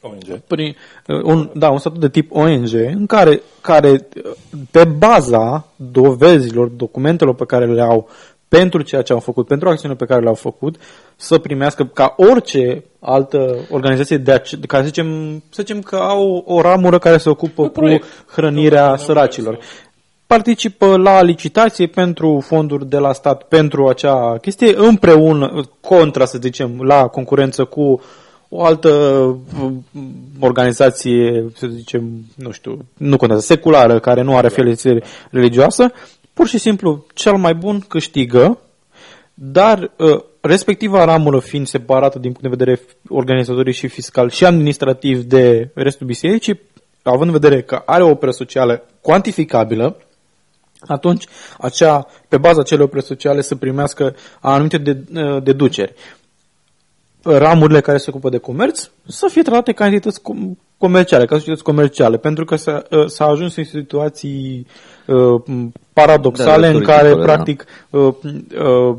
ONG. 0.00 0.40
prin, 0.46 0.76
uh, 1.06 1.22
un, 1.22 1.50
da, 1.54 1.70
un 1.70 1.78
statut 1.78 2.00
de 2.00 2.08
tip 2.08 2.34
ONG, 2.34 2.72
în 2.72 3.06
care, 3.06 3.42
care, 3.60 3.90
uh, 3.90 4.32
pe 4.70 4.84
baza 4.84 5.66
dovezilor, 5.76 6.68
documentelor 6.68 7.34
pe 7.34 7.44
care 7.44 7.66
le 7.66 7.82
au 7.82 8.08
pentru 8.48 8.82
ceea 8.82 9.02
ce 9.02 9.12
au 9.12 9.18
făcut, 9.18 9.46
pentru 9.46 9.68
acțiunile 9.68 9.98
pe 9.98 10.06
care 10.06 10.22
le-au 10.22 10.34
făcut, 10.34 10.76
să 11.16 11.38
primească 11.38 11.84
ca 11.84 12.14
orice 12.16 12.84
altă 13.00 13.56
organizație 13.70 14.16
de, 14.16 14.32
ace- 14.32 14.56
de 14.56 14.66
care 14.66 14.82
să 14.82 14.88
zicem, 14.88 15.42
să 15.50 15.62
zicem 15.62 15.80
că 15.80 15.96
au 15.96 16.44
o 16.46 16.60
ramură 16.60 16.98
care 16.98 17.16
se 17.16 17.28
ocupă 17.28 17.62
cu 17.62 17.68
proiect. 17.68 18.06
hrănirea 18.26 18.90
Un 18.90 18.96
săracilor. 18.96 19.58
Participă 20.26 20.96
la 20.96 21.22
licitație 21.22 21.86
pentru 21.86 22.40
fonduri 22.46 22.88
de 22.88 22.98
la 22.98 23.12
stat 23.12 23.42
pentru 23.42 23.88
acea 23.88 24.38
chestie 24.38 24.74
împreună, 24.76 25.64
contra, 25.80 26.24
să 26.24 26.38
zicem, 26.40 26.80
la 26.82 27.06
concurență 27.06 27.64
cu 27.64 28.00
o 28.48 28.64
altă 28.64 28.88
uh, 28.88 29.72
organizație, 30.40 31.46
să 31.54 31.66
zicem, 31.66 32.24
nu 32.34 32.50
știu, 32.50 32.78
nu 32.96 33.16
contează, 33.16 33.42
seculară, 33.42 33.98
care 33.98 34.22
nu 34.22 34.36
are 34.36 34.46
afiliație 34.46 35.02
religioasă, 35.30 35.92
pur 36.32 36.46
și 36.46 36.58
simplu 36.58 37.06
cel 37.14 37.36
mai 37.36 37.54
bun 37.54 37.84
câștigă, 37.88 38.58
dar 39.34 39.90
uh, 39.96 40.22
respectiva 40.40 41.04
ramură 41.04 41.38
fiind 41.38 41.66
separată 41.66 42.18
din 42.18 42.32
punct 42.32 42.42
de 42.42 42.56
vedere 42.56 42.80
organizatoric 43.08 43.74
și 43.74 43.88
fiscal 43.88 44.30
și 44.30 44.44
administrativ 44.44 45.22
de 45.22 45.70
restul 45.74 46.06
bisericii, 46.06 46.60
având 47.02 47.26
în 47.34 47.38
vedere 47.40 47.62
că 47.62 47.82
are 47.84 48.02
o 48.02 48.10
operă 48.10 48.30
socială 48.30 48.86
cuantificabilă, 49.00 49.96
atunci 50.80 51.24
acea, 51.58 52.06
pe 52.28 52.36
baza 52.36 52.60
acelei 52.60 52.84
opere 52.84 53.00
sociale 53.00 53.40
să 53.40 53.54
primească 53.54 54.14
anumite 54.40 54.78
de, 54.78 54.98
uh, 55.14 55.42
deduceri. 55.42 55.94
Ramurile 57.22 57.80
care 57.80 57.98
se 57.98 58.10
ocupă 58.10 58.28
de 58.28 58.38
comerț 58.38 58.90
să 59.06 59.28
fie 59.30 59.42
tratate 59.42 59.72
ca 59.72 59.84
entități 59.84 60.20
com- 60.20 60.56
comerciale, 60.78 61.24
ca 61.24 61.34
societăți 61.34 61.62
comerciale, 61.62 62.16
pentru 62.16 62.44
că 62.44 62.56
s-a, 62.56 62.82
uh, 62.90 63.06
s-a 63.06 63.24
ajuns 63.24 63.56
în 63.56 63.64
situații 63.64 64.66
uh, 65.06 65.42
paradoxale 65.92 66.60
Da, 66.60 66.66
în 66.66 66.72
ridicole, 66.72 66.96
care, 66.96 67.14
da. 67.14 67.22
practic, 67.22 67.64
uh, 67.90 68.14
uh, 68.58 68.96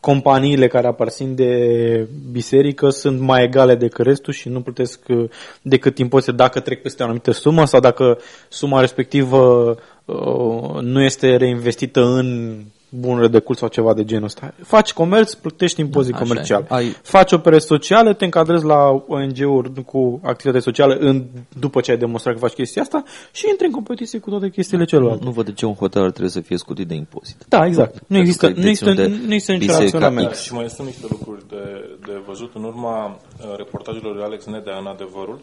companiile 0.00 0.66
care 0.66 0.86
aparțin 0.86 1.34
de 1.34 2.08
biserică 2.30 2.88
sunt 2.88 3.20
mai 3.20 3.42
egale 3.42 3.74
decât 3.74 4.04
restul 4.04 4.32
și 4.32 4.48
nu 4.48 4.60
plătesc 4.60 5.00
uh, 5.08 5.28
decât 5.62 5.98
impozite 5.98 6.32
dacă 6.32 6.60
trec 6.60 6.82
peste 6.82 7.02
o 7.02 7.04
anumită 7.04 7.30
sumă 7.30 7.64
sau 7.64 7.80
dacă 7.80 8.18
suma 8.48 8.80
respectivă 8.80 9.74
uh, 10.06 10.80
nu 10.80 11.02
este 11.02 11.36
reinvestită 11.36 12.00
în 12.04 12.58
bunuri 12.88 13.30
de 13.30 13.38
cult 13.38 13.58
sau 13.58 13.68
ceva 13.68 13.94
de 13.94 14.04
genul 14.04 14.24
ăsta. 14.24 14.54
Faci 14.62 14.92
comerț, 14.92 15.34
plătești 15.34 15.80
impozit 15.80 16.14
Așa 16.14 16.24
e. 16.24 16.26
comercial. 16.28 16.64
Ai- 16.68 16.96
Faci 17.02 17.32
opere 17.32 17.58
sociale, 17.58 18.14
te 18.14 18.24
încadrezi 18.24 18.64
la 18.64 19.04
ONG-uri 19.08 19.84
cu 19.84 20.20
activitate 20.22 20.62
socială 20.62 20.94
în, 20.94 21.24
după 21.58 21.80
ce 21.80 21.90
ai 21.90 21.96
demonstrat 21.96 22.34
că 22.34 22.40
faci 22.40 22.52
chestia 22.52 22.82
asta 22.82 23.02
și 23.32 23.46
intri 23.50 23.66
în 23.66 23.72
competiție 23.72 24.18
cu 24.18 24.30
toate 24.30 24.48
chestiile 24.50 24.84
celelalte. 24.84 25.24
Nu 25.24 25.30
văd 25.30 25.44
de 25.44 25.52
ce 25.52 25.66
un 25.66 25.74
hotel 25.74 26.02
ar 26.02 26.10
trebui 26.10 26.30
să 26.30 26.40
fie 26.40 26.56
scutit 26.56 26.88
de 26.88 26.94
impozit. 26.94 27.44
Da, 27.48 27.66
exact. 27.66 27.94
Nu 27.94 28.00
Pentru 28.00 28.18
există, 28.18 28.52
că 28.52 28.60
nu 28.60 28.66
există, 28.68 28.92
deținut 28.92 29.18
de 29.20 29.26
nu 29.26 29.32
există 29.32 29.52
niciun 29.52 29.66
biserica 29.66 29.98
raționament. 29.98 30.30
X. 30.30 30.42
Și 30.42 30.52
mai 30.52 30.68
sunt 30.68 30.86
niște 30.86 31.06
lucruri 31.10 31.48
de, 31.48 31.64
de 32.06 32.22
văzut. 32.26 32.54
În 32.54 32.64
urma 32.64 33.06
uh, 33.06 33.56
reportajelor 33.56 34.14
lui 34.14 34.24
Alex 34.24 34.44
Nedea 34.44 34.76
în 34.78 34.86
adevărul, 34.86 35.40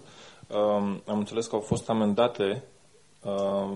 um, 0.48 1.02
am 1.06 1.18
înțeles 1.18 1.46
că 1.46 1.56
au 1.56 1.62
fost 1.62 1.90
amendate 1.90 2.64
uh, 3.24 3.76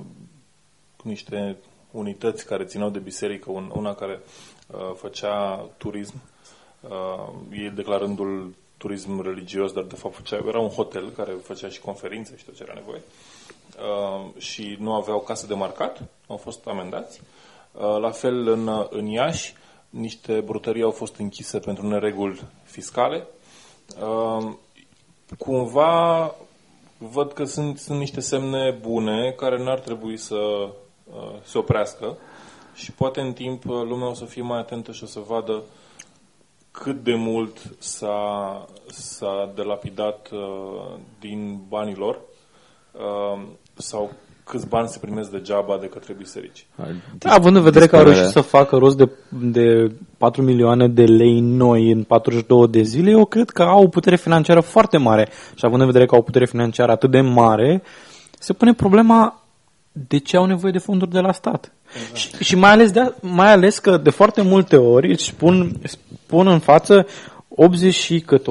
niște 1.07 1.57
unități 1.91 2.45
care 2.45 2.63
țineau 2.63 2.89
de 2.89 2.99
biserică, 2.99 3.51
un, 3.51 3.71
una 3.75 3.93
care 3.93 4.19
uh, 4.67 4.93
făcea 4.95 5.69
turism, 5.77 6.21
uh, 6.81 7.33
ei 7.51 7.69
declarându-l 7.69 8.55
turism 8.77 9.21
religios, 9.21 9.71
dar 9.71 9.83
de 9.83 9.95
fapt 9.95 10.15
făcea, 10.15 10.43
era 10.47 10.59
un 10.59 10.69
hotel 10.69 11.09
care 11.09 11.31
făcea 11.43 11.69
și 11.69 11.79
conferințe 11.79 12.37
și 12.37 12.45
tot 12.45 12.55
ce 12.55 12.63
era 12.63 12.73
nevoie 12.73 13.01
uh, 13.77 14.41
și 14.41 14.77
nu 14.79 14.93
aveau 14.93 15.19
casă 15.19 15.47
de 15.47 15.53
marcat, 15.53 16.03
au 16.27 16.37
fost 16.37 16.67
amendați. 16.67 17.21
Uh, 17.71 17.97
la 17.99 18.11
fel 18.11 18.47
în, 18.47 18.67
uh, 18.67 18.85
în 18.89 19.05
Iași, 19.05 19.53
niște 19.89 20.39
brutării 20.39 20.83
au 20.83 20.91
fost 20.91 21.15
închise 21.15 21.59
pentru 21.59 21.87
nereguli 21.87 22.41
fiscale. 22.63 23.27
Uh, 24.01 24.53
cumva 25.37 26.35
văd 26.97 27.33
că 27.33 27.43
sunt, 27.43 27.77
sunt 27.77 27.99
niște 27.99 28.19
semne 28.19 28.77
bune 28.81 29.31
care 29.31 29.63
n-ar 29.63 29.79
trebui 29.79 30.17
să 30.17 30.35
uh, 30.35 30.69
se 31.43 31.57
oprească 31.57 32.17
și 32.77 32.91
poate 32.91 33.21
în 33.21 33.33
timp 33.33 33.65
uh, 33.65 33.81
lumea 33.89 34.09
o 34.09 34.13
să 34.13 34.25
fie 34.25 34.41
mai 34.41 34.59
atentă 34.59 34.91
și 34.91 35.03
o 35.03 35.07
să 35.07 35.19
vadă 35.27 35.61
cât 36.71 37.03
de 37.03 37.15
mult 37.15 37.57
s-a, 37.77 38.65
s-a 38.87 39.51
delapidat 39.55 40.29
uh, 40.31 40.97
din 41.19 41.59
banii 41.67 41.95
lor 41.95 42.19
uh, 42.91 43.41
sau 43.73 44.11
câți 44.43 44.67
bani 44.67 44.87
se 44.87 44.99
primesc 44.99 45.31
degeaba 45.31 45.77
de 45.77 45.87
către 45.87 46.13
biserici. 46.13 46.67
Da, 47.17 47.31
având 47.31 47.55
în 47.55 47.61
vedere 47.61 47.87
că 47.87 47.95
au 47.95 48.03
Disperarea. 48.03 48.31
reușit 48.31 48.51
să 48.51 48.57
facă 48.57 48.75
rost 48.75 48.97
de, 48.97 49.09
de 49.29 49.91
4 50.17 50.41
milioane 50.41 50.87
de 50.87 51.03
lei 51.03 51.39
noi 51.39 51.91
în 51.91 52.03
42 52.03 52.67
de 52.67 52.81
zile, 52.81 53.09
eu 53.09 53.25
cred 53.25 53.49
că 53.49 53.63
au 53.63 53.83
o 53.83 53.87
putere 53.87 54.15
financiară 54.15 54.59
foarte 54.59 54.97
mare. 54.97 55.29
Și 55.55 55.65
având 55.65 55.81
în 55.81 55.87
vedere 55.87 56.05
că 56.05 56.13
au 56.13 56.21
o 56.21 56.23
putere 56.23 56.45
financiară 56.45 56.91
atât 56.91 57.11
de 57.11 57.21
mare, 57.21 57.83
se 58.39 58.53
pune 58.53 58.73
problema 58.73 59.41
de 60.07 60.17
ce 60.17 60.37
au 60.37 60.45
nevoie 60.45 60.71
de 60.71 60.77
fonduri 60.77 61.11
de 61.11 61.19
la 61.19 61.31
stat. 61.31 61.71
Exact. 62.01 62.15
Și, 62.15 62.43
și 62.43 62.55
mai, 62.55 62.71
ales 62.71 62.91
de, 62.91 63.13
mai 63.21 63.51
ales 63.51 63.79
că 63.79 63.97
de 63.97 64.09
foarte 64.09 64.41
multe 64.41 64.75
ori 64.75 65.11
îți 65.11 65.23
spun, 65.23 65.75
spun 65.83 66.47
în 66.47 66.59
față 66.59 67.07
80 67.59 67.93
și 67.93 68.19
cât 68.19 68.45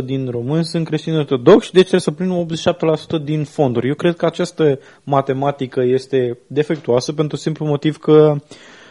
87% 0.00 0.04
din 0.04 0.28
români 0.30 0.64
sunt 0.64 0.86
creștini 0.86 1.16
ortodoxi, 1.16 1.72
deci 1.72 1.80
trebuie 1.80 2.00
să 2.00 2.10
primim 2.10 2.46
87% 3.20 3.24
din 3.24 3.44
fonduri. 3.44 3.88
Eu 3.88 3.94
cred 3.94 4.16
că 4.16 4.26
această 4.26 4.78
matematică 5.04 5.82
este 5.82 6.38
defectuoasă 6.46 7.12
pentru 7.12 7.36
simplu 7.36 7.66
motiv 7.66 7.96
că 7.96 8.34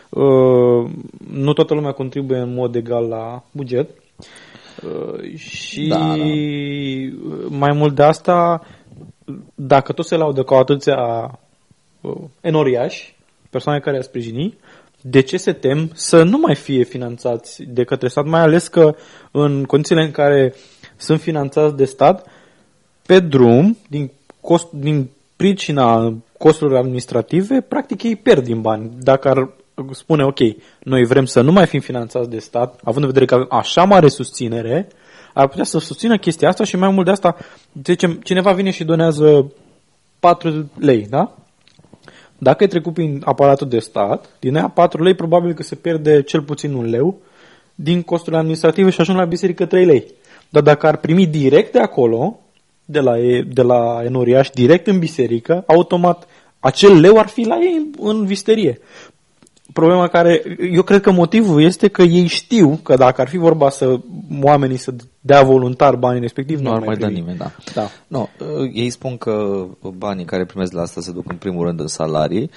uh, 0.10 0.91
nu 1.32 1.53
toată 1.53 1.74
lumea 1.74 1.91
contribuie 1.91 2.40
în 2.40 2.53
mod 2.53 2.76
egal 2.76 3.07
la 3.07 3.44
buget. 3.52 3.90
Uh, 4.84 5.36
și 5.36 5.88
Da, 5.88 5.98
da. 5.98 6.24
mai 7.49 7.72
mult 7.74 7.95
de 7.95 8.03
asta, 8.03 8.61
dacă 9.56 9.94
tot 9.94 10.06
se 10.06 10.16
laudă 10.16 10.44
cu 10.44 10.54
atâția 10.54 10.98
uh, 12.02 12.16
enoriași, 12.42 13.16
persoane 13.50 13.80
care 13.80 13.98
a 13.98 14.02
sprijini, 14.02 14.58
de 15.02 15.22
ce 15.22 15.38
se 15.38 15.54
tem 15.54 15.92
să 15.94 16.24
nu 16.24 16.38
mai 16.38 16.56
fie 16.56 16.84
finanțați 16.84 17.64
de 17.64 17.84
către 17.84 18.08
stat, 18.08 18.26
mai 18.26 18.42
ales 18.42 18.68
că 18.68 18.96
în 19.32 19.64
condițiile 19.64 20.04
în 20.04 20.12
care 20.12 20.54
sunt 20.98 21.22
finanțați 21.22 21.76
de 21.76 21.86
stat, 21.86 22.28
pe 23.06 23.20
drum, 23.20 23.78
din, 23.88 24.12
cost, 24.42 24.72
din 24.72 25.10
pricina 25.36 26.18
costurilor 26.38 26.80
administrative, 26.80 27.62
practic 27.62 28.04
ei 28.04 28.16
pierd 28.16 28.44
din 28.44 28.62
bani. 28.62 28.92
Dacă 29.00 29.30
ar 29.30 29.50
spune, 29.92 30.24
ok, 30.24 30.40
noi 30.84 31.06
vrem 31.06 31.26
să 31.26 31.42
nu 31.42 31.52
mai 31.52 31.66
fim 31.66 31.80
finanțați 31.80 32.30
de 32.30 32.40
stat, 32.40 32.80
având 32.84 33.06
în 33.06 33.12
vedere 33.12 33.26
că 33.26 33.34
avem 33.34 33.48
așa 33.50 33.84
mare 33.84 34.08
susținere, 34.08 34.88
ar 35.40 35.48
putea 35.48 35.64
să 35.64 35.80
susțină 35.80 36.18
chestia 36.18 36.48
asta 36.48 36.64
și 36.64 36.78
mai 36.78 36.90
mult 36.90 37.06
de 37.06 37.11
asta, 37.11 37.36
zicem, 37.84 38.14
cineva 38.14 38.52
vine 38.52 38.72
și 38.72 38.84
donează 38.84 39.52
4 40.20 40.70
lei, 40.80 41.07
da? 41.10 41.38
Dacă 42.38 42.64
e 42.64 42.68
trecut 42.68 42.94
prin 42.94 43.22
aparatul 43.26 43.68
de 43.68 43.80
stat, 43.80 44.30
din 44.40 44.56
aia 44.56 44.68
4 44.68 45.03
lei 45.03 45.14
probabil 45.14 45.53
că 45.53 45.64
se 45.64 45.76
pierde 45.76 46.22
cel 46.22 46.41
puțin 46.41 46.74
un 46.74 46.90
leu 46.90 47.18
din 47.76 48.02
costurile 48.02 48.38
administrative 48.38 48.90
și 48.90 49.02
ajung 49.02 49.18
la 49.18 49.26
biserică 49.26 49.66
3 49.66 49.86
lei. 49.86 50.06
Dar 50.49 50.64
dacă 50.64 50.88
ar 50.88 50.98
primi 50.98 51.28
direct 51.28 51.72
de 51.72 51.80
acolo, 51.80 52.40
de 52.86 52.99
la, 52.99 53.20
e- 53.20 53.45
de 53.53 53.61
la 53.61 54.02
enoriaș, 54.03 54.49
direct 54.49 54.88
în 54.88 54.99
biserică, 54.99 55.64
automat 55.68 56.28
acel 56.60 56.99
leu 56.99 57.18
ar 57.18 57.28
fi 57.28 57.44
la 57.44 57.56
ei 57.56 57.76
în, 57.78 58.10
în 58.10 58.26
visterie. 58.26 58.80
Problema 59.74 60.08
care, 60.08 60.58
eu 60.72 60.82
cred 60.82 61.02
că 61.02 61.12
motivul 61.12 61.62
este 61.62 61.88
că 61.88 62.02
ei 62.02 62.26
știu 62.26 62.80
că 62.84 62.96
dacă 62.96 63.22
ar 63.22 63.28
fi 63.28 63.38
vorba 63.38 63.70
să 63.70 64.00
oamenii 64.41 64.78
să 64.78 64.94
dea 65.20 65.44
voluntar 65.44 65.96
banii 65.96 66.22
respectiv, 66.22 66.60
Nu 66.60 66.72
ar 66.72 66.80
mai 66.80 66.98
da 66.98 67.06
primi. 67.06 67.20
nimeni, 67.20 67.38
da. 67.38 67.52
Da. 67.74 67.88
No, 68.08 68.28
uh, 68.40 68.70
ei 68.74 68.90
spun 68.90 69.18
că 69.18 69.66
banii 69.98 70.26
care 70.26 70.46
primesc 70.46 70.72
de 70.72 70.78
la 70.78 70.84
asta 70.84 71.02
se 71.02 71.12
duc 71.12 71.30
în 71.32 71.38
primul 71.38 71.66
rând 71.66 71.80
în 71.80 71.88
salarii 71.88 72.50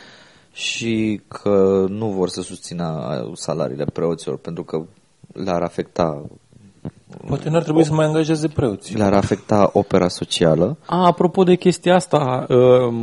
și 0.52 1.20
că 1.28 1.86
nu 1.88 2.06
vor 2.06 2.28
să 2.28 2.42
susțină 2.42 3.18
uh, 3.26 3.32
salariile 3.36 3.84
preoților 3.92 4.38
pentru 4.38 4.64
că 4.64 4.82
le-ar 5.32 5.62
afecta 5.62 6.22
Poate 7.26 7.48
n-ar 7.48 7.62
trebui 7.62 7.84
să 7.84 7.92
mai 7.92 8.06
angajeze 8.06 8.48
preoți. 8.48 8.96
le-ar 8.96 9.12
afecta 9.12 9.70
opera 9.72 10.08
socială. 10.08 10.76
A, 10.86 11.06
apropo 11.06 11.42
de 11.42 11.54
chestia 11.54 11.94
asta, 11.94 12.46
uh, 12.48 12.56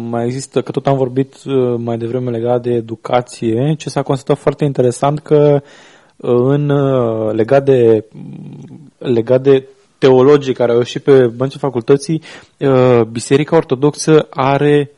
mai 0.09 0.25
există, 0.25 0.61
că 0.61 0.71
tot 0.71 0.87
am 0.87 0.97
vorbit 0.97 1.35
uh, 1.45 1.75
mai 1.77 1.97
devreme 1.97 2.29
legat 2.29 2.61
de 2.61 2.71
educație, 2.71 3.75
ce 3.77 3.89
s-a 3.89 4.01
constatat 4.01 4.37
foarte 4.37 4.65
interesant 4.65 5.19
că 5.19 5.61
uh, 6.15 6.31
în 6.43 6.69
uh, 6.69 7.33
legat 7.33 7.65
de 7.65 8.05
legat 8.97 9.41
de 9.41 9.67
teologii 9.97 10.53
care 10.53 10.71
au 10.71 10.77
ieșit 10.77 11.03
pe 11.03 11.27
băncii 11.27 11.59
facultății, 11.59 12.21
uh, 12.57 13.01
Biserica 13.01 13.55
Ortodoxă 13.55 14.27
are 14.29 14.91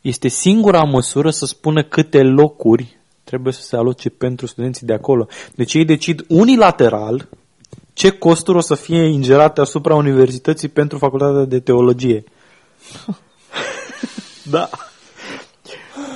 este 0.00 0.28
singura 0.28 0.82
măsură 0.82 1.30
să 1.30 1.46
spună 1.46 1.82
câte 1.82 2.22
locuri 2.22 2.96
trebuie 3.24 3.52
să 3.52 3.62
se 3.62 3.76
aloce 3.76 4.08
pentru 4.08 4.46
studenții 4.46 4.86
de 4.86 4.92
acolo. 4.92 5.26
Deci 5.54 5.74
ei 5.74 5.84
decid 5.84 6.24
unilateral 6.28 7.28
ce 7.98 8.10
costuri 8.10 8.56
o 8.56 8.60
să 8.60 8.74
fie 8.74 9.06
ingerate 9.06 9.60
asupra 9.60 9.94
universității 9.94 10.68
pentru 10.68 10.98
facultatea 10.98 11.44
de 11.44 11.60
teologie. 11.60 12.24
da. 14.54 14.70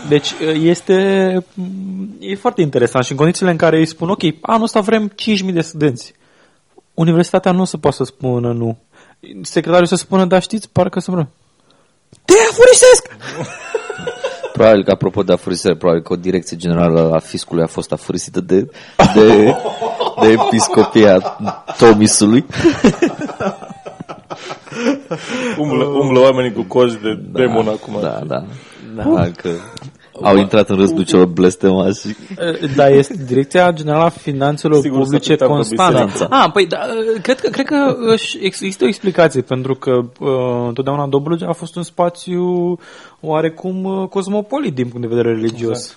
Deci 0.09 0.35
este 0.55 0.95
e 2.19 2.35
foarte 2.35 2.61
interesant 2.61 3.05
și 3.05 3.11
în 3.11 3.17
condițiile 3.17 3.51
în 3.51 3.57
care 3.57 3.79
îi 3.79 3.87
spun, 3.87 4.09
ok, 4.09 4.23
anul 4.41 4.63
ăsta 4.63 4.81
vrem 4.81 5.13
5.000 5.47 5.53
de 5.53 5.61
studenți. 5.61 6.15
Universitatea 6.95 7.53
nu 7.53 7.61
o 7.61 7.65
să 7.65 7.77
poată 7.77 7.97
să 7.97 8.05
spună 8.05 8.53
nu. 8.53 8.79
Secretarul 9.43 9.87
să 9.87 9.95
spună, 9.95 10.25
da 10.25 10.39
știți, 10.39 10.71
parcă 10.71 11.01
să 11.01 11.11
vrem. 11.11 11.29
Te 12.25 12.35
afurisesc! 12.51 13.07
Probabil 14.63 14.85
că, 14.85 14.91
apropo 14.91 15.23
de 15.23 15.33
afurisire, 15.33 15.75
probabil 15.75 16.03
că 16.03 16.13
o 16.13 16.17
direcție 16.17 16.57
generală 16.57 17.11
a 17.15 17.19
fiscului 17.19 17.63
a 17.63 17.67
fost 17.67 17.93
afurisită 17.93 18.41
de, 18.41 18.71
de, 19.15 19.55
de 20.21 20.29
episcopia 20.31 21.19
Tomisului. 21.79 22.47
Umblă, 25.59 25.85
umblă 25.85 26.21
oamenii 26.21 26.53
cu 26.53 26.63
cozi 26.63 26.99
de 27.01 27.19
demon 27.33 27.69
acum. 27.69 27.99
Da, 28.01 28.21
da. 28.27 28.45
da. 28.95 29.31
că 29.37 29.51
au 30.23 30.37
intrat 30.37 30.69
în 30.69 30.77
rândul 30.77 31.05
celor 31.05 31.27
blestemați 31.27 32.09
și 32.09 32.17
Da, 32.77 32.89
este 32.89 33.25
Direcția 33.27 33.73
Generală 33.73 34.05
a 34.05 34.09
Finanțelor 34.09 34.81
Sigur, 34.81 34.99
să 34.99 35.05
Publice 35.05 35.33
putem 35.33 35.47
pe 35.49 35.53
Constanța. 35.53 36.05
biserică. 36.05 36.35
Ah, 36.35 36.51
păi 36.53 36.67
da, 36.67 36.79
cred 37.23 37.41
că, 37.41 37.49
cred 37.49 37.67
că 37.67 37.97
își- 38.13 38.39
ex- 38.41 38.61
există 38.61 38.85
o 38.85 38.89
explicație, 38.89 39.41
pentru 39.41 39.75
că 39.75 39.91
uh, 40.19 40.67
întotdeauna 40.67 41.07
Dobrogea 41.07 41.49
a 41.49 41.53
fost 41.53 41.77
un 41.77 41.83
spațiu 41.83 42.77
oarecum 43.21 43.85
uh, 43.85 44.09
cosmopolit 44.09 44.75
din 44.75 44.89
punct 44.89 45.09
de 45.09 45.15
vedere 45.15 45.35
religios. 45.35 45.79
Exact. 45.79 45.97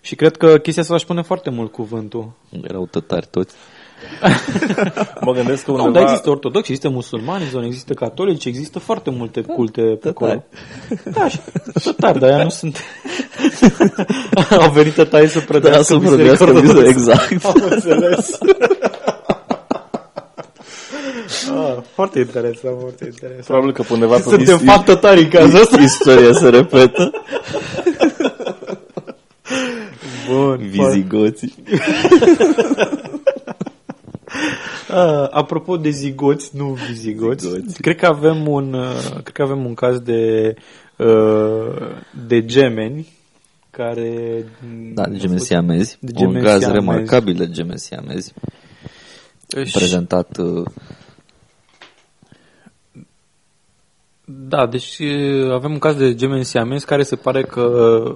Și 0.00 0.14
cred 0.14 0.36
că 0.36 0.56
chestia 0.58 0.82
asta 0.82 0.94
își 0.94 1.06
pune 1.06 1.22
foarte 1.22 1.50
mult 1.50 1.72
cuvântul. 1.72 2.30
erau 2.62 2.86
tătari 2.90 3.26
toți. 3.30 3.54
Mă 5.24 5.32
gândesc 5.32 5.64
că 5.64 5.70
Nu, 5.70 5.76
undeva... 5.76 5.92
dar 5.92 6.02
există 6.02 6.30
ortodoxi, 6.30 6.70
există 6.70 6.90
musulmani, 6.90 7.42
în 7.42 7.48
zonă, 7.50 7.66
există 7.66 7.94
catolici, 7.94 8.44
există 8.44 8.78
foarte 8.78 9.10
multe 9.10 9.40
culte 9.40 9.80
pe 9.82 10.08
acolo. 10.08 10.44
Da, 11.12 11.28
și 11.28 11.38
tătari, 11.84 12.18
dar 12.18 12.30
ea 12.30 12.42
nu 12.42 12.48
sunt... 12.48 12.78
Au 14.60 14.70
venit 14.70 14.94
tătaie 14.94 15.26
să 15.28 15.38
Da, 15.38 15.44
prădească 15.48 15.82
să 15.82 15.96
biserica 15.96 16.34
vorbească 16.44 16.68
ortodoxă. 16.68 16.88
exact. 16.88 17.44
Am 17.44 17.62
înțeles. 17.70 18.38
ah, 21.54 21.76
foarte 21.94 22.18
interesant, 22.18 22.76
foarte 22.80 23.04
interesant. 23.04 23.44
Probabil 23.46 23.72
că 23.72 23.82
pe 23.82 23.92
undeva 23.92 24.14
pe 24.16 24.22
Suntem 24.22 24.56
is- 24.56 24.64
fac 24.64 24.84
tătari 24.84 25.20
în 25.22 25.28
cazul 25.28 25.60
ăsta. 25.60 25.80
Istoria 25.80 26.32
se 26.32 26.48
repetă. 26.48 27.10
Bun, 30.28 30.56
Vizigoții. 30.70 31.54
Uh, 34.92 35.26
apropo 35.30 35.76
de 35.76 35.90
zigoți, 35.90 36.56
nu 36.56 36.76
vizigoți, 36.88 37.46
Zigoți. 37.48 37.80
cred 37.82 37.96
că 37.96 38.06
avem 38.06 38.48
un 38.48 38.72
uh, 38.72 39.10
cred 39.12 39.32
că 39.34 39.42
avem 39.42 39.64
un 39.64 39.74
caz 39.74 39.98
de 39.98 40.54
uh, 40.98 41.76
de 42.26 42.44
gemeni 42.44 43.06
care 43.70 44.44
Da, 44.94 45.06
de 45.06 45.16
gemeni 45.16 45.40
siamezi. 45.40 45.96
De 46.00 46.12
Un 46.14 46.18
gemeni 46.18 46.44
caz 46.44 46.58
siamezi. 46.58 46.78
remarcabil 46.86 47.34
de 47.34 47.48
gemeni 47.50 47.78
siamezi. 47.78 48.32
Și- 49.64 49.72
Prezentat 49.72 50.36
uh, 50.38 50.64
Da, 54.38 54.66
deci 54.66 54.98
uh, 54.98 55.52
avem 55.52 55.72
un 55.72 55.78
caz 55.78 55.96
de 55.96 56.14
gemeni 56.14 56.44
siamezi 56.44 56.86
care 56.86 57.02
se 57.02 57.16
pare 57.16 57.42
că 57.42 57.60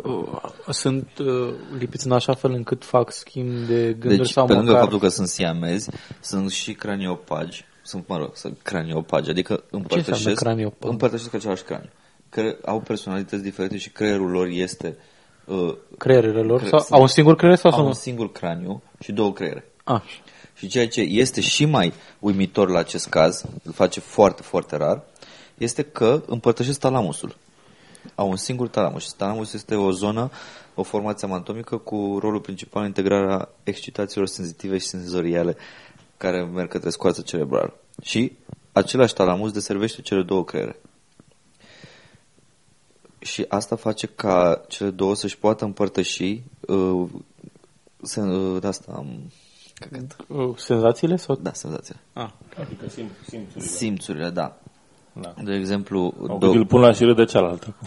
uh, 0.05 0.27
sunt 0.69 1.09
uh, 1.19 1.53
lipiți 1.79 2.07
în 2.07 2.13
așa 2.13 2.35
fel 2.35 2.51
încât 2.53 2.85
fac 2.85 3.13
schimb 3.13 3.67
de 3.67 3.83
gânduri 3.85 4.17
Deci, 4.17 4.31
sau 4.31 4.47
pe 4.47 4.53
lângă 4.53 4.67
măcar... 4.67 4.81
faptul 4.83 4.99
că 4.99 5.09
sunt 5.09 5.29
siamezi, 5.29 5.91
sunt 6.21 6.51
și 6.51 6.73
craniopagi. 6.73 7.65
Sunt, 7.83 8.09
mă 8.09 8.17
rog, 8.17 8.31
sunt 8.35 8.59
craniopagi, 8.63 9.31
adică 9.31 9.63
împărtășesc, 9.71 10.41
craniopag? 10.43 10.91
împărtășesc 10.91 11.35
același 11.35 11.63
craniu. 11.63 11.89
Că 12.29 12.57
au 12.65 12.81
personalități 12.81 13.43
diferite 13.43 13.77
și 13.77 13.91
creierul 13.91 14.31
lor 14.31 14.47
este... 14.47 14.97
Uh, 15.45 15.75
creierele 15.99 16.41
lor? 16.41 16.59
Cre- 16.59 16.69
sau, 16.69 16.79
sunt- 16.79 16.93
au 16.93 17.01
un 17.01 17.07
singur 17.07 17.37
creier 17.37 17.57
sau 17.57 17.71
au 17.71 17.77
sunt? 17.77 17.89
un 17.89 17.95
singur 17.95 18.33
craniu 18.33 18.83
și 19.01 19.13
două 19.13 19.33
creiere. 19.33 19.65
Ah, 19.85 20.03
Și 20.55 20.67
ceea 20.67 20.89
ce 20.89 21.01
este 21.01 21.41
și 21.41 21.65
mai 21.65 21.93
uimitor 22.19 22.71
la 22.71 22.79
acest 22.79 23.09
caz, 23.09 23.45
îl 23.65 23.73
face 23.73 24.01
foarte, 24.01 24.43
foarte 24.43 24.77
rar, 24.77 25.03
este 25.59 25.83
că 25.83 26.23
împărtășesc 26.27 26.79
talamusul. 26.79 27.37
Au 28.15 28.29
un 28.29 28.37
singur 28.37 28.69
talamus 28.69 29.03
și 29.03 29.15
talamus 29.15 29.53
este 29.53 29.75
o 29.75 29.91
zonă, 29.91 30.31
o 30.75 30.83
formație 30.83 31.29
anatomică 31.29 31.77
cu 31.77 32.19
rolul 32.21 32.41
principal 32.41 32.83
în 32.83 32.89
integrarea 32.89 33.49
excitațiilor 33.63 34.27
senzitive 34.27 34.79
și 34.79 34.87
senzoriale 34.87 35.57
care 36.17 36.45
merg 36.45 36.69
către 36.69 36.91
scoarța 36.91 37.23
cerebrală. 37.23 37.75
Și 38.03 38.33
același 38.73 39.15
talamus 39.15 39.53
deservește 39.53 40.01
cele 40.01 40.23
două 40.23 40.45
creiere. 40.45 40.81
Și 43.19 43.45
asta 43.49 43.77
face 43.77 44.07
ca 44.07 44.65
cele 44.69 44.91
două 44.91 45.15
să-și 45.15 45.39
poată 45.39 45.65
împărtăși 45.65 46.43
uh, 46.61 47.09
sen, 48.03 48.29
uh, 48.29 48.61
de 48.61 48.67
asta, 48.67 48.93
um, 48.99 49.31
căcat. 49.75 50.17
uh, 50.29 50.57
senzațiile 50.57 51.17
sau? 51.17 51.37
da, 51.37 51.53
senzația. 51.53 51.97
Ah. 52.13 52.31
Adică 52.61 52.89
simt, 52.89 53.11
simțurile. 53.29 53.65
Simțurile, 53.71 54.31
da. 54.31 54.61
Da. 55.21 55.35
De 55.45 55.55
exemplu, 55.55 56.15
Au 56.29 56.39
do- 56.39 56.55
îl 56.57 56.67
pun 56.67 56.81
la 56.81 56.93
șire 56.93 57.15
de 57.15 57.25
cealaltă. 57.25 57.75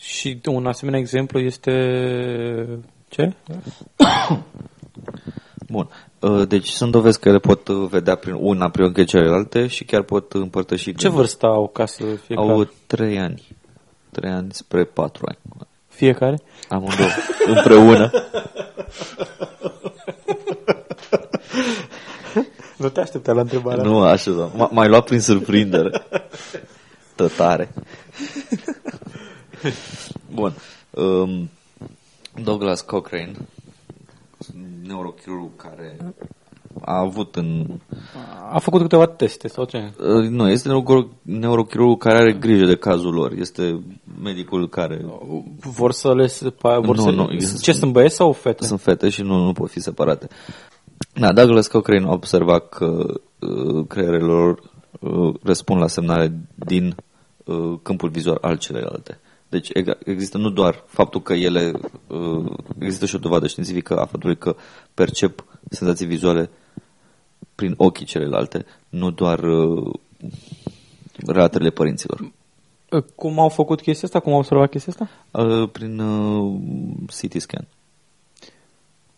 Și 0.00 0.40
un 0.44 0.66
asemenea 0.66 1.00
exemplu 1.00 1.38
este... 1.40 1.72
Ce? 3.08 3.32
Bun. 5.68 5.88
Uh, 6.20 6.48
Deci 6.48 6.68
sunt 6.68 6.90
dovezi 6.92 7.20
că 7.20 7.28
ele 7.28 7.38
pot 7.38 7.68
uh, 7.68 7.88
vedea 7.90 8.14
prin 8.14 8.36
una 8.38 8.68
prin 8.70 8.84
ochii 8.84 9.04
celelalte 9.04 9.66
și 9.66 9.84
chiar 9.84 10.02
pot 10.02 10.32
împărtăși 10.32 10.84
Ce 10.84 10.90
gânduri. 10.92 11.14
vârstă 11.14 11.46
au 11.46 11.68
ca 11.68 11.86
să 11.86 12.04
fie 12.04 12.36
Au 12.36 12.46
clar? 12.54 12.68
trei 12.86 13.18
ani. 13.18 13.42
Trei 14.10 14.30
ani 14.30 14.52
spre 14.52 14.84
patru 14.84 15.24
ani. 15.28 15.38
Fiecare? 15.88 16.40
Amândouă. 16.68 17.08
împreună. 17.46 18.10
Nu 22.76 22.88
te 22.88 23.00
aștepta 23.00 23.32
la 23.32 23.40
întrebarea. 23.40 23.82
Nu, 23.84 23.98
așa, 24.02 24.30
da. 24.30 24.50
M- 24.66 24.70
M-ai 24.70 24.88
luat 24.88 25.04
prin 25.04 25.20
surprindere. 25.20 25.90
Tătare. 27.14 27.74
Bun. 30.34 30.52
Um, 30.90 31.50
Douglas 32.42 32.80
Cochrane, 32.80 33.32
neurochirurg 34.86 35.50
care 35.56 35.96
a 36.84 36.98
avut 36.98 37.36
în... 37.36 37.66
A 38.52 38.58
făcut 38.58 38.80
câteva 38.80 39.06
teste 39.06 39.48
sau 39.48 39.64
ce? 39.64 39.92
Uh, 39.98 40.28
Nu, 40.28 40.48
este 40.50 40.68
neuro- 40.68 41.08
neurochirurgul 41.22 41.96
care 41.96 42.18
are 42.18 42.32
grijă 42.32 42.64
de 42.66 42.76
cazul 42.76 43.12
lor. 43.14 43.32
Este 43.32 43.80
medicul 44.22 44.68
care... 44.68 45.04
Vor 45.60 45.92
să 45.92 46.14
le 46.14 46.26
sepa, 46.26 46.78
vor 46.78 46.96
Nu, 46.96 47.02
să, 47.02 47.10
nu, 47.10 47.28
Ce 47.60 47.72
sunt 47.72 47.92
băieți 47.92 48.14
sau 48.14 48.32
fete? 48.32 48.64
Sunt 48.64 48.80
fete 48.80 49.08
și 49.08 49.22
nu, 49.22 49.44
nu 49.44 49.52
pot 49.52 49.70
fi 49.70 49.80
separate. 49.80 50.28
Da, 51.18 51.32
Douglas 51.32 51.66
Cochrane 51.66 52.06
a 52.06 52.12
observat 52.12 52.68
că 52.68 53.20
uh, 53.38 53.86
creierele 53.88 54.24
lor 54.24 54.62
uh, 55.00 55.34
răspund 55.42 55.80
la 55.80 55.86
semnale 55.86 56.32
din 56.54 56.94
uh, 57.44 57.78
câmpul 57.82 58.08
vizual 58.08 58.38
al 58.40 58.58
celelalte. 58.58 59.20
Deci 59.48 59.68
ega- 59.68 59.98
există 60.04 60.38
nu 60.38 60.50
doar 60.50 60.84
faptul 60.86 61.22
că 61.22 61.32
ele, 61.32 61.72
uh, 62.06 62.52
există 62.78 63.06
și 63.06 63.14
o 63.14 63.18
dovadă 63.18 63.46
științifică 63.46 63.96
a 64.00 64.06
faptului 64.06 64.36
că 64.36 64.56
percep 64.94 65.44
senzații 65.70 66.06
vizuale 66.06 66.50
prin 67.54 67.74
ochii 67.76 68.06
celelalte, 68.06 68.66
nu 68.88 69.10
doar 69.10 69.38
uh, 69.38 69.94
relatările 71.26 71.70
părinților. 71.70 72.32
Cum 73.14 73.38
au 73.38 73.48
făcut 73.48 73.80
chestia 73.80 74.08
asta? 74.08 74.20
Cum 74.20 74.32
au 74.32 74.38
observat 74.38 74.70
chestia 74.70 74.92
asta? 74.92 75.08
Uh, 75.42 75.68
prin 75.72 75.98
uh, 75.98 76.60
CT 77.06 77.40
scan. 77.40 77.66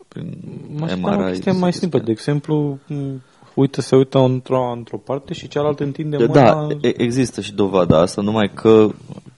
Prin 0.08 0.38
Mă 0.76 0.84
așteptam 0.84 1.12
o 1.14 1.22
MRI. 1.22 1.30
chestie 1.32 1.52
mai 1.52 1.70
CT 1.70 1.76
simplă. 1.76 1.98
scan. 1.98 2.04
De 2.04 2.10
exemplu, 2.10 2.78
m, 2.86 3.22
uită, 3.54 3.80
se 3.80 3.96
uită 3.96 4.18
într-o, 4.18 4.72
într-o 4.76 4.96
parte 4.96 5.32
și 5.34 5.48
cealaltă 5.48 5.82
întinde 5.84 6.16
Da, 6.16 6.24
mâna... 6.26 6.66
da, 6.66 6.88
e- 6.88 7.02
există 7.02 7.40
și 7.40 7.54
dovada 7.54 7.98
asta, 8.00 8.22
numai 8.22 8.50
că 8.54 8.88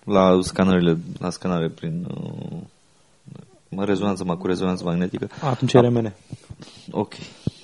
la 0.05 0.39
scanările, 0.43 0.99
la 1.19 1.31
scanare 1.31 1.69
prin 1.69 2.07
uh, 2.15 2.57
mă, 3.69 3.85
rezonanță 3.85 4.25
mă, 4.25 4.37
cu 4.37 4.47
rezonanță 4.47 4.85
magnetică. 4.85 5.29
Atunci 5.43 5.73
e 5.73 5.79
RMN. 5.79 6.13
Ok. 6.91 7.13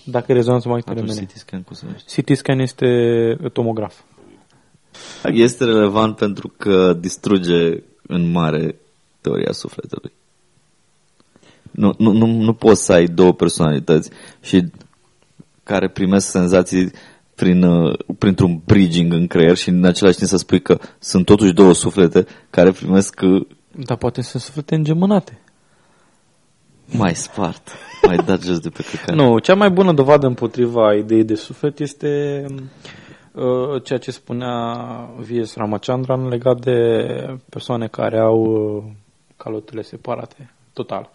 Dacă 0.04 0.32
e 0.32 0.34
rezonanță 0.34 0.68
magnetică 0.68 0.94
Atunci 1.00 1.16
RMN. 1.18 1.26
CT 1.26 1.36
scan 1.36 1.62
cum 1.62 1.76
se 1.76 1.84
numește? 1.84 2.20
CT 2.22 2.36
scan 2.36 2.58
este 2.58 2.86
tomograf. 3.52 3.94
Este 5.24 5.64
relevant 5.64 6.16
pentru 6.16 6.52
că 6.56 6.92
distruge 6.92 7.82
în 8.06 8.30
mare 8.30 8.76
teoria 9.20 9.52
sufletului. 9.52 10.12
Nu, 11.76 11.94
nu, 11.98 12.12
nu, 12.12 12.26
nu 12.26 12.52
poți 12.52 12.84
să 12.84 12.92
ai 12.92 13.06
două 13.06 13.32
personalități 13.32 14.10
și 14.40 14.64
care 15.62 15.88
primesc 15.88 16.30
senzații 16.30 16.90
prin, 17.34 17.62
uh, 17.62 17.98
printr-un 18.18 18.60
bridging 18.64 19.12
în 19.12 19.26
creier 19.26 19.56
și 19.56 19.68
în 19.68 19.84
același 19.84 20.16
timp 20.16 20.28
să 20.28 20.36
spui 20.36 20.60
că 20.60 20.78
sunt 20.98 21.24
totuși 21.24 21.52
două 21.52 21.72
suflete 21.74 22.26
care 22.50 22.70
primesc 22.70 23.20
uh, 23.22 23.46
Dar 23.84 23.96
poate 23.96 24.22
sunt 24.22 24.42
suflete 24.42 24.74
îngemânate. 24.74 25.40
mai 26.86 27.14
spart, 27.14 27.68
mai 28.06 28.16
dat 28.16 28.42
jos 28.42 28.58
de 28.58 28.68
pe 28.68 28.84
căcat. 28.90 29.14
Nu, 29.14 29.38
cea 29.38 29.54
mai 29.54 29.70
bună 29.70 29.92
dovadă 29.92 30.26
împotriva 30.26 30.94
ideii 30.94 31.24
de 31.24 31.34
suflet 31.34 31.78
este 31.80 32.44
uh, 33.32 33.82
ceea 33.82 33.98
ce 33.98 34.10
spunea 34.10 34.74
V.S. 35.16 35.54
Ramachandran 35.54 36.28
legat 36.28 36.60
de 36.60 37.06
persoane 37.48 37.86
care 37.86 38.18
au 38.18 38.40
uh, 38.42 38.82
calotele 39.36 39.82
separate, 39.82 40.54
total. 40.72 41.10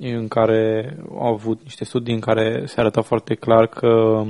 Da. 0.00 0.08
În 0.08 0.28
care 0.28 0.96
au 1.18 1.32
avut 1.32 1.62
niște 1.62 1.84
studii 1.84 2.14
în 2.14 2.20
care 2.20 2.62
se 2.66 2.80
arăta 2.80 3.00
foarte 3.00 3.34
clar 3.34 3.66
că 3.66 4.22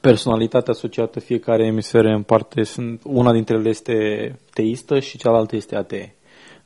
personalitatea 0.00 0.72
asociată 0.72 1.20
fiecare 1.20 1.66
emisfere 1.66 2.12
în 2.12 2.22
parte 2.22 2.62
sunt, 2.62 3.00
una 3.04 3.32
dintre 3.32 3.56
ele 3.56 3.68
este 3.68 3.94
teistă 4.54 4.98
și 4.98 5.18
cealaltă 5.18 5.56
este 5.56 5.76
atee. 5.76 6.14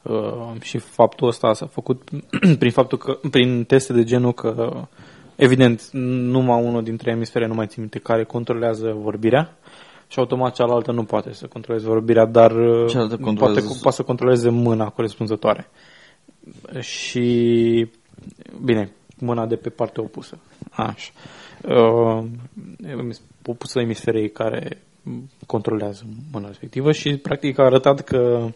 Uh, 0.02 0.60
și 0.60 0.78
faptul 0.78 1.28
ăsta 1.28 1.52
s-a 1.52 1.66
făcut 1.66 2.02
prin 2.58 2.70
faptul 2.70 2.98
că, 2.98 3.18
prin 3.30 3.64
teste 3.64 3.92
de 3.92 4.04
genul 4.04 4.32
că, 4.32 4.82
evident, 5.36 5.88
numai 5.92 6.62
unul 6.62 6.82
dintre 6.82 7.10
emisfere 7.10 7.46
nu 7.46 7.54
mai 7.54 7.66
țin 7.66 7.80
minte 7.80 7.98
care 7.98 8.24
controlează 8.24 8.96
vorbirea 9.02 9.56
și 10.08 10.18
automat 10.18 10.54
cealaltă 10.54 10.92
nu 10.92 11.04
poate 11.04 11.32
să 11.32 11.46
controleze 11.46 11.86
vorbirea, 11.86 12.24
dar 12.24 12.50
uh, 12.50 12.88
Cealaltă 12.88 13.16
poate, 13.16 13.22
controlează- 13.22 13.78
poate 13.82 13.96
să 13.96 14.02
controleze 14.02 14.48
mâna 14.50 14.88
corespunzătoare. 14.88 15.70
Și, 16.80 17.88
bine, 18.64 18.90
mâna 19.18 19.46
de 19.46 19.56
pe 19.56 19.68
partea 19.68 20.02
opusă. 20.02 20.38
Așa. 20.70 21.10
Uh, 21.62 22.24
opusă 23.44 23.80
emisferei 23.80 24.30
care 24.30 24.82
controlează 25.46 26.06
mâna 26.32 26.46
respectivă 26.46 26.92
și 26.92 27.16
practic 27.16 27.58
a 27.58 27.64
arătat 27.64 28.00
că 28.00 28.48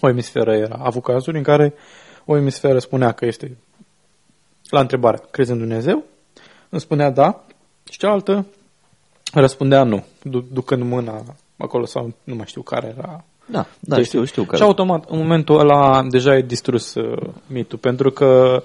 o 0.00 0.08
emisferă 0.08 0.54
era, 0.54 0.74
a 0.74 0.84
avut 0.84 1.02
cazuri 1.02 1.36
în 1.36 1.42
care 1.42 1.74
o 2.24 2.36
emisferă 2.36 2.78
spunea 2.78 3.12
că 3.12 3.26
este 3.26 3.56
la 4.68 4.80
întrebarea, 4.80 5.22
crezi 5.30 5.50
în 5.50 5.58
Dumnezeu? 5.58 6.04
Îmi 6.68 6.80
spunea 6.80 7.10
da 7.10 7.44
și 7.90 7.98
cealaltă 7.98 8.46
răspundea 9.32 9.82
nu, 9.82 10.04
du- 10.22 10.46
ducând 10.52 10.82
mâna 10.82 11.24
acolo 11.56 11.84
sau 11.84 12.12
nu 12.24 12.34
mai 12.34 12.46
știu 12.46 12.62
care 12.62 12.94
era. 12.98 13.24
Da, 13.46 13.66
da, 13.80 13.96
Deci, 13.96 14.06
știu, 14.06 14.24
știu 14.24 14.42
Și 14.42 14.48
care. 14.48 14.62
automat, 14.62 15.04
în 15.08 15.18
momentul 15.18 15.58
ăla, 15.58 16.02
deja 16.08 16.30
ai 16.30 16.42
distrus 16.42 16.94
uh, 16.94 17.30
mitul, 17.46 17.78
pentru 17.78 18.10
că 18.10 18.62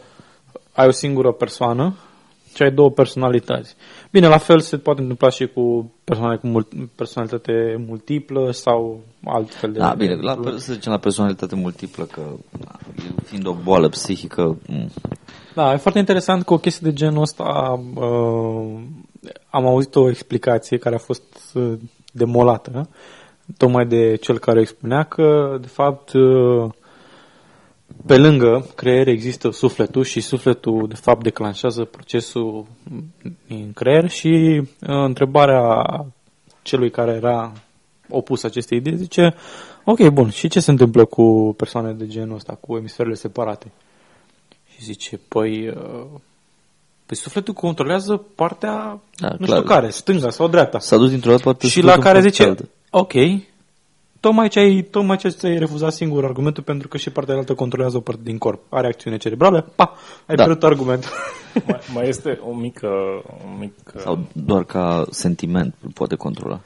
ai 0.71 0.87
o 0.87 0.91
singură 0.91 1.31
persoană 1.31 1.95
și 2.55 2.63
ai 2.63 2.71
două 2.71 2.89
personalități. 2.89 3.75
Bine, 4.11 4.27
la 4.27 4.37
fel 4.37 4.59
se 4.59 4.77
poate 4.77 5.01
întâmpla 5.01 5.29
și 5.29 5.47
cu 5.47 5.91
persoane 6.03 6.35
cu 6.35 6.47
mult, 6.47 6.67
personalitate 6.95 7.83
multiplă 7.87 8.51
sau 8.51 8.99
altfel 9.25 9.71
de... 9.71 9.79
Da, 9.79 9.93
bine, 9.97 10.15
la, 10.15 10.39
să 10.57 10.73
zicem 10.73 10.91
la 10.91 10.97
personalitate 10.97 11.55
multiplă, 11.55 12.03
că 12.03 12.21
na, 12.59 12.79
fiind 13.23 13.47
o 13.47 13.55
boală 13.63 13.89
psihică, 13.89 14.57
m, 14.67 14.91
Da, 15.53 15.73
e 15.73 15.77
foarte 15.77 15.99
interesant 15.99 16.43
că 16.43 16.53
o 16.53 16.57
chestie 16.57 16.89
de 16.89 16.95
genul 16.95 17.21
ăsta 17.21 17.79
uh, 17.95 18.79
am 19.49 19.65
auzit 19.65 19.95
o 19.95 20.09
explicație 20.09 20.77
care 20.77 20.95
a 20.95 20.99
fost 20.99 21.23
uh, 21.53 21.73
demolată, 22.11 22.89
tocmai 23.57 23.85
de 23.85 24.15
cel 24.15 24.39
care 24.39 24.57
o 24.57 24.61
expunea 24.61 25.03
că, 25.03 25.57
de 25.61 25.67
fapt, 25.67 26.13
uh, 26.13 26.69
pe 28.05 28.17
lângă 28.17 28.65
creier 28.75 29.07
există 29.07 29.49
sufletul 29.49 30.03
și 30.03 30.21
sufletul, 30.21 30.87
de 30.87 30.95
fapt, 30.95 31.23
declanșează 31.23 31.83
procesul 31.83 32.65
în 33.47 33.73
creier 33.73 34.09
și 34.09 34.61
uh, 34.61 34.67
întrebarea 34.79 35.83
celui 36.61 36.91
care 36.91 37.11
era 37.11 37.51
opus 38.09 38.43
acestei 38.43 38.77
idei 38.77 38.97
zice, 38.97 39.35
ok, 39.83 40.09
bun, 40.09 40.29
și 40.29 40.47
ce 40.47 40.59
se 40.59 40.71
întâmplă 40.71 41.05
cu 41.05 41.53
persoane 41.57 41.91
de 41.91 42.07
genul 42.07 42.35
ăsta, 42.35 42.57
cu 42.59 42.75
emisferele 42.75 43.15
separate? 43.15 43.71
Și 44.73 44.83
zice, 44.83 45.19
păi, 45.27 45.67
uh, 45.67 46.05
păi 47.05 47.17
sufletul 47.17 47.53
controlează 47.53 48.23
partea, 48.35 48.99
Da, 49.17 49.29
nu 49.29 49.45
clar. 49.45 49.57
știu 49.57 49.69
care, 49.69 49.89
stânga 49.89 50.29
sau 50.29 50.47
dreapta. 50.47 50.79
s-a 50.79 50.97
dus 50.97 51.09
dintr-o 51.09 51.29
dată 51.29 51.43
poate 51.43 51.67
Și 51.67 51.79
să 51.79 51.85
la 51.85 51.93
ducă 51.93 52.03
care 52.03 52.17
în 52.17 52.23
zice, 52.23 52.43
partea 52.43 52.63
altă. 52.63 52.73
Ok, 52.89 53.13
tocmai 54.19 54.47
ce 54.49 54.59
ai, 54.59 54.81
tocmai 54.81 55.17
ce 55.17 55.29
ți-ai 55.29 55.57
refuzat 55.57 55.93
singur 55.93 56.25
argumentul 56.25 56.63
pentru 56.63 56.87
că 56.87 56.97
și 56.97 57.09
partea 57.09 57.35
altă 57.35 57.53
controlează 57.53 57.97
o 57.97 57.99
parte 57.99 58.21
din 58.23 58.37
corp. 58.37 58.61
Are 58.69 58.87
acțiune 58.87 59.17
cerebrală, 59.17 59.71
pa, 59.75 59.93
ai 60.25 60.35
Da. 60.35 60.43
pierdut 60.43 60.63
argumentul. 60.63 61.09
mai, 61.67 61.79
mai 61.93 62.07
este 62.07 62.39
o 62.49 62.53
mică... 62.53 62.87
O 63.27 63.57
mică 63.59 63.99
Sau 63.99 64.19
doar 64.33 64.63
ca 64.63 65.05
sentiment 65.09 65.73
îl 65.83 65.91
poate 65.93 66.15
controla. 66.15 66.59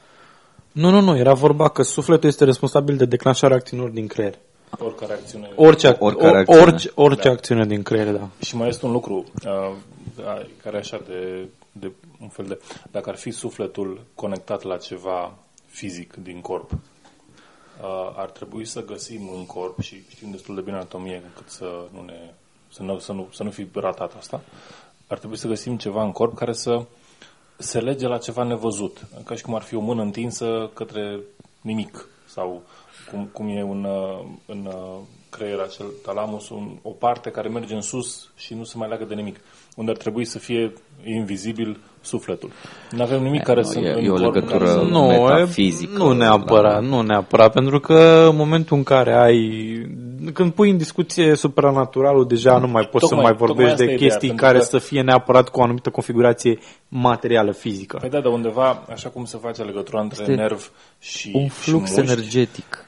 nu, 0.72 0.90
nu, 0.90 1.00
nu, 1.00 1.16
era 1.16 1.32
vorba 1.32 1.68
că 1.68 1.82
sufletul 1.82 2.28
este 2.28 2.44
responsabil 2.44 2.96
de 2.96 3.04
declanșarea 3.04 3.56
acțiunilor 3.56 3.90
din 3.92 4.06
creier. 4.06 4.34
oricare 4.78 5.12
acțiune. 5.12 5.50
Orice, 5.56 5.92
ac- 5.94 5.98
Oricare 5.98 6.34
o- 6.36 6.38
acțiune. 6.38 6.60
orice, 6.62 6.90
orice 6.94 7.28
acțiune 7.28 7.66
din 7.66 7.82
creier, 7.82 8.12
da. 8.14 8.28
Și 8.40 8.56
mai 8.56 8.68
este 8.68 8.86
un 8.86 8.92
lucru 8.92 9.14
uh, 9.46 9.72
da, 10.16 10.42
care 10.62 10.76
e 10.76 10.78
așa 10.78 11.00
de, 11.08 11.48
de 11.72 11.92
un 12.20 12.28
fel 12.28 12.44
de... 12.48 12.60
Dacă 12.90 13.08
ar 13.10 13.16
fi 13.16 13.30
sufletul 13.30 14.00
conectat 14.14 14.62
la 14.62 14.76
ceva 14.76 15.34
fizic 15.74 16.14
din 16.14 16.40
corp, 16.40 16.72
uh, 16.72 16.78
ar 18.16 18.30
trebui 18.30 18.64
să 18.64 18.84
găsim 18.84 19.28
în 19.34 19.46
corp, 19.46 19.80
și 19.80 20.02
știm 20.08 20.30
destul 20.30 20.54
de 20.54 20.60
bine 20.60 20.76
anatomie 20.76 21.22
încât 21.24 21.48
să 21.48 21.88
nu 21.92 22.02
ne... 22.02 22.32
Să 22.70 22.82
nu, 22.82 22.98
să, 22.98 23.12
nu, 23.12 23.28
să 23.32 23.42
nu 23.42 23.50
fi 23.50 23.66
ratat 23.72 24.14
asta, 24.16 24.42
ar 25.06 25.18
trebui 25.18 25.36
să 25.36 25.48
găsim 25.48 25.76
ceva 25.76 26.02
în 26.02 26.12
corp 26.12 26.34
care 26.34 26.52
să 26.52 26.84
se 27.56 27.80
lege 27.80 28.06
la 28.06 28.18
ceva 28.18 28.42
nevăzut, 28.42 29.06
ca 29.24 29.34
și 29.34 29.42
cum 29.42 29.54
ar 29.54 29.62
fi 29.62 29.74
o 29.74 29.80
mână 29.80 30.02
întinsă 30.02 30.70
către 30.74 31.20
nimic, 31.60 32.08
sau 32.26 32.62
cum, 33.10 33.24
cum 33.32 33.48
e 33.48 33.62
un, 33.62 33.84
uh, 33.84 34.24
în 34.46 34.66
uh, 34.66 34.98
creier 35.30 35.58
acel 35.58 35.86
talamus, 36.02 36.48
un, 36.48 36.78
o 36.82 36.90
parte 36.90 37.30
care 37.30 37.48
merge 37.48 37.74
în 37.74 37.80
sus 37.80 38.30
și 38.36 38.54
nu 38.54 38.64
se 38.64 38.76
mai 38.76 38.88
leagă 38.88 39.04
de 39.04 39.14
nimic, 39.14 39.40
unde 39.74 39.90
ar 39.90 39.96
trebui 39.96 40.24
să 40.24 40.38
fie 40.38 40.72
invizibil 41.04 41.78
sufletul. 42.00 42.50
Nu 42.90 43.02
avem 43.02 43.22
nimic 43.22 43.42
care 43.42 43.60
nu, 43.60 43.66
să... 43.66 43.78
e- 43.78 43.92
în 43.92 44.04
e 44.04 44.08
o 44.10 44.14
corp 44.14 44.34
legătură- 44.34 44.58
care 44.58 44.70
să- 44.70 44.86
Nu, 44.90 45.12
e, 45.12 45.18
metafizică, 45.18 45.92
nu 45.98 46.12
neapărat, 46.12 46.82
nu 46.82 47.00
neapărat, 47.00 47.52
pentru 47.52 47.80
că 47.80 48.26
în 48.30 48.36
momentul 48.36 48.76
în 48.76 48.82
care 48.82 49.14
ai, 49.14 49.38
când 50.32 50.52
pui 50.52 50.70
în 50.70 50.76
discuție 50.76 51.34
supranaturalul, 51.34 52.26
deja 52.26 52.58
nu 52.58 52.66
mai 52.66 52.88
poți 52.90 53.08
Tocmai- 53.08 53.08
să 53.08 53.14
mai 53.14 53.24
tocmai 53.36 53.46
vorbești 53.46 53.72
asta 53.72 53.84
de 53.84 53.90
e 53.90 53.94
ideea, 53.94 54.08
chestii 54.10 54.28
pentru 54.28 54.46
care 54.46 54.58
că- 54.58 54.64
să 54.64 54.78
fie 54.78 55.02
neapărat 55.02 55.48
cu 55.48 55.60
o 55.60 55.62
anumită 55.62 55.90
configurație 55.90 56.58
materială, 56.88 57.52
fizică. 57.52 57.96
Păi 58.00 58.08
da, 58.10 58.20
de 58.20 58.28
undeva, 58.28 58.82
așa 58.90 59.08
cum 59.08 59.24
se 59.24 59.38
face 59.42 59.62
legătura 59.62 60.00
între 60.00 60.20
Este 60.20 60.34
nerv 60.34 60.70
și 60.98 61.30
Un 61.34 61.42
și 61.44 61.48
flux 61.50 61.90
mușchi, 61.96 62.10
energetic. 62.10 62.84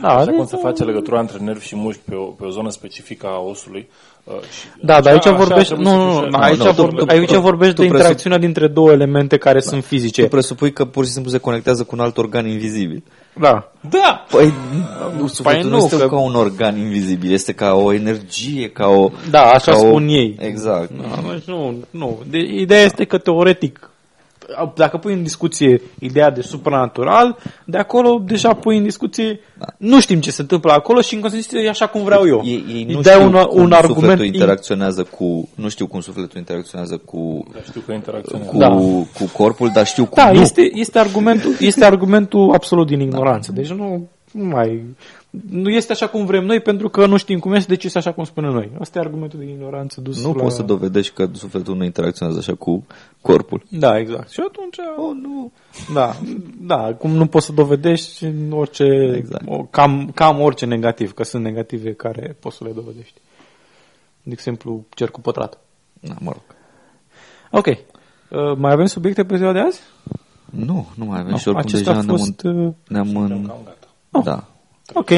Da, 0.00 0.08
Așa 0.08 0.24
de- 0.24 0.36
cum 0.36 0.46
se 0.46 0.56
face 0.56 0.84
legătura 0.84 1.20
între 1.20 1.38
nervi 1.38 1.66
și 1.66 1.76
mușchi 1.76 2.00
pe 2.04 2.14
o, 2.14 2.24
pe 2.24 2.44
o 2.44 2.50
zonă 2.50 2.70
specifică 2.70 3.26
a 3.26 3.38
osului. 3.40 3.88
Uh, 4.34 4.40
și 4.42 4.66
Da, 4.82 5.00
dar 5.00 5.12
aici 5.12 5.26
așa- 5.26 5.34
așa 5.36 5.44
vorbești, 5.44 5.72
ar 5.72 5.78
nu, 5.78 5.84
trebui 5.84 6.02
să 6.02 6.08
nu, 6.14 6.20
fie 6.20 6.28
nu, 6.30 6.38
și- 6.38 6.44
aici, 6.44 6.58
nu, 6.58 6.64
tu- 6.64 6.72
vorbe, 6.72 7.00
tu- 7.00 7.06
aici 7.08 7.30
tu- 7.32 7.40
vorbești 7.40 7.74
tu 7.74 7.80
de 7.80 7.86
presup- 7.88 7.94
interacțiunea 7.96 8.38
dintre 8.38 8.66
două 8.66 8.90
elemente 8.90 9.36
care 9.36 9.60
sunt 9.60 9.84
fizice. 9.84 10.22
Tu 10.22 10.28
presupui 10.28 10.72
că 10.72 10.84
pur 10.84 11.04
și 11.04 11.10
simplu 11.10 11.30
se 11.30 11.38
conectează 11.38 11.82
cu 11.82 11.90
un 11.94 12.00
alt 12.00 12.18
organ 12.18 12.46
invizibil. 12.46 13.02
Da. 13.40 13.70
Da! 13.90 14.24
Păi, 14.30 14.52
nu, 15.18 15.26
sufletul 15.26 15.70
nu, 15.70 15.76
nu 15.76 15.82
este 15.84 15.96
că- 15.96 16.06
ca 16.08 16.18
un 16.18 16.34
organ 16.34 16.76
invizibil, 16.78 17.32
este 17.32 17.52
ca 17.52 17.72
o 17.74 17.92
energie, 17.92 18.68
ca 18.68 18.86
o... 18.86 19.10
Da, 19.30 19.40
așa 19.42 19.72
ca 19.72 19.78
o- 19.78 19.86
spun 19.86 20.08
ei. 20.08 20.36
Exact. 20.38 20.90
Da, 20.90 21.32
deci 21.32 21.44
nu, 21.44 21.74
nu. 21.90 22.18
De, 22.30 22.38
ideea 22.38 22.82
este 22.82 23.04
că 23.04 23.18
teoretic, 23.18 23.90
dacă 24.74 24.96
pui 24.96 25.12
în 25.12 25.22
discuție 25.22 25.80
ideea 25.98 26.30
de 26.30 26.40
supranatural, 26.40 27.36
de 27.64 27.78
acolo 27.78 28.22
deja 28.26 28.52
pui 28.54 28.76
în 28.76 28.82
discuție, 28.82 29.40
nu 29.76 30.00
știm 30.00 30.20
ce 30.20 30.30
se 30.30 30.40
întâmplă 30.40 30.72
acolo 30.72 31.00
și 31.00 31.14
în 31.14 31.20
consecință 31.20 31.58
e 31.64 31.68
așa 31.68 31.86
cum 31.86 32.02
vreau 32.04 32.26
eu. 32.26 32.42
Ei, 32.44 32.64
ei 32.68 32.84
nu 32.84 32.96
Îi 32.96 33.02
dai 33.02 33.14
știu 33.14 33.26
un, 33.26 33.32
cum 33.32 33.62
un 33.62 33.72
argument 33.72 33.94
sufletul 34.00 34.24
in- 34.24 34.32
interacționează 34.32 35.02
cu... 35.02 35.48
Nu 35.54 35.68
știu 35.68 35.86
cum 35.86 36.00
sufletul 36.00 36.38
interacționează 36.38 36.96
cu, 37.04 37.44
Dar 37.52 37.62
știu 37.64 37.80
că 37.86 37.92
interacționează. 37.92 38.50
cu, 38.50 38.58
Da. 38.58 38.68
cu 39.18 39.30
corpul, 39.32 39.70
dar 39.74 39.86
știu 39.86 40.04
cum 40.04 40.22
Da, 40.24 40.32
nu. 40.32 40.40
este, 40.40 40.70
este, 40.74 40.98
argumentul, 40.98 41.52
este 41.60 41.84
argumentul 41.84 42.52
absolut 42.54 42.86
din 42.86 43.00
ignoranță. 43.00 43.52
Deci 43.52 43.70
nu, 43.70 44.08
nu 44.32 44.44
mai... 44.44 44.84
Nu 45.50 45.70
este 45.70 45.92
așa 45.92 46.08
cum 46.08 46.24
vrem 46.24 46.44
noi 46.44 46.60
pentru 46.60 46.88
că 46.88 47.06
nu 47.06 47.16
știm 47.16 47.38
cum 47.38 47.52
este, 47.52 47.68
deci 47.68 47.84
este 47.84 47.98
așa 47.98 48.12
cum 48.12 48.24
spunem 48.24 48.50
noi. 48.50 48.70
Asta 48.80 48.98
e 48.98 49.02
argumentul 49.02 49.38
din 49.38 49.48
ignoranță 49.48 50.00
dus 50.00 50.24
Nu 50.24 50.32
la... 50.32 50.42
poți 50.42 50.56
să 50.56 50.62
dovedești 50.62 51.14
că 51.14 51.28
sufletul 51.32 51.76
nu 51.76 51.84
interacționează 51.84 52.40
așa 52.40 52.54
cu 52.54 52.86
corpul. 53.20 53.62
Da, 53.68 53.98
exact. 53.98 54.30
Și 54.30 54.40
atunci... 54.48 54.76
Oh, 54.96 55.16
nu. 55.22 55.52
Da, 55.94 56.16
da, 56.60 56.94
cum 56.94 57.10
nu 57.10 57.26
poți 57.26 57.46
să 57.46 57.52
dovedești 57.52 58.24
în 58.24 58.52
orice, 58.52 59.12
Exact. 59.16 59.44
o, 59.46 59.64
cam, 59.64 60.10
cam 60.14 60.40
orice 60.40 60.66
negativ, 60.66 61.12
că 61.12 61.24
sunt 61.24 61.42
negative 61.42 61.92
care 61.92 62.36
poți 62.40 62.56
să 62.56 62.64
le 62.64 62.70
dovedești. 62.70 63.20
De 64.22 64.32
exemplu, 64.32 64.84
cercul 64.94 65.22
pătrat. 65.22 65.58
Da, 66.00 66.14
mă 66.20 66.30
rog. 66.32 66.42
Ok. 67.50 67.66
Uh, 67.66 68.56
mai 68.56 68.72
avem 68.72 68.86
subiecte 68.86 69.24
pe 69.24 69.36
ziua 69.36 69.52
de 69.52 69.58
azi? 69.58 69.80
Nu, 70.44 70.88
nu 70.94 71.04
mai 71.04 71.18
avem 71.18 71.30
Nu, 71.30 71.38
și 71.38 71.48
oricum 71.48 71.66
acesta 71.66 71.92
deja 71.92 72.12
a 72.12 72.16
fost... 72.16 72.42
ne-am, 72.42 72.56
Uh, 72.56 72.72
în, 72.88 73.04
ne-am 73.06 73.16
în... 73.16 73.46
Cam 73.46 73.58
gata. 73.64 73.88
Da. 74.24 74.48
Ok. 74.94 75.10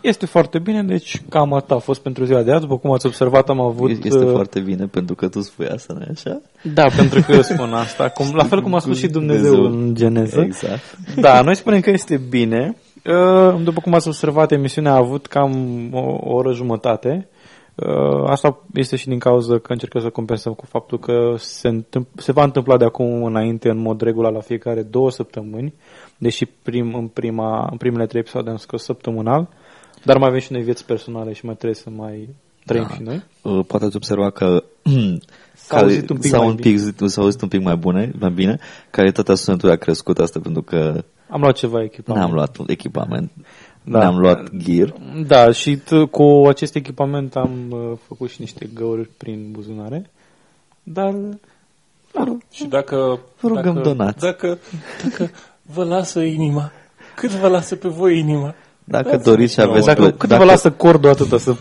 Este 0.00 0.26
foarte 0.26 0.58
bine, 0.58 0.82
deci 0.82 1.22
cam 1.28 1.52
atât 1.52 1.70
a 1.70 1.78
fost 1.78 2.00
pentru 2.00 2.24
ziua 2.24 2.42
de 2.42 2.52
azi. 2.52 2.60
După 2.60 2.78
cum 2.78 2.92
ați 2.92 3.06
observat, 3.06 3.48
am 3.48 3.60
avut... 3.60 4.04
Este 4.04 4.24
uh, 4.24 4.30
foarte 4.30 4.60
bine 4.60 4.86
pentru 4.86 5.14
că 5.14 5.28
tu 5.28 5.40
spui 5.40 5.66
asta, 5.68 5.94
nu 5.98 6.04
așa? 6.10 6.40
Da, 6.74 6.86
pentru 6.96 7.22
că 7.22 7.32
eu 7.32 7.42
spun 7.42 7.72
asta. 7.72 8.08
Cum, 8.08 8.26
la 8.34 8.44
fel 8.44 8.62
cum 8.62 8.74
a 8.74 8.78
spus 8.78 8.98
și 8.98 9.06
Dumnezeu, 9.06 9.54
Dumnezeu. 9.54 9.80
în 9.80 9.94
Geneză. 9.94 10.40
Exact. 10.40 10.98
Da, 11.16 11.40
noi 11.42 11.56
spunem 11.56 11.80
că 11.80 11.90
este 11.90 12.20
bine. 12.28 12.76
Uh, 13.04 13.62
După 13.62 13.80
cum 13.80 13.94
ați 13.94 14.08
observat, 14.08 14.52
emisiunea 14.52 14.92
a 14.92 14.96
avut 14.96 15.26
cam 15.26 15.54
o, 15.92 16.16
o 16.20 16.34
oră 16.34 16.52
jumătate. 16.52 17.28
Uh, 17.74 18.28
Asta 18.30 18.64
este 18.74 18.96
și 18.96 19.08
din 19.08 19.18
cauza 19.18 19.58
că 19.58 19.72
încercăm 19.72 20.00
să 20.00 20.08
compensăm 20.08 20.52
cu 20.52 20.66
faptul 20.66 20.98
că 20.98 21.34
se, 21.36 21.68
întâmpl- 21.68 22.20
se 22.20 22.32
va 22.32 22.44
întâmpla 22.44 22.76
de 22.76 22.84
acum 22.84 23.24
înainte 23.24 23.68
în 23.68 23.78
mod 23.78 24.00
regulat 24.00 24.32
la 24.32 24.40
fiecare 24.40 24.82
două 24.82 25.10
săptămâni, 25.10 25.74
deși 26.18 26.46
prim, 26.46 26.94
în, 26.94 27.06
prima, 27.06 27.68
în 27.70 27.76
primele 27.76 28.06
trei 28.06 28.20
episoade 28.20 28.50
am 28.50 28.56
scos 28.56 28.82
săptămânal, 28.82 29.48
dar 30.04 30.18
mai 30.18 30.28
avem 30.28 30.40
și 30.40 30.52
noi 30.52 30.62
vieți 30.62 30.84
personale 30.84 31.32
și 31.32 31.44
mai 31.44 31.54
trebuie 31.54 31.74
să 31.82 31.90
mai 31.90 32.28
trăim 32.64 32.86
Da. 32.88 32.94
și 32.94 33.02
noi. 33.02 33.22
Uh, 33.42 33.64
Poate 33.66 33.84
ați 33.84 33.96
observa 33.96 34.30
că 34.30 34.64
S-a 35.54 35.78
auzit 35.78 36.10
un 36.10 36.16
pic 36.18 36.30
s-a 36.30 36.38
mai 36.38 36.46
un 36.46 36.54
pic, 36.54 36.78
s-a 37.06 37.20
auzit 37.22 37.42
un 37.42 37.48
pic 37.48 37.62
mai 37.62 37.76
bune, 37.76 38.12
mai 38.18 38.30
bine. 38.30 38.58
Calitatea 38.90 39.34
sunetului 39.34 39.74
a 39.74 39.78
crescut 39.78 40.18
asta 40.18 40.40
pentru 40.40 40.62
că 40.62 41.04
Am 41.30 41.40
luat 41.40 41.54
ceva 41.56 41.82
echipament. 41.82 42.24
ne-am 42.24 42.34
luat 42.34 42.56
echipament. 42.66 43.30
Da. 43.84 43.98
Ne-am 43.98 44.18
luat 44.18 44.50
gear. 44.56 44.94
Da, 45.26 45.52
și 45.52 45.76
t- 45.78 46.10
cu 46.10 46.44
acest 46.48 46.74
echipament 46.74 47.36
am 47.36 47.50
uh, 47.70 47.98
făcut 48.06 48.30
și 48.30 48.40
niște 48.40 48.68
găuri 48.74 49.08
prin 49.16 49.48
buzunare, 49.50 50.10
dar 50.82 51.14
da, 52.12 52.36
Și 52.50 52.64
dacă... 52.64 53.20
Vă 53.40 53.48
rugăm, 53.48 53.74
dacă, 53.74 53.80
donați. 53.88 54.18
Dacă, 54.18 54.58
dacă 55.02 55.30
vă 55.74 55.84
lasă 55.84 56.20
inima, 56.20 56.72
cât 57.14 57.30
vă 57.30 57.48
lasă 57.48 57.76
pe 57.76 57.88
voi 57.88 58.18
inima? 58.18 58.54
Dacă 58.84 59.04
Dați-mi 59.04 59.22
doriți 59.22 59.52
și 59.52 59.58
nouă. 59.58 59.70
aveți 59.70 59.86
dacă, 59.86 60.00
plă- 60.00 60.16
cât 60.16 60.28
dacă 60.28 60.44
vă 60.44 60.50
lasă 60.50 60.70
cordul 60.70 61.10
atâta 61.10 61.38
să... 61.38 61.54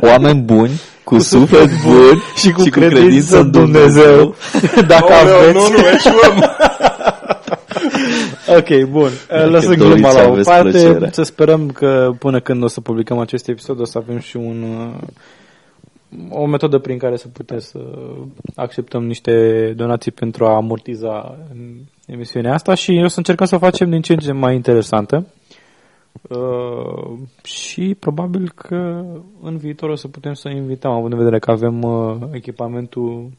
oameni 0.00 0.40
buni, 0.40 0.80
cu 1.04 1.18
suflet 1.18 1.68
bun 1.84 2.22
și 2.36 2.50
cu 2.52 2.62
credință 2.62 3.38
în 3.40 3.50
Dumnezeu, 3.50 4.34
dacă 4.92 5.12
Aoleu, 5.12 5.36
aveți... 5.36 5.52
nu, 5.52 5.78
nu, 5.78 5.88
eșuăm! 5.88 6.44
Ok, 8.56 8.88
bun. 8.90 9.10
Lăsăm 9.28 9.74
doriți, 9.74 9.76
gluma 9.76 10.12
la 10.12 10.28
o 10.28 10.32
aveți 10.32 10.48
parte. 10.48 10.70
plăcerea. 10.70 11.10
Să 11.10 11.22
sperăm 11.22 11.70
că 11.70 12.10
până 12.18 12.40
când 12.40 12.62
o 12.62 12.66
să 12.66 12.80
publicăm 12.80 13.18
acest 13.18 13.48
episod 13.48 13.80
o 13.80 13.84
să 13.84 13.98
avem 13.98 14.18
și 14.18 14.36
un, 14.36 14.62
uh, 14.62 16.28
o 16.30 16.46
metodă 16.46 16.78
prin 16.78 16.98
care 16.98 17.16
să 17.16 17.28
putem 17.28 17.58
să 17.58 17.78
acceptăm 18.54 19.06
niște 19.06 19.32
donații 19.76 20.10
pentru 20.10 20.46
a 20.46 20.54
amortiza 20.54 21.38
emisiunea 22.08 22.54
asta 22.54 22.74
și 22.74 23.00
o 23.04 23.08
să 23.08 23.18
încercăm 23.18 23.46
să 23.46 23.54
o 23.54 23.58
facem 23.58 23.90
din 23.90 24.02
ce 24.02 24.12
în 24.12 24.18
ce 24.18 24.32
mai 24.32 24.54
interesantă. 24.54 25.26
Uh, 26.28 27.18
și 27.42 27.96
probabil 27.98 28.50
că 28.54 29.04
în 29.42 29.56
viitor 29.56 29.88
o 29.88 29.94
să 29.94 30.08
putem 30.08 30.32
să 30.32 30.48
invităm, 30.48 30.90
având 30.90 31.12
în 31.12 31.18
vedere 31.18 31.38
că 31.38 31.50
avem 31.50 31.82
uh, 31.82 32.16
echipamentul 32.32 33.30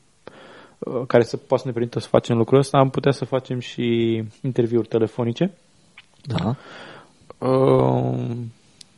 uh, 0.80 1.02
care 1.08 1.24
să 1.24 1.38
poată 1.38 1.64
să 1.64 1.68
ne 1.68 1.74
permită 1.74 2.00
să 2.00 2.08
facem 2.08 2.38
lucrul 2.38 2.60
ăsta, 2.60 2.78
am 2.78 2.90
putea 2.90 3.12
să 3.12 3.26
facem 3.26 3.60
și 3.60 3.84
interviuri 4.42 4.88
telefonice. 4.88 5.52
Da. 6.22 6.56
Uh, 7.48 8.30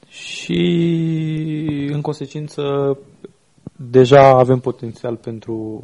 și 0.07 0.60
în 1.91 2.02
consecință 2.02 2.98
deja 3.76 4.27
avem 4.27 4.60
potențial 4.60 5.15
pentru 5.15 5.81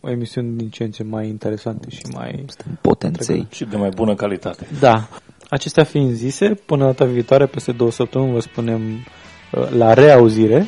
o 0.00 0.10
emisiune 0.10 0.48
din 0.56 0.68
ce 0.68 0.84
în 0.84 0.90
ce 0.90 1.02
mai 1.02 1.28
interesante 1.28 1.90
și 1.90 2.02
mai... 2.14 2.44
Potenței. 2.80 3.46
Și 3.50 3.64
de 3.64 3.76
mai 3.76 3.88
bună 3.94 4.14
calitate. 4.14 4.66
Da. 4.80 5.08
Acestea 5.50 5.84
fiind 5.84 6.12
zise, 6.12 6.48
până 6.48 6.84
data 6.84 7.04
viitoare, 7.04 7.46
peste 7.46 7.72
două 7.72 7.90
săptămâni, 7.90 8.32
vă 8.32 8.40
spunem 8.40 8.80
uh, 8.92 9.70
la 9.70 9.94
reauzire 9.94 10.66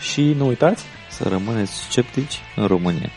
și 0.00 0.34
nu 0.36 0.46
uitați 0.46 0.84
Să 1.10 1.28
rămâneți 1.28 1.72
sceptici 1.72 2.40
în 2.56 2.66
România. 2.66 3.10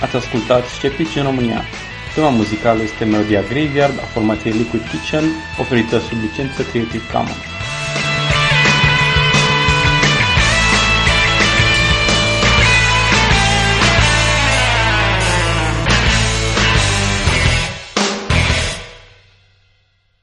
Ați 0.00 0.16
ascultat 0.16 0.64
Sceptici 0.64 1.16
în 1.16 1.22
România. 1.22 1.62
Tema 2.14 2.30
muzicală 2.30 2.82
este 2.82 3.04
melodia 3.04 3.42
Graveyard 3.42 3.98
a 3.98 4.06
formației 4.12 4.52
Liquid 4.52 4.88
Kitchen, 4.88 5.24
oferită 5.58 5.98
sub 5.98 6.20
licență 6.20 6.62
Creative 6.62 7.06
Commons. 7.12 7.53